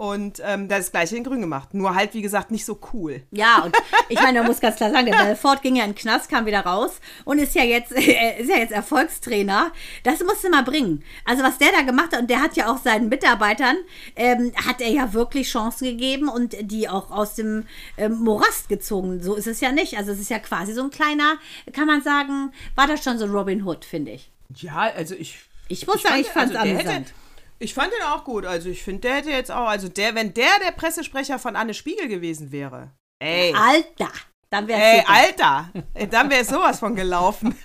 Und 0.00 0.40
ähm, 0.42 0.66
der 0.66 0.78
hat 0.78 0.84
das 0.84 0.92
Gleiche 0.92 1.14
in 1.14 1.24
Grün 1.24 1.42
gemacht. 1.42 1.74
Nur 1.74 1.94
halt, 1.94 2.14
wie 2.14 2.22
gesagt, 2.22 2.50
nicht 2.50 2.64
so 2.64 2.80
cool. 2.94 3.20
Ja, 3.32 3.64
und 3.64 3.76
ich 4.08 4.18
meine, 4.18 4.38
man 4.38 4.48
muss 4.48 4.58
ganz 4.58 4.76
klar 4.76 4.90
sagen, 4.90 5.04
der 5.04 5.12
Belfort 5.12 5.60
ging 5.60 5.76
ja 5.76 5.84
in 5.84 5.90
den 5.90 5.94
Knast, 5.94 6.30
kam 6.30 6.46
wieder 6.46 6.60
raus 6.60 7.02
und 7.26 7.38
ist 7.38 7.54
ja 7.54 7.64
jetzt, 7.64 7.92
äh, 7.94 8.40
ist 8.40 8.48
ja 8.48 8.56
jetzt 8.56 8.72
Erfolgstrainer. 8.72 9.72
Das 10.02 10.20
musste 10.20 10.48
mal 10.48 10.62
bringen. 10.62 11.04
Also 11.26 11.42
was 11.42 11.58
der 11.58 11.72
da 11.72 11.82
gemacht 11.82 12.12
hat, 12.12 12.20
und 12.22 12.30
der 12.30 12.40
hat 12.40 12.56
ja 12.56 12.72
auch 12.72 12.78
seinen 12.78 13.10
Mitarbeitern, 13.10 13.76
ähm, 14.16 14.54
hat 14.66 14.80
er 14.80 14.88
ja 14.88 15.12
wirklich 15.12 15.50
Chancen 15.50 15.84
gegeben 15.84 16.30
und 16.30 16.56
die 16.58 16.88
auch 16.88 17.10
aus 17.10 17.34
dem 17.34 17.66
ähm, 17.98 18.20
Morast 18.20 18.70
gezogen. 18.70 19.22
So 19.22 19.34
ist 19.34 19.48
es 19.48 19.60
ja 19.60 19.70
nicht. 19.70 19.98
Also 19.98 20.12
es 20.12 20.18
ist 20.18 20.30
ja 20.30 20.38
quasi 20.38 20.72
so 20.72 20.82
ein 20.82 20.90
kleiner, 20.90 21.36
kann 21.74 21.86
man 21.86 22.00
sagen, 22.00 22.54
war 22.74 22.86
das 22.86 23.04
schon 23.04 23.18
so 23.18 23.26
Robin 23.26 23.66
Hood, 23.66 23.84
finde 23.84 24.12
ich. 24.12 24.30
Ja, 24.56 24.78
also 24.96 25.14
ich. 25.14 25.40
Ich 25.68 25.86
muss 25.86 26.00
sagen, 26.00 26.20
ich 26.22 26.28
fand's 26.28 26.52
der 26.52 26.62
amüsant. 26.62 26.88
Hätte, 26.88 27.12
ich 27.60 27.74
fand 27.74 27.92
den 27.92 28.02
auch 28.08 28.24
gut. 28.24 28.46
Also 28.46 28.70
ich 28.70 28.82
finde, 28.82 29.02
der 29.02 29.16
hätte 29.16 29.30
jetzt 29.30 29.50
auch, 29.52 29.68
also 29.68 29.88
der, 29.88 30.14
wenn 30.14 30.34
der 30.34 30.58
der 30.64 30.72
Pressesprecher 30.72 31.38
von 31.38 31.54
Anne 31.56 31.74
Spiegel 31.74 32.08
gewesen 32.08 32.50
wäre. 32.50 32.90
Ey. 33.20 33.54
Alter, 33.54 34.10
dann 34.48 34.66
wäre 34.66 34.80
Ey, 34.80 35.00
es 35.00 35.08
Alter, 35.08 35.70
dann 36.10 36.30
wäre 36.30 36.44
sowas 36.44 36.80
von 36.80 36.96
gelaufen. 36.96 37.54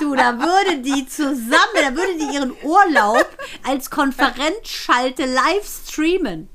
Du, 0.00 0.12
da 0.16 0.36
würde 0.36 0.82
die 0.82 1.06
zusammen, 1.06 1.76
da 1.80 1.94
würde 1.94 2.18
die 2.18 2.34
ihren 2.34 2.52
Urlaub 2.64 3.26
als 3.62 3.88
Konferenzschalte 3.88 5.24
live 5.24 5.64
streamen. 5.64 6.48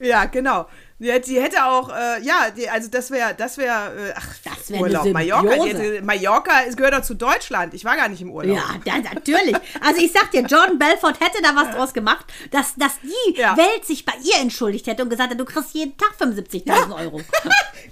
ja, 0.00 0.24
genau. 0.24 0.66
Die, 1.00 1.12
hätte- 1.12 1.28
die 1.30 1.40
hätte 1.40 1.64
auch, 1.64 1.90
äh, 1.90 2.20
ja, 2.22 2.50
die, 2.50 2.68
also 2.68 2.88
das 2.90 3.10
wäre, 3.12 3.32
das 3.34 3.56
wäre, 3.56 4.08
äh, 4.08 4.14
ach, 4.16 4.26
Das 4.42 4.68
wär 4.70 4.80
Urlaub. 4.80 5.06
Mallorca, 5.12 5.50
hätte, 5.64 6.02
Mallorca 6.02 6.52
es 6.66 6.76
gehört 6.76 6.94
doch 6.94 7.02
zu 7.02 7.14
Deutschland. 7.14 7.72
Ich 7.74 7.84
war 7.84 7.94
gar 7.96 8.08
nicht 8.08 8.20
im 8.20 8.32
Urlaub. 8.32 8.56
Ja, 8.56 8.74
da, 8.84 8.98
natürlich. 9.14 9.54
Also 9.80 10.00
ich 10.00 10.10
sag 10.10 10.32
dir, 10.32 10.40
Jordan 10.40 10.76
Belfort 10.78 11.20
hätte 11.20 11.40
da 11.40 11.54
was 11.54 11.70
draus 11.74 11.92
gemacht, 11.92 12.26
dass, 12.50 12.74
dass 12.74 12.94
die 13.00 13.38
Ja. 13.40 13.56
Welt 13.56 13.86
sich 13.86 14.04
bei 14.04 14.14
ihr 14.24 14.40
entschuldigt 14.40 14.88
hätte 14.88 15.02
und 15.04 15.08
gesagt 15.10 15.30
hat, 15.30 15.38
du 15.38 15.44
kriegst 15.44 15.72
jeden 15.74 15.96
Tag 15.96 16.14
75.000 16.20 16.94
Euro. 16.96 17.20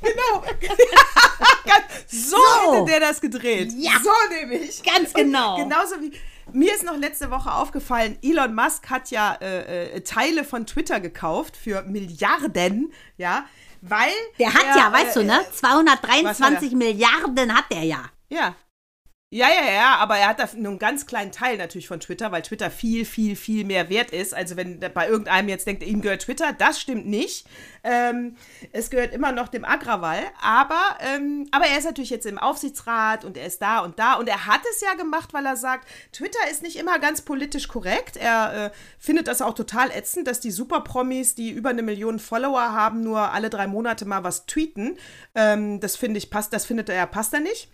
Genau. 0.03 0.45
so, 2.07 2.37
So. 2.37 2.73
hätte 2.75 2.85
der 2.91 3.01
das 3.01 3.21
gedreht. 3.21 3.73
Ja. 3.77 3.93
So 4.03 4.11
nämlich. 4.35 4.83
Ganz 4.83 5.13
genau. 5.13 5.57
Genauso 5.57 5.95
wie. 6.01 6.13
Mir 6.57 6.73
ist 6.75 6.85
noch 6.85 6.97
letzte 6.97 7.31
Woche 7.31 7.53
aufgefallen, 7.53 8.17
Elon 8.23 8.55
Musk 8.55 8.89
hat 8.89 9.11
ja 9.11 9.35
äh, 9.43 9.97
äh, 9.97 10.01
Teile 10.01 10.43
von 10.43 10.65
Twitter 10.65 11.01
gekauft 11.01 11.55
für 11.55 11.83
Milliarden, 11.83 12.95
ja, 13.19 13.45
weil. 13.83 14.09
Der 14.39 14.55
hat 14.55 14.65
er, 14.65 14.77
ja, 14.77 14.91
weißt 14.91 15.19
äh, 15.19 15.21
du, 15.21 15.27
ne? 15.27 15.39
äh, 15.39 15.53
223 15.53 16.73
Milliarden 16.73 17.55
hat 17.55 17.71
der 17.71 17.83
ja. 17.83 18.05
Ja. 18.31 18.55
Ja, 19.31 19.49
ja, 19.49 19.73
ja, 19.73 19.97
aber 19.97 20.17
er 20.19 20.29
hat 20.29 20.39
da 20.39 20.49
nur 20.55 20.71
einen 20.71 20.79
ganz 20.79 21.05
kleinen 21.05 21.33
Teil 21.33 21.57
natürlich 21.57 21.89
von 21.89 21.99
Twitter, 21.99 22.31
weil 22.31 22.43
Twitter 22.43 22.71
viel, 22.71 23.05
viel, 23.05 23.35
viel 23.35 23.65
mehr 23.65 23.89
wert 23.91 24.13
ist. 24.13 24.33
Also 24.33 24.57
wenn 24.57 24.79
bei 24.79 25.09
irgendeinem 25.09 25.49
jetzt 25.49 25.67
denkt, 25.67 25.83
ihm 25.83 26.01
gehört 26.01 26.23
Twitter, 26.23 26.53
das 26.53 26.81
stimmt 26.81 27.07
nicht. 27.07 27.45
Ähm, 27.83 28.37
es 28.71 28.89
gehört 28.89 29.13
immer 29.13 29.33
noch 29.33 29.49
dem 29.49 29.65
Agrawal, 29.65 30.21
aber, 30.41 30.81
ähm, 31.01 31.49
aber 31.51 31.67
er 31.67 31.77
ist 31.77 31.87
natürlich 31.87 32.11
jetzt 32.11 32.25
im 32.25 32.39
Aufsichtsrat 32.39 33.25
und 33.25 33.37
er 33.37 33.47
ist 33.47 33.61
da 33.61 33.81
und 33.81 33.99
da 33.99 34.15
und 34.15 34.29
er 34.29 34.47
hat 34.47 34.61
es 34.71 34.81
ja 34.81 34.95
gemacht, 34.95 35.35
weil 35.35 35.45
er 35.45 35.57
sagt, 35.57 35.89
Twitter 36.13 36.49
ist 36.49 36.63
nicht 36.63 36.77
immer 36.77 37.01
ganz 37.01 37.21
politisch 37.23 37.67
korrekt. 37.67 38.17
Er 38.17 38.67
äh, 38.67 38.71
findet 38.97 39.27
das 39.27 39.43
auch 39.43 39.55
total 39.55 39.91
ätzend, 39.91 40.29
dass 40.29 40.39
die 40.39 40.53
Superpromis, 40.53 41.35
die 41.35 41.51
über 41.51 41.71
eine 41.71 41.83
Million 41.83 42.21
Follower 42.21 42.73
haben, 42.73 43.03
nur 43.03 43.33
alle 43.33 43.51
drei 43.51 43.67
Monate 43.67 44.05
mal 44.05 44.23
was 44.23 44.47
tweeten. 44.47 44.97
Ähm, 45.35 45.81
das 45.81 45.97
finde 45.97 46.19
ich 46.19 46.31
passt, 46.31 46.53
das 46.53 46.65
findet 46.65 46.89
er, 46.91 47.09
passt 47.09 47.35
er 47.35 47.41
nicht. 47.41 47.69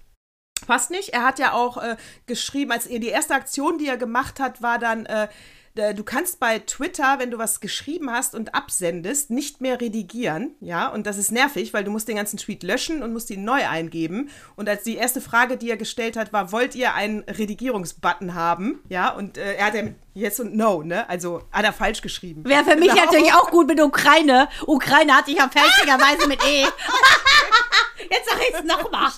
Passt 0.67 0.91
nicht. 0.91 1.11
Er 1.11 1.25
hat 1.25 1.39
ja 1.39 1.53
auch 1.53 1.77
äh, 1.79 1.97
geschrieben, 2.27 2.73
als 2.73 2.87
er 2.87 2.99
die 2.99 3.09
erste 3.09 3.35
Aktion, 3.35 3.79
die 3.79 3.87
er 3.89 3.97
gemacht 3.97 4.41
hat, 4.41 4.63
war 4.63 4.79
dann, 4.79 5.07
äh, 5.07 5.29
du 5.75 6.05
kannst 6.05 6.39
bei 6.39 6.59
Twitter, 6.59 7.19
wenn 7.19 7.31
du 7.31 7.39
was 7.39 7.61
geschrieben 7.61 8.11
hast 8.11 8.35
und 8.35 8.55
absendest, 8.55 9.31
nicht 9.31 9.63
mehr 9.63 9.81
redigieren, 9.81 10.55
ja, 10.61 10.89
und 10.89 11.07
das 11.07 11.17
ist 11.17 11.33
nervig, 11.33 11.73
weil 11.73 11.83
du 11.83 11.91
musst 11.91 12.09
den 12.09 12.17
ganzen 12.17 12.37
Tweet 12.37 12.63
löschen 12.63 13.03
und 13.03 13.15
musst 13.15 13.31
ihn 13.31 13.43
neu 13.43 13.67
eingeben. 13.67 14.29
Und 14.55 14.69
als 14.69 14.83
die 14.83 14.97
erste 14.97 15.23
Frage, 15.23 15.57
die 15.57 15.71
er 15.71 15.79
gestellt 15.79 16.19
hat, 16.19 16.31
war, 16.31 16.53
wollt 16.53 16.75
ihr 16.75 16.93
einen 16.93 17.21
Redigierungsbutton 17.23 18.35
haben, 18.35 18.81
ja, 18.91 19.09
und 19.15 19.39
äh, 19.39 19.55
er 19.55 19.67
hat 19.67 19.75
ja 19.75 19.83
Yes 20.15 20.41
und 20.41 20.55
No, 20.55 20.83
ne, 20.83 21.09
also 21.09 21.43
hat 21.51 21.65
er 21.65 21.73
falsch 21.73 22.03
geschrieben. 22.03 22.45
Wäre 22.45 22.65
für 22.65 22.77
mich 22.77 22.91
Genau. 22.91 23.07
natürlich 23.07 23.33
auch 23.33 23.51
gut 23.51 23.67
mit 23.67 23.81
Ukraine. 23.81 24.49
Ukraine 24.67 25.17
hatte 25.17 25.31
ich 25.31 25.39
ja 25.39 25.49
fälschlicherweise 25.49 26.29
mit 26.29 26.45
E. 26.47 26.65
Jetzt 28.11 28.29
sag 28.29 28.39
ich 28.47 28.55
es 28.55 28.65
nochmal. 28.65 29.11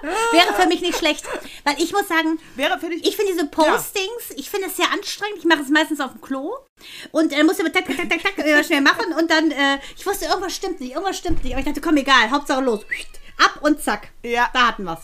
Wäre 0.00 0.54
für 0.54 0.66
mich 0.66 0.80
nicht 0.80 0.98
schlecht. 0.98 1.24
Weil 1.64 1.74
ich 1.78 1.92
muss 1.92 2.08
sagen, 2.08 2.38
Wäre 2.56 2.78
für 2.78 2.88
dich. 2.88 3.06
ich 3.06 3.16
finde 3.16 3.32
diese 3.32 3.46
Postings, 3.46 4.30
ich 4.36 4.50
finde 4.50 4.68
es 4.68 4.76
sehr 4.76 4.90
anstrengend. 4.92 5.38
Ich 5.38 5.44
mache 5.44 5.60
es 5.62 5.68
meistens 5.68 6.00
auf 6.00 6.12
dem 6.12 6.20
Klo. 6.20 6.54
Und 7.10 7.32
dann 7.32 7.46
muss 7.46 7.58
ich 7.58 7.64
aber 7.64 7.72
tak, 7.72 7.86
tak, 7.86 7.96
tak, 7.96 8.08
tak, 8.08 8.36
tak 8.36 8.38
äh, 8.46 8.64
schnell 8.64 8.80
machen. 8.80 9.12
Und 9.12 9.30
dann, 9.30 9.50
äh, 9.50 9.78
ich 9.96 10.06
wusste, 10.06 10.26
irgendwas 10.26 10.54
stimmt 10.54 10.80
nicht, 10.80 10.92
irgendwas 10.92 11.18
stimmt 11.18 11.44
nicht. 11.44 11.52
Aber 11.52 11.60
ich 11.60 11.66
dachte, 11.66 11.80
komm, 11.80 11.96
egal, 11.96 12.30
Hauptsache 12.30 12.62
los. 12.62 12.80
Ab 13.38 13.58
und 13.62 13.82
zack. 13.82 14.08
Ja. 14.22 14.50
Da 14.52 14.68
hatten 14.68 14.84
wir's. 14.84 15.00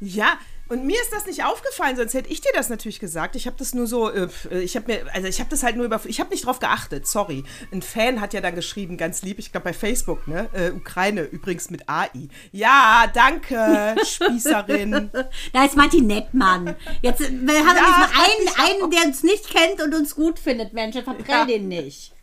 Ja, 0.00 0.38
und 0.68 0.84
mir 0.86 1.00
ist 1.00 1.12
das 1.12 1.26
nicht 1.26 1.44
aufgefallen, 1.44 1.96
sonst 1.96 2.14
hätte 2.14 2.30
ich 2.30 2.40
dir 2.40 2.50
das 2.54 2.68
natürlich 2.68 3.00
gesagt. 3.00 3.36
Ich 3.36 3.46
habe 3.46 3.56
das 3.58 3.74
nur 3.74 3.86
so, 3.86 4.10
äh, 4.10 4.28
ich 4.62 4.76
habe 4.76 4.92
mir, 4.92 5.06
also 5.14 5.28
ich 5.28 5.40
habe 5.40 5.50
das 5.50 5.62
halt 5.62 5.76
nur 5.76 5.84
über, 5.84 6.00
ich 6.04 6.20
habe 6.20 6.30
nicht 6.30 6.46
drauf 6.46 6.58
geachtet, 6.58 7.06
sorry. 7.06 7.44
Ein 7.72 7.82
Fan 7.82 8.20
hat 8.20 8.32
ja 8.34 8.40
dann 8.40 8.54
geschrieben, 8.54 8.96
ganz 8.96 9.22
lieb, 9.22 9.38
ich 9.38 9.52
glaube 9.52 9.64
bei 9.64 9.72
Facebook, 9.72 10.26
ne, 10.26 10.48
äh, 10.52 10.70
Ukraine 10.70 11.22
übrigens 11.22 11.70
mit 11.70 11.88
AI. 11.88 12.28
Ja, 12.52 13.10
danke, 13.12 13.94
Spießerin. 14.04 15.10
Da 15.52 15.64
ist 15.64 15.76
Martin 15.76 16.06
nett, 16.06 16.32
Mann. 16.34 16.74
Jetzt 17.02 17.20
äh, 17.20 17.24
haben 17.26 17.46
wir 17.46 17.54
Ja, 17.54 17.60
diesmal 17.62 18.08
fand 18.08 18.58
einen, 18.58 18.82
einen, 18.82 18.90
der 18.90 19.04
uns 19.06 19.22
nicht 19.22 19.48
kennt 19.50 19.82
und 19.82 19.94
uns 19.94 20.14
gut 20.14 20.38
findet, 20.38 20.72
Mensch. 20.72 20.94
Verprell 20.94 21.24
Ja. 21.40 21.44
den 21.44 21.68
nicht. 21.68 22.13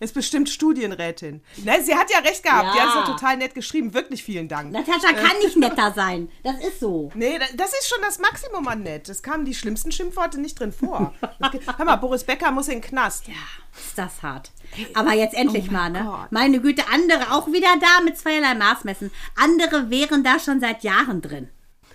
Ist 0.00 0.14
bestimmt 0.14 0.48
Studienrätin. 0.48 1.42
Ne, 1.58 1.82
sie 1.82 1.94
hat 1.94 2.10
ja 2.10 2.18
recht 2.20 2.42
gehabt, 2.42 2.64
Ja. 2.68 2.72
die 2.72 2.80
hat 2.80 2.88
es 2.88 2.94
ja 2.94 3.04
total 3.04 3.36
nett 3.36 3.54
geschrieben, 3.54 3.92
wirklich 3.94 4.24
vielen 4.24 4.48
Dank. 4.48 4.72
Natascha 4.72 5.12
kann 5.12 5.36
nicht 5.42 5.56
netter 5.58 5.92
sein. 5.94 6.30
Das 6.42 6.56
ist 6.64 6.80
so. 6.80 7.10
Nee, 7.14 7.38
da- 7.38 7.44
das 7.54 7.72
ist 7.74 7.88
schon 7.88 7.98
das 8.02 8.18
Maximum 8.18 8.66
an 8.66 8.82
nett. 8.82 9.08
Es 9.10 9.22
kamen 9.22 9.44
die 9.44 9.54
schlimmsten 9.54 9.92
Schimpfworte 9.92 10.40
nicht 10.40 10.58
drin 10.58 10.72
vor. 10.72 11.12
Hör 11.76 11.84
mal, 11.84 11.96
Boris 11.96 12.24
Becker 12.24 12.50
muss 12.50 12.68
in 12.68 12.74
den 12.76 12.80
Knast. 12.80 13.28
Ja, 13.28 13.34
ist 13.78 13.96
das 13.98 14.22
hart. 14.22 14.50
Aber 14.94 15.12
jetzt 15.12 15.34
endlich 15.34 15.66
oh 15.68 15.72
mal, 15.72 15.90
ne? 15.90 16.02
Gott. 16.04 16.32
Meine 16.32 16.60
Güte, 16.60 16.82
andere 16.92 17.32
auch 17.32 17.46
wieder 17.48 17.74
da 17.80 18.02
mit 18.02 18.16
zweierlei 18.16 18.54
Maßmessen. 18.54 19.10
Andere 19.36 19.90
wären 19.90 20.24
da 20.24 20.38
schon 20.40 20.60
seit 20.60 20.82
Jahren 20.82 21.20
drin. 21.20 21.48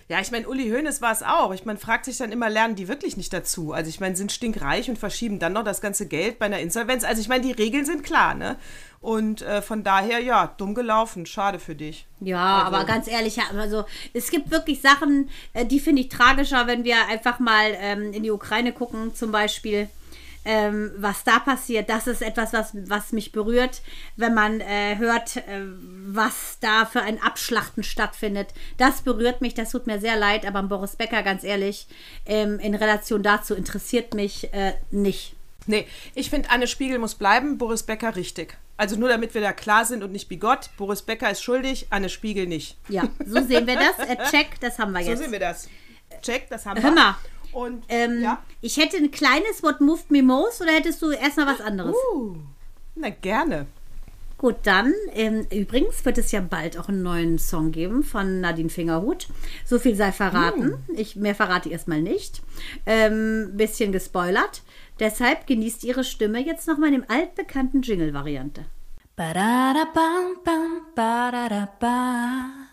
Ja, 0.08 0.20
ich 0.20 0.30
meine, 0.32 0.47
Uli 0.47 0.70
Hoeneß 0.70 1.01
war 1.01 1.12
es 1.12 1.24
auch. 1.24 1.51
Ich 1.51 1.66
meine, 1.66 1.80
fragt 1.80 2.06
sich 2.06 2.18
dann 2.18 2.32
immer, 2.32 2.47
lernen 2.47 2.76
die 2.76 2.88
wirklich 2.88 3.18
nicht 3.18 3.34
dazu? 3.34 3.74
Also 3.74 3.89
ich 3.89 3.99
meine, 3.99 4.16
sind 4.16 4.32
stinkreich 4.32 4.88
und 4.88 4.99
verschieben 4.99 5.39
dann 5.39 5.53
noch 5.53 5.64
das 5.64 5.82
ganze 5.82 6.06
Geld 6.08 6.38
bei 6.38 6.45
einer 6.45 6.60
Insolvenz. 6.60 7.03
Also 7.03 7.22
ich 7.22 7.28
meine, 7.28 7.41
die 7.43 7.51
Regeln 7.51 7.86
sind 7.86 8.03
klar, 8.03 8.36
ne? 8.36 8.58
Und 9.01 9.41
äh, 9.41 9.64
von 9.64 9.84
daher, 9.84 10.20
ja, 10.20 10.53
dumm 10.58 10.76
gelaufen. 10.76 11.26
Schade 11.26 11.58
für 11.58 11.74
dich. 11.74 12.06
Ja, 12.20 12.64
Also- 12.66 12.76
aber 12.76 12.86
ganz 12.86 13.08
ehrlich, 13.08 13.39
also 13.58 13.86
es 14.14 14.30
gibt 14.30 14.51
wirklich 14.51 14.82
Sachen, 14.82 15.30
äh, 15.53 15.66
die 15.66 15.80
finde 15.80 16.03
ich 16.03 16.10
tragischer, 16.10 16.68
wenn 16.68 16.84
wir 16.84 17.08
einfach 17.08 17.39
mal 17.39 17.72
ähm, 17.80 18.14
in 18.14 18.22
die 18.22 18.32
Ukraine 18.32 18.74
gucken, 18.74 19.16
zum 19.16 19.32
Beispiel. 19.32 19.89
Ähm, 20.46 20.91
was 20.98 21.24
da 21.24 21.39
passiert, 21.39 21.89
das 21.89 22.06
ist 22.06 22.22
etwas, 22.22 22.54
was, 22.54 22.72
was 22.88 23.12
mich 23.12 23.32
berührt, 23.32 23.82
wenn 24.16 24.34
man 24.36 24.62
äh, 24.62 24.96
hört, 24.98 25.38
äh, 25.38 25.41
was 26.08 26.58
da 26.62 26.86
für 26.86 27.02
ein 27.02 27.20
Abschlachten 27.22 27.84
stattfindet. 27.84 28.54
Das 28.78 29.02
berührt 29.02 29.41
mich, 29.41 29.56
das 29.56 29.72
tut 29.72 29.88
mir 29.88 30.00
sehr 30.00 30.16
leid, 30.16 30.46
aber 30.46 30.62
Boris 30.64 30.96
Becker, 30.96 31.24
ganz 31.24 31.43
ehrlich, 31.43 31.88
ähm, 32.28 32.60
in 32.60 32.76
Relation 32.76 33.24
dazu 33.24 33.56
interessiert 33.56 34.14
mich 34.14 34.54
äh, 34.54 34.74
nicht. 34.91 35.36
Nee, 35.68 35.88
ich 36.14 36.30
finde, 36.30 36.52
Anne 36.52 36.68
Spiegel 36.68 37.00
muss 37.00 37.16
bleiben, 37.16 37.58
Boris 37.58 37.82
Becker 37.84 38.16
richtig. 38.16 38.56
Also 38.78 38.98
nur 38.98 39.10
damit 39.10 39.34
wir 39.34 39.41
da 39.41 39.52
klar 39.54 39.86
sind 39.86 40.04
und 40.04 40.12
nicht 40.12 40.28
bigott. 40.30 40.70
Boris 40.78 41.02
Becker 41.02 41.32
ist 41.32 41.41
schuldig, 41.41 41.88
Anne 41.89 42.10
Spiegel 42.10 42.46
nicht. 42.46 42.78
Ja, 42.89 43.04
so 43.26 43.41
sehen 43.41 43.66
wir 43.66 43.78
das. 43.78 43.98
Äh, 44.08 44.18
check, 44.30 44.60
das 44.60 44.78
haben 44.78 44.91
wir 44.91 45.02
So 45.04 45.10
jetzt. 45.10 45.20
sehen 45.20 45.32
wir 45.32 45.39
das. 45.39 45.68
Check, 46.22 46.50
das 46.50 46.66
haben 46.66 46.82
Hör 46.82 46.91
wir. 46.91 46.96
mal, 46.96 47.16
Und 47.56 47.86
Ähm, 47.88 48.22
ja. 48.22 48.43
Ich 48.60 48.76
hätte 48.76 48.97
ein 48.97 49.12
kleines 49.12 49.64
What 49.64 49.80
Moved 49.80 50.12
Me 50.12 50.22
Most 50.22 50.62
oder 50.62 50.74
hättest 50.74 51.01
du 51.01 51.12
erstmal 51.12 51.47
was 51.47 51.62
anderes? 51.62 51.95
Uh, 52.14 52.36
na 52.95 53.10
gerne. 53.10 53.68
Gut, 54.38 54.58
dann, 54.64 54.93
ähm, 55.14 55.47
übrigens 55.49 56.03
wird 56.03 56.18
es 56.18 56.34
ja 56.34 56.41
bald 56.41 56.78
auch 56.78 56.89
einen 56.89 57.01
neuen 57.01 57.39
Song 57.39 57.72
geben 57.72 58.03
von 58.03 58.41
Nadine 58.41 58.68
Fingerhut. 58.68 59.30
So 59.64 59.80
viel 59.80 59.95
sei 59.95 60.12
verraten. 60.12 60.74
Ich, 60.97 61.16
mehr 61.16 61.34
verrate 61.34 61.70
ich 61.70 61.74
erstmal 61.74 62.01
nicht. 62.01 62.41
Ähm, 62.86 63.51
bisschen 63.53 63.93
gespoilert. 63.93 64.62
Deshalb 64.99 65.47
genießt 65.47 65.86
ihre 65.86 66.03
Stimme 66.03 66.45
jetzt 66.45 66.68
nochmal 66.68 66.89
in 66.93 67.01
dem 67.01 67.10
altbekannten 67.10 67.82
Jingle-Variante. 67.82 68.66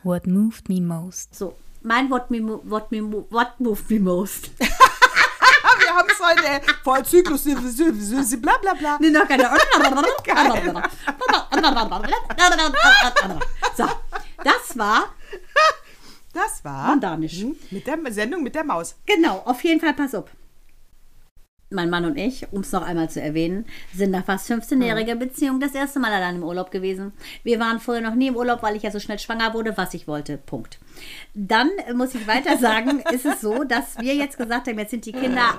What 0.02 0.26
moved 0.26 0.68
me 0.68 0.80
most? 0.80 1.36
So, 1.36 1.54
mein 1.82 2.10
What, 2.10 2.30
me, 2.30 2.40
what, 2.64 2.90
me, 2.90 3.02
what 3.30 3.58
Moved 3.58 3.90
Me 3.90 4.00
Most. 4.00 4.50
wir 4.58 4.68
haben 5.94 6.08
es 6.10 6.20
heute. 6.20 6.60
Voll 6.82 7.04
Zyklus, 7.04 7.44
bla 8.40 8.56
bla 8.60 8.74
bla. 8.74 8.98
Nee, 9.00 9.10
noch 9.10 9.26
keine. 9.26 9.44
so, 13.76 13.84
das 14.44 14.78
war 14.78 15.04
Das 16.32 16.64
war 16.64 16.88
Mandanisch. 16.88 17.44
mit 17.70 17.86
der 17.86 17.98
Sendung 18.10 18.42
mit 18.42 18.54
der 18.54 18.64
Maus. 18.64 18.96
Genau, 19.06 19.42
auf 19.44 19.62
jeden 19.64 19.80
Fall 19.80 19.94
pass 19.94 20.14
auf. 20.14 20.26
Mein 21.72 21.90
Mann 21.90 22.04
und 22.04 22.16
ich, 22.16 22.46
um 22.52 22.60
es 22.60 22.72
noch 22.72 22.82
einmal 22.82 23.10
zu 23.10 23.20
erwähnen, 23.20 23.66
sind 23.94 24.10
nach 24.10 24.24
fast 24.24 24.50
15-jähriger 24.50 25.14
Beziehung 25.14 25.60
das 25.60 25.74
erste 25.74 26.00
Mal 26.00 26.12
allein 26.12 26.36
im 26.36 26.44
Urlaub 26.44 26.70
gewesen. 26.70 27.12
Wir 27.42 27.58
waren 27.58 27.80
vorher 27.80 28.02
noch 28.02 28.14
nie 28.14 28.28
im 28.28 28.36
Urlaub, 28.36 28.62
weil 28.62 28.76
ich 28.76 28.82
ja 28.82 28.90
so 28.90 29.00
schnell 29.00 29.18
schwanger 29.18 29.54
wurde, 29.54 29.76
was 29.76 29.94
ich 29.94 30.06
wollte. 30.06 30.38
Punkt. 30.38 30.78
Dann 31.34 31.70
äh, 31.86 31.94
muss 31.94 32.14
ich 32.14 32.26
weiter 32.26 32.58
sagen, 32.58 33.00
ist 33.12 33.26
es 33.26 33.40
so, 33.40 33.64
dass 33.64 33.98
wir 33.98 34.14
jetzt 34.14 34.38
gesagt 34.38 34.68
haben, 34.68 34.78
jetzt 34.78 34.90
sind 34.90 35.06
die 35.06 35.12
Kinder 35.12 35.58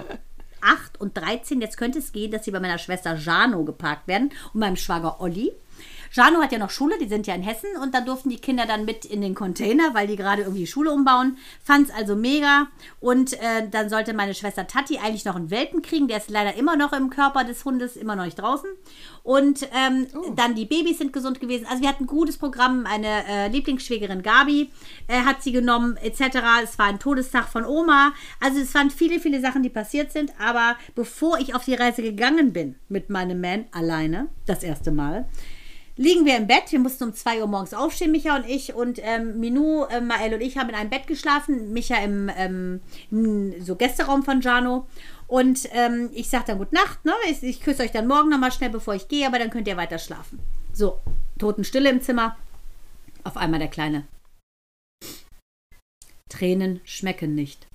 8 0.61 0.99
und 0.99 1.17
13. 1.17 1.61
Jetzt 1.61 1.77
könnte 1.77 1.99
es 1.99 2.11
gehen, 2.11 2.31
dass 2.31 2.45
sie 2.45 2.51
bei 2.51 2.59
meiner 2.59 2.77
Schwester 2.77 3.15
Jano 3.15 3.63
geparkt 3.63 4.07
werden 4.07 4.31
und 4.53 4.59
meinem 4.59 4.75
Schwager 4.75 5.19
Olli. 5.21 5.51
Jano 6.13 6.41
hat 6.43 6.51
ja 6.51 6.59
noch 6.59 6.69
Schule, 6.69 6.99
die 6.99 7.07
sind 7.07 7.25
ja 7.25 7.33
in 7.33 7.41
Hessen 7.41 7.69
und 7.81 7.95
da 7.95 8.01
durften 8.01 8.29
die 8.29 8.37
Kinder 8.37 8.67
dann 8.67 8.85
mit 8.85 9.03
in 9.03 9.21
den 9.21 9.33
Container, 9.33 9.95
weil 9.95 10.05
die 10.05 10.15
gerade 10.15 10.43
irgendwie 10.43 10.61
die 10.61 10.67
Schule 10.67 10.91
umbauen. 10.91 11.37
Fand 11.63 11.89
es 11.89 11.95
also 11.95 12.15
mega. 12.15 12.67
Und 12.99 13.33
äh, 13.33 13.67
dann 13.69 13.89
sollte 13.89 14.13
meine 14.13 14.35
Schwester 14.35 14.67
Tati 14.67 14.99
eigentlich 14.99 15.25
noch 15.25 15.35
einen 15.35 15.49
Welpen 15.49 15.81
kriegen. 15.81 16.07
Der 16.07 16.17
ist 16.17 16.29
leider 16.29 16.53
immer 16.55 16.75
noch 16.75 16.93
im 16.93 17.09
Körper 17.09 17.43
des 17.43 17.65
Hundes, 17.65 17.95
immer 17.95 18.15
noch 18.15 18.25
nicht 18.25 18.39
draußen. 18.39 18.69
Und 19.23 19.67
ähm, 19.73 20.05
dann 20.35 20.53
die 20.53 20.65
Babys 20.65 20.99
sind 20.99 21.13
gesund 21.13 21.39
gewesen. 21.39 21.65
Also 21.67 21.81
wir 21.81 21.89
hatten 21.89 22.03
ein 22.03 22.07
gutes 22.07 22.37
Programm. 22.37 22.83
Meine 22.83 23.25
äh, 23.27 23.47
Lieblingsschwägerin 23.47 24.21
Gabi 24.21 24.69
äh, 25.07 25.21
hat 25.21 25.41
sie 25.41 25.51
genommen, 25.51 25.97
etc. 25.97 26.37
Es 26.63 26.77
war 26.77 26.85
ein 26.85 26.99
Todestag 26.99 27.47
von 27.47 27.65
Oma. 27.65 28.13
Also 28.39 28.59
es 28.59 28.75
waren 28.75 28.91
viele, 28.91 29.19
viele 29.19 29.41
Sachen, 29.41 29.63
die 29.63 29.69
passiert 29.69 30.11
sind. 30.11 30.31
Aber 30.39 30.75
bevor 30.93 31.39
ich 31.39 31.55
auf 31.55 31.65
die 31.65 31.73
Reise 31.73 32.03
gegangen 32.03 32.53
bin 32.53 32.75
mit 32.87 33.09
meinem 33.09 33.41
Man 33.41 33.65
alleine, 33.71 34.27
das 34.45 34.61
erste 34.61 34.91
Mal, 34.91 35.27
liegen 35.95 36.25
wir 36.25 36.37
im 36.37 36.47
Bett. 36.47 36.71
Wir 36.71 36.79
mussten 36.79 37.05
um 37.05 37.13
2 37.13 37.41
Uhr 37.41 37.47
morgens 37.47 37.73
aufstehen, 37.73 38.11
Micha 38.11 38.35
und 38.35 38.47
ich. 38.47 38.73
Und 38.73 38.99
ähm, 39.01 39.39
Minou, 39.39 39.85
äh, 39.85 40.01
Mael 40.01 40.33
und 40.33 40.41
ich 40.41 40.57
haben 40.57 40.69
in 40.69 40.75
einem 40.75 40.89
Bett 40.89 41.07
geschlafen. 41.07 41.73
Micha 41.73 41.97
im 41.97 42.29
ähm, 42.35 42.81
so 43.61 43.75
Gästeraum 43.75 44.23
von 44.23 44.41
Jano. 44.41 44.87
Und 45.27 45.67
ähm, 45.71 46.09
ich 46.13 46.29
sage 46.29 46.45
dann 46.47 46.57
Gute 46.57 46.75
Nacht. 46.75 47.05
Ne? 47.05 47.13
Ich, 47.29 47.43
ich 47.43 47.61
küsse 47.61 47.83
euch 47.83 47.91
dann 47.91 48.07
morgen 48.07 48.29
nochmal 48.29 48.51
schnell, 48.51 48.69
bevor 48.69 48.95
ich 48.95 49.07
gehe, 49.07 49.25
aber 49.27 49.39
dann 49.39 49.49
könnt 49.49 49.67
ihr 49.67 49.77
weiter 49.77 49.99
schlafen. 49.99 50.39
So, 50.73 50.99
Totenstille 51.39 51.89
im 51.89 52.01
Zimmer. 52.01 52.37
Auf 53.23 53.37
einmal 53.37 53.59
der 53.59 53.69
Kleine. 53.69 54.07
Tränen 56.29 56.81
schmecken 56.83 57.35
nicht. 57.35 57.67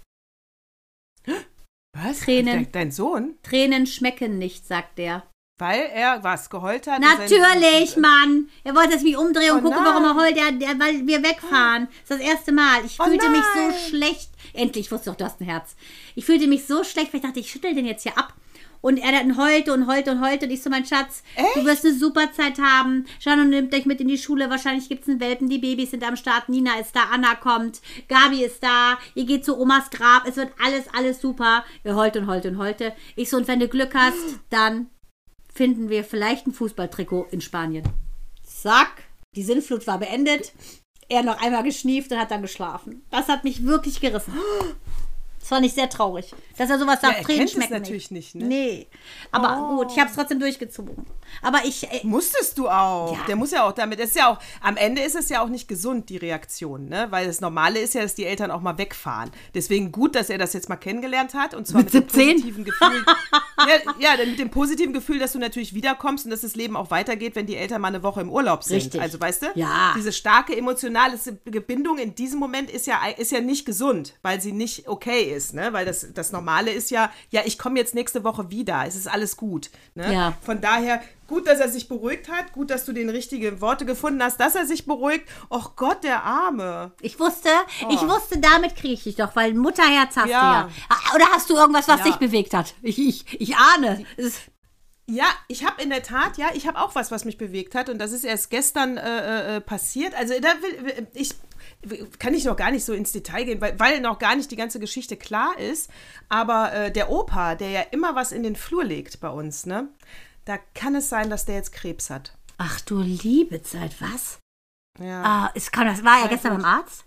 Was? 1.97 2.21
Tränen. 2.21 2.65
De 2.65 2.73
dein 2.73 2.91
Sohn? 2.91 3.37
Tränen 3.43 3.87
schmecken 3.87 4.39
nicht, 4.39 4.67
sagt 4.67 4.99
der. 4.99 5.27
Weil 5.59 5.91
er 5.93 6.23
was 6.23 6.49
geheult 6.51 6.87
hat? 6.87 7.01
Natürlich, 7.01 7.97
Mann. 7.97 8.49
Er 8.63 8.77
wollte 8.77 8.93
jetzt 8.93 9.03
mich 9.03 9.17
umdrehen 9.17 9.51
und 9.53 9.59
Oh 9.59 9.63
gucken, 9.63 9.85
warum 9.85 10.05
er 10.05 10.15
nein. 10.15 10.23
heult, 10.25 10.37
der, 10.37 10.53
der, 10.53 10.79
weil 10.79 11.07
wir 11.07 11.23
wegfahren. 11.25 11.89
Das 12.07 12.19
ist 12.19 12.25
das 12.27 12.35
erste 12.35 12.53
Mal. 12.53 12.85
Ich 12.85 12.99
Oh 13.01 13.05
fühlte 13.05 13.29
mich 13.29 13.43
nein. 13.55 13.73
so 13.73 13.89
schlecht. 13.89 14.31
Endlich, 14.53 14.87
ich 14.87 14.93
wusste 14.93 15.11
doch, 15.11 15.17
du 15.17 15.25
hast 15.25 15.41
ein 15.41 15.45
Herz. 15.47 15.75
Ich 16.15 16.25
fühlte 16.25 16.47
mich 16.47 16.67
so 16.67 16.85
schlecht, 16.85 17.13
weil 17.13 17.21
ich 17.21 17.27
dachte, 17.27 17.41
ich 17.41 17.51
schüttel 17.51 17.75
den 17.75 17.87
jetzt 17.87 18.05
hier 18.05 18.17
ab. 18.17 18.35
Und 18.81 18.99
er 18.99 19.11
dann 19.11 19.37
heulte 19.37 19.73
und 19.75 19.89
heulte 19.89 20.13
und 20.13 20.21
heulte. 20.25 20.47
Und 20.47 20.53
ich 20.53 20.63
so, 20.63 20.71
mein 20.71 20.87
Schatz, 20.87 21.25
du 21.57 21.65
wirst 21.65 21.85
eine 21.85 21.95
super 21.95 22.31
Zeit 22.31 22.61
haben. 22.61 23.07
Jano 23.19 23.43
nimmt 23.43 23.75
euch 23.75 23.87
mit 23.87 24.01
in 24.01 24.07
die 24.07 24.17
Schule. 24.19 24.49
Wahrscheinlich 24.51 24.89
gibt 24.89 25.03
es 25.03 25.09
einen 25.09 25.19
Welpen. 25.19 25.49
Die 25.49 25.59
Babys 25.59 25.91
sind 25.91 26.05
am 26.05 26.15
Start. 26.15 26.49
Nina 26.49 26.79
ist 26.79 26.95
da. 26.95 27.01
Anna 27.13 27.35
kommt. 27.35 27.81
Gabi 28.09 28.45
ist 28.45 28.63
da. 28.63 28.97
Ihr 29.17 29.25
geht 29.25 29.45
zu 29.45 29.59
Omas 29.59 29.91
Grab. 29.91 30.29
Es 30.29 30.37
wird 30.37 30.53
alles, 30.65 30.85
alles 30.97 31.21
super. 31.21 31.65
Er 31.83 31.97
heulte 31.97 32.21
und 32.21 32.29
heulte 32.29 32.51
und 32.51 32.59
heulte. 32.59 32.93
Ich 33.17 33.29
so, 33.31 33.37
und 33.37 33.49
wenn 33.49 33.59
du 33.59 33.67
Glück 33.67 33.97
hast, 33.97 34.39
dann 34.51 34.89
finden 35.59 35.89
wir 35.91 36.05
vielleicht 36.05 36.47
ein 36.47 36.53
Fußballtrikot 36.53 37.27
in 37.33 37.41
Spanien. 37.41 37.83
Zack, 38.45 39.03
die 39.35 39.43
Sinnflut 39.43 39.89
war 39.89 39.99
beendet. 39.99 40.53
Er 41.09 41.25
noch 41.25 41.43
einmal 41.43 41.65
geschnieft 41.65 42.13
und 42.13 42.19
hat 42.21 42.31
dann 42.31 42.43
geschlafen. 42.43 43.03
Das 43.11 43.27
hat 43.27 43.43
mich 43.43 43.65
wirklich 43.65 44.01
gerissen. 44.01 44.35
Das 45.49 45.57
fand 45.57 45.65
ich 45.65 45.73
sehr 45.73 45.89
traurig. 45.89 46.35
Dass 46.59 46.69
er 46.69 46.79
sowas 46.79 47.01
sagt, 47.01 47.17
er 47.19 47.23
Tränen 47.25 47.39
kennt 47.39 47.49
es 47.49 47.55
schmecken 47.55 47.73
natürlich 47.73 48.11
nicht, 48.11 48.35
ne? 48.35 48.45
Nee. 48.45 48.87
Aber 49.33 49.59
Oh. 49.59 49.77
gut, 49.79 49.93
ich 49.93 49.99
habe 49.99 50.11
es 50.11 50.15
trotzdem 50.15 50.39
durchgezogen. 50.41 51.07
Aber 51.41 51.65
ich, 51.65 51.85
äh, 51.91 52.01
Musstest 52.03 52.59
du 52.59 52.69
auch. 52.69 53.15
Ja. 53.17 53.25
Der 53.27 53.37
muss 53.37 53.51
ja 53.51 53.65
auch 53.65 53.73
damit. 53.73 53.99
Ist 53.99 54.15
ja 54.15 54.29
auch, 54.31 54.39
am 54.61 54.77
Ende 54.77 55.01
ist 55.01 55.15
es 55.15 55.31
ja 55.31 55.43
auch 55.43 55.49
nicht 55.49 55.67
gesund, 55.67 56.11
die 56.11 56.19
Reaktion, 56.19 56.89
ne? 56.91 57.07
Weil 57.11 57.27
das 57.27 57.41
Normale 57.41 57.79
ist 57.79 57.95
ja, 57.95 58.03
dass 58.03 58.15
die 58.15 58.27
Eltern 58.27 58.51
auch 58.51 58.61
mal 58.61 58.77
wegfahren. 58.77 59.31
Deswegen 59.55 59.91
gut, 59.91 60.15
dass 60.17 60.29
er 60.29 60.37
das 60.37 60.53
jetzt 60.53 60.69
mal 60.69 60.77
kennengelernt 60.77 61.33
hat. 61.33 61.55
Und 61.55 61.67
zwar 61.67 61.83
Mit 61.83 61.95
mit, 61.95 62.11
17? 62.11 62.27
dem 62.29 62.35
positiven 62.35 62.65
Gefühl. 62.65 63.05
ja, 63.99 64.17
ja, 64.17 64.25
mit 64.27 64.39
dem 64.39 64.51
positiven 64.51 64.93
Gefühl, 64.93 65.19
dass 65.19 65.33
du 65.33 65.39
natürlich 65.39 65.73
wiederkommst 65.73 66.27
und 66.27 66.31
dass 66.31 66.43
das 66.43 66.57
Leben 66.57 66.77
auch 66.77 66.91
weitergeht, 66.91 67.37
wenn 67.37 67.47
die 67.47 67.57
Eltern 67.57 67.81
mal 67.81 67.89
eine 67.89 68.03
Woche 68.03 68.21
im 68.21 68.31
Urlaub 68.31 68.65
sind. 68.65 68.77
Richtig. 68.77 69.01
Also 69.01 69.19
weißt 69.19 69.43
du? 69.43 69.47
Ja. 69.55 69.95
Diese 69.97 70.13
starke 70.13 70.55
emotionale 70.55 71.17
Bindung 71.67 71.97
in 71.99 72.15
diesem 72.15 72.39
Moment 72.39 72.71
ist 72.71 72.87
ja, 72.87 72.99
ist 73.17 73.33
ja 73.33 73.41
nicht 73.41 73.65
gesund, 73.65 74.15
weil 74.23 74.41
sie 74.43 74.53
nicht 74.53 74.89
okay 74.89 75.23
ist, 75.23 75.38
ne? 75.53 75.73
Weil 75.73 75.87
das, 75.87 76.07
das 76.15 76.33
Normale 76.33 76.71
ist 76.71 76.91
ja, 76.91 77.11
ja, 77.31 77.43
ich 77.45 77.59
komme 77.59 77.79
jetzt 77.79 77.95
nächste 77.95 78.25
Woche 78.25 78.51
wieder. 78.51 78.85
Es 78.87 78.95
ist 78.97 79.09
alles 79.09 79.37
gut. 79.37 79.71
Ne? 79.95 80.13
Ja. 80.13 80.35
Von 80.43 80.61
daher, 80.61 81.01
gut, 81.27 81.47
dass 81.47 81.61
er 81.61 81.69
sich 81.69 81.89
beruhigt 81.89 82.29
hat, 82.31 82.53
gut, 82.53 82.71
dass 82.71 82.85
du 82.85 82.93
den 82.93 83.09
richtigen 83.11 83.61
Worte 83.61 83.85
gefunden 83.87 84.23
hast, 84.23 84.39
dass 84.41 84.55
er 84.55 84.67
sich 84.67 84.87
beruhigt. 84.87 85.29
Och 85.51 85.77
Gott, 85.77 86.05
der 86.05 86.23
Arme. 86.25 86.93
ich 87.01 87.19
wusste, 87.21 87.49
ich 87.91 88.01
wusste, 88.03 88.39
damit 88.39 88.77
kriege 88.77 88.95
ich 88.95 89.03
dich 89.05 89.17
doch, 89.17 89.35
weil 89.37 89.51
ein 89.51 89.59
Mutterherz 89.59 90.17
hast 90.17 90.27
Oh. 90.27 90.31
Ja. 90.31 90.63
du 90.65 90.69
ja. 90.69 90.71
Ah, 90.89 91.15
Oder 91.15 91.27
hast 91.33 91.49
du 91.51 91.57
irgendwas, 91.57 91.89
was 91.89 91.99
Ja. 92.01 92.05
dich 92.07 92.17
bewegt 92.17 92.55
hat? 92.55 92.75
Ich, 92.83 92.99
ich, 92.99 93.41
ich 93.41 93.57
ahne. 93.57 94.05
Ist, 94.17 94.39
Ja, 95.11 95.25
ich 95.49 95.65
habe 95.65 95.81
in 95.83 95.89
der 95.89 96.03
Tat, 96.03 96.37
ja, 96.37 96.49
ich 96.53 96.67
habe 96.67 96.79
auch 96.79 96.95
was, 96.95 97.11
was 97.11 97.25
mich 97.25 97.39
bewegt 97.39 97.75
hat 97.75 97.89
und 97.89 97.99
das 97.99 98.13
ist 98.13 98.25
erst 98.25 98.51
gestern 98.51 98.99
äh, 98.99 99.57
äh, 99.57 99.61
passiert. 99.63 100.15
Also 100.15 100.35
da 100.41 100.49
will 100.61 101.09
ich 101.15 101.31
kann 102.19 102.35
ich 102.35 102.45
noch 102.45 102.57
gar 102.57 102.71
nicht 102.71 102.85
so 102.85 102.93
ins 102.93 103.13
Detail 103.13 103.45
gehen, 103.45 103.61
weil, 103.61 103.79
weil 103.79 104.01
noch 104.01 104.19
gar 104.19 104.35
nicht 104.37 104.51
die 104.51 104.57
ganze 104.57 104.81
Geschichte 104.81 105.17
klar 105.17 105.57
ist. 105.59 105.91
Aber 106.29 106.73
äh, 106.73 106.91
der 106.93 107.11
Opa, 107.11 107.55
der 107.55 107.71
ja 107.71 107.81
immer 107.93 108.15
was 108.15 108.33
in 108.33 108.43
den 108.43 108.57
Flur 108.57 108.85
legt 108.85 109.21
bei 109.21 109.29
uns, 109.29 109.65
ne, 109.67 109.89
da 110.45 110.59
kann 110.75 110.95
es 110.95 111.09
sein, 111.09 111.31
dass 111.31 111.45
der 111.45 111.57
jetzt 111.57 111.73
Krebs 111.73 112.11
hat. 112.11 112.37
ach 112.59 112.81
du 112.81 113.01
liebe 113.01 113.63
Zeit, 113.63 114.01
was? 114.01 114.39
Ja, 114.99 115.23
Ah, 115.23 115.51
es 115.55 115.71
kann, 115.71 115.87
das 115.87 116.03
war 116.05 116.17
er 116.19 116.25
Ja, 116.25 116.29
gestern 116.29 116.55
beim 116.57 116.65
Arzt? 116.65 117.05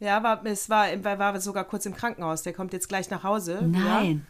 ja 0.00 0.22
war, 0.22 0.44
es 0.46 0.68
war, 0.68 0.86
war, 1.04 1.18
war 1.18 1.40
sogar 1.40 1.64
kurz 1.64 1.86
im 1.86 1.94
Krankenhaus. 1.94 2.42
Der 2.42 2.52
kommt 2.52 2.72
jetzt 2.72 2.88
gleich 2.88 3.10
nach 3.10 3.22
Hause. 3.22 3.60
Nein. 3.62 4.26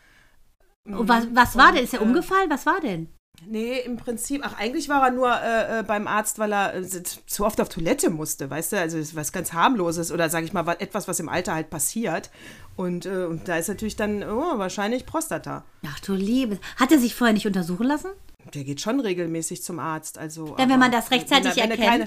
Ja. 0.86 0.96
Und 0.98 1.08
was, 1.08 1.26
was 1.32 1.56
war 1.56 1.72
denn? 1.72 1.84
Ist 1.84 1.94
er 1.94 2.00
äh, 2.00 2.04
umgefallen? 2.04 2.50
Was 2.50 2.66
war 2.66 2.80
denn? 2.80 3.08
Nee, 3.46 3.78
im 3.80 3.96
Prinzip, 3.96 4.42
ach, 4.44 4.58
eigentlich 4.58 4.88
war 4.90 5.02
er 5.06 5.10
nur 5.12 5.32
äh, 5.34 5.78
äh, 5.78 5.82
beim 5.82 6.06
Arzt, 6.06 6.38
weil 6.38 6.52
er 6.52 6.74
äh, 6.74 6.86
zu 7.02 7.46
oft 7.46 7.58
auf 7.60 7.70
Toilette 7.70 8.10
musste, 8.10 8.50
weißt 8.50 8.72
du? 8.72 8.78
Also 8.80 8.98
es 8.98 9.08
ist 9.08 9.16
was 9.16 9.32
ganz 9.32 9.54
harmloses 9.54 10.12
oder 10.12 10.28
sage 10.28 10.44
ich 10.44 10.52
mal, 10.52 10.66
wa- 10.66 10.76
etwas, 10.78 11.08
was 11.08 11.20
im 11.20 11.28
Alter 11.30 11.54
halt 11.54 11.70
passiert. 11.70 12.30
Und, 12.76 13.06
äh, 13.06 13.24
und 13.24 13.48
da 13.48 13.56
ist 13.56 13.68
natürlich 13.68 13.96
dann 13.96 14.22
oh, 14.22 14.58
wahrscheinlich 14.58 15.06
Prostata. 15.06 15.64
Ach 15.86 16.00
du 16.00 16.12
liebe. 16.14 16.58
Hat 16.76 16.92
er 16.92 16.98
sich 16.98 17.14
vorher 17.14 17.32
nicht 17.32 17.46
untersuchen 17.46 17.86
lassen? 17.86 18.10
Der 18.54 18.64
geht 18.64 18.80
schon 18.82 19.00
regelmäßig 19.00 19.62
zum 19.62 19.78
Arzt. 19.78 20.18
Also, 20.18 20.54
Denn 20.56 20.68
wenn 20.68 20.78
man 20.78 20.92
das 20.92 21.10
rechtzeitig 21.10 21.56
wenn, 21.56 21.70
wenn 21.70 21.70
erkennt. 21.70 21.88
Keine, 21.88 22.04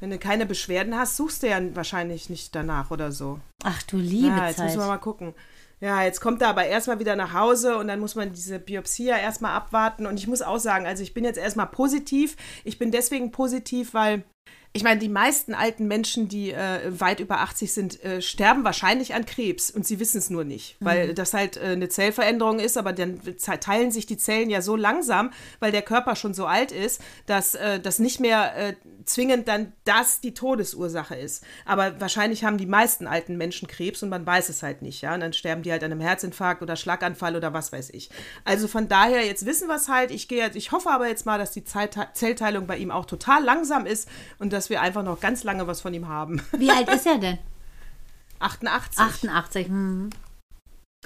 wenn 0.00 0.10
du 0.10 0.18
keine 0.18 0.46
Beschwerden 0.46 0.96
hast, 0.98 1.16
suchst 1.16 1.44
du 1.44 1.48
ja 1.48 1.60
wahrscheinlich 1.76 2.28
nicht 2.28 2.54
danach 2.56 2.90
oder 2.90 3.12
so. 3.12 3.38
Ach 3.62 3.82
du 3.84 3.98
liebe 3.98 4.26
Ja, 4.28 4.48
jetzt 4.48 4.56
Zeit. 4.56 4.66
müssen 4.66 4.80
wir 4.80 4.86
mal 4.88 4.98
gucken. 4.98 5.32
Ja, 5.80 6.02
jetzt 6.02 6.20
kommt 6.20 6.40
er 6.40 6.48
aber 6.48 6.64
erstmal 6.66 6.98
wieder 6.98 7.16
nach 7.16 7.34
Hause 7.34 7.76
und 7.76 7.88
dann 7.88 8.00
muss 8.00 8.14
man 8.14 8.32
diese 8.32 8.58
Biopsie 8.58 9.06
ja 9.06 9.18
erstmal 9.18 9.52
abwarten. 9.52 10.06
Und 10.06 10.18
ich 10.18 10.26
muss 10.26 10.42
auch 10.42 10.58
sagen, 10.58 10.86
also 10.86 11.02
ich 11.02 11.14
bin 11.14 11.24
jetzt 11.24 11.38
erstmal 11.38 11.66
positiv. 11.66 12.36
Ich 12.64 12.78
bin 12.78 12.90
deswegen 12.90 13.30
positiv, 13.30 13.92
weil 13.94 14.24
ich 14.76 14.82
meine, 14.82 14.98
die 14.98 15.08
meisten 15.08 15.54
alten 15.54 15.86
Menschen, 15.86 16.26
die 16.26 16.50
äh, 16.50 16.80
weit 17.00 17.20
über 17.20 17.38
80 17.38 17.72
sind, 17.72 18.04
äh, 18.04 18.20
sterben 18.20 18.64
wahrscheinlich 18.64 19.14
an 19.14 19.24
Krebs 19.24 19.70
und 19.70 19.86
sie 19.86 20.00
wissen 20.00 20.18
es 20.18 20.30
nur 20.30 20.42
nicht, 20.42 20.76
weil 20.80 21.14
das 21.14 21.32
halt 21.32 21.56
äh, 21.56 21.66
eine 21.66 21.88
Zellveränderung 21.88 22.58
ist, 22.58 22.76
aber 22.76 22.92
dann 22.92 23.20
teilen 23.60 23.92
sich 23.92 24.06
die 24.06 24.16
Zellen 24.16 24.50
ja 24.50 24.62
so 24.62 24.74
langsam, 24.74 25.30
weil 25.60 25.70
der 25.70 25.82
Körper 25.82 26.16
schon 26.16 26.34
so 26.34 26.46
alt 26.46 26.72
ist, 26.72 27.00
dass 27.26 27.54
äh, 27.54 27.78
das 27.78 28.00
nicht 28.00 28.18
mehr 28.18 28.56
äh, 28.56 28.74
zwingend 29.04 29.48
dann 29.48 29.72
das 29.84 30.20
die 30.20 30.34
Todesursache 30.34 31.14
ist. 31.14 31.44
Aber 31.64 32.00
wahrscheinlich 32.00 32.44
haben 32.44 32.58
die 32.58 32.66
meisten 32.66 33.06
alten 33.06 33.36
Menschen 33.36 33.68
Krebs 33.68 34.02
und 34.02 34.08
man 34.08 34.26
weiß 34.26 34.48
es 34.48 34.62
halt 34.62 34.82
nicht, 34.82 35.02
ja. 35.02 35.14
Und 35.14 35.20
dann 35.20 35.32
sterben 35.32 35.62
die 35.62 35.70
halt 35.70 35.84
an 35.84 35.92
einem 35.92 36.00
Herzinfarkt 36.00 36.62
oder 36.62 36.76
Schlaganfall 36.76 37.36
oder 37.36 37.52
was 37.52 37.72
weiß 37.72 37.90
ich. 37.90 38.10
Also 38.44 38.68
von 38.68 38.88
daher, 38.88 39.24
jetzt 39.24 39.46
wissen 39.46 39.68
wir 39.68 39.76
es 39.76 39.88
halt. 39.88 40.10
Ich 40.10 40.28
gehe 40.28 40.38
jetzt, 40.38 40.56
ich 40.56 40.72
hoffe 40.72 40.90
aber 40.90 41.08
jetzt 41.08 41.26
mal, 41.26 41.38
dass 41.38 41.52
die 41.52 41.64
Zeit, 41.64 41.96
Zellteilung 42.14 42.66
bei 42.66 42.76
ihm 42.76 42.90
auch 42.90 43.04
total 43.04 43.44
langsam 43.44 43.86
ist 43.86 44.08
und 44.38 44.52
dass 44.52 44.63
wir 44.70 44.80
einfach 44.80 45.02
noch 45.02 45.20
ganz 45.20 45.44
lange 45.44 45.66
was 45.66 45.80
von 45.80 45.94
ihm 45.94 46.08
haben. 46.08 46.42
Wie 46.52 46.70
alt 46.70 46.88
ist 46.88 47.06
er 47.06 47.18
denn? 47.18 47.38
88. 48.40 48.98
88. 48.98 49.66
Hm. 49.68 50.10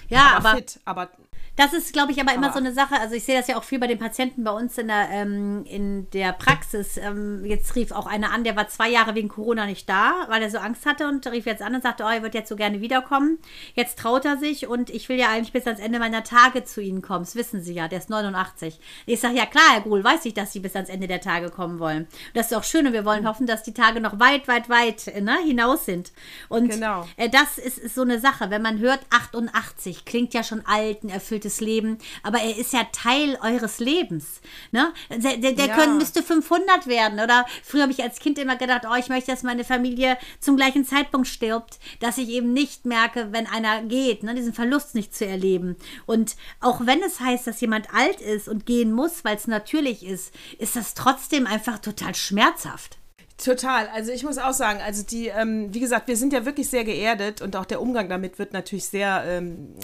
Ja, 0.09 0.36
aber, 0.36 0.56
fit, 0.56 0.80
aber 0.84 1.11
Das 1.59 1.72
ist, 1.72 1.92
glaube 1.92 2.12
ich, 2.12 2.20
aber 2.20 2.32
immer 2.34 2.52
so 2.52 2.61
eine 2.61 2.72
Sache. 2.72 2.94
Also 3.00 3.16
ich 3.16 3.24
sehe 3.24 3.36
das 3.36 3.48
ja 3.48 3.56
auch 3.56 3.64
viel 3.64 3.80
bei 3.80 3.88
den 3.88 3.98
Patienten 3.98 4.44
bei 4.44 4.52
uns 4.52 4.78
in 4.78 4.86
der, 4.86 5.09
ähm, 5.11 5.64
in 5.64 6.09
der 6.11 6.32
Praxis. 6.32 6.96
Ähm, 6.98 7.44
jetzt 7.44 7.74
rief 7.74 7.90
auch 7.90 8.06
einer 8.06 8.30
an, 8.32 8.44
der 8.44 8.54
war 8.54 8.68
zwei 8.68 8.88
Jahre 8.88 9.16
wegen 9.16 9.28
Corona 9.28 9.66
nicht 9.66 9.88
da, 9.88 10.12
weil 10.28 10.40
er 10.40 10.50
so 10.50 10.59
Angst 10.59 10.86
hatte 10.86 11.09
und 11.09 11.26
rief 11.26 11.46
jetzt 11.46 11.61
an 11.61 11.74
und 11.74 11.82
sagte, 11.82 12.04
oh, 12.04 12.09
er 12.09 12.22
wird 12.22 12.34
jetzt 12.34 12.48
so 12.48 12.54
gerne 12.54 12.80
wiederkommen. 12.80 13.40
Jetzt 13.74 13.98
traut 13.98 14.24
er 14.24 14.36
sich 14.36 14.68
und 14.68 14.88
ich 14.88 15.09
will 15.09 15.18
ja 15.18 15.30
eigentlich 15.30 15.52
bis 15.52 15.66
ans 15.66 15.80
Ende 15.80 15.98
meiner 15.98 16.22
Tage 16.22 16.62
zu 16.62 16.80
Ihnen 16.80 17.02
kommen. 17.02 17.24
Das 17.24 17.34
wissen 17.34 17.61
Sie 17.61 17.74
ja, 17.74 17.88
der 17.88 17.98
ist 17.98 18.09
89. 18.09 18.78
Ich 19.06 19.18
sage, 19.18 19.34
ja 19.34 19.44
klar, 19.46 19.64
Herr 19.72 19.80
Gruhl, 19.80 20.04
weiß 20.04 20.26
ich, 20.26 20.34
dass 20.34 20.52
Sie 20.52 20.61
bis 20.61 20.76
ans 20.76 20.90
Ende 20.90 21.09
der 21.09 21.20
Tage 21.20 21.50
kommen 21.50 21.80
wollen. 21.80 22.04
Und 22.04 22.09
das 22.34 22.52
ist 22.52 22.56
auch 22.56 22.62
schön 22.62 22.86
und 22.86 22.92
wir 22.92 23.04
wollen 23.04 23.26
hoffen, 23.26 23.48
dass 23.48 23.64
die 23.64 23.74
Tage 23.74 24.00
noch 24.00 24.20
weit, 24.20 24.46
weit, 24.46 24.68
weit 24.68 25.12
ne, 25.20 25.36
hinaus 25.44 25.86
sind. 25.86 26.12
Und 26.48 26.68
Genau. 26.68 27.04
äh, 27.16 27.28
das 27.28 27.59
ist, 27.59 27.78
ist 27.78 27.96
so 27.96 28.02
eine 28.02 28.20
Sache. 28.20 28.48
Wenn 28.50 28.62
man 28.62 28.78
hört 28.78 29.00
88, 29.11 30.04
klingt 30.04 30.34
ja 30.34 30.44
schon 30.44 30.64
alt, 30.64 31.02
ein 31.02 31.09
erfülltes 31.09 31.47
Leben, 31.61 31.99
aber 32.22 32.38
er 32.40 32.57
ist 32.57 32.72
ja 32.72 32.84
Teil 32.92 33.38
eures 33.42 33.78
Lebens. 33.78 34.40
Ne? 34.70 34.92
Der, 35.11 35.36
der, 35.38 35.53
der 35.53 35.66
Ja. 35.66 35.74
können, 35.74 35.99
müsste 35.99 36.22
500 36.22 36.86
werden. 36.86 37.20
Oder 37.20 37.46
früher 37.64 37.82
habe 37.82 37.92
ich 37.92 38.03
als 38.03 38.20
Kind 38.20 38.38
immer 38.38 38.57
gedacht, 38.57 38.82
oh, 38.90 38.94
ich 38.96 39.09
möchte, 39.09 39.30
dass 39.30 39.42
meine 39.42 39.64
Familie 39.64 40.16
zum 40.40 40.57
gleichen 40.57 40.84
Zeitpunkt 40.84 41.26
stirbt, 41.28 41.78
dass 42.01 42.18
ich 42.18 42.28
eben 42.28 42.53
nicht 42.53 42.84
merke, 42.84 43.28
wenn 43.32 43.46
einer 43.46 43.82
geht, 43.82 44.22
ne? 44.22 44.34
diesen 44.34 44.53
Verlust 44.55 44.94
nicht 44.94 45.14
zu 45.14 45.26
erleben. 45.26 45.76
Und 46.07 46.36
auch 46.61 46.86
wenn 46.86 47.03
es 47.03 47.20
heißt, 47.20 47.46
dass 47.46 47.61
jemand 47.61 47.92
alt 47.94 48.20
ist 48.20 48.49
und 48.49 48.66
gehen 48.66 48.92
muss, 48.92 49.24
weil 49.24 49.36
es 49.36 49.46
natürlich 49.46 50.05
ist, 50.05 50.34
ist 50.59 50.76
das 50.76 50.94
trotzdem 50.94 51.46
einfach 51.46 51.78
total 51.78 52.14
schmerzhaft. 52.14 52.99
Total. 53.39 53.89
Also 53.95 54.11
ich 54.11 54.24
muss 54.24 54.36
auch 54.36 54.53
sagen, 54.53 54.80
also 54.84 55.05
die, 55.05 55.28
ähm, 55.28 55.72
wie 55.72 55.78
gesagt, 55.78 56.09
wir 56.09 56.16
sind 56.16 56.32
ja 56.32 56.45
wirklich 56.45 56.68
sehr 56.68 56.82
geerdet 56.82 57.41
und 57.41 57.55
auch 57.55 57.66
der 57.66 57.80
Umgang 57.80 58.09
damit 58.09 58.41
wird 58.41 58.53
natürlich 58.53 58.86
sehr 58.86 59.22
ähm, 59.26 59.76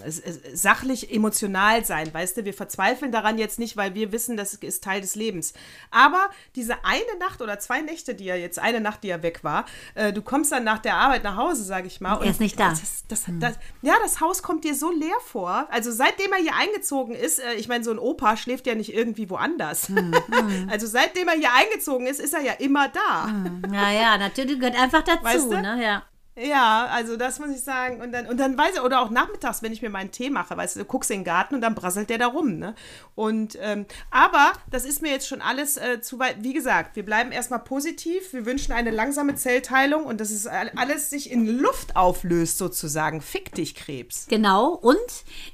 sachlich, 0.52 1.14
emotional 1.14 1.84
sein, 1.84 2.12
weißt 2.12 2.36
du? 2.36 2.44
Wir 2.44 2.52
verzweifeln 2.52 3.12
daran 3.12 3.38
jetzt 3.38 3.60
nicht, 3.60 3.76
weil 3.76 3.94
wir 3.94 4.10
wissen, 4.10 4.36
das 4.36 4.54
ist 4.54 4.82
Teil 4.82 5.00
des 5.00 5.14
Lebens. 5.14 5.52
Aber 5.92 6.30
diese 6.56 6.84
eine 6.84 7.18
Nacht 7.20 7.42
oder 7.42 7.60
zwei 7.60 7.80
Nächte, 7.80 8.16
die 8.16 8.26
er 8.26 8.40
jetzt, 8.40 8.58
eine 8.58 8.80
Nacht, 8.80 9.04
die 9.04 9.10
er 9.10 9.22
weg 9.22 9.44
war, 9.44 9.66
äh, 9.94 10.12
du 10.12 10.20
kommst 10.20 10.50
dann 10.50 10.64
nach 10.64 10.78
der 10.78 10.96
Arbeit 10.96 11.22
nach 11.22 11.36
Hause, 11.36 11.62
sage 11.62 11.86
ich 11.86 12.00
mal. 12.00 12.20
Er 12.24 12.30
ist 12.30 12.40
nicht 12.40 12.58
da. 12.58 12.70
Das, 12.70 13.04
das, 13.06 13.24
das, 13.38 13.54
ja, 13.82 13.94
das 14.02 14.20
Haus 14.20 14.42
kommt 14.42 14.64
dir 14.64 14.74
so 14.74 14.90
leer 14.90 15.14
vor. 15.24 15.68
Also 15.70 15.92
seitdem 15.92 16.32
er 16.32 16.38
hier 16.38 16.56
eingezogen 16.56 17.14
ist, 17.14 17.38
äh, 17.38 17.54
ich 17.54 17.68
meine, 17.68 17.84
so 17.84 17.92
ein 17.92 18.00
Opa 18.00 18.36
schläft 18.36 18.66
ja 18.66 18.74
nicht 18.74 18.92
irgendwie 18.92 19.30
woanders. 19.30 19.92
also 20.68 20.88
seitdem 20.88 21.28
er 21.28 21.34
hier 21.34 21.50
eingezogen 21.54 22.08
ist, 22.08 22.18
ist 22.18 22.34
er 22.34 22.40
ja 22.40 22.54
immer 22.54 22.88
da. 22.88 23.43
Naja, 23.68 24.18
natürlich 24.18 24.58
gehört 24.58 24.78
einfach 24.80 25.02
dazu. 25.02 25.24
Weißt 25.24 25.50
du? 25.52 25.60
ne? 25.60 25.82
ja. 25.82 26.02
Ja, 26.36 26.86
also 26.90 27.16
das 27.16 27.38
muss 27.38 27.50
ich 27.50 27.60
sagen. 27.60 28.00
Und 28.00 28.10
dann, 28.10 28.26
und 28.26 28.38
dann 28.40 28.58
weiß 28.58 28.74
ich, 28.74 28.80
oder 28.80 29.02
auch 29.02 29.10
nachmittags, 29.10 29.62
wenn 29.62 29.70
ich 29.72 29.82
mir 29.82 29.88
meinen 29.88 30.10
Tee 30.10 30.30
mache, 30.30 30.56
weißt 30.56 30.74
du, 30.74 30.80
du 30.80 30.84
guckst 30.84 31.12
in 31.12 31.18
den 31.20 31.24
Garten 31.24 31.54
und 31.54 31.60
dann 31.60 31.76
brasselt 31.76 32.10
der 32.10 32.18
da 32.18 32.26
rum, 32.26 32.58
ne? 32.58 32.74
Und, 33.14 33.56
ähm, 33.60 33.86
aber 34.10 34.52
das 34.68 34.84
ist 34.84 35.00
mir 35.00 35.12
jetzt 35.12 35.28
schon 35.28 35.40
alles 35.40 35.76
äh, 35.76 36.00
zu 36.00 36.18
weit. 36.18 36.38
Wie 36.40 36.52
gesagt, 36.52 36.96
wir 36.96 37.04
bleiben 37.04 37.30
erstmal 37.30 37.60
positiv. 37.60 38.32
Wir 38.32 38.46
wünschen 38.46 38.72
eine 38.72 38.90
langsame 38.90 39.36
Zellteilung 39.36 40.06
und 40.06 40.20
dass 40.20 40.32
es 40.32 40.48
all- 40.48 40.72
alles 40.74 41.08
sich 41.08 41.30
in 41.30 41.46
Luft 41.46 41.94
auflöst, 41.94 42.58
sozusagen. 42.58 43.20
Fick 43.20 43.54
dich, 43.54 43.76
Krebs. 43.76 44.26
Genau. 44.28 44.70
Und 44.70 44.96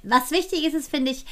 was 0.03 0.31
wichtig 0.31 0.65
ist, 0.65 0.73
ist, 0.73 0.91
finde 0.91 1.11
ich, 1.11 1.27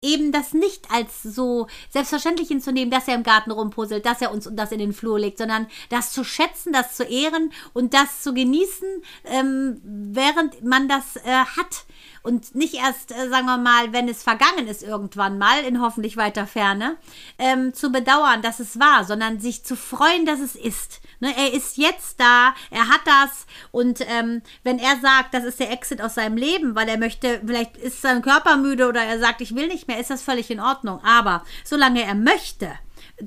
eben 0.00 0.30
das 0.30 0.52
nicht 0.52 0.90
als 0.92 1.22
so 1.22 1.66
selbstverständlich 1.90 2.48
hinzunehmen, 2.48 2.90
dass 2.90 3.08
er 3.08 3.16
im 3.16 3.24
Garten 3.24 3.50
rumpuzzelt, 3.50 4.06
dass 4.06 4.22
er 4.22 4.30
uns 4.30 4.48
das 4.52 4.70
in 4.70 4.78
den 4.78 4.92
Flur 4.92 5.18
legt, 5.18 5.38
sondern 5.38 5.66
das 5.88 6.12
zu 6.12 6.22
schätzen, 6.22 6.72
das 6.72 6.94
zu 6.96 7.04
ehren 7.04 7.52
und 7.72 7.94
das 7.94 8.22
zu 8.22 8.32
genießen, 8.32 8.88
ähm, 9.24 9.80
während 9.82 10.62
man 10.62 10.88
das 10.88 11.16
äh, 11.16 11.44
hat. 11.56 11.84
Und 12.22 12.54
nicht 12.54 12.74
erst, 12.74 13.10
äh, 13.10 13.28
sagen 13.28 13.46
wir 13.46 13.58
mal, 13.58 13.92
wenn 13.92 14.08
es 14.08 14.22
vergangen 14.22 14.68
ist 14.68 14.82
irgendwann 14.82 15.38
mal, 15.38 15.64
in 15.64 15.80
hoffentlich 15.80 16.16
weiter 16.16 16.46
Ferne, 16.46 16.96
ähm, 17.38 17.74
zu 17.74 17.90
bedauern, 17.90 18.42
dass 18.42 18.60
es 18.60 18.78
war, 18.78 19.04
sondern 19.04 19.40
sich 19.40 19.64
zu 19.64 19.76
freuen, 19.76 20.26
dass 20.26 20.38
es 20.38 20.54
ist. 20.54 21.00
Ne, 21.20 21.34
er 21.36 21.52
ist 21.52 21.76
jetzt 21.76 22.20
da, 22.20 22.54
er 22.70 22.88
hat 22.88 23.00
das 23.04 23.46
und 23.72 24.00
ähm, 24.08 24.40
wenn 24.62 24.78
er 24.78 25.00
sagt, 25.00 25.34
das 25.34 25.44
ist 25.44 25.58
der 25.58 25.72
Exit 25.72 26.00
aus 26.00 26.14
seinem 26.14 26.36
Leben, 26.36 26.76
weil 26.76 26.88
er 26.88 26.98
möchte, 26.98 27.40
vielleicht 27.44 27.76
ist 27.76 28.02
sein 28.02 28.22
Körper 28.22 28.56
müde 28.56 28.88
oder 28.88 29.02
er 29.02 29.18
sagt, 29.18 29.40
ich 29.40 29.54
will 29.54 29.66
nicht 29.66 29.88
mehr, 29.88 29.98
ist 29.98 30.10
das 30.10 30.22
völlig 30.22 30.50
in 30.50 30.60
Ordnung. 30.60 31.02
Aber 31.02 31.44
solange 31.64 32.02
er 32.02 32.14
möchte, 32.14 32.70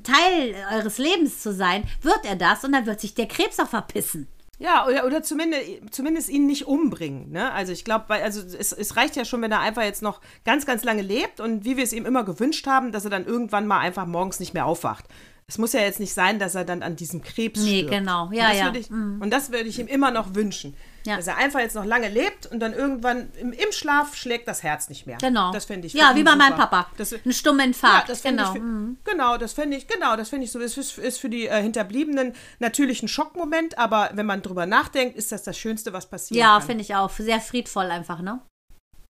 Teil 0.02 0.54
eures 0.72 0.98
Lebens 0.98 1.42
zu 1.42 1.52
sein, 1.52 1.84
wird 2.00 2.24
er 2.24 2.36
das 2.36 2.64
und 2.64 2.72
dann 2.72 2.86
wird 2.86 3.00
sich 3.00 3.14
der 3.14 3.28
Krebs 3.28 3.60
auch 3.60 3.68
verpissen. 3.68 4.26
Ja, 4.58 4.86
oder, 4.86 5.04
oder 5.04 5.22
zumindest, 5.24 5.64
zumindest 5.90 6.28
ihn 6.28 6.46
nicht 6.46 6.66
umbringen. 6.66 7.32
Ne? 7.32 7.50
Also 7.52 7.72
ich 7.72 7.84
glaube, 7.84 8.14
also 8.14 8.40
es, 8.40 8.72
es 8.72 8.96
reicht 8.96 9.16
ja 9.16 9.24
schon, 9.24 9.42
wenn 9.42 9.50
er 9.50 9.58
einfach 9.58 9.82
jetzt 9.82 10.02
noch 10.02 10.20
ganz, 10.44 10.66
ganz 10.66 10.84
lange 10.84 11.02
lebt 11.02 11.40
und 11.40 11.64
wie 11.64 11.76
wir 11.76 11.82
es 11.82 11.92
ihm 11.92 12.06
immer 12.06 12.24
gewünscht 12.24 12.66
haben, 12.68 12.92
dass 12.92 13.04
er 13.04 13.10
dann 13.10 13.26
irgendwann 13.26 13.66
mal 13.66 13.80
einfach 13.80 14.06
morgens 14.06 14.38
nicht 14.38 14.54
mehr 14.54 14.66
aufwacht. 14.66 15.04
Es 15.52 15.58
muss 15.58 15.74
ja 15.74 15.80
jetzt 15.80 16.00
nicht 16.00 16.14
sein, 16.14 16.38
dass 16.38 16.54
er 16.54 16.64
dann 16.64 16.82
an 16.82 16.96
diesem 16.96 17.20
Krebs 17.22 17.60
Nee, 17.60 17.80
stirbt. 17.80 17.90
genau. 17.90 18.26
Und 18.28 18.32
Ja, 18.32 18.48
das 18.48 18.58
ja. 18.58 18.64
würde 18.64 18.78
Ich, 18.78 18.90
Und 18.90 19.28
das 19.30 19.52
würde 19.52 19.68
ich 19.68 19.78
ihm 19.78 19.86
immer 19.86 20.10
noch 20.10 20.34
wünschen. 20.34 20.74
Ja. 21.04 21.16
Dass 21.16 21.26
er 21.26 21.36
einfach 21.36 21.60
jetzt 21.60 21.74
noch 21.74 21.84
lange 21.84 22.08
lebt 22.08 22.46
und 22.46 22.60
dann 22.60 22.72
irgendwann 22.72 23.28
im, 23.38 23.52
im 23.52 23.72
Schlaf 23.72 24.14
schlägt 24.14 24.48
das 24.48 24.62
Herz 24.62 24.88
nicht 24.88 25.06
mehr. 25.06 25.18
Genau. 25.20 25.52
Das 25.52 25.66
fände 25.66 25.86
ich 25.86 25.92
Ja, 25.92 26.12
wie 26.14 26.22
bei 26.22 26.36
meinem. 26.36 26.56
Papa. 26.56 26.86
Das, 26.96 27.12
Ein 27.12 27.32
stummer 27.32 27.58
ja, 27.58 27.64
Infarkt. 27.66 28.08
das 28.08 28.22
genau. 28.22 28.54
ich, 28.54 28.60
für- 28.60 28.94
genau, 29.04 29.36
das 29.36 29.52
fände 29.52 29.76
ich, 29.76 29.86
genau, 29.88 30.16
das 30.16 30.30
fände 30.30 30.46
ich 30.46 30.52
so. 30.52 30.58
Es 30.60 30.78
ist, 30.78 30.96
ist 30.96 31.18
für 31.18 31.28
die 31.28 31.48
äh, 31.48 31.60
Hinterbliebenen 31.60 32.34
natürlich 32.60 33.02
ein 33.02 33.08
Schockmoment, 33.08 33.76
aber 33.78 34.10
wenn 34.14 34.24
man 34.26 34.40
drüber 34.42 34.64
nachdenkt, 34.64 35.16
ist 35.16 35.32
das 35.32 35.42
das 35.42 35.58
Schönste, 35.58 35.92
was 35.92 36.06
passieren 36.08 36.40
ja, 36.40 36.60
finde 36.60 36.82
ich 36.82 36.94
auch. 36.94 37.10
Sehr 37.10 37.40
friedvoll 37.40 37.86
einfach, 37.90 38.22
ne? 38.22 38.40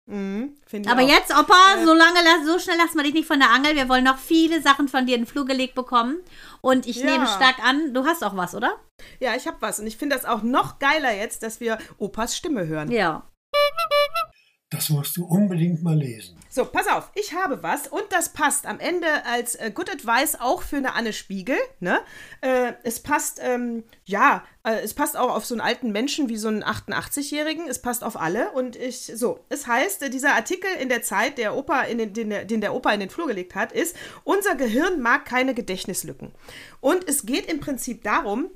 Mhm, 0.09 0.55
Aber 0.87 1.01
auch. 1.03 1.07
jetzt, 1.09 1.31
Opa, 1.37 1.83
so 1.85 1.93
lange, 1.93 2.19
lass- 2.23 2.45
so 2.47 2.57
schnell 2.59 2.77
lassen 2.77 2.95
wir 2.95 3.03
dich 3.03 3.13
nicht 3.13 3.27
von 3.27 3.39
der 3.39 3.49
Angel. 3.51 3.75
Wir 3.75 3.89
wollen 3.89 4.05
noch 4.05 4.17
viele 4.17 4.61
Sachen 4.61 4.87
von 4.87 5.05
dir 5.05 5.15
in 5.15 5.21
den 5.23 5.27
Flur 5.27 5.45
gelegt 5.45 5.75
bekommen. 5.75 6.17
Und 6.61 6.85
ich 6.87 6.97
Ja. 6.97 7.05
nehme 7.11 7.27
stark 7.27 7.59
an, 7.63 7.93
du 7.93 8.05
hast 8.05 8.23
auch 8.23 8.35
was, 8.37 8.55
oder? 8.55 8.75
Ja, 9.19 9.35
ich 9.35 9.47
habe 9.47 9.57
was 9.59 9.79
und 9.79 9.87
ich 9.87 9.97
finde 9.97 10.15
das 10.15 10.25
auch 10.25 10.43
noch 10.43 10.79
geiler 10.79 11.13
jetzt, 11.13 11.43
dass 11.43 11.59
wir 11.59 11.77
Opas 11.97 12.35
Stimme 12.37 12.67
hören. 12.67 12.89
Ja. 12.89 13.23
Das 14.69 14.89
musst 14.89 15.15
du 15.15 15.23
unbedingt 15.23 15.81
mal 15.81 15.97
lesen. 15.97 16.37
So, 16.49 16.65
pass 16.65 16.87
auf, 16.87 17.09
ich 17.15 17.33
habe 17.33 17.63
was 17.63 17.87
und 17.87 18.03
das 18.09 18.33
passt 18.33 18.65
am 18.65 18.81
Ende 18.81 19.07
als 19.25 19.55
äh, 19.55 19.71
Good 19.73 19.89
Advice 19.89 20.35
auch 20.35 20.61
für 20.61 20.75
eine 20.75 20.93
Anne 20.93 21.13
Spiegel. 21.13 21.55
Ne? 21.79 21.99
Äh, 22.41 22.73
es 22.83 22.99
passt, 22.99 23.39
ähm, 23.41 23.85
ja, 24.03 24.43
äh, 24.63 24.81
es 24.81 24.93
passt 24.93 25.15
auch 25.15 25.33
auf 25.33 25.45
so 25.45 25.53
einen 25.53 25.61
alten 25.61 25.93
Menschen 25.93 26.27
wie 26.27 26.35
so 26.35 26.49
einen 26.49 26.65
88-Jährigen. 26.65 27.69
Es 27.69 27.81
passt 27.81 28.03
auf 28.03 28.19
alle 28.19 28.51
und 28.51 28.75
ich, 28.75 29.05
so, 29.05 29.39
es 29.47 29.67
heißt, 29.67 30.03
äh, 30.03 30.09
dieser 30.09 30.33
Artikel 30.33 30.69
in 30.81 30.89
der 30.89 31.01
Zeit, 31.01 31.37
der 31.37 31.55
Opa 31.55 31.83
in 31.83 31.99
den, 31.99 32.13
den, 32.13 32.47
den 32.47 32.59
der 32.59 32.73
Opa 32.73 32.91
in 32.91 32.99
den 32.99 33.09
Flur 33.09 33.27
gelegt 33.27 33.55
hat, 33.55 33.71
ist, 33.71 33.95
unser 34.25 34.55
Gehirn 34.55 34.99
mag 34.99 35.23
keine 35.23 35.53
Gedächtnislücken. 35.53 36.33
Und 36.81 37.07
es 37.07 37.25
geht 37.25 37.49
im 37.49 37.61
Prinzip 37.61 38.03
darum, 38.03 38.49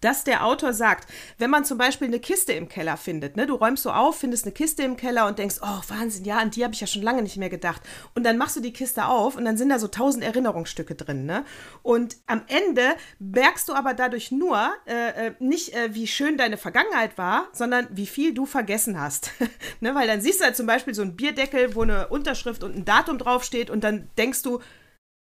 dass 0.00 0.24
der 0.24 0.44
Autor 0.44 0.72
sagt, 0.72 1.08
wenn 1.38 1.50
man 1.50 1.64
zum 1.64 1.78
Beispiel 1.78 2.08
eine 2.08 2.20
Kiste 2.20 2.52
im 2.52 2.68
Keller 2.68 2.96
findet, 2.96 3.36
ne, 3.36 3.46
du 3.46 3.54
räumst 3.54 3.82
so 3.82 3.90
auf, 3.90 4.18
findest 4.18 4.44
eine 4.44 4.52
Kiste 4.52 4.82
im 4.82 4.96
Keller 4.96 5.26
und 5.26 5.38
denkst, 5.38 5.56
oh 5.62 5.80
Wahnsinn, 5.88 6.24
ja, 6.24 6.38
an 6.38 6.50
die 6.50 6.64
habe 6.64 6.74
ich 6.74 6.80
ja 6.80 6.86
schon 6.86 7.02
lange 7.02 7.22
nicht 7.22 7.36
mehr 7.36 7.48
gedacht. 7.48 7.82
Und 8.14 8.24
dann 8.24 8.38
machst 8.38 8.56
du 8.56 8.60
die 8.60 8.72
Kiste 8.72 9.06
auf 9.06 9.36
und 9.36 9.44
dann 9.44 9.56
sind 9.56 9.68
da 9.68 9.78
so 9.78 9.88
tausend 9.88 10.24
Erinnerungsstücke 10.24 10.94
drin, 10.94 11.26
ne? 11.26 11.44
Und 11.82 12.16
am 12.26 12.42
Ende 12.48 12.94
merkst 13.18 13.68
du 13.68 13.74
aber 13.74 13.94
dadurch 13.94 14.30
nur 14.30 14.72
äh, 14.86 15.28
äh, 15.28 15.32
nicht, 15.38 15.74
äh, 15.74 15.94
wie 15.94 16.06
schön 16.06 16.36
deine 16.36 16.56
Vergangenheit 16.56 17.18
war, 17.18 17.48
sondern 17.52 17.88
wie 17.90 18.06
viel 18.06 18.34
du 18.34 18.46
vergessen 18.46 19.00
hast. 19.00 19.30
ne? 19.80 19.94
Weil 19.94 20.06
dann 20.06 20.20
siehst 20.20 20.40
du 20.40 20.44
halt 20.44 20.56
zum 20.56 20.66
Beispiel 20.66 20.94
so 20.94 21.02
einen 21.02 21.16
Bierdeckel, 21.16 21.74
wo 21.74 21.82
eine 21.82 22.08
Unterschrift 22.08 22.62
und 22.62 22.76
ein 22.76 22.84
Datum 22.84 23.18
draufsteht 23.18 23.70
und 23.70 23.84
dann 23.84 24.08
denkst 24.16 24.42
du, 24.42 24.60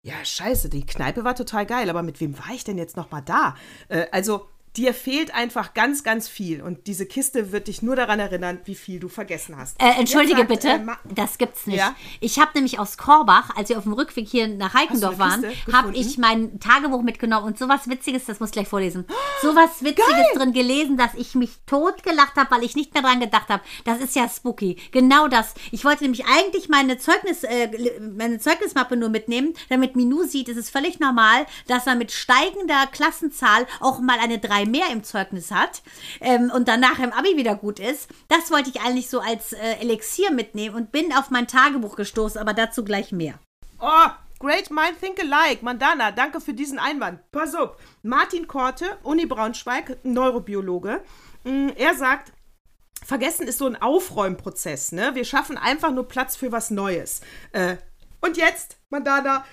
ja, 0.02 0.24
scheiße, 0.24 0.68
die 0.68 0.84
Kneipe 0.84 1.24
war 1.24 1.34
total 1.34 1.64
geil, 1.64 1.88
aber 1.88 2.02
mit 2.02 2.20
wem 2.20 2.36
war 2.38 2.52
ich 2.52 2.64
denn 2.64 2.76
jetzt 2.76 2.96
noch 2.96 3.10
mal 3.10 3.20
da? 3.20 3.54
Äh, 3.88 4.06
also, 4.10 4.48
dir 4.76 4.94
fehlt 4.94 5.34
einfach 5.34 5.74
ganz, 5.74 6.02
ganz 6.02 6.28
viel. 6.28 6.62
Und 6.62 6.86
diese 6.86 7.04
Kiste 7.04 7.52
wird 7.52 7.68
dich 7.68 7.82
nur 7.82 7.94
daran 7.94 8.20
erinnern, 8.20 8.60
wie 8.64 8.74
viel 8.74 9.00
du 9.00 9.08
vergessen 9.08 9.56
hast. 9.56 9.80
Äh, 9.80 9.98
entschuldige 9.98 10.38
sagt, 10.38 10.48
bitte, 10.48 10.68
äh, 10.68 11.14
das 11.14 11.36
gibt's 11.36 11.66
nicht. 11.66 11.78
Ja? 11.78 11.94
Ich 12.20 12.38
habe 12.38 12.52
nämlich 12.54 12.78
aus 12.78 12.96
Korbach, 12.96 13.50
als 13.54 13.68
wir 13.68 13.76
auf 13.76 13.84
dem 13.84 13.92
Rückweg 13.92 14.26
hier 14.26 14.48
nach 14.48 14.72
Heikendorf 14.72 15.18
waren, 15.18 15.44
habe 15.72 15.94
ich 15.94 16.16
mein 16.16 16.58
Tagebuch 16.58 17.02
mitgenommen 17.02 17.46
und 17.46 17.58
sowas 17.58 17.88
Witziges, 17.88 18.24
das 18.24 18.40
muss 18.40 18.48
ich 18.48 18.54
gleich 18.54 18.68
vorlesen, 18.68 19.04
sowas 19.42 19.82
Witziges 19.82 20.26
drin 20.34 20.52
gelesen, 20.52 20.96
dass 20.96 21.14
ich 21.14 21.34
mich 21.34 21.50
totgelacht 21.66 22.36
habe, 22.36 22.50
weil 22.50 22.64
ich 22.64 22.74
nicht 22.74 22.94
mehr 22.94 23.02
dran 23.02 23.20
gedacht 23.20 23.48
habe. 23.48 23.62
Das 23.84 24.00
ist 24.00 24.16
ja 24.16 24.28
spooky. 24.28 24.76
Genau 24.90 25.28
das. 25.28 25.54
Ich 25.70 25.84
wollte 25.84 26.04
nämlich 26.04 26.24
eigentlich 26.26 26.68
meine 26.70 26.96
Zeugnis, 26.96 27.44
äh, 27.44 28.00
meine 28.00 28.38
Zeugnismappe 28.38 28.96
nur 28.96 29.10
mitnehmen, 29.10 29.54
damit 29.68 29.96
Minou 29.96 30.24
sieht, 30.24 30.48
es 30.48 30.56
ist 30.56 30.70
völlig 30.70 30.98
normal, 30.98 31.46
dass 31.66 31.86
er 31.86 31.94
mit 31.94 32.10
steigender 32.10 32.86
Klassenzahl 32.90 33.66
auch 33.80 34.00
mal 34.00 34.18
eine 34.18 34.38
3 34.38 34.61
mehr 34.66 34.90
im 34.90 35.04
Zeugnis 35.04 35.50
hat 35.50 35.82
ähm, 36.20 36.50
und 36.54 36.68
danach 36.68 36.98
im 36.98 37.12
Abi 37.12 37.36
wieder 37.36 37.54
gut 37.54 37.78
ist. 37.78 38.08
Das 38.28 38.50
wollte 38.50 38.70
ich 38.70 38.80
eigentlich 38.80 39.08
so 39.08 39.20
als 39.20 39.52
äh, 39.52 39.76
Elixier 39.80 40.30
mitnehmen 40.32 40.74
und 40.76 40.92
bin 40.92 41.12
auf 41.12 41.30
mein 41.30 41.46
Tagebuch 41.48 41.96
gestoßen, 41.96 42.40
aber 42.40 42.54
dazu 42.54 42.84
gleich 42.84 43.12
mehr. 43.12 43.34
Oh, 43.80 44.08
great 44.38 44.70
mind 44.70 45.00
think 45.00 45.18
alike. 45.20 45.64
Mandana, 45.64 46.10
danke 46.12 46.40
für 46.40 46.54
diesen 46.54 46.78
Einwand. 46.78 47.20
Pass 47.32 47.54
auf. 47.54 47.76
Martin 48.02 48.46
Korte, 48.46 48.98
Uni 49.02 49.26
Braunschweig, 49.26 49.98
Neurobiologe. 50.04 51.02
Mm, 51.44 51.68
Er 51.76 51.94
sagt, 51.94 52.32
Vergessen 53.04 53.48
ist 53.48 53.58
so 53.58 53.66
ein 53.66 53.80
Aufräumprozess, 53.80 54.92
ne? 54.92 55.14
Wir 55.14 55.24
schaffen 55.24 55.58
einfach 55.58 55.90
nur 55.90 56.06
Platz 56.06 56.36
für 56.36 56.52
was 56.52 56.70
Neues. 56.70 57.20
Äh, 57.50 57.76
und 58.20 58.36
jetzt, 58.36 58.76
Mandana, 58.90 59.44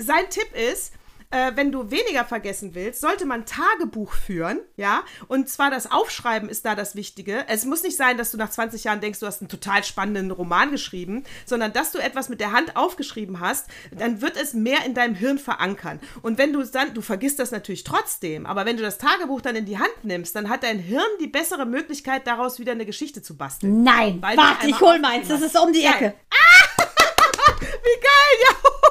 sein 0.00 0.28
Tipp 0.30 0.48
ist, 0.52 0.92
äh, 1.30 1.52
wenn 1.54 1.72
du 1.72 1.90
weniger 1.90 2.24
vergessen 2.24 2.74
willst, 2.74 3.00
sollte 3.00 3.26
man 3.26 3.46
Tagebuch 3.46 4.12
führen, 4.12 4.60
ja? 4.76 5.02
Und 5.28 5.48
zwar 5.48 5.70
das 5.70 5.90
Aufschreiben 5.90 6.48
ist 6.48 6.64
da 6.64 6.74
das 6.74 6.94
Wichtige. 6.94 7.44
Es 7.48 7.64
muss 7.64 7.82
nicht 7.82 7.96
sein, 7.96 8.16
dass 8.16 8.30
du 8.30 8.36
nach 8.36 8.50
20 8.50 8.84
Jahren 8.84 9.00
denkst, 9.00 9.20
du 9.20 9.26
hast 9.26 9.42
einen 9.42 9.48
total 9.48 9.84
spannenden 9.84 10.30
Roman 10.30 10.70
geschrieben, 10.70 11.24
sondern 11.44 11.72
dass 11.72 11.92
du 11.92 11.98
etwas 11.98 12.28
mit 12.28 12.40
der 12.40 12.52
Hand 12.52 12.76
aufgeschrieben 12.76 13.40
hast, 13.40 13.66
dann 13.90 14.20
wird 14.20 14.36
es 14.36 14.54
mehr 14.54 14.84
in 14.84 14.94
deinem 14.94 15.14
Hirn 15.14 15.38
verankern. 15.38 16.00
Und 16.22 16.38
wenn 16.38 16.52
du 16.52 16.60
es 16.60 16.70
dann, 16.70 16.94
du 16.94 17.00
vergisst 17.00 17.38
das 17.38 17.50
natürlich 17.50 17.84
trotzdem, 17.84 18.46
aber 18.46 18.64
wenn 18.64 18.76
du 18.76 18.82
das 18.82 18.98
Tagebuch 18.98 19.40
dann 19.40 19.56
in 19.56 19.66
die 19.66 19.78
Hand 19.78 20.04
nimmst, 20.04 20.34
dann 20.36 20.48
hat 20.48 20.62
dein 20.62 20.78
Hirn 20.78 21.02
die 21.20 21.26
bessere 21.26 21.66
Möglichkeit, 21.66 22.26
daraus 22.26 22.58
wieder 22.58 22.72
eine 22.72 22.86
Geschichte 22.86 23.22
zu 23.22 23.36
basteln. 23.36 23.82
Nein, 23.82 24.18
Weil 24.20 24.36
du 24.36 24.42
warte, 24.42 24.66
ich 24.68 24.80
hol 24.80 24.98
meins. 24.98 25.28
Das 25.28 25.42
ist 25.42 25.58
um 25.58 25.72
die. 25.72 25.84
Ecke. 25.84 26.14
Wie 27.60 28.00
geil, 28.00 28.38
ja. 28.48 28.85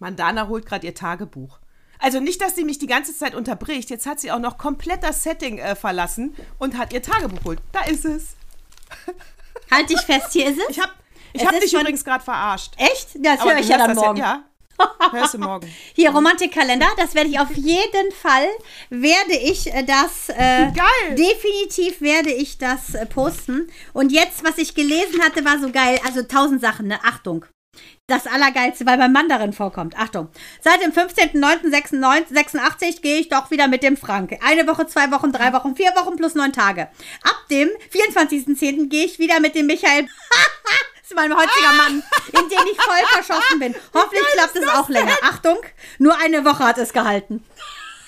Mandana 0.00 0.48
holt 0.48 0.66
gerade 0.66 0.86
ihr 0.86 0.94
Tagebuch. 0.94 1.58
Also 1.98 2.20
nicht, 2.20 2.40
dass 2.40 2.54
sie 2.54 2.64
mich 2.64 2.78
die 2.78 2.86
ganze 2.86 3.16
Zeit 3.16 3.34
unterbricht. 3.34 3.90
Jetzt 3.90 4.06
hat 4.06 4.20
sie 4.20 4.30
auch 4.30 4.38
noch 4.38 4.56
komplett 4.56 5.02
das 5.02 5.24
Setting 5.24 5.58
äh, 5.58 5.74
verlassen 5.74 6.34
und 6.58 6.78
hat 6.78 6.92
ihr 6.92 7.02
Tagebuch 7.02 7.38
geholt. 7.38 7.60
Da 7.72 7.84
ist 7.84 8.04
es. 8.04 8.36
Halt 9.70 9.90
dich 9.90 10.00
fest, 10.00 10.32
hier 10.32 10.46
ist 10.48 10.58
es. 10.58 10.68
Ich 10.70 10.80
habe 10.80 10.92
ich 11.32 11.42
Es 11.42 11.46
hab 11.46 11.60
dich 11.60 11.74
übrigens 11.74 12.04
gerade 12.04 12.24
verarscht. 12.24 12.72
Echt? 12.76 13.18
Das 13.20 13.44
höre 13.44 13.58
ich 13.58 13.68
ja 13.68 13.78
dann 13.78 13.94
morgen. 13.96 14.18
Ja, 14.18 14.44
hörst 15.12 15.34
du 15.34 15.38
morgen. 15.38 15.68
Hier, 15.94 16.10
Romantikkalender, 16.10 16.86
das 16.96 17.14
werde 17.14 17.30
ich 17.30 17.38
auf 17.38 17.50
jeden 17.54 18.12
Fall, 18.12 18.46
werde 18.90 19.36
ich 19.36 19.72
äh, 19.72 19.82
das, 19.82 20.28
äh, 20.30 20.70
Geil. 20.72 21.16
definitiv 21.16 22.00
werde 22.00 22.30
ich 22.30 22.58
das 22.58 22.94
äh, 22.94 23.06
posten. 23.06 23.68
Und 23.92 24.12
jetzt, 24.12 24.44
was 24.44 24.58
ich 24.58 24.74
gelesen 24.74 25.20
hatte, 25.22 25.44
war 25.44 25.58
so 25.58 25.70
geil, 25.70 26.00
also 26.06 26.22
tausend 26.22 26.60
Sachen, 26.60 26.86
ne, 26.88 26.98
Achtung. 27.04 27.44
Das 28.10 28.26
Allergeilste, 28.26 28.86
weil 28.86 28.96
beim 28.96 29.12
Mann 29.12 29.28
darin 29.28 29.52
vorkommt. 29.52 29.94
Achtung. 29.98 30.30
Seit 30.62 30.82
dem 30.82 30.92
15.09.86 30.92 33.02
gehe 33.02 33.18
ich 33.18 33.28
doch 33.28 33.50
wieder 33.50 33.68
mit 33.68 33.82
dem 33.82 33.98
Frank. 33.98 34.38
Eine 34.42 34.66
Woche, 34.66 34.86
zwei 34.86 35.10
Wochen, 35.10 35.30
drei 35.30 35.52
Wochen, 35.52 35.76
vier 35.76 35.90
Wochen 35.90 36.16
plus 36.16 36.34
neun 36.34 36.54
Tage. 36.54 36.88
Ab 37.22 37.44
dem 37.50 37.68
24.10. 37.92 38.88
gehe 38.88 39.04
ich 39.04 39.18
wieder 39.18 39.40
mit 39.40 39.54
dem 39.54 39.66
Michael. 39.66 40.08
Das 41.00 41.12
ist 41.12 41.16
mein 41.16 41.34
heutiger 41.34 41.72
Mann, 41.72 42.02
in 42.26 42.48
den 42.50 42.58
ich 42.70 42.78
voll 42.78 43.22
verschossen 43.22 43.58
bin. 43.58 43.74
Hoffentlich 43.94 44.26
klappt 44.34 44.56
es 44.56 44.68
auch 44.68 44.90
länger. 44.90 45.16
Achtung, 45.22 45.56
nur 45.96 46.14
eine 46.20 46.44
Woche 46.44 46.64
hat 46.64 46.76
es 46.76 46.92
gehalten. 46.92 47.42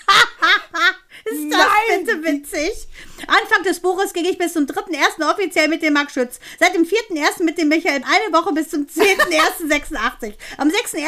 Ist 1.31 1.53
das 1.53 1.59
Nein. 1.59 2.05
bitte 2.05 2.25
witzig? 2.25 2.89
Anfang 3.27 3.63
des 3.65 3.81
Buches 3.81 4.13
ging 4.13 4.25
ich 4.25 4.39
bis 4.39 4.55
zum 4.55 4.65
3.1. 4.65 5.31
offiziell 5.31 5.69
mit 5.69 5.83
dem 5.83 5.93
Max 5.93 6.15
Schütz. 6.15 6.41
Seit 6.59 6.75
dem 6.75 6.85
4.1. 6.85 7.43
mit 7.45 7.59
dem 7.59 7.69
Michael 7.69 8.03
eine 8.03 8.33
Woche 8.33 8.53
bis 8.53 8.71
zum 8.71 8.87
10.1.86. 8.87 10.35
Am 10.57 10.69
6.1. 10.69 11.05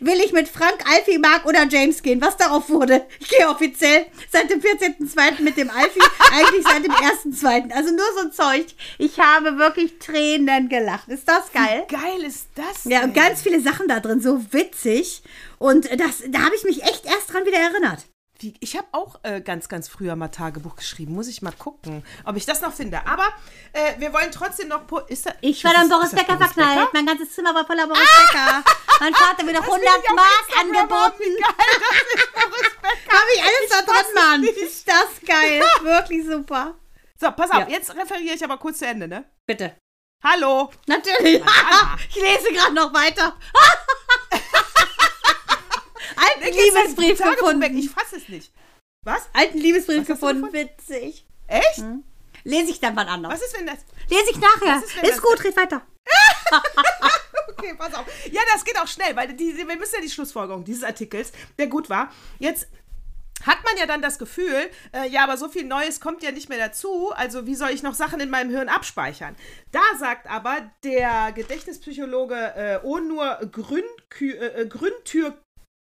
will 0.00 0.20
ich 0.20 0.32
mit 0.32 0.48
Frank, 0.48 0.84
Alfie, 0.90 1.18
Mark 1.18 1.46
oder 1.46 1.66
James 1.68 2.02
gehen, 2.02 2.20
was 2.20 2.36
darauf 2.36 2.68
wurde. 2.70 3.04
Ich 3.20 3.28
gehe 3.28 3.48
offiziell 3.48 4.06
seit 4.30 4.50
dem 4.50 4.60
14.2. 4.60 5.42
mit 5.42 5.56
dem 5.56 5.70
Alfie, 5.70 6.00
eigentlich 6.32 6.64
seit 6.64 6.84
dem 6.84 6.92
1.2. 6.92 7.72
Also 7.72 7.90
nur 7.90 8.06
so 8.14 8.20
ein 8.26 8.32
Zeug. 8.32 8.66
Ich 8.98 9.18
habe 9.20 9.58
wirklich 9.58 9.98
Tränen 9.98 10.68
gelacht. 10.68 11.08
Ist 11.08 11.28
das 11.28 11.52
geil? 11.52 11.86
Geil 11.88 12.24
ist 12.26 12.48
das. 12.54 12.84
Ja, 12.84 13.02
und 13.04 13.14
denn? 13.14 13.24
ganz 13.24 13.42
viele 13.42 13.60
Sachen 13.60 13.88
da 13.88 14.00
drin, 14.00 14.20
so 14.20 14.40
witzig. 14.52 15.22
Und 15.58 15.88
das, 16.00 16.22
da 16.28 16.40
habe 16.40 16.56
ich 16.56 16.64
mich 16.64 16.82
echt 16.82 17.04
erst 17.06 17.32
dran 17.32 17.46
wieder 17.46 17.58
erinnert. 17.58 18.06
Wie, 18.42 18.54
ich 18.58 18.76
habe 18.76 18.88
auch 18.90 19.20
äh, 19.22 19.40
ganz, 19.40 19.68
ganz 19.68 19.86
früher 19.88 20.16
mal 20.16 20.26
Tagebuch 20.28 20.74
geschrieben. 20.74 21.14
Muss 21.14 21.28
ich 21.28 21.42
mal 21.42 21.52
gucken, 21.52 22.04
ob 22.24 22.36
ich 22.36 22.44
das 22.44 22.60
noch 22.60 22.72
finde. 22.72 23.06
Aber 23.06 23.24
äh, 23.72 23.94
wir 23.98 24.12
wollen 24.12 24.32
trotzdem 24.32 24.66
noch. 24.66 24.84
Po 24.88 24.98
ist 24.98 25.26
da, 25.26 25.30
Ich 25.40 25.62
war 25.62 25.72
dann 25.72 25.88
Boris 25.88 26.10
Becker 26.10 26.36
verknallt. 26.36 26.88
Mein 26.92 27.06
ganzes 27.06 27.32
Zimmer 27.32 27.54
war 27.54 27.64
voller 27.64 27.86
Boris 27.86 28.00
Becker. 28.02 28.64
Mein 28.98 29.14
Vater 29.14 29.44
mir 29.44 29.52
noch 29.52 29.64
Das 29.64 29.68
will 29.74 29.80
100 29.86 30.04
ich 30.04 30.10
auf 30.10 30.16
Mark 30.16 30.60
angeboten. 30.60 31.20
Wie 31.20 31.40
geil, 31.40 31.54
das 31.68 32.24
ist 32.24 32.32
Boris 32.34 32.76
Becker. 32.82 33.16
Habe 33.16 33.30
ich 33.36 33.42
alles 33.42 33.68
da 33.70 33.92
drin, 33.92 34.14
Mann. 34.14 34.44
Ist 34.44 34.88
das 34.88 35.08
geil. 35.26 35.62
Wirklich 35.82 36.26
super. 36.26 36.74
So, 37.20 37.30
pass 37.30 37.50
auf, 37.52 37.60
Ja. 37.60 37.68
jetzt 37.68 37.94
referiere 37.94 38.34
ich 38.34 38.42
aber 38.42 38.58
kurz 38.58 38.78
zu 38.80 38.86
Ende, 38.86 39.06
ne? 39.06 39.24
Bitte. 39.46 39.76
Hallo. 40.24 40.70
Natürlich. 40.88 41.42
Ich 42.08 42.16
lese 42.20 42.52
gerade 42.52 42.74
noch 42.74 42.92
weiter. 42.92 43.36
Alten 46.16 46.40
dein 46.40 46.52
Liebesbrief 46.52 47.20
weg. 47.20 47.38
gefunden. 47.38 47.76
Ich 47.78 47.90
fasse 47.90 48.16
es 48.16 48.28
nicht. 48.28 48.52
Was? 49.04 49.28
Alten 49.32 49.58
Liebesbrief 49.58 50.00
Was 50.00 50.06
gefunden. 50.06 50.42
gefunden? 50.42 50.70
Witzig. 50.78 51.26
Echt? 51.48 51.82
Lese 52.44 52.70
ich 52.70 52.80
dann 52.80 52.96
wann 52.96 53.08
anders. 53.08 53.32
Was 53.32 53.42
ist, 53.42 53.56
wenn 53.58 53.66
das. 53.66 53.78
Lese 54.08 54.30
ich 54.30 54.38
nachher. 54.38 54.82
Ist, 54.82 54.96
Ist 55.02 55.22
gut, 55.22 55.42
red 55.44 55.56
weiter. 55.56 55.82
Okay, 57.62 57.74
pass 57.78 57.94
auf. 57.94 58.06
Ja, 58.30 58.40
das 58.52 58.64
geht 58.64 58.78
auch 58.78 58.88
schnell, 58.88 59.14
weil 59.14 59.32
die, 59.34 59.56
wir 59.56 59.64
müssen 59.76 59.94
ja 59.94 60.00
die 60.00 60.10
Schlussfolgerung 60.10 60.64
dieses 60.64 60.82
Artikels, 60.82 61.32
der 61.58 61.68
gut 61.68 61.88
war. 61.90 62.10
Jetzt 62.38 62.66
hat 63.44 63.58
man 63.64 63.76
ja 63.76 63.86
dann 63.86 64.02
das 64.02 64.18
Gefühl, 64.18 64.70
äh, 64.92 65.08
ja, 65.08 65.24
aber 65.24 65.36
so 65.36 65.48
viel 65.48 65.64
Neues 65.64 66.00
kommt 66.00 66.22
ja 66.22 66.30
nicht 66.32 66.48
mehr 66.48 66.58
dazu, 66.58 67.12
also 67.12 67.46
wie 67.46 67.54
soll 67.54 67.70
ich 67.70 67.82
noch 67.82 67.94
Sachen 67.94 68.20
in 68.20 68.30
meinem 68.30 68.50
Hirn 68.50 68.68
abspeichern? 68.68 69.36
Da 69.70 69.80
sagt 69.98 70.28
aber 70.28 70.70
der 70.84 71.32
Gedächtnispsychologe 71.32 72.34
äh, 72.56 72.80
Onur 72.86 73.38
Grünkü, 73.50 74.68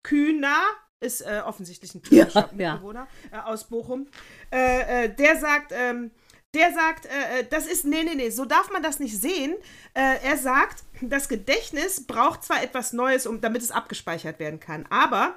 Grüntürkühner, 0.06 0.62
ist 1.00 1.20
äh, 1.20 1.42
offensichtlich 1.44 1.94
ein 1.94 2.02
Ja, 2.10 2.26
ja. 2.56 3.06
Äh, 3.30 3.36
aus 3.44 3.64
Bochum, 3.64 4.06
äh, 4.52 5.04
äh, 5.04 5.14
der 5.14 5.36
sagt, 5.36 5.72
ähm, 5.72 6.10
der 6.54 6.72
sagt, 6.72 7.06
äh, 7.06 7.40
äh, 7.40 7.46
das 7.48 7.66
ist, 7.66 7.84
nee, 7.84 8.02
nee, 8.02 8.14
nee, 8.14 8.30
so 8.30 8.46
darf 8.46 8.70
man 8.70 8.82
das 8.82 8.98
nicht 8.98 9.20
sehen. 9.20 9.54
Er 9.92 10.36
sagt, 10.36 10.84
das 11.00 11.28
Gedächtnis 11.28 12.06
braucht 12.06 12.44
zwar 12.44 12.62
etwas 12.62 12.92
Neues, 12.92 13.26
um, 13.26 13.40
damit 13.40 13.62
es 13.62 13.70
abgespeichert 13.70 14.38
werden 14.38 14.60
kann, 14.60 14.84
aber 14.90 15.36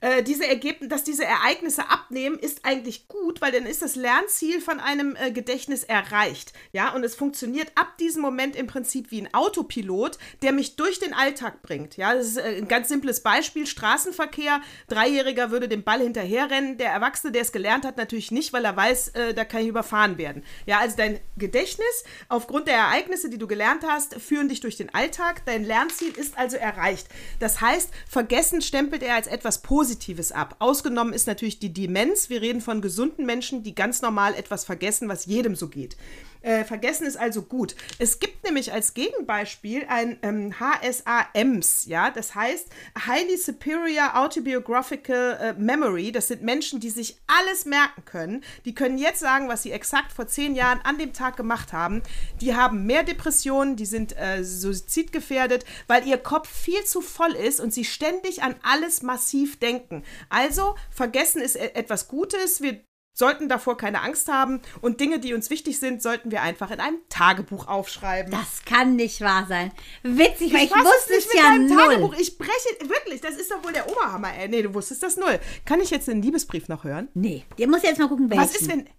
äh, 0.00 0.22
diese 0.22 0.46
Ergebnisse, 0.46 0.88
dass 0.88 1.04
diese 1.04 1.24
Ereignisse 1.24 1.88
abnehmen, 1.88 2.38
ist 2.38 2.64
eigentlich 2.64 3.08
gut, 3.08 3.40
weil 3.40 3.52
dann 3.52 3.66
ist 3.66 3.82
das 3.82 3.96
Lernziel 3.96 4.60
von 4.60 4.78
einem 4.78 5.16
äh, 5.16 5.32
Gedächtnis 5.32 5.84
erreicht. 5.84 6.52
Ja, 6.72 6.94
und 6.94 7.02
es 7.04 7.14
funktioniert 7.14 7.72
ab 7.74 7.96
diesem 7.98 8.22
Moment 8.22 8.56
im 8.56 8.66
Prinzip 8.66 9.10
wie 9.10 9.22
ein 9.22 9.32
Autopilot, 9.34 10.18
der 10.42 10.52
mich 10.52 10.76
durch 10.76 10.98
den 10.98 11.14
Alltag 11.14 11.62
bringt. 11.62 11.96
Ja, 11.96 12.14
das 12.14 12.26
ist 12.28 12.36
äh, 12.36 12.56
ein 12.58 12.68
ganz 12.68 12.88
simples 12.88 13.22
Beispiel: 13.22 13.66
Straßenverkehr. 13.66 14.60
Dreijähriger 14.88 15.50
würde 15.50 15.68
dem 15.68 15.82
Ball 15.82 16.00
hinterherrennen. 16.00 16.78
Der 16.78 16.90
Erwachsene, 16.90 17.32
der 17.32 17.42
es 17.42 17.52
gelernt 17.52 17.84
hat, 17.84 17.96
natürlich 17.96 18.30
nicht, 18.30 18.52
weil 18.52 18.64
er 18.64 18.76
weiß, 18.76 19.08
äh, 19.08 19.34
da 19.34 19.44
kann 19.44 19.62
ich 19.62 19.68
überfahren 19.68 20.18
werden. 20.18 20.44
Ja, 20.66 20.78
also 20.80 20.96
dein 20.96 21.20
Gedächtnis 21.36 22.04
aufgrund 22.28 22.68
der 22.68 22.76
Ereignisse, 22.76 23.30
die 23.30 23.38
du 23.38 23.46
gelernt 23.46 23.84
hast, 23.86 24.14
führen 24.16 24.48
dich 24.48 24.60
durch 24.60 24.76
den 24.76 24.94
Alltag. 24.94 25.42
Dein 25.46 25.64
Lernziel 25.64 26.12
ist 26.16 26.36
also 26.38 26.56
erreicht. 26.56 27.08
Das 27.40 27.60
heißt, 27.60 27.90
vergessen 28.08 28.60
stempelt 28.62 29.02
er 29.02 29.14
als 29.14 29.26
etwas 29.26 29.55
Positives 29.58 30.32
ab. 30.32 30.56
Ausgenommen 30.58 31.12
ist 31.12 31.26
natürlich 31.26 31.58
die 31.58 31.72
Demenz. 31.72 32.28
Wir 32.30 32.42
reden 32.42 32.60
von 32.60 32.80
gesunden 32.80 33.26
Menschen, 33.26 33.62
die 33.62 33.74
ganz 33.74 34.02
normal 34.02 34.34
etwas 34.34 34.64
vergessen, 34.64 35.08
was 35.08 35.26
jedem 35.26 35.56
so 35.56 35.68
geht. 35.68 35.96
Äh, 36.42 36.64
vergessen 36.64 37.06
ist 37.06 37.16
also 37.16 37.42
gut. 37.42 37.74
Es 37.98 38.18
gibt 38.18 38.44
nämlich 38.44 38.72
als 38.72 38.94
Gegenbeispiel 38.94 39.86
ein 39.88 40.18
ähm, 40.22 40.54
HSA-EMS, 40.58 41.86
ja, 41.86 42.10
das 42.10 42.34
heißt 42.34 42.68
Highly 43.06 43.36
Superior 43.36 44.16
Autobiographical 44.16 45.38
äh, 45.40 45.52
Memory. 45.54 46.12
Das 46.12 46.28
sind 46.28 46.42
Menschen, 46.42 46.80
die 46.80 46.90
sich 46.90 47.16
alles 47.26 47.64
merken 47.64 48.04
können. 48.04 48.44
Die 48.64 48.74
können 48.74 48.98
jetzt 48.98 49.20
sagen, 49.20 49.48
was 49.48 49.62
sie 49.62 49.72
exakt 49.72 50.12
vor 50.12 50.26
zehn 50.26 50.54
Jahren 50.54 50.80
an 50.82 50.98
dem 50.98 51.12
Tag 51.12 51.36
gemacht 51.36 51.72
haben. 51.72 52.02
Die 52.40 52.54
haben 52.54 52.86
mehr 52.86 53.02
Depressionen, 53.02 53.76
die 53.76 53.86
sind 53.86 54.16
äh, 54.16 54.44
suizidgefährdet, 54.44 55.64
weil 55.86 56.06
ihr 56.06 56.18
Kopf 56.18 56.48
viel 56.48 56.84
zu 56.84 57.00
voll 57.00 57.32
ist 57.32 57.60
und 57.60 57.72
sie 57.72 57.84
ständig 57.84 58.42
an 58.42 58.54
alles 58.62 59.02
massiv 59.02 59.58
denken. 59.58 60.02
Also, 60.28 60.76
vergessen 60.90 61.40
ist 61.40 61.56
e- 61.56 61.72
etwas 61.74 62.08
Gutes. 62.08 62.60
Wir 62.60 62.80
sollten 63.16 63.48
davor 63.48 63.76
keine 63.78 64.02
Angst 64.02 64.28
haben 64.28 64.60
und 64.82 65.00
Dinge, 65.00 65.18
die 65.18 65.32
uns 65.32 65.48
wichtig 65.48 65.80
sind, 65.80 66.02
sollten 66.02 66.30
wir 66.30 66.42
einfach 66.42 66.70
in 66.70 66.80
einem 66.80 66.98
Tagebuch 67.08 67.66
aufschreiben. 67.66 68.30
Das 68.30 68.64
kann 68.66 68.94
nicht 68.94 69.22
wahr 69.22 69.46
sein. 69.48 69.72
Witzig, 70.02 70.52
weil 70.52 70.64
ich, 70.64 70.70
fass 70.70 70.84
wusste 70.84 71.14
nicht 71.14 71.26
es 71.26 71.32
ja 71.32 71.56
null. 71.56 71.76
Tagebuch. 71.76 72.14
Ich 72.18 72.36
breche, 72.36 72.88
wirklich, 72.88 73.22
das 73.22 73.36
ist 73.36 73.50
doch 73.50 73.64
wohl 73.64 73.72
der 73.72 73.90
Oberhammer. 73.90 74.34
Ey. 74.36 74.48
Nee, 74.48 74.62
du 74.62 74.74
wusstest 74.74 75.02
das 75.02 75.16
null. 75.16 75.40
Kann 75.64 75.80
ich 75.80 75.90
jetzt 75.90 76.08
den 76.08 76.20
Liebesbrief 76.20 76.68
noch 76.68 76.84
hören? 76.84 77.08
Nee, 77.14 77.44
der 77.58 77.68
muss 77.68 77.82
jetzt 77.82 77.98
mal 77.98 78.08
gucken, 78.08 78.28
welchen. 78.30 78.44
Was 78.44 78.54
ist, 78.54 78.68
wenn... 78.68 78.86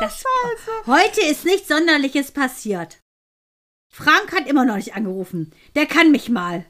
Das, 0.00 0.24
heute 0.88 1.20
ist 1.20 1.44
nichts 1.44 1.68
Sonderliches 1.68 2.32
passiert. 2.32 2.98
Frank 3.88 4.32
hat 4.32 4.48
immer 4.48 4.64
noch 4.64 4.74
nicht 4.74 4.96
angerufen. 4.96 5.52
Der 5.76 5.86
kann 5.86 6.10
mich 6.10 6.28
mal. 6.28 6.66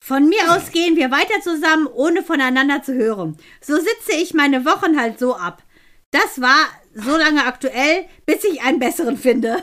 Von 0.00 0.28
mir 0.28 0.52
aus 0.52 0.70
gehen 0.72 0.96
wir 0.96 1.10
weiter 1.10 1.40
zusammen, 1.42 1.86
ohne 1.86 2.22
voneinander 2.22 2.82
zu 2.82 2.94
hören. 2.94 3.36
So 3.60 3.76
sitze 3.76 4.12
ich 4.12 4.32
meine 4.32 4.64
Wochen 4.64 4.98
halt 4.98 5.18
so 5.18 5.34
ab. 5.36 5.62
Das 6.10 6.40
war 6.40 6.66
so 6.94 7.16
lange 7.16 7.44
aktuell, 7.44 8.06
bis 8.24 8.44
ich 8.44 8.62
einen 8.62 8.78
besseren 8.78 9.16
finde. 9.18 9.62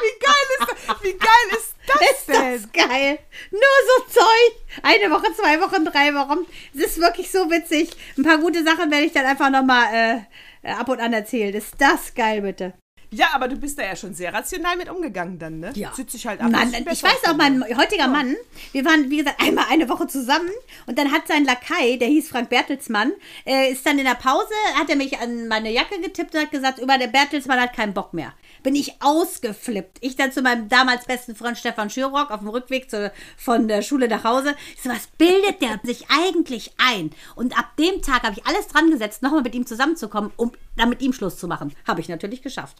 Wie 0.00 0.18
geil 0.20 0.46
ist 0.60 0.68
das, 0.88 1.02
wie 1.02 1.12
geil 1.18 1.28
ist 1.52 1.74
das 1.86 2.00
Ist 2.10 2.28
denn? 2.28 2.52
das 2.52 2.72
geil? 2.88 3.18
Nur 3.50 3.60
so 3.60 4.20
Zeug. 4.20 4.82
Eine 4.82 5.10
Woche, 5.10 5.32
zwei 5.34 5.60
Wochen, 5.60 5.84
drei 5.84 6.14
Wochen. 6.14 6.46
Es 6.74 6.84
ist 6.84 6.98
wirklich 7.00 7.30
so 7.30 7.50
witzig. 7.50 7.90
Ein 8.16 8.24
paar 8.24 8.38
gute 8.38 8.62
Sachen 8.64 8.90
werde 8.90 9.06
ich 9.06 9.12
dann 9.12 9.26
einfach 9.26 9.50
nochmal 9.50 10.26
äh, 10.62 10.70
ab 10.70 10.88
und 10.88 11.00
an 11.00 11.12
erzählen. 11.12 11.54
Ist 11.54 11.74
das 11.78 12.14
geil, 12.14 12.42
bitte. 12.42 12.74
Ja, 13.10 13.28
aber 13.32 13.48
du 13.48 13.56
bist 13.56 13.78
da 13.78 13.84
ja 13.84 13.96
schon 13.96 14.12
sehr 14.12 14.34
rational 14.34 14.76
mit 14.76 14.90
umgegangen 14.90 15.38
dann, 15.38 15.60
ne? 15.60 15.72
Ja. 15.74 15.92
Sitzt 15.94 16.12
sich 16.12 16.26
halt 16.26 16.40
ab. 16.40 16.50
Mann, 16.50 16.74
ich 16.90 17.02
weiß 17.02 17.24
auch, 17.28 17.36
mein 17.36 17.64
heutiger 17.76 18.06
Mann, 18.06 18.36
wir 18.72 18.84
waren, 18.84 19.08
wie 19.10 19.18
gesagt, 19.18 19.42
einmal 19.42 19.64
eine 19.70 19.88
Woche 19.88 20.06
zusammen 20.06 20.50
und 20.86 20.98
dann 20.98 21.10
hat 21.10 21.26
sein 21.26 21.44
Lakai, 21.44 21.96
der 21.96 22.08
hieß 22.08 22.28
Frank 22.28 22.50
Bertelsmann, 22.50 23.12
äh, 23.46 23.72
ist 23.72 23.86
dann 23.86 23.98
in 23.98 24.04
der 24.04 24.14
Pause, 24.14 24.52
hat 24.78 24.90
er 24.90 24.96
mich 24.96 25.18
an 25.18 25.48
meine 25.48 25.70
Jacke 25.70 26.00
getippt 26.00 26.34
und 26.34 26.42
hat 26.42 26.50
gesagt, 26.50 26.78
über 26.80 26.98
der 26.98 27.06
Bertelsmann 27.06 27.60
hat 27.60 27.74
keinen 27.74 27.94
Bock 27.94 28.12
mehr. 28.12 28.34
Bin 28.62 28.74
ich 28.74 29.00
ausgeflippt. 29.00 29.98
Ich 30.00 30.16
dann 30.16 30.32
zu 30.32 30.42
meinem 30.42 30.68
damals 30.68 31.06
besten 31.06 31.34
Freund 31.34 31.56
Stefan 31.56 31.90
Schürrock 31.90 32.30
auf 32.30 32.40
dem 32.40 32.48
Rückweg 32.48 32.90
zu, 32.90 33.12
von 33.36 33.68
der 33.68 33.82
Schule 33.82 34.08
nach 34.08 34.24
Hause. 34.24 34.54
Ich 34.74 34.82
so, 34.82 34.90
was 34.90 35.06
bildet 35.16 35.62
der 35.62 35.80
sich 35.82 36.06
eigentlich 36.10 36.72
ein? 36.76 37.12
Und 37.36 37.58
ab 37.58 37.76
dem 37.78 38.02
Tag 38.02 38.24
habe 38.24 38.34
ich 38.36 38.46
alles 38.46 38.66
dran 38.68 38.90
gesetzt, 38.90 39.22
nochmal 39.22 39.42
mit 39.42 39.54
ihm 39.54 39.64
zusammenzukommen, 39.64 40.32
um 40.36 40.52
dann 40.76 40.88
mit 40.90 41.00
ihm 41.00 41.12
Schluss 41.12 41.36
zu 41.36 41.48
machen. 41.48 41.74
Habe 41.86 42.00
ich 42.00 42.08
natürlich 42.08 42.42
geschafft. 42.42 42.76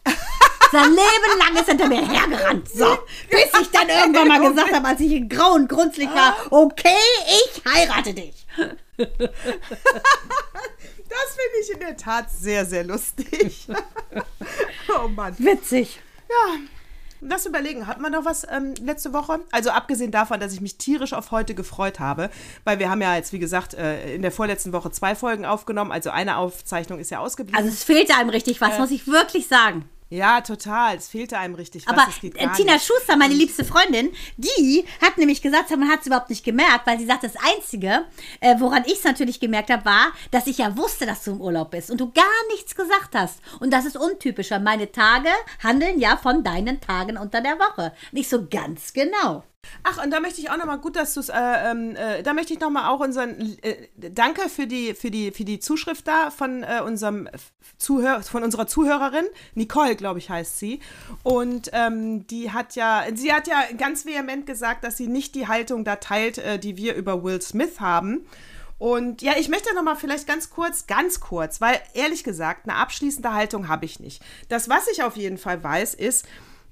Sein 0.71 0.89
Leben 0.89 1.39
lang 1.39 1.55
ist 1.55 1.69
hinter 1.69 1.87
mir 1.87 2.07
hergerannt. 2.07 2.69
So, 2.69 2.99
bis 3.29 3.61
ich 3.61 3.71
dann 3.71 3.89
irgendwann 3.89 4.27
mal 4.27 4.39
gesagt 4.39 4.71
habe, 4.71 4.87
als 4.87 4.99
ich 4.99 5.13
in 5.13 5.27
grau 5.27 5.53
und 5.53 5.67
grunzlig 5.67 6.09
war, 6.13 6.35
okay, 6.51 6.95
ich 7.25 7.63
heirate 7.65 8.13
dich. 8.13 8.45
Das 11.09 11.35
finde 11.35 11.57
ich 11.63 11.71
in 11.71 11.79
der 11.79 11.97
Tat 11.97 12.29
sehr, 12.29 12.65
sehr 12.65 12.83
lustig. 12.83 13.67
oh 15.03 15.07
Mann. 15.07 15.35
Witzig. 15.39 15.99
Lass 17.21 17.45
überlegen, 17.45 17.87
hat 17.87 17.99
man 17.99 18.11
noch 18.11 18.23
was 18.23 18.45
ähm, 18.49 18.75
letzte 18.81 19.11
Woche? 19.11 19.39
Also 19.51 19.71
abgesehen 19.71 20.11
davon, 20.11 20.39
dass 20.39 20.53
ich 20.53 20.61
mich 20.61 20.77
tierisch 20.77 21.11
auf 21.13 21.31
heute 21.31 21.53
gefreut 21.53 21.99
habe, 21.99 22.29
weil 22.63 22.79
wir 22.79 22.89
haben 22.89 23.01
ja 23.01 23.15
jetzt, 23.15 23.33
wie 23.33 23.39
gesagt, 23.39 23.73
äh, 23.73 24.15
in 24.15 24.21
der 24.21 24.31
vorletzten 24.31 24.71
Woche 24.71 24.91
zwei 24.91 25.15
Folgen 25.15 25.45
aufgenommen, 25.45 25.91
also 25.91 26.11
eine 26.11 26.37
Aufzeichnung 26.37 26.99
ist 26.99 27.09
ja 27.09 27.19
ausgeblieben. 27.19 27.57
Also 27.57 27.69
es 27.69 27.83
fehlte 27.83 28.15
einem 28.15 28.29
richtig 28.29 28.61
was, 28.61 28.77
muss 28.77 28.91
ich 28.91 29.07
wirklich 29.07 29.47
sagen. 29.47 29.89
Ja, 30.11 30.41
total, 30.41 30.97
es 30.97 31.07
fehlte 31.07 31.37
einem 31.37 31.53
richtig 31.53 31.85
was, 31.85 31.93
Aber 31.93 32.07
äh, 32.23 32.49
Tina 32.55 32.73
nicht. 32.73 32.85
Schuster, 32.85 33.15
meine 33.15 33.35
liebste 33.35 33.63
Freundin, 33.63 34.11
die 34.37 34.83
hat 35.01 35.19
nämlich 35.19 35.41
gesagt, 35.41 35.69
man 35.69 35.87
hat 35.87 36.01
es 36.01 36.07
überhaupt 36.07 36.31
nicht 36.31 36.43
gemerkt, 36.43 36.87
weil 36.87 36.97
sie 36.97 37.05
sagt, 37.05 37.23
das 37.23 37.35
Einzige, 37.35 38.05
äh, 38.39 38.55
woran 38.57 38.83
ich 38.85 38.93
es 38.93 39.03
natürlich 39.03 39.39
gemerkt 39.39 39.69
habe, 39.69 39.85
war, 39.85 40.07
dass 40.31 40.47
ich 40.47 40.57
ja 40.57 40.75
wusste, 40.75 41.05
dass 41.05 41.23
du 41.23 41.31
im 41.31 41.41
Urlaub 41.41 41.69
bist 41.69 41.91
und 41.91 42.01
du 42.01 42.11
gar 42.11 42.25
nichts 42.51 42.75
gesagt 42.75 43.13
hast. 43.13 43.39
Und 43.59 43.71
das 43.71 43.85
ist 43.85 43.97
untypisch, 43.97 44.49
weil 44.49 44.61
meine 44.61 44.91
Tage 44.91 45.29
handeln 45.61 45.99
ja 45.99 46.17
von 46.17 46.43
deinen 46.43 46.81
Tagen 46.81 47.15
unter 47.15 47.41
der 47.41 47.59
Woche. 47.59 47.93
Nicht 48.11 48.29
so 48.29 48.47
ganz 48.47 48.93
genau. 48.93 49.43
Ach, 49.83 50.03
und 50.03 50.11
da 50.11 50.19
möchte 50.19 50.41
ich 50.41 50.49
auch 50.49 50.57
nochmal, 50.57 50.79
gut, 50.79 50.95
dass 50.95 51.13
du 51.13 51.19
es, 51.19 51.29
äh, 51.29 51.35
ähm, 51.35 51.95
äh, 51.95 52.21
da 52.21 52.33
möchte 52.33 52.53
ich 52.53 52.59
nochmal 52.59 52.89
auch 52.89 52.99
unseren, 52.99 53.57
äh, 53.61 53.87
danke 53.97 54.49
für 54.49 54.67
die, 54.67 54.93
für 54.93 55.09
die, 55.09 55.31
für 55.31 55.45
die 55.45 55.59
Zuschrift 55.59 56.07
da 56.07 56.31
von 56.31 56.63
äh, 56.63 56.81
unserem 56.85 57.29
Zuhör, 57.77 58.21
von 58.21 58.43
unserer 58.43 58.67
Zuhörerin, 58.67 59.25
Nicole, 59.55 59.95
glaube 59.95 60.19
ich, 60.19 60.29
heißt 60.29 60.59
sie. 60.59 60.79
Und 61.23 61.69
ähm, 61.73 62.27
die 62.27 62.51
hat 62.51 62.75
ja, 62.75 63.05
sie 63.13 63.33
hat 63.33 63.47
ja 63.47 63.63
ganz 63.77 64.05
vehement 64.05 64.45
gesagt, 64.45 64.83
dass 64.83 64.97
sie 64.97 65.07
nicht 65.07 65.35
die 65.35 65.47
Haltung 65.47 65.85
da 65.85 65.95
teilt, 65.95 66.37
äh, 66.37 66.59
die 66.59 66.77
wir 66.77 66.95
über 66.95 67.23
Will 67.23 67.41
Smith 67.41 67.79
haben. 67.79 68.25
Und 68.77 69.21
ja, 69.21 69.33
ich 69.37 69.49
möchte 69.49 69.73
noch 69.75 69.83
mal 69.83 69.95
vielleicht 69.95 70.25
ganz 70.25 70.49
kurz, 70.49 70.87
ganz 70.87 71.19
kurz, 71.19 71.59
weil 71.59 71.81
ehrlich 71.93 72.23
gesagt, 72.23 72.67
eine 72.67 72.77
abschließende 72.77 73.33
Haltung 73.33 73.67
habe 73.67 73.85
ich 73.85 73.99
nicht. 73.99 74.23
Das, 74.47 74.69
was 74.69 74.87
ich 74.87 75.03
auf 75.03 75.17
jeden 75.17 75.37
Fall 75.37 75.61
weiß, 75.61 75.95
ist, 75.95 76.25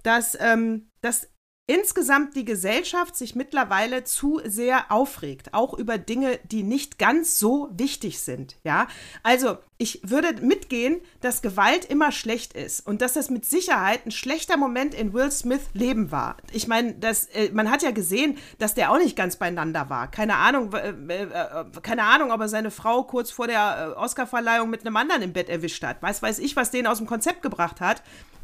dass, 0.03 0.37
ähm, 0.39 0.89
dass 1.01 1.27
insgesamt 1.67 2.35
die 2.37 2.45
Gesellschaft 2.45 3.17
sich 3.17 3.35
mittlerweile 3.35 4.05
zu 4.05 4.39
sehr 4.45 4.89
aufregt, 4.89 5.53
auch 5.53 5.73
über 5.73 5.97
Dinge, 5.97 6.39
die 6.49 6.63
nicht 6.63 6.97
ganz 6.97 7.37
so 7.37 7.69
wichtig 7.73 8.19
sind. 8.19 8.55
Ja, 8.63 8.87
also 9.21 9.57
ich 9.77 9.99
würde 10.03 10.41
mitgehen, 10.41 11.01
dass 11.19 11.41
Gewalt 11.41 11.85
immer 11.85 12.13
schlecht 12.13 12.53
ist 12.53 12.87
und 12.87 13.01
dass 13.01 13.13
das 13.13 13.29
mit 13.29 13.45
Sicherheit 13.45 14.05
ein 14.05 14.11
schlechter 14.11 14.55
Moment 14.55 14.95
in 14.95 15.13
Will 15.13 15.29
Smith 15.29 15.61
Leben 15.73 16.09
war. 16.09 16.37
Ich 16.53 16.67
meine, 16.67 16.93
das, 16.95 17.25
äh, 17.25 17.51
man 17.51 17.69
hat 17.69 17.83
ja 17.83 17.91
gesehen, 17.91 18.37
dass 18.59 18.73
der 18.73 18.89
auch 18.89 18.97
nicht 18.97 19.17
ganz 19.17 19.35
beieinander 19.35 19.89
war. 19.89 20.09
Keine 20.09 20.37
Ahnung, 20.37 20.73
äh, 20.73 20.89
äh, 20.89 21.65
keine 21.83 22.03
Ahnung, 22.03 22.31
ob 22.31 22.39
er 22.39 22.49
seine 22.49 22.71
Frau 22.71 23.03
kurz 23.03 23.29
vor 23.29 23.47
der 23.47 23.95
Oscarverleihung 23.97 24.69
mit 24.69 24.85
einem 24.85 24.95
anderen 24.95 25.21
im 25.21 25.33
Bett 25.33 25.49
erwischt 25.49 25.83
hat. 25.83 26.01
Weiß, 26.01 26.21
weiß 26.21 26.39
ich, 26.39 26.55
was 26.55 26.71
den 26.71 26.87
aus 26.87 26.99
dem 26.99 27.07
Konzept 27.07 27.41
gebracht 27.41 27.81
hat. 27.81 28.01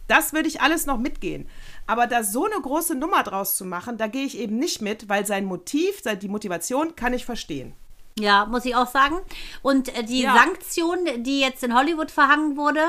Das 0.08 0.34
würde 0.34 0.48
ich 0.48 0.62
alles 0.62 0.86
noch 0.86 0.98
mitgehen. 0.98 1.48
Aber 1.88 2.08
da 2.08 2.24
so 2.24 2.46
eine 2.46 2.62
große 2.62 2.96
Nummer 2.96 3.24
draus 3.24 3.56
zu 3.56 3.66
machen, 3.66 3.98
da 3.98 4.08
gehe 4.08 4.26
ich 4.26 4.38
eben 4.38 4.58
nicht 4.58 4.82
mit, 4.82 5.10
weil 5.10 5.26
sein 5.26 5.46
Motiv, 5.46 6.02
die 6.22 6.28
Motivation 6.28 6.96
kann 6.96 7.14
ich 7.14 7.26
verstehen. 7.26 7.74
Ja, 8.20 8.46
muss 8.46 8.66
ich 8.66 8.76
auch 8.76 8.88
sagen. 8.88 9.18
Und 9.62 9.96
äh, 9.98 10.04
die 10.04 10.22
Ja. 10.22 10.36
Sanktion, 10.36 11.00
die 11.24 11.40
jetzt 11.40 11.64
in 11.64 11.76
Hollywood 11.76 12.12
verhangen 12.12 12.58
wurde, 12.58 12.82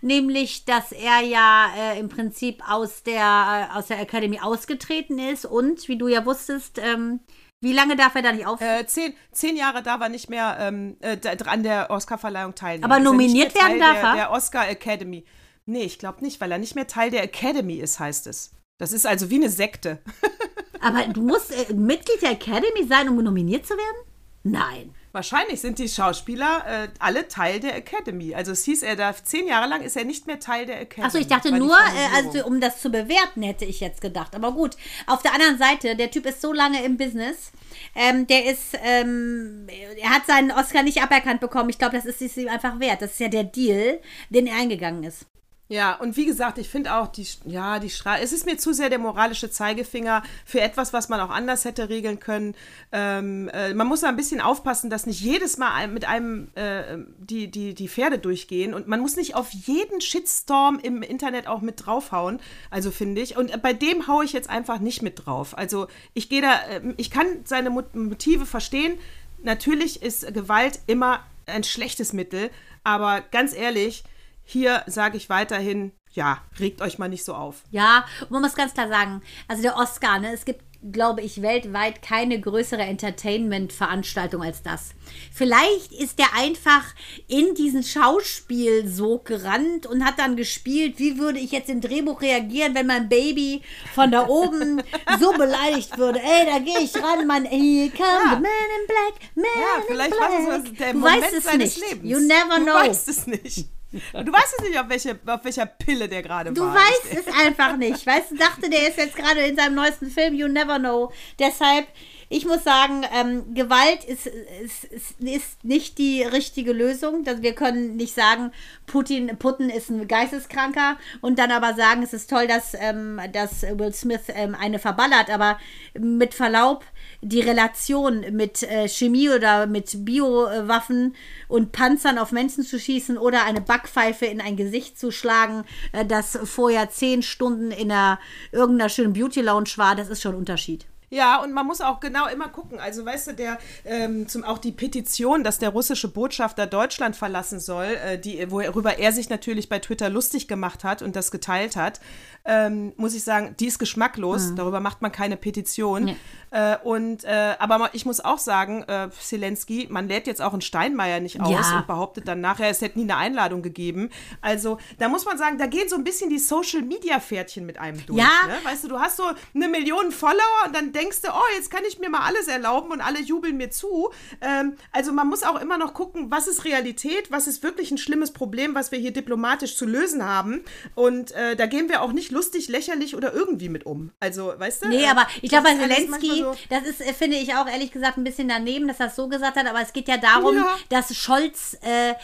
nämlich, 0.00 0.64
dass 0.64 0.92
er 0.92 1.20
ja 1.20 1.66
äh, 1.76 1.98
im 1.98 2.08
Prinzip 2.08 2.62
aus 2.66 3.02
der, 3.02 3.68
äh, 3.72 3.78
aus 3.78 3.88
der 3.88 4.00
Academy 4.00 4.40
ausgetreten 4.40 5.18
ist 5.18 5.44
und, 5.44 5.86
wie 5.88 5.98
du 5.98 6.08
ja 6.08 6.24
wusstest, 6.24 6.78
ähm, 6.78 7.20
wie 7.60 7.74
lange 7.74 7.94
darf 7.94 8.14
er 8.14 8.22
da 8.22 8.32
nicht 8.32 8.46
auf? 8.46 8.62
Äh, 8.62 8.86
zehn, 8.86 9.12
zehn 9.32 9.54
Jahre 9.54 9.82
darf 9.82 10.00
er 10.00 10.08
nicht 10.08 10.30
mehr 10.30 10.56
ähm, 10.58 10.96
äh, 11.00 11.18
an 11.44 11.62
der 11.62 11.90
Oscarverleihung 11.90 12.54
teilnehmen. 12.54 12.84
Aber 12.84 12.94
er 12.94 13.00
nominiert 13.00 13.54
werden 13.54 13.78
darf 13.78 14.00
der, 14.00 14.02
er? 14.10 14.14
Der 14.14 14.30
Oscar 14.30 14.66
Academy. 14.66 15.26
Nee, 15.66 15.82
ich 15.82 15.98
glaube 15.98 16.22
nicht, 16.24 16.40
weil 16.40 16.52
er 16.52 16.58
nicht 16.58 16.74
mehr 16.74 16.86
Teil 16.86 17.10
der 17.10 17.22
Academy 17.22 17.74
ist, 17.74 18.00
heißt 18.00 18.26
es. 18.26 18.52
Das 18.78 18.92
ist 18.92 19.06
also 19.06 19.30
wie 19.30 19.36
eine 19.36 19.50
Sekte. 19.50 19.98
Aber 20.80 21.06
du 21.08 21.22
musst 21.22 21.52
äh, 21.52 21.72
Mitglied 21.74 22.22
der 22.22 22.32
Academy 22.32 22.86
sein, 22.88 23.08
um 23.08 23.22
nominiert 23.22 23.66
zu 23.66 23.74
werden? 23.74 24.10
Nein. 24.42 24.94
Wahrscheinlich 25.12 25.60
sind 25.60 25.80
die 25.80 25.88
Schauspieler 25.88 26.64
äh, 26.66 26.88
alle 27.00 27.26
Teil 27.26 27.58
der 27.58 27.74
Academy. 27.74 28.34
Also 28.34 28.52
es 28.52 28.64
hieß, 28.64 28.84
er 28.84 28.94
darf 28.94 29.24
zehn 29.24 29.48
Jahre 29.48 29.68
lang 29.68 29.82
ist 29.82 29.96
er 29.96 30.04
nicht 30.04 30.28
mehr 30.28 30.38
Teil 30.38 30.66
der 30.66 30.80
Academy. 30.80 31.06
Achso, 31.06 31.18
ich 31.18 31.26
dachte 31.26 31.50
nur, 31.50 31.76
äh, 31.76 32.16
also 32.16 32.46
um 32.46 32.60
das 32.60 32.80
zu 32.80 32.90
bewerten, 32.90 33.42
hätte 33.42 33.64
ich 33.64 33.80
jetzt 33.80 34.00
gedacht. 34.00 34.36
Aber 34.36 34.52
gut, 34.52 34.76
auf 35.06 35.20
der 35.22 35.34
anderen 35.34 35.58
Seite, 35.58 35.96
der 35.96 36.12
Typ 36.12 36.26
ist 36.26 36.40
so 36.40 36.52
lange 36.52 36.84
im 36.84 36.96
Business. 36.96 37.50
Ähm, 37.96 38.28
der 38.28 38.46
ist, 38.46 38.78
ähm, 38.84 39.66
er 40.00 40.10
hat 40.10 40.26
seinen 40.26 40.52
Oscar 40.52 40.84
nicht 40.84 41.02
aberkannt 41.02 41.40
bekommen. 41.40 41.70
Ich 41.70 41.78
glaube, 41.78 41.96
das 41.96 42.06
ist 42.06 42.22
es 42.22 42.36
ihm 42.36 42.48
einfach 42.48 42.78
wert. 42.78 43.02
Das 43.02 43.12
ist 43.12 43.20
ja 43.20 43.28
der 43.28 43.44
Deal, 43.44 44.00
den 44.30 44.46
er 44.46 44.56
eingegangen 44.56 45.02
ist. 45.02 45.26
Ja, 45.70 45.94
und 45.94 46.16
wie 46.16 46.26
gesagt, 46.26 46.58
ich 46.58 46.68
finde 46.68 46.96
auch, 46.96 47.06
die, 47.06 47.24
ja, 47.44 47.78
die 47.78 47.90
Stra 47.90 48.18
es 48.18 48.32
ist 48.32 48.44
mir 48.44 48.58
zu 48.58 48.72
sehr 48.72 48.90
der 48.90 48.98
moralische 48.98 49.52
Zeigefinger 49.52 50.24
für 50.44 50.60
etwas, 50.60 50.92
was 50.92 51.08
man 51.08 51.20
auch 51.20 51.30
anders 51.30 51.64
hätte 51.64 51.88
regeln 51.88 52.18
können. 52.18 52.56
Ähm, 52.90 53.48
äh, 53.50 53.72
man 53.72 53.86
muss 53.86 54.00
da 54.00 54.08
ein 54.08 54.16
bisschen 54.16 54.40
aufpassen, 54.40 54.90
dass 54.90 55.06
nicht 55.06 55.20
jedes 55.20 55.58
Mal 55.58 55.86
mit 55.86 56.06
einem 56.06 56.48
äh, 56.56 56.98
die, 57.18 57.48
die, 57.52 57.74
die 57.74 57.88
Pferde 57.88 58.18
durchgehen 58.18 58.74
und 58.74 58.88
man 58.88 58.98
muss 58.98 59.14
nicht 59.14 59.36
auf 59.36 59.52
jeden 59.52 60.00
Shitstorm 60.00 60.80
im 60.82 61.02
Internet 61.02 61.46
auch 61.46 61.60
mit 61.60 61.86
draufhauen, 61.86 62.40
also 62.70 62.90
finde 62.90 63.20
ich. 63.20 63.36
Und 63.36 63.62
bei 63.62 63.72
dem 63.72 64.08
haue 64.08 64.24
ich 64.24 64.32
jetzt 64.32 64.50
einfach 64.50 64.80
nicht 64.80 65.02
mit 65.02 65.24
drauf. 65.24 65.56
Also 65.56 65.86
ich 66.14 66.28
gehe 66.28 66.42
da, 66.42 66.54
äh, 66.68 66.94
ich 66.96 67.12
kann 67.12 67.26
seine 67.44 67.70
Mot- 67.70 67.94
Motive 67.94 68.44
verstehen. 68.44 68.98
Natürlich 69.44 70.02
ist 70.02 70.34
Gewalt 70.34 70.80
immer 70.88 71.20
ein 71.46 71.62
schlechtes 71.62 72.12
Mittel, 72.12 72.50
aber 72.82 73.20
ganz 73.20 73.54
ehrlich, 73.54 74.02
hier 74.50 74.82
sage 74.86 75.16
ich 75.16 75.28
weiterhin, 75.28 75.92
ja, 76.12 76.42
regt 76.58 76.82
euch 76.82 76.98
mal 76.98 77.08
nicht 77.08 77.24
so 77.24 77.34
auf. 77.34 77.62
Ja, 77.70 78.04
man 78.30 78.42
muss 78.42 78.54
ganz 78.54 78.74
klar 78.74 78.88
sagen, 78.88 79.22
also 79.48 79.62
der 79.62 79.76
Oscar, 79.76 80.18
ne, 80.18 80.32
es 80.32 80.44
gibt, 80.44 80.64
glaube 80.90 81.20
ich, 81.20 81.40
weltweit 81.42 82.02
keine 82.02 82.40
größere 82.40 82.80
Entertainment-Veranstaltung 82.82 84.42
als 84.42 84.62
das. 84.62 84.90
Vielleicht 85.32 85.92
ist 85.92 86.18
der 86.18 86.34
einfach 86.36 86.84
in 87.28 87.54
diesen 87.54 87.82
Schauspiel 87.82 88.88
so 88.88 89.18
gerannt 89.18 89.86
und 89.86 90.04
hat 90.04 90.18
dann 90.18 90.36
gespielt, 90.36 90.98
wie 90.98 91.18
würde 91.18 91.38
ich 91.38 91.52
jetzt 91.52 91.68
im 91.68 91.80
Drehbuch 91.80 92.22
reagieren, 92.22 92.74
wenn 92.74 92.86
mein 92.86 93.08
Baby 93.08 93.62
von 93.94 94.10
da 94.10 94.26
oben 94.26 94.82
so 95.20 95.32
beleidigt 95.38 95.96
würde. 95.98 96.20
Ey, 96.20 96.46
da 96.46 96.58
gehe 96.58 96.80
ich 96.80 96.96
ran, 96.96 97.26
mein 97.26 97.44
Here 97.44 97.90
come 97.90 98.30
the 98.30 98.40
man 98.40 98.44
in 98.80 98.86
black, 98.88 99.14
man 99.34 99.44
Ja, 99.44 99.82
vielleicht 99.86 100.14
in 100.14 100.20
war 100.20 100.28
black. 100.30 100.64
das 100.64 100.72
der 100.78 100.92
du 100.92 100.98
Moment 100.98 101.22
weißt 101.22 101.34
es 101.34 101.44
seines 101.44 101.76
nicht. 101.76 101.88
Lebens. 101.90 102.10
You 102.10 102.18
never 102.20 102.56
du 102.58 102.64
know. 102.64 102.74
weißt 102.74 103.08
es 103.08 103.26
nicht. 103.26 103.68
Du 103.92 104.32
weißt 104.32 104.54
es 104.58 104.64
nicht, 104.68 104.78
auf, 104.78 104.88
welche, 104.88 105.18
auf 105.26 105.44
welcher 105.44 105.66
Pille 105.66 106.08
der 106.08 106.22
gerade 106.22 106.52
Du 106.52 106.62
war. 106.62 106.74
weißt 106.74 107.26
es 107.26 107.34
einfach 107.46 107.76
nicht. 107.76 108.06
Weißt 108.06 108.30
du, 108.30 108.36
dachte, 108.36 108.70
der 108.70 108.88
ist 108.88 108.98
jetzt 108.98 109.16
gerade 109.16 109.40
in 109.40 109.56
seinem 109.56 109.74
neuesten 109.74 110.10
Film, 110.10 110.34
You 110.34 110.46
Never 110.46 110.78
Know. 110.78 111.12
Deshalb, 111.40 111.86
ich 112.28 112.46
muss 112.46 112.62
sagen, 112.62 113.04
ähm, 113.12 113.52
Gewalt 113.54 114.04
ist, 114.04 114.26
ist, 114.28 114.84
ist, 114.84 115.20
ist 115.20 115.64
nicht 115.64 115.98
die 115.98 116.22
richtige 116.22 116.72
Lösung. 116.72 117.26
Wir 117.26 117.54
können 117.54 117.96
nicht 117.96 118.14
sagen, 118.14 118.52
Putin, 118.86 119.36
Putin 119.38 119.70
ist 119.70 119.90
ein 119.90 120.06
Geisteskranker 120.06 120.96
und 121.20 121.40
dann 121.40 121.50
aber 121.50 121.74
sagen, 121.74 122.04
es 122.04 122.12
ist 122.12 122.30
toll, 122.30 122.46
dass, 122.46 122.74
ähm, 122.74 123.20
dass 123.32 123.62
Will 123.62 123.92
Smith 123.92 124.22
ähm, 124.28 124.54
eine 124.54 124.78
verballert. 124.78 125.30
Aber 125.30 125.58
mit 125.98 126.34
Verlaub, 126.34 126.84
die 127.22 127.40
Relation 127.40 128.24
mit 128.32 128.62
äh, 128.62 128.88
Chemie 128.88 129.30
oder 129.30 129.66
mit 129.66 130.04
Biowaffen 130.04 131.14
und 131.48 131.72
Panzern 131.72 132.18
auf 132.18 132.32
Menschen 132.32 132.64
zu 132.64 132.78
schießen 132.78 133.18
oder 133.18 133.44
eine 133.44 133.60
Backpfeife 133.60 134.26
in 134.26 134.40
ein 134.40 134.56
Gesicht 134.56 134.98
zu 134.98 135.10
schlagen, 135.10 135.64
äh, 135.92 136.04
das 136.06 136.38
vorher 136.44 136.90
zehn 136.90 137.22
Stunden 137.22 137.70
in 137.70 137.90
einer, 137.92 138.18
irgendeiner 138.52 138.88
schönen 138.88 139.12
Beauty 139.12 139.40
Lounge 139.42 139.70
war, 139.76 139.94
das 139.96 140.08
ist 140.08 140.22
schon 140.22 140.32
ein 140.32 140.38
Unterschied. 140.38 140.86
Ja, 141.12 141.42
und 141.42 141.52
man 141.52 141.66
muss 141.66 141.80
auch 141.80 141.98
genau 141.98 142.28
immer 142.28 142.48
gucken. 142.48 142.78
Also, 142.78 143.04
weißt 143.04 143.28
du, 143.28 143.32
der, 143.34 143.58
ähm, 143.84 144.28
zum, 144.28 144.44
auch 144.44 144.58
die 144.58 144.70
Petition, 144.70 145.42
dass 145.42 145.58
der 145.58 145.70
russische 145.70 146.06
Botschafter 146.06 146.66
Deutschland 146.68 147.16
verlassen 147.16 147.58
soll, 147.58 147.86
äh, 148.04 148.16
die, 148.18 148.48
worüber 148.50 148.98
er 148.98 149.10
sich 149.12 149.28
natürlich 149.28 149.68
bei 149.68 149.80
Twitter 149.80 150.08
lustig 150.08 150.46
gemacht 150.46 150.84
hat 150.84 151.02
und 151.02 151.16
das 151.16 151.32
geteilt 151.32 151.74
hat, 151.74 152.00
ähm, 152.44 152.92
muss 152.96 153.14
ich 153.14 153.24
sagen, 153.24 153.54
die 153.58 153.66
ist 153.66 153.78
geschmacklos. 153.80 154.54
Darüber 154.54 154.80
macht 154.80 155.02
man 155.02 155.10
keine 155.12 155.36
Petition. 155.36 156.04
Nee. 156.04 156.16
Äh, 156.52 156.76
und, 156.82 157.24
äh, 157.24 157.54
aber 157.58 157.90
ich 157.92 158.06
muss 158.06 158.20
auch 158.20 158.38
sagen, 158.38 158.82
äh, 158.84 159.08
Zelensky, 159.10 159.88
man 159.90 160.08
lädt 160.08 160.26
jetzt 160.26 160.40
auch 160.40 160.52
einen 160.52 160.62
Steinmeier 160.62 161.20
nicht 161.20 161.40
aus 161.40 161.50
Ja. 161.50 161.78
und 161.78 161.86
behauptet 161.86 162.26
dann 162.28 162.40
nachher, 162.40 162.70
es 162.70 162.80
hätte 162.80 162.98
nie 162.98 163.04
eine 163.04 163.16
Einladung 163.16 163.62
gegeben. 163.62 164.10
Also, 164.40 164.78
da 164.98 165.08
muss 165.08 165.24
man 165.24 165.38
sagen, 165.38 165.58
da 165.58 165.66
gehen 165.66 165.88
so 165.88 165.96
ein 165.96 166.04
bisschen 166.04 166.30
die 166.30 166.38
Social-Media-Pferdchen 166.38 167.66
mit 167.66 167.78
einem 167.78 168.04
durch. 168.06 168.18
Ja. 168.18 168.46
Ne? 168.46 168.54
Weißt 168.64 168.84
du, 168.84 168.88
du 168.88 168.98
hast 168.98 169.16
so 169.16 169.24
eine 169.54 169.68
Million 169.68 170.10
Follower 170.10 170.64
und 170.66 170.74
dann 170.74 170.92
denkst 171.00 171.22
du, 171.22 171.28
oh, 171.28 171.54
jetzt 171.56 171.70
kann 171.70 171.82
ich 171.88 171.98
mir 171.98 172.10
mal 172.10 172.20
alles 172.20 172.46
erlauben 172.46 172.90
und 172.92 173.00
alle 173.00 173.20
jubeln 173.20 173.56
mir 173.56 173.70
zu. 173.70 174.10
Ähm, 174.40 174.76
also 174.92 175.12
man 175.12 175.28
muss 175.28 175.42
auch 175.42 175.60
immer 175.60 175.78
noch 175.78 175.94
gucken, 175.94 176.30
was 176.30 176.46
ist 176.46 176.64
Realität, 176.64 177.30
was 177.30 177.46
ist 177.46 177.62
wirklich 177.62 177.90
ein 177.90 177.98
schlimmes 177.98 178.32
Problem, 178.32 178.74
was 178.74 178.92
wir 178.92 178.98
hier 178.98 179.12
diplomatisch 179.12 179.76
zu 179.76 179.86
lösen 179.86 180.24
haben. 180.24 180.62
Und 180.94 181.32
äh, 181.32 181.56
da 181.56 181.66
gehen 181.66 181.88
wir 181.88 182.02
auch 182.02 182.12
nicht 182.12 182.30
lustig, 182.30 182.68
lächerlich 182.68 183.16
oder 183.16 183.32
irgendwie 183.32 183.68
mit 183.70 183.86
um. 183.86 184.10
Also, 184.20 184.52
weißt 184.58 184.84
du? 184.84 184.88
Nee, 184.88 185.04
äh, 185.04 185.08
aber 185.08 185.26
ich 185.40 185.48
glaube, 185.50 185.68
bei 185.68 185.74
Zelensky, 185.76 186.38
so- 186.40 186.54
das 186.68 186.82
ist, 186.84 187.00
äh, 187.00 187.12
finde 187.14 187.36
ich 187.38 187.54
auch 187.54 187.66
ehrlich 187.66 187.92
gesagt 187.92 188.18
ein 188.18 188.24
bisschen 188.24 188.48
daneben, 188.48 188.86
dass 188.88 189.00
er 189.00 189.06
es 189.06 189.16
so 189.16 189.28
gesagt 189.28 189.56
hat, 189.56 189.66
aber 189.66 189.80
es 189.80 189.92
geht 189.92 190.08
ja 190.08 190.18
darum, 190.18 190.56
Ja. 190.56 190.76
dass 190.90 191.14
Scholz 191.16 191.76
äh, 191.82 192.14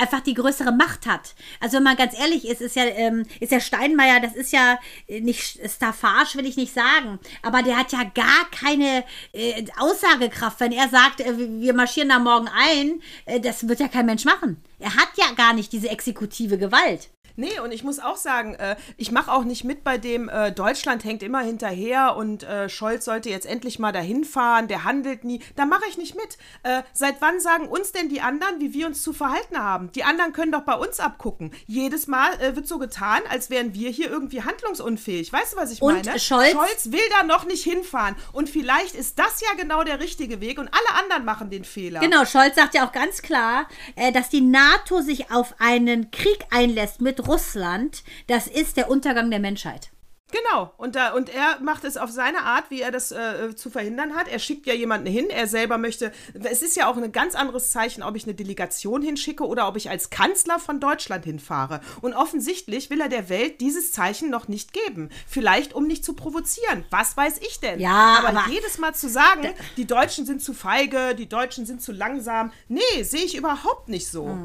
einfach 0.00 0.20
die 0.20 0.34
größere 0.34 0.72
Macht 0.72 1.06
hat. 1.06 1.34
Also 1.60 1.76
wenn 1.78 1.84
man 1.84 1.96
ganz 1.96 2.18
ehrlich 2.18 2.46
ist, 2.46 2.60
ist 2.60 2.76
ja, 2.76 2.84
ähm, 2.84 3.24
ist 3.40 3.52
ja 3.52 3.60
Steinmeier, 3.60 4.20
das 4.20 4.34
ist 4.34 4.52
ja 4.52 4.78
äh, 5.08 5.20
nicht 5.20 5.58
Staffage, 5.70 6.36
will 6.36 6.46
ich 6.46 6.56
nicht 6.56 6.74
sagen, 6.74 7.18
aber 7.42 7.62
der 7.62 7.78
hat 7.78 7.92
ja 7.92 8.02
gar 8.14 8.25
keine 8.50 9.04
äh, 9.32 9.64
Aussagekraft, 9.78 10.60
wenn 10.60 10.72
er 10.72 10.88
sagt, 10.88 11.20
äh, 11.20 11.34
wir 11.36 11.74
marschieren 11.74 12.08
da 12.08 12.18
morgen 12.18 12.48
ein, 12.48 13.02
äh, 13.24 13.40
das 13.40 13.68
wird 13.68 13.80
ja 13.80 13.88
kein 13.88 14.06
Mensch 14.06 14.24
machen. 14.24 14.62
Er 14.78 14.94
hat 14.94 15.08
ja 15.16 15.32
gar 15.36 15.52
nicht 15.52 15.72
diese 15.72 15.88
exekutive 15.88 16.58
Gewalt. 16.58 17.08
Nee, 17.36 17.58
und 17.60 17.72
ich 17.72 17.84
muss 17.84 17.98
auch 17.98 18.16
sagen, 18.16 18.54
äh, 18.54 18.76
ich 18.96 19.12
mache 19.12 19.30
auch 19.32 19.44
nicht 19.44 19.64
mit 19.64 19.84
bei 19.84 19.98
dem, 19.98 20.28
äh, 20.28 20.52
Deutschland 20.52 21.04
hängt 21.04 21.22
immer 21.22 21.40
hinterher 21.40 22.16
und 22.16 22.42
äh, 22.42 22.68
Scholz 22.68 23.04
sollte 23.04 23.30
jetzt 23.30 23.46
endlich 23.46 23.78
mal 23.78 23.92
dahin 23.92 24.24
fahren, 24.24 24.68
der 24.68 24.84
handelt 24.84 25.24
nie. 25.24 25.40
Da 25.54 25.66
mache 25.66 25.84
ich 25.88 25.98
nicht 25.98 26.14
mit. 26.16 26.38
Äh, 26.62 26.82
seit 26.92 27.16
wann 27.20 27.40
sagen 27.40 27.68
uns 27.68 27.92
denn 27.92 28.08
die 28.08 28.20
anderen, 28.20 28.60
wie 28.60 28.72
wir 28.72 28.86
uns 28.86 29.02
zu 29.02 29.12
verhalten 29.12 29.58
haben? 29.58 29.92
Die 29.92 30.04
anderen 30.04 30.32
können 30.32 30.52
doch 30.52 30.62
bei 30.62 30.74
uns 30.74 31.00
abgucken. 31.00 31.52
Jedes 31.66 32.06
Mal 32.06 32.30
äh, 32.40 32.56
wird 32.56 32.66
so 32.66 32.78
getan, 32.78 33.20
als 33.30 33.50
wären 33.50 33.74
wir 33.74 33.90
hier 33.90 34.10
irgendwie 34.10 34.42
handlungsunfähig. 34.42 35.32
Weißt 35.32 35.52
du, 35.52 35.56
was 35.56 35.72
ich 35.72 35.82
Und 35.82 36.06
meine? 36.06 36.18
Scholz- 36.18 36.52
Scholz 36.52 36.92
will 36.92 37.00
da 37.18 37.22
noch 37.24 37.44
nicht 37.46 37.62
hinfahren. 37.64 38.16
Und 38.32 38.48
vielleicht 38.48 38.94
ist 38.94 39.18
das 39.18 39.40
ja 39.40 39.48
genau 39.56 39.84
der 39.84 40.00
richtige 40.00 40.40
Weg 40.40 40.58
und 40.58 40.68
alle 40.68 41.02
anderen 41.02 41.24
machen 41.24 41.50
den 41.50 41.64
Fehler. 41.64 42.00
Genau, 42.00 42.24
Scholz 42.24 42.56
sagt 42.56 42.74
ja 42.74 42.86
auch 42.86 42.92
ganz 42.92 43.22
klar, 43.22 43.68
äh, 43.94 44.12
dass 44.12 44.28
die 44.28 44.40
NATO 44.40 45.00
sich 45.02 45.30
auf 45.30 45.54
einen 45.58 46.10
Krieg 46.10 46.38
einlässt 46.50 47.00
mit 47.00 47.25
Russland. 47.26 48.04
Das 48.26 48.46
ist 48.46 48.76
der 48.76 48.90
Untergang 48.90 49.30
der 49.30 49.40
Menschheit. 49.40 49.90
Genau, 50.32 50.72
und, 50.76 50.96
da, 50.96 51.12
und 51.12 51.28
er 51.28 51.60
macht 51.60 51.84
es 51.84 51.96
auf 51.96 52.10
seine 52.10 52.40
Art, 52.42 52.64
wie 52.70 52.80
er 52.80 52.90
das 52.90 53.12
äh, 53.12 53.54
zu 53.54 53.70
verhindern 53.70 54.16
hat. 54.16 54.26
Er 54.26 54.40
schickt 54.40 54.66
ja 54.66 54.74
jemanden 54.74 55.06
hin, 55.06 55.30
er 55.30 55.46
selber 55.46 55.78
möchte. 55.78 56.10
Es 56.42 56.62
ist 56.62 56.76
ja 56.76 56.90
auch 56.90 56.96
ein 56.96 57.12
ganz 57.12 57.36
anderes 57.36 57.70
Zeichen, 57.70 58.02
ob 58.02 58.16
ich 58.16 58.24
eine 58.24 58.34
Delegation 58.34 59.02
hinschicke 59.02 59.46
oder 59.46 59.68
ob 59.68 59.76
ich 59.76 59.88
als 59.88 60.10
Kanzler 60.10 60.58
von 60.58 60.80
Deutschland 60.80 61.24
hinfahre. 61.24 61.80
Und 62.00 62.12
offensichtlich 62.14 62.90
will 62.90 63.00
er 63.00 63.08
der 63.08 63.28
Welt 63.28 63.60
dieses 63.60 63.92
Zeichen 63.92 64.28
noch 64.28 64.48
nicht 64.48 64.72
geben. 64.72 65.10
Vielleicht, 65.28 65.74
um 65.74 65.86
nicht 65.86 66.04
zu 66.04 66.14
provozieren. 66.14 66.84
Was 66.90 67.16
weiß 67.16 67.38
ich 67.38 67.60
denn? 67.60 67.78
Ja, 67.78 68.16
aber, 68.18 68.30
aber- 68.30 68.50
jedes 68.50 68.78
Mal 68.78 68.96
zu 68.96 69.08
sagen, 69.08 69.54
die 69.76 69.86
Deutschen 69.86 70.26
sind 70.26 70.42
zu 70.42 70.54
feige, 70.54 71.14
die 71.14 71.28
Deutschen 71.28 71.66
sind 71.66 71.80
zu 71.80 71.92
langsam. 71.92 72.52
Nee, 72.66 73.02
sehe 73.04 73.22
ich 73.24 73.36
überhaupt 73.36 73.88
nicht 73.88 74.08
so. 74.08 74.36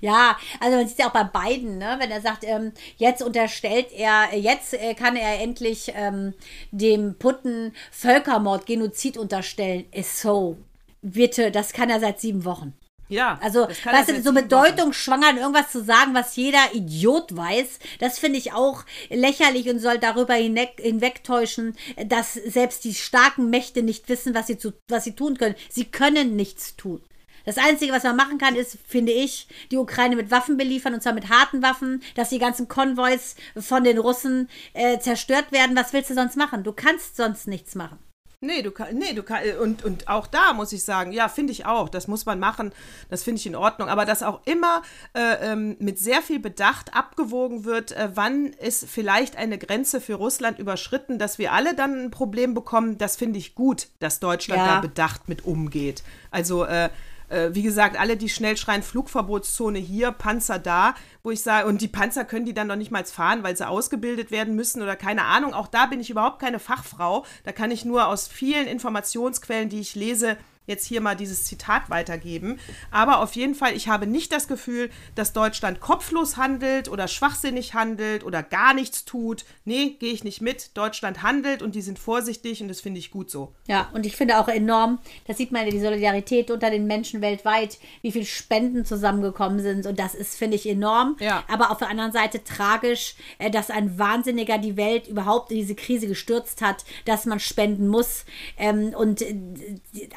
Ja, 0.00 0.36
also 0.60 0.78
man 0.78 0.88
sieht 0.88 0.98
ja 0.98 1.08
auch 1.08 1.12
bei 1.12 1.24
beiden, 1.24 1.76
ne? 1.78 1.96
wenn 2.00 2.10
er 2.10 2.20
sagt, 2.22 2.42
ähm, 2.42 2.72
jetzt 2.96 3.22
unterstellt 3.22 3.92
er, 3.92 4.34
jetzt 4.34 4.72
äh, 4.74 4.94
kann 4.94 5.14
er 5.14 5.25
endlich 5.34 5.92
ähm, 5.94 6.34
dem 6.70 7.16
Putten 7.18 7.72
Völkermord, 7.90 8.66
Genozid 8.66 9.18
unterstellen. 9.18 9.86
Ist 9.92 10.20
so. 10.20 10.56
Bitte, 11.02 11.50
das 11.50 11.72
kann 11.72 11.90
er 11.90 12.00
seit 12.00 12.20
sieben 12.20 12.44
Wochen. 12.44 12.72
Ja, 13.08 13.38
Also, 13.40 13.68
er 13.84 13.92
weißt 13.92 14.08
du, 14.10 14.22
so 14.22 14.32
bedeutungsschwanger 14.32 15.30
in 15.30 15.36
irgendwas 15.36 15.70
zu 15.70 15.84
sagen, 15.84 16.12
was 16.14 16.34
jeder 16.34 16.74
Idiot 16.74 17.36
weiß, 17.36 17.78
das 18.00 18.18
finde 18.18 18.38
ich 18.38 18.52
auch 18.52 18.84
lächerlich 19.10 19.68
und 19.68 19.78
soll 19.78 19.98
darüber 19.98 20.34
hinweg, 20.34 20.80
hinwegtäuschen, 20.80 21.76
dass 22.06 22.34
selbst 22.34 22.82
die 22.84 22.94
starken 22.94 23.48
Mächte 23.48 23.82
nicht 23.82 24.08
wissen, 24.08 24.34
was 24.34 24.48
sie, 24.48 24.58
zu, 24.58 24.72
was 24.88 25.04
sie 25.04 25.14
tun 25.14 25.38
können. 25.38 25.54
Sie 25.68 25.84
können 25.84 26.34
nichts 26.34 26.74
tun. 26.76 27.00
Das 27.46 27.56
Einzige, 27.58 27.92
was 27.92 28.02
man 28.02 28.16
machen 28.16 28.38
kann, 28.38 28.56
ist, 28.56 28.76
finde 28.86 29.12
ich, 29.12 29.48
die 29.70 29.78
Ukraine 29.78 30.16
mit 30.16 30.30
Waffen 30.30 30.56
beliefern, 30.56 30.92
und 30.94 31.02
zwar 31.02 31.14
mit 31.14 31.30
harten 31.30 31.62
Waffen, 31.62 32.02
dass 32.16 32.28
die 32.28 32.38
ganzen 32.38 32.68
Konvois 32.68 33.36
von 33.58 33.84
den 33.84 33.98
Russen 33.98 34.50
äh, 34.74 34.98
zerstört 34.98 35.52
werden. 35.52 35.76
Was 35.76 35.92
willst 35.92 36.10
du 36.10 36.14
sonst 36.14 36.36
machen? 36.36 36.64
Du 36.64 36.72
kannst 36.72 37.16
sonst 37.16 37.46
nichts 37.46 37.74
machen. 37.74 37.98
Nee, 38.42 38.60
du 38.60 38.70
kann, 38.70 38.94
nee, 38.96 39.14
du 39.14 39.22
kann, 39.22 39.40
und, 39.62 39.82
und 39.82 40.08
auch 40.08 40.26
da 40.26 40.52
muss 40.52 40.70
ich 40.72 40.84
sagen, 40.84 41.10
ja, 41.10 41.28
finde 41.28 41.52
ich 41.52 41.64
auch, 41.64 41.88
das 41.88 42.06
muss 42.06 42.26
man 42.26 42.38
machen, 42.38 42.70
das 43.08 43.22
finde 43.22 43.40
ich 43.40 43.46
in 43.46 43.56
Ordnung, 43.56 43.88
aber 43.88 44.04
dass 44.04 44.22
auch 44.22 44.42
immer 44.44 44.82
äh, 45.14 45.52
ähm, 45.52 45.76
mit 45.78 45.98
sehr 45.98 46.20
viel 46.20 46.38
Bedacht 46.38 46.94
abgewogen 46.94 47.64
wird, 47.64 47.92
äh, 47.92 48.10
wann 48.14 48.48
ist 48.48 48.86
vielleicht 48.90 49.36
eine 49.36 49.56
Grenze 49.56 50.02
für 50.02 50.14
Russland 50.14 50.58
überschritten, 50.58 51.18
dass 51.18 51.38
wir 51.38 51.52
alle 51.52 51.74
dann 51.74 52.04
ein 52.04 52.10
Problem 52.10 52.52
bekommen, 52.52 52.98
das 52.98 53.16
finde 53.16 53.38
ich 53.38 53.54
gut, 53.54 53.88
dass 54.00 54.20
Deutschland 54.20 54.60
Ja. 54.60 54.74
da 54.74 54.80
bedacht 54.80 55.30
mit 55.30 55.46
umgeht. 55.46 56.02
Also, 56.30 56.64
äh, 56.66 56.90
äh, 57.28 57.50
wie 57.52 57.62
gesagt, 57.62 57.98
alle, 57.98 58.16
die 58.16 58.28
schnell 58.28 58.56
schreien, 58.56 58.82
Flugverbotszone 58.82 59.78
hier, 59.78 60.12
Panzer 60.12 60.58
da, 60.58 60.94
wo 61.22 61.30
ich 61.30 61.42
sage, 61.42 61.66
und 61.68 61.80
die 61.80 61.88
Panzer 61.88 62.24
können 62.24 62.46
die 62.46 62.54
dann 62.54 62.66
noch 62.66 62.76
nicht 62.76 62.90
mal 62.90 63.04
fahren, 63.04 63.42
weil 63.42 63.56
sie 63.56 63.66
ausgebildet 63.66 64.30
werden 64.30 64.54
müssen 64.54 64.82
oder 64.82 64.96
keine 64.96 65.24
Ahnung. 65.24 65.54
Auch 65.54 65.68
da 65.68 65.86
bin 65.86 66.00
ich 66.00 66.10
überhaupt 66.10 66.38
keine 66.38 66.58
Fachfrau. 66.58 67.24
Da 67.44 67.52
kann 67.52 67.70
ich 67.70 67.84
nur 67.84 68.06
aus 68.06 68.28
vielen 68.28 68.66
Informationsquellen, 68.66 69.68
die 69.68 69.80
ich 69.80 69.94
lese, 69.94 70.36
jetzt 70.66 70.86
hier 70.86 71.00
mal 71.00 71.14
dieses 71.14 71.44
Zitat 71.44 71.90
weitergeben. 71.90 72.58
Aber 72.90 73.20
auf 73.20 73.34
jeden 73.34 73.54
Fall, 73.54 73.74
ich 73.74 73.88
habe 73.88 74.06
nicht 74.06 74.32
das 74.32 74.48
Gefühl, 74.48 74.90
dass 75.14 75.32
Deutschland 75.32 75.80
kopflos 75.80 76.36
handelt 76.36 76.88
oder 76.88 77.08
schwachsinnig 77.08 77.74
handelt 77.74 78.24
oder 78.24 78.42
gar 78.42 78.74
nichts 78.74 79.04
tut. 79.04 79.44
Nee, 79.64 79.96
gehe 79.98 80.12
ich 80.12 80.24
nicht 80.24 80.40
mit. 80.40 80.76
Deutschland 80.76 81.22
handelt 81.22 81.62
und 81.62 81.74
die 81.74 81.82
sind 81.82 81.98
vorsichtig 81.98 82.62
und 82.62 82.68
das 82.68 82.80
finde 82.80 82.98
ich 82.98 83.10
gut 83.10 83.30
so. 83.30 83.52
Ja, 83.66 83.88
und 83.92 84.06
ich 84.06 84.16
finde 84.16 84.38
auch 84.38 84.48
enorm, 84.48 84.98
das 85.26 85.36
sieht 85.36 85.52
man 85.52 85.64
ja 85.64 85.70
die 85.70 85.80
Solidarität 85.80 86.50
unter 86.50 86.70
den 86.70 86.86
Menschen 86.86 87.20
weltweit, 87.20 87.78
wie 88.02 88.12
viel 88.12 88.24
Spenden 88.24 88.84
zusammengekommen 88.84 89.60
sind. 89.60 89.86
Und 89.86 89.98
das 89.98 90.14
ist, 90.14 90.36
finde 90.36 90.56
ich, 90.56 90.68
enorm. 90.68 91.16
Ja. 91.20 91.44
Aber 91.48 91.70
auf 91.70 91.78
der 91.78 91.88
anderen 91.88 92.12
Seite 92.12 92.42
tragisch, 92.44 93.14
äh, 93.38 93.50
dass 93.50 93.70
ein 93.70 93.98
Wahnsinniger 93.98 94.58
die 94.58 94.76
Welt 94.76 95.06
überhaupt 95.08 95.50
in 95.50 95.58
diese 95.58 95.74
Krise 95.74 96.06
gestürzt 96.06 96.62
hat, 96.62 96.84
dass 97.04 97.26
man 97.26 97.40
spenden 97.40 97.88
muss. 97.88 98.24
Ähm, 98.58 98.94
und 98.96 99.22
äh, 99.22 99.36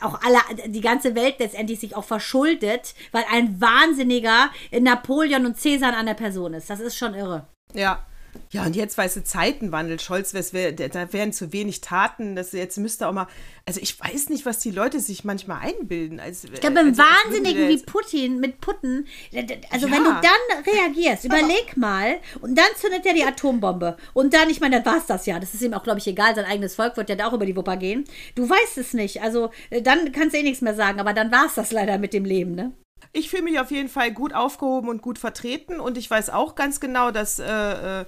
auch 0.02 0.22
alle, 0.22 0.39
die 0.68 0.82
ganze 0.82 1.16
Welt 1.16 1.36
letztendlich 1.40 1.80
sich 1.80 1.96
auch 1.96 2.04
verschuldet, 2.04 2.94
weil 3.12 3.24
ein 3.32 3.60
Wahnsinniger 3.62 4.50
Napoleon 4.72 5.46
und 5.46 5.58
Cäsar 5.58 5.96
an 5.96 6.06
der 6.06 6.14
Person 6.14 6.54
ist. 6.54 6.70
Das 6.70 6.80
ist 6.80 6.98
schon 6.98 7.14
irre. 7.14 7.48
Ja. 7.74 8.06
Ja, 8.52 8.66
und 8.66 8.76
jetzt, 8.76 8.98
weißt 8.98 9.18
du, 9.18 9.24
Zeitenwandel, 9.24 10.00
Scholz, 10.00 10.34
wär, 10.34 10.72
da 10.72 11.14
wären 11.14 11.32
zu 11.34 11.54
wenig 11.54 11.82
Taten, 11.82 12.36
das 12.36 12.52
jetzt 12.52 12.78
müsste 12.78 13.08
auch 13.08 13.14
mal, 13.14 13.28
also 13.68 13.80
ich 13.80 14.00
weiß 14.00 14.30
nicht, 14.30 14.46
was 14.46 14.58
die 14.60 14.72
Leute 14.72 15.00
sich 15.00 15.24
manchmal 15.24 15.60
einbilden. 15.62 16.20
Als, 16.20 16.44
Ich 16.46 16.54
glaube, 16.60 16.76
beim 16.76 16.88
also, 16.88 17.04
Wahnsinnigen 17.04 17.70
wie 17.70 17.78
Putin, 17.78 18.40
mit 18.40 18.56
d- 18.66 19.62
also 19.72 19.88
Ja. 19.88 19.94
wenn 19.94 20.04
du 20.04 20.10
dann 20.10 20.64
reagierst, 20.74 21.26
überleg 21.26 21.78
mal, 21.78 22.18
und 22.42 22.58
dann 22.58 22.66
zündet 22.76 23.06
er 23.06 23.14
die 23.14 23.24
Atombombe. 23.24 23.98
Und 24.14 24.34
dann, 24.34 24.50
ich 24.50 24.60
meine, 24.60 24.78
dann 24.82 24.86
war 24.94 24.98
es 24.98 25.06
das 25.06 25.26
ja. 25.26 25.40
Das 25.40 25.54
ist 25.54 25.62
ihm 25.62 25.74
auch, 25.74 25.84
glaube 25.84 26.00
ich, 26.00 26.08
egal. 26.08 26.34
Sein 26.36 26.46
eigenes 26.46 26.76
Volk 26.76 26.98
wird 26.98 27.10
ja 27.10 27.16
da 27.16 27.28
auch 27.28 27.34
über 27.34 27.46
die 27.46 27.56
Wupper 27.56 27.78
gehen. 27.78 28.06
Du 28.36 28.50
weißt 28.50 28.78
es 28.80 28.94
nicht. 28.94 29.22
Also, 29.22 29.52
äh, 29.70 29.82
dann 29.82 30.12
kannst 30.12 30.34
du 30.34 30.40
eh 30.40 30.44
nichts 30.44 30.62
mehr 30.62 30.76
sagen. 30.76 31.00
Aber 31.00 31.14
dann 31.14 31.32
war 31.32 31.46
es 31.46 31.54
das 31.56 31.72
leider 31.72 31.98
mit 32.00 32.14
dem 32.14 32.26
Leben, 32.26 32.56
ne? 32.56 32.72
Ich 33.12 33.30
fühle 33.30 33.44
mich 33.44 33.60
auf 33.60 33.72
jeden 33.72 33.90
Fall 33.90 34.12
gut 34.12 34.34
aufgehoben 34.34 34.90
und 34.90 35.02
gut 35.02 35.18
vertreten 35.18 35.80
und 35.80 35.98
ich 35.98 36.10
weiß 36.10 36.30
auch 36.30 36.56
ganz 36.56 36.80
genau, 36.80 37.12
dass 37.12 37.40
äh, 37.40 38.02
äh, 38.02 38.06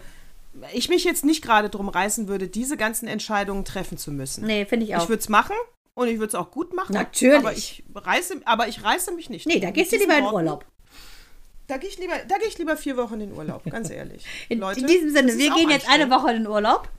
ich 0.74 0.90
mich 0.90 1.04
jetzt 1.04 1.26
nicht 1.26 1.44
gerade 1.44 1.70
drum 1.70 1.90
reißen 1.90 2.28
würde, 2.28 2.48
diese 2.48 2.78
ganzen 2.78 3.08
Entscheidungen 3.08 3.66
treffen 3.66 3.98
zu 3.98 4.12
müssen. 4.12 4.46
Nee, 4.46 4.66
finde 4.66 4.86
ich 4.86 4.96
auch. 4.96 5.04
Ich 5.04 5.10
würde 5.10 5.22
es 5.22 5.30
machen 5.30 5.56
und 5.94 6.08
ich 6.08 6.16
würde 6.16 6.28
es 6.28 6.36
auch 6.36 6.52
gut 6.52 6.74
machen. 6.74 6.94
Natürlich. 6.94 7.38
Aber 7.38 7.54
ich 7.54 7.84
reiße, 7.94 8.42
aber 8.46 8.68
ich 8.68 8.84
reiße 8.84 9.12
mich 9.14 9.30
nicht. 9.30 9.48
nee, 9.48 9.60
da 9.60 9.72
gehst 9.72 9.92
du 9.92 9.98
lieber 9.98 10.18
in 10.18 10.26
Urlaub. 10.26 10.66
Da 11.68 11.78
gehe 11.78 11.90
ich 11.90 11.98
lieber, 11.98 12.16
da 12.28 12.38
gehe 12.38 12.48
ich 12.48 12.58
lieber 12.58 12.76
vier 12.76 12.98
Wochen 12.98 13.22
in 13.22 13.32
Urlaub, 13.32 13.64
ganz 13.70 13.90
ehrlich. 13.90 14.26
In, 14.50 14.60
Leute, 14.60 14.82
in 14.82 14.88
diesem 14.88 15.10
Sinne, 15.12 15.38
wir 15.38 15.54
gehen 15.54 15.70
jetzt 15.70 15.90
eine. 15.90 16.10
Woche 16.10 16.32
in 16.32 16.44
den 16.44 16.48
Urlaub 16.48 16.90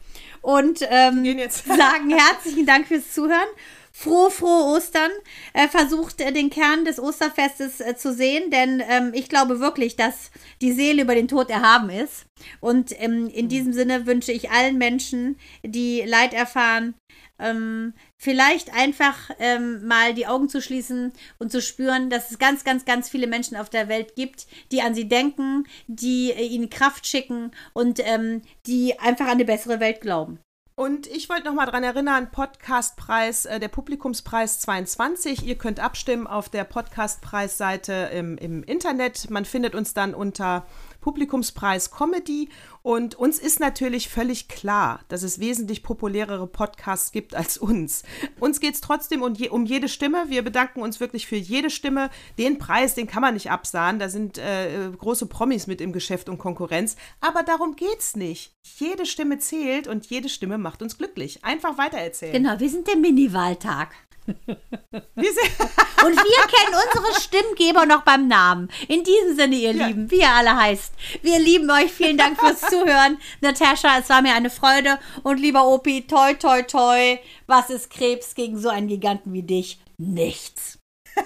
und 0.41 0.81
ähm, 0.89 1.25
sagen 1.51 2.11
herzlichen 2.17 2.65
Dank 2.65 2.87
fürs 2.87 3.13
Zuhören. 3.13 3.49
Frohe, 3.93 4.31
frohe 4.31 4.75
Ostern. 4.75 5.11
Äh, 5.53 5.69
versucht 5.69 6.21
äh, 6.21 6.33
den 6.33 6.51
Kern 6.51 6.85
des 6.85 6.99
Osterfestes 6.99 7.81
äh, 7.81 7.97
zu 7.97 8.13
sehen, 8.13 8.51
denn 8.51 8.83
ähm, 8.89 9.13
ich 9.15 9.29
glaube 9.29 9.61
wirklich, 9.61 9.97
dass 9.97 10.31
die 10.61 10.73
Seele 10.73 11.03
über 11.03 11.15
den 11.15 11.29
Tod 11.29 11.51
erhaben 11.51 11.91
ist. 11.91 12.27
Und 12.61 12.93
ähm, 13.01 13.29
in 13.29 13.49
diesem 13.49 13.73
Sinne 13.73 14.07
wünsche 14.07 14.33
ich 14.33 14.51
allen 14.51 14.79
Menschen, 14.79 15.37
die 15.63 16.03
Leid 16.03 16.35
erfahren, 16.35 16.95
ähm, 17.43 17.93
vielleicht 18.19 18.73
einfach 18.73 19.31
ähm, 19.39 19.87
mal 19.87 20.15
die 20.15 20.27
Augen 20.27 20.49
zu 20.49 20.63
schließen 20.63 21.13
und 21.39 21.51
zu 21.51 21.61
spüren, 21.61 22.09
dass 22.09 22.31
es 22.31 22.39
ganz, 22.39 22.65
ganz, 22.65 22.85
ganz 22.85 23.09
viele 23.09 23.27
Menschen 23.27 23.57
auf 23.57 23.69
der 23.69 23.89
Welt 23.89 24.15
gibt, 24.15 24.47
die 24.71 24.81
an 24.81 24.95
sie 24.95 25.09
denken, 25.09 25.65
die 25.87 26.31
äh, 26.31 26.47
ihnen 26.47 26.71
Kraft 26.71 27.07
schicken 27.07 27.51
und 27.73 28.01
ähm, 28.05 28.43
die 28.67 28.99
einfach 28.99 29.27
an 29.27 29.33
eine 29.33 29.45
bessere 29.45 29.81
Welt 29.81 30.01
glauben. 30.01 30.39
Und 30.75 31.07
ich 31.07 31.29
wollte 31.29 31.45
noch 31.45 31.55
mal 31.55 31.67
daran 31.67 31.85
erinnern, 31.85 32.31
Podcastpreis, 32.31 33.45
äh, 33.45 33.61
der 33.61 33.69
Publikumspreis 33.69 34.61
22. 34.61 35.47
Ihr 35.47 35.59
könnt 35.59 35.81
abstimmen 35.81 36.27
auf 36.27 36.49
der 36.49 36.65
Podcastpreisseite 36.65 38.11
im, 38.15 38.39
im 38.39 38.63
Internet. 38.63 39.29
Man 39.31 39.45
findet 39.45 39.75
uns 39.75 39.93
dann 39.93 40.15
unter 40.15 40.65
Publikumspreis 41.03 41.91
Comedy. 41.91 42.49
Und 42.81 43.15
uns 43.15 43.39
ist 43.39 43.61
natürlich 43.61 44.09
völlig 44.09 44.49
klar, 44.49 45.01
dass 45.09 45.23
es 45.23 45.39
wesentlich 45.39 45.83
populärere 45.83 46.47
Podcasts 46.47 47.13
gibt 47.13 47.35
als 47.35 47.59
uns. 47.59 48.03
Uns 48.41 48.59
geht 48.59 48.75
es 48.75 48.81
trotzdem 48.81 49.23
um, 49.23 49.35
je, 49.35 49.51
um, 49.51 49.67
jede 49.67 49.89
Stimme. 49.89 50.25
Wir 50.29 50.43
bedanken 50.43 50.81
uns 50.81 50.99
wirklich 50.99 51.27
für 51.27 51.37
jede 51.37 51.69
Stimme. 51.69 52.09
Den 52.39 52.57
Preis, 52.57 52.95
den 52.95 53.07
kann 53.07 53.21
man 53.21 53.35
nicht 53.35 53.51
absahen. 53.51 53.99
Da 53.99 54.09
sind 54.09 54.39
äh, 54.39 54.91
große 54.97 55.27
Promis 55.27 55.67
mit 55.67 55.83
im 55.83 55.93
Geschäft 55.93 56.31
und 56.31 56.39
Konkurrenz. 56.39 56.97
Aber 57.21 57.43
darum 57.43 57.77
geht's 57.77 58.17
nicht. 58.17 58.55
Jede 58.79 59.05
Stimme 59.05 59.39
zählt 59.39 59.89
und 59.89 60.07
jede 60.07 60.29
Stimme 60.29 60.57
macht 60.57 60.81
uns 60.81 60.97
glücklich. 60.97 61.45
Einfach 61.45 61.77
weitererzählen. 61.77 62.33
Genau, 62.33 62.59
wir 62.59 62.71
sind 62.71 62.89
der 62.89 62.97
Mini-Wahltag. 62.97 63.91
Und 64.27 66.17
wir 66.17 66.47
kennen 66.47 66.75
unsere 66.75 67.21
Stimmgeber 67.21 67.87
noch 67.87 68.03
beim 68.03 68.27
Namen. 68.29 68.69
In 68.89 69.05
diesem 69.05 69.37
Sinne, 69.37 69.57
ihr 69.57 69.73
Ja. 69.73 69.87
Lieben, 69.87 70.11
wie 70.11 70.21
ihr 70.21 70.31
alle 70.31 70.57
heißt. 70.57 70.93
Wir 71.23 71.39
lieben 71.39 71.71
euch. 71.71 71.93
Vielen 71.93 72.19
Dank 72.19 72.39
fürs 72.39 72.61
Zuhören. 72.71 73.19
Natascha, 73.41 73.99
es 73.99 74.09
war 74.09 74.23
mir 74.23 74.35
eine 74.35 74.51
Freude. 74.51 74.99
Und 75.23 75.39
lieber 75.39 75.67
Opi, 75.67 76.07
toi, 76.07 76.35
toi, 76.35 76.63
toi. 76.63 77.19
Was 77.47 77.71
ist 77.71 77.91
Krebs 77.91 78.35
gegen 78.35 78.59
so 78.59 78.69
einen 78.69 78.89
Giganten 78.89 79.33
wie 79.33 79.43
dich? 79.43 79.81
Nichts. 79.99 80.79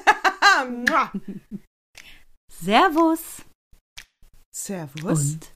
Servus 2.62 3.20
Servus. 4.54 5.18
und 5.20 5.52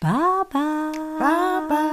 Baba. 0.00 0.92
Baba. 1.18 1.92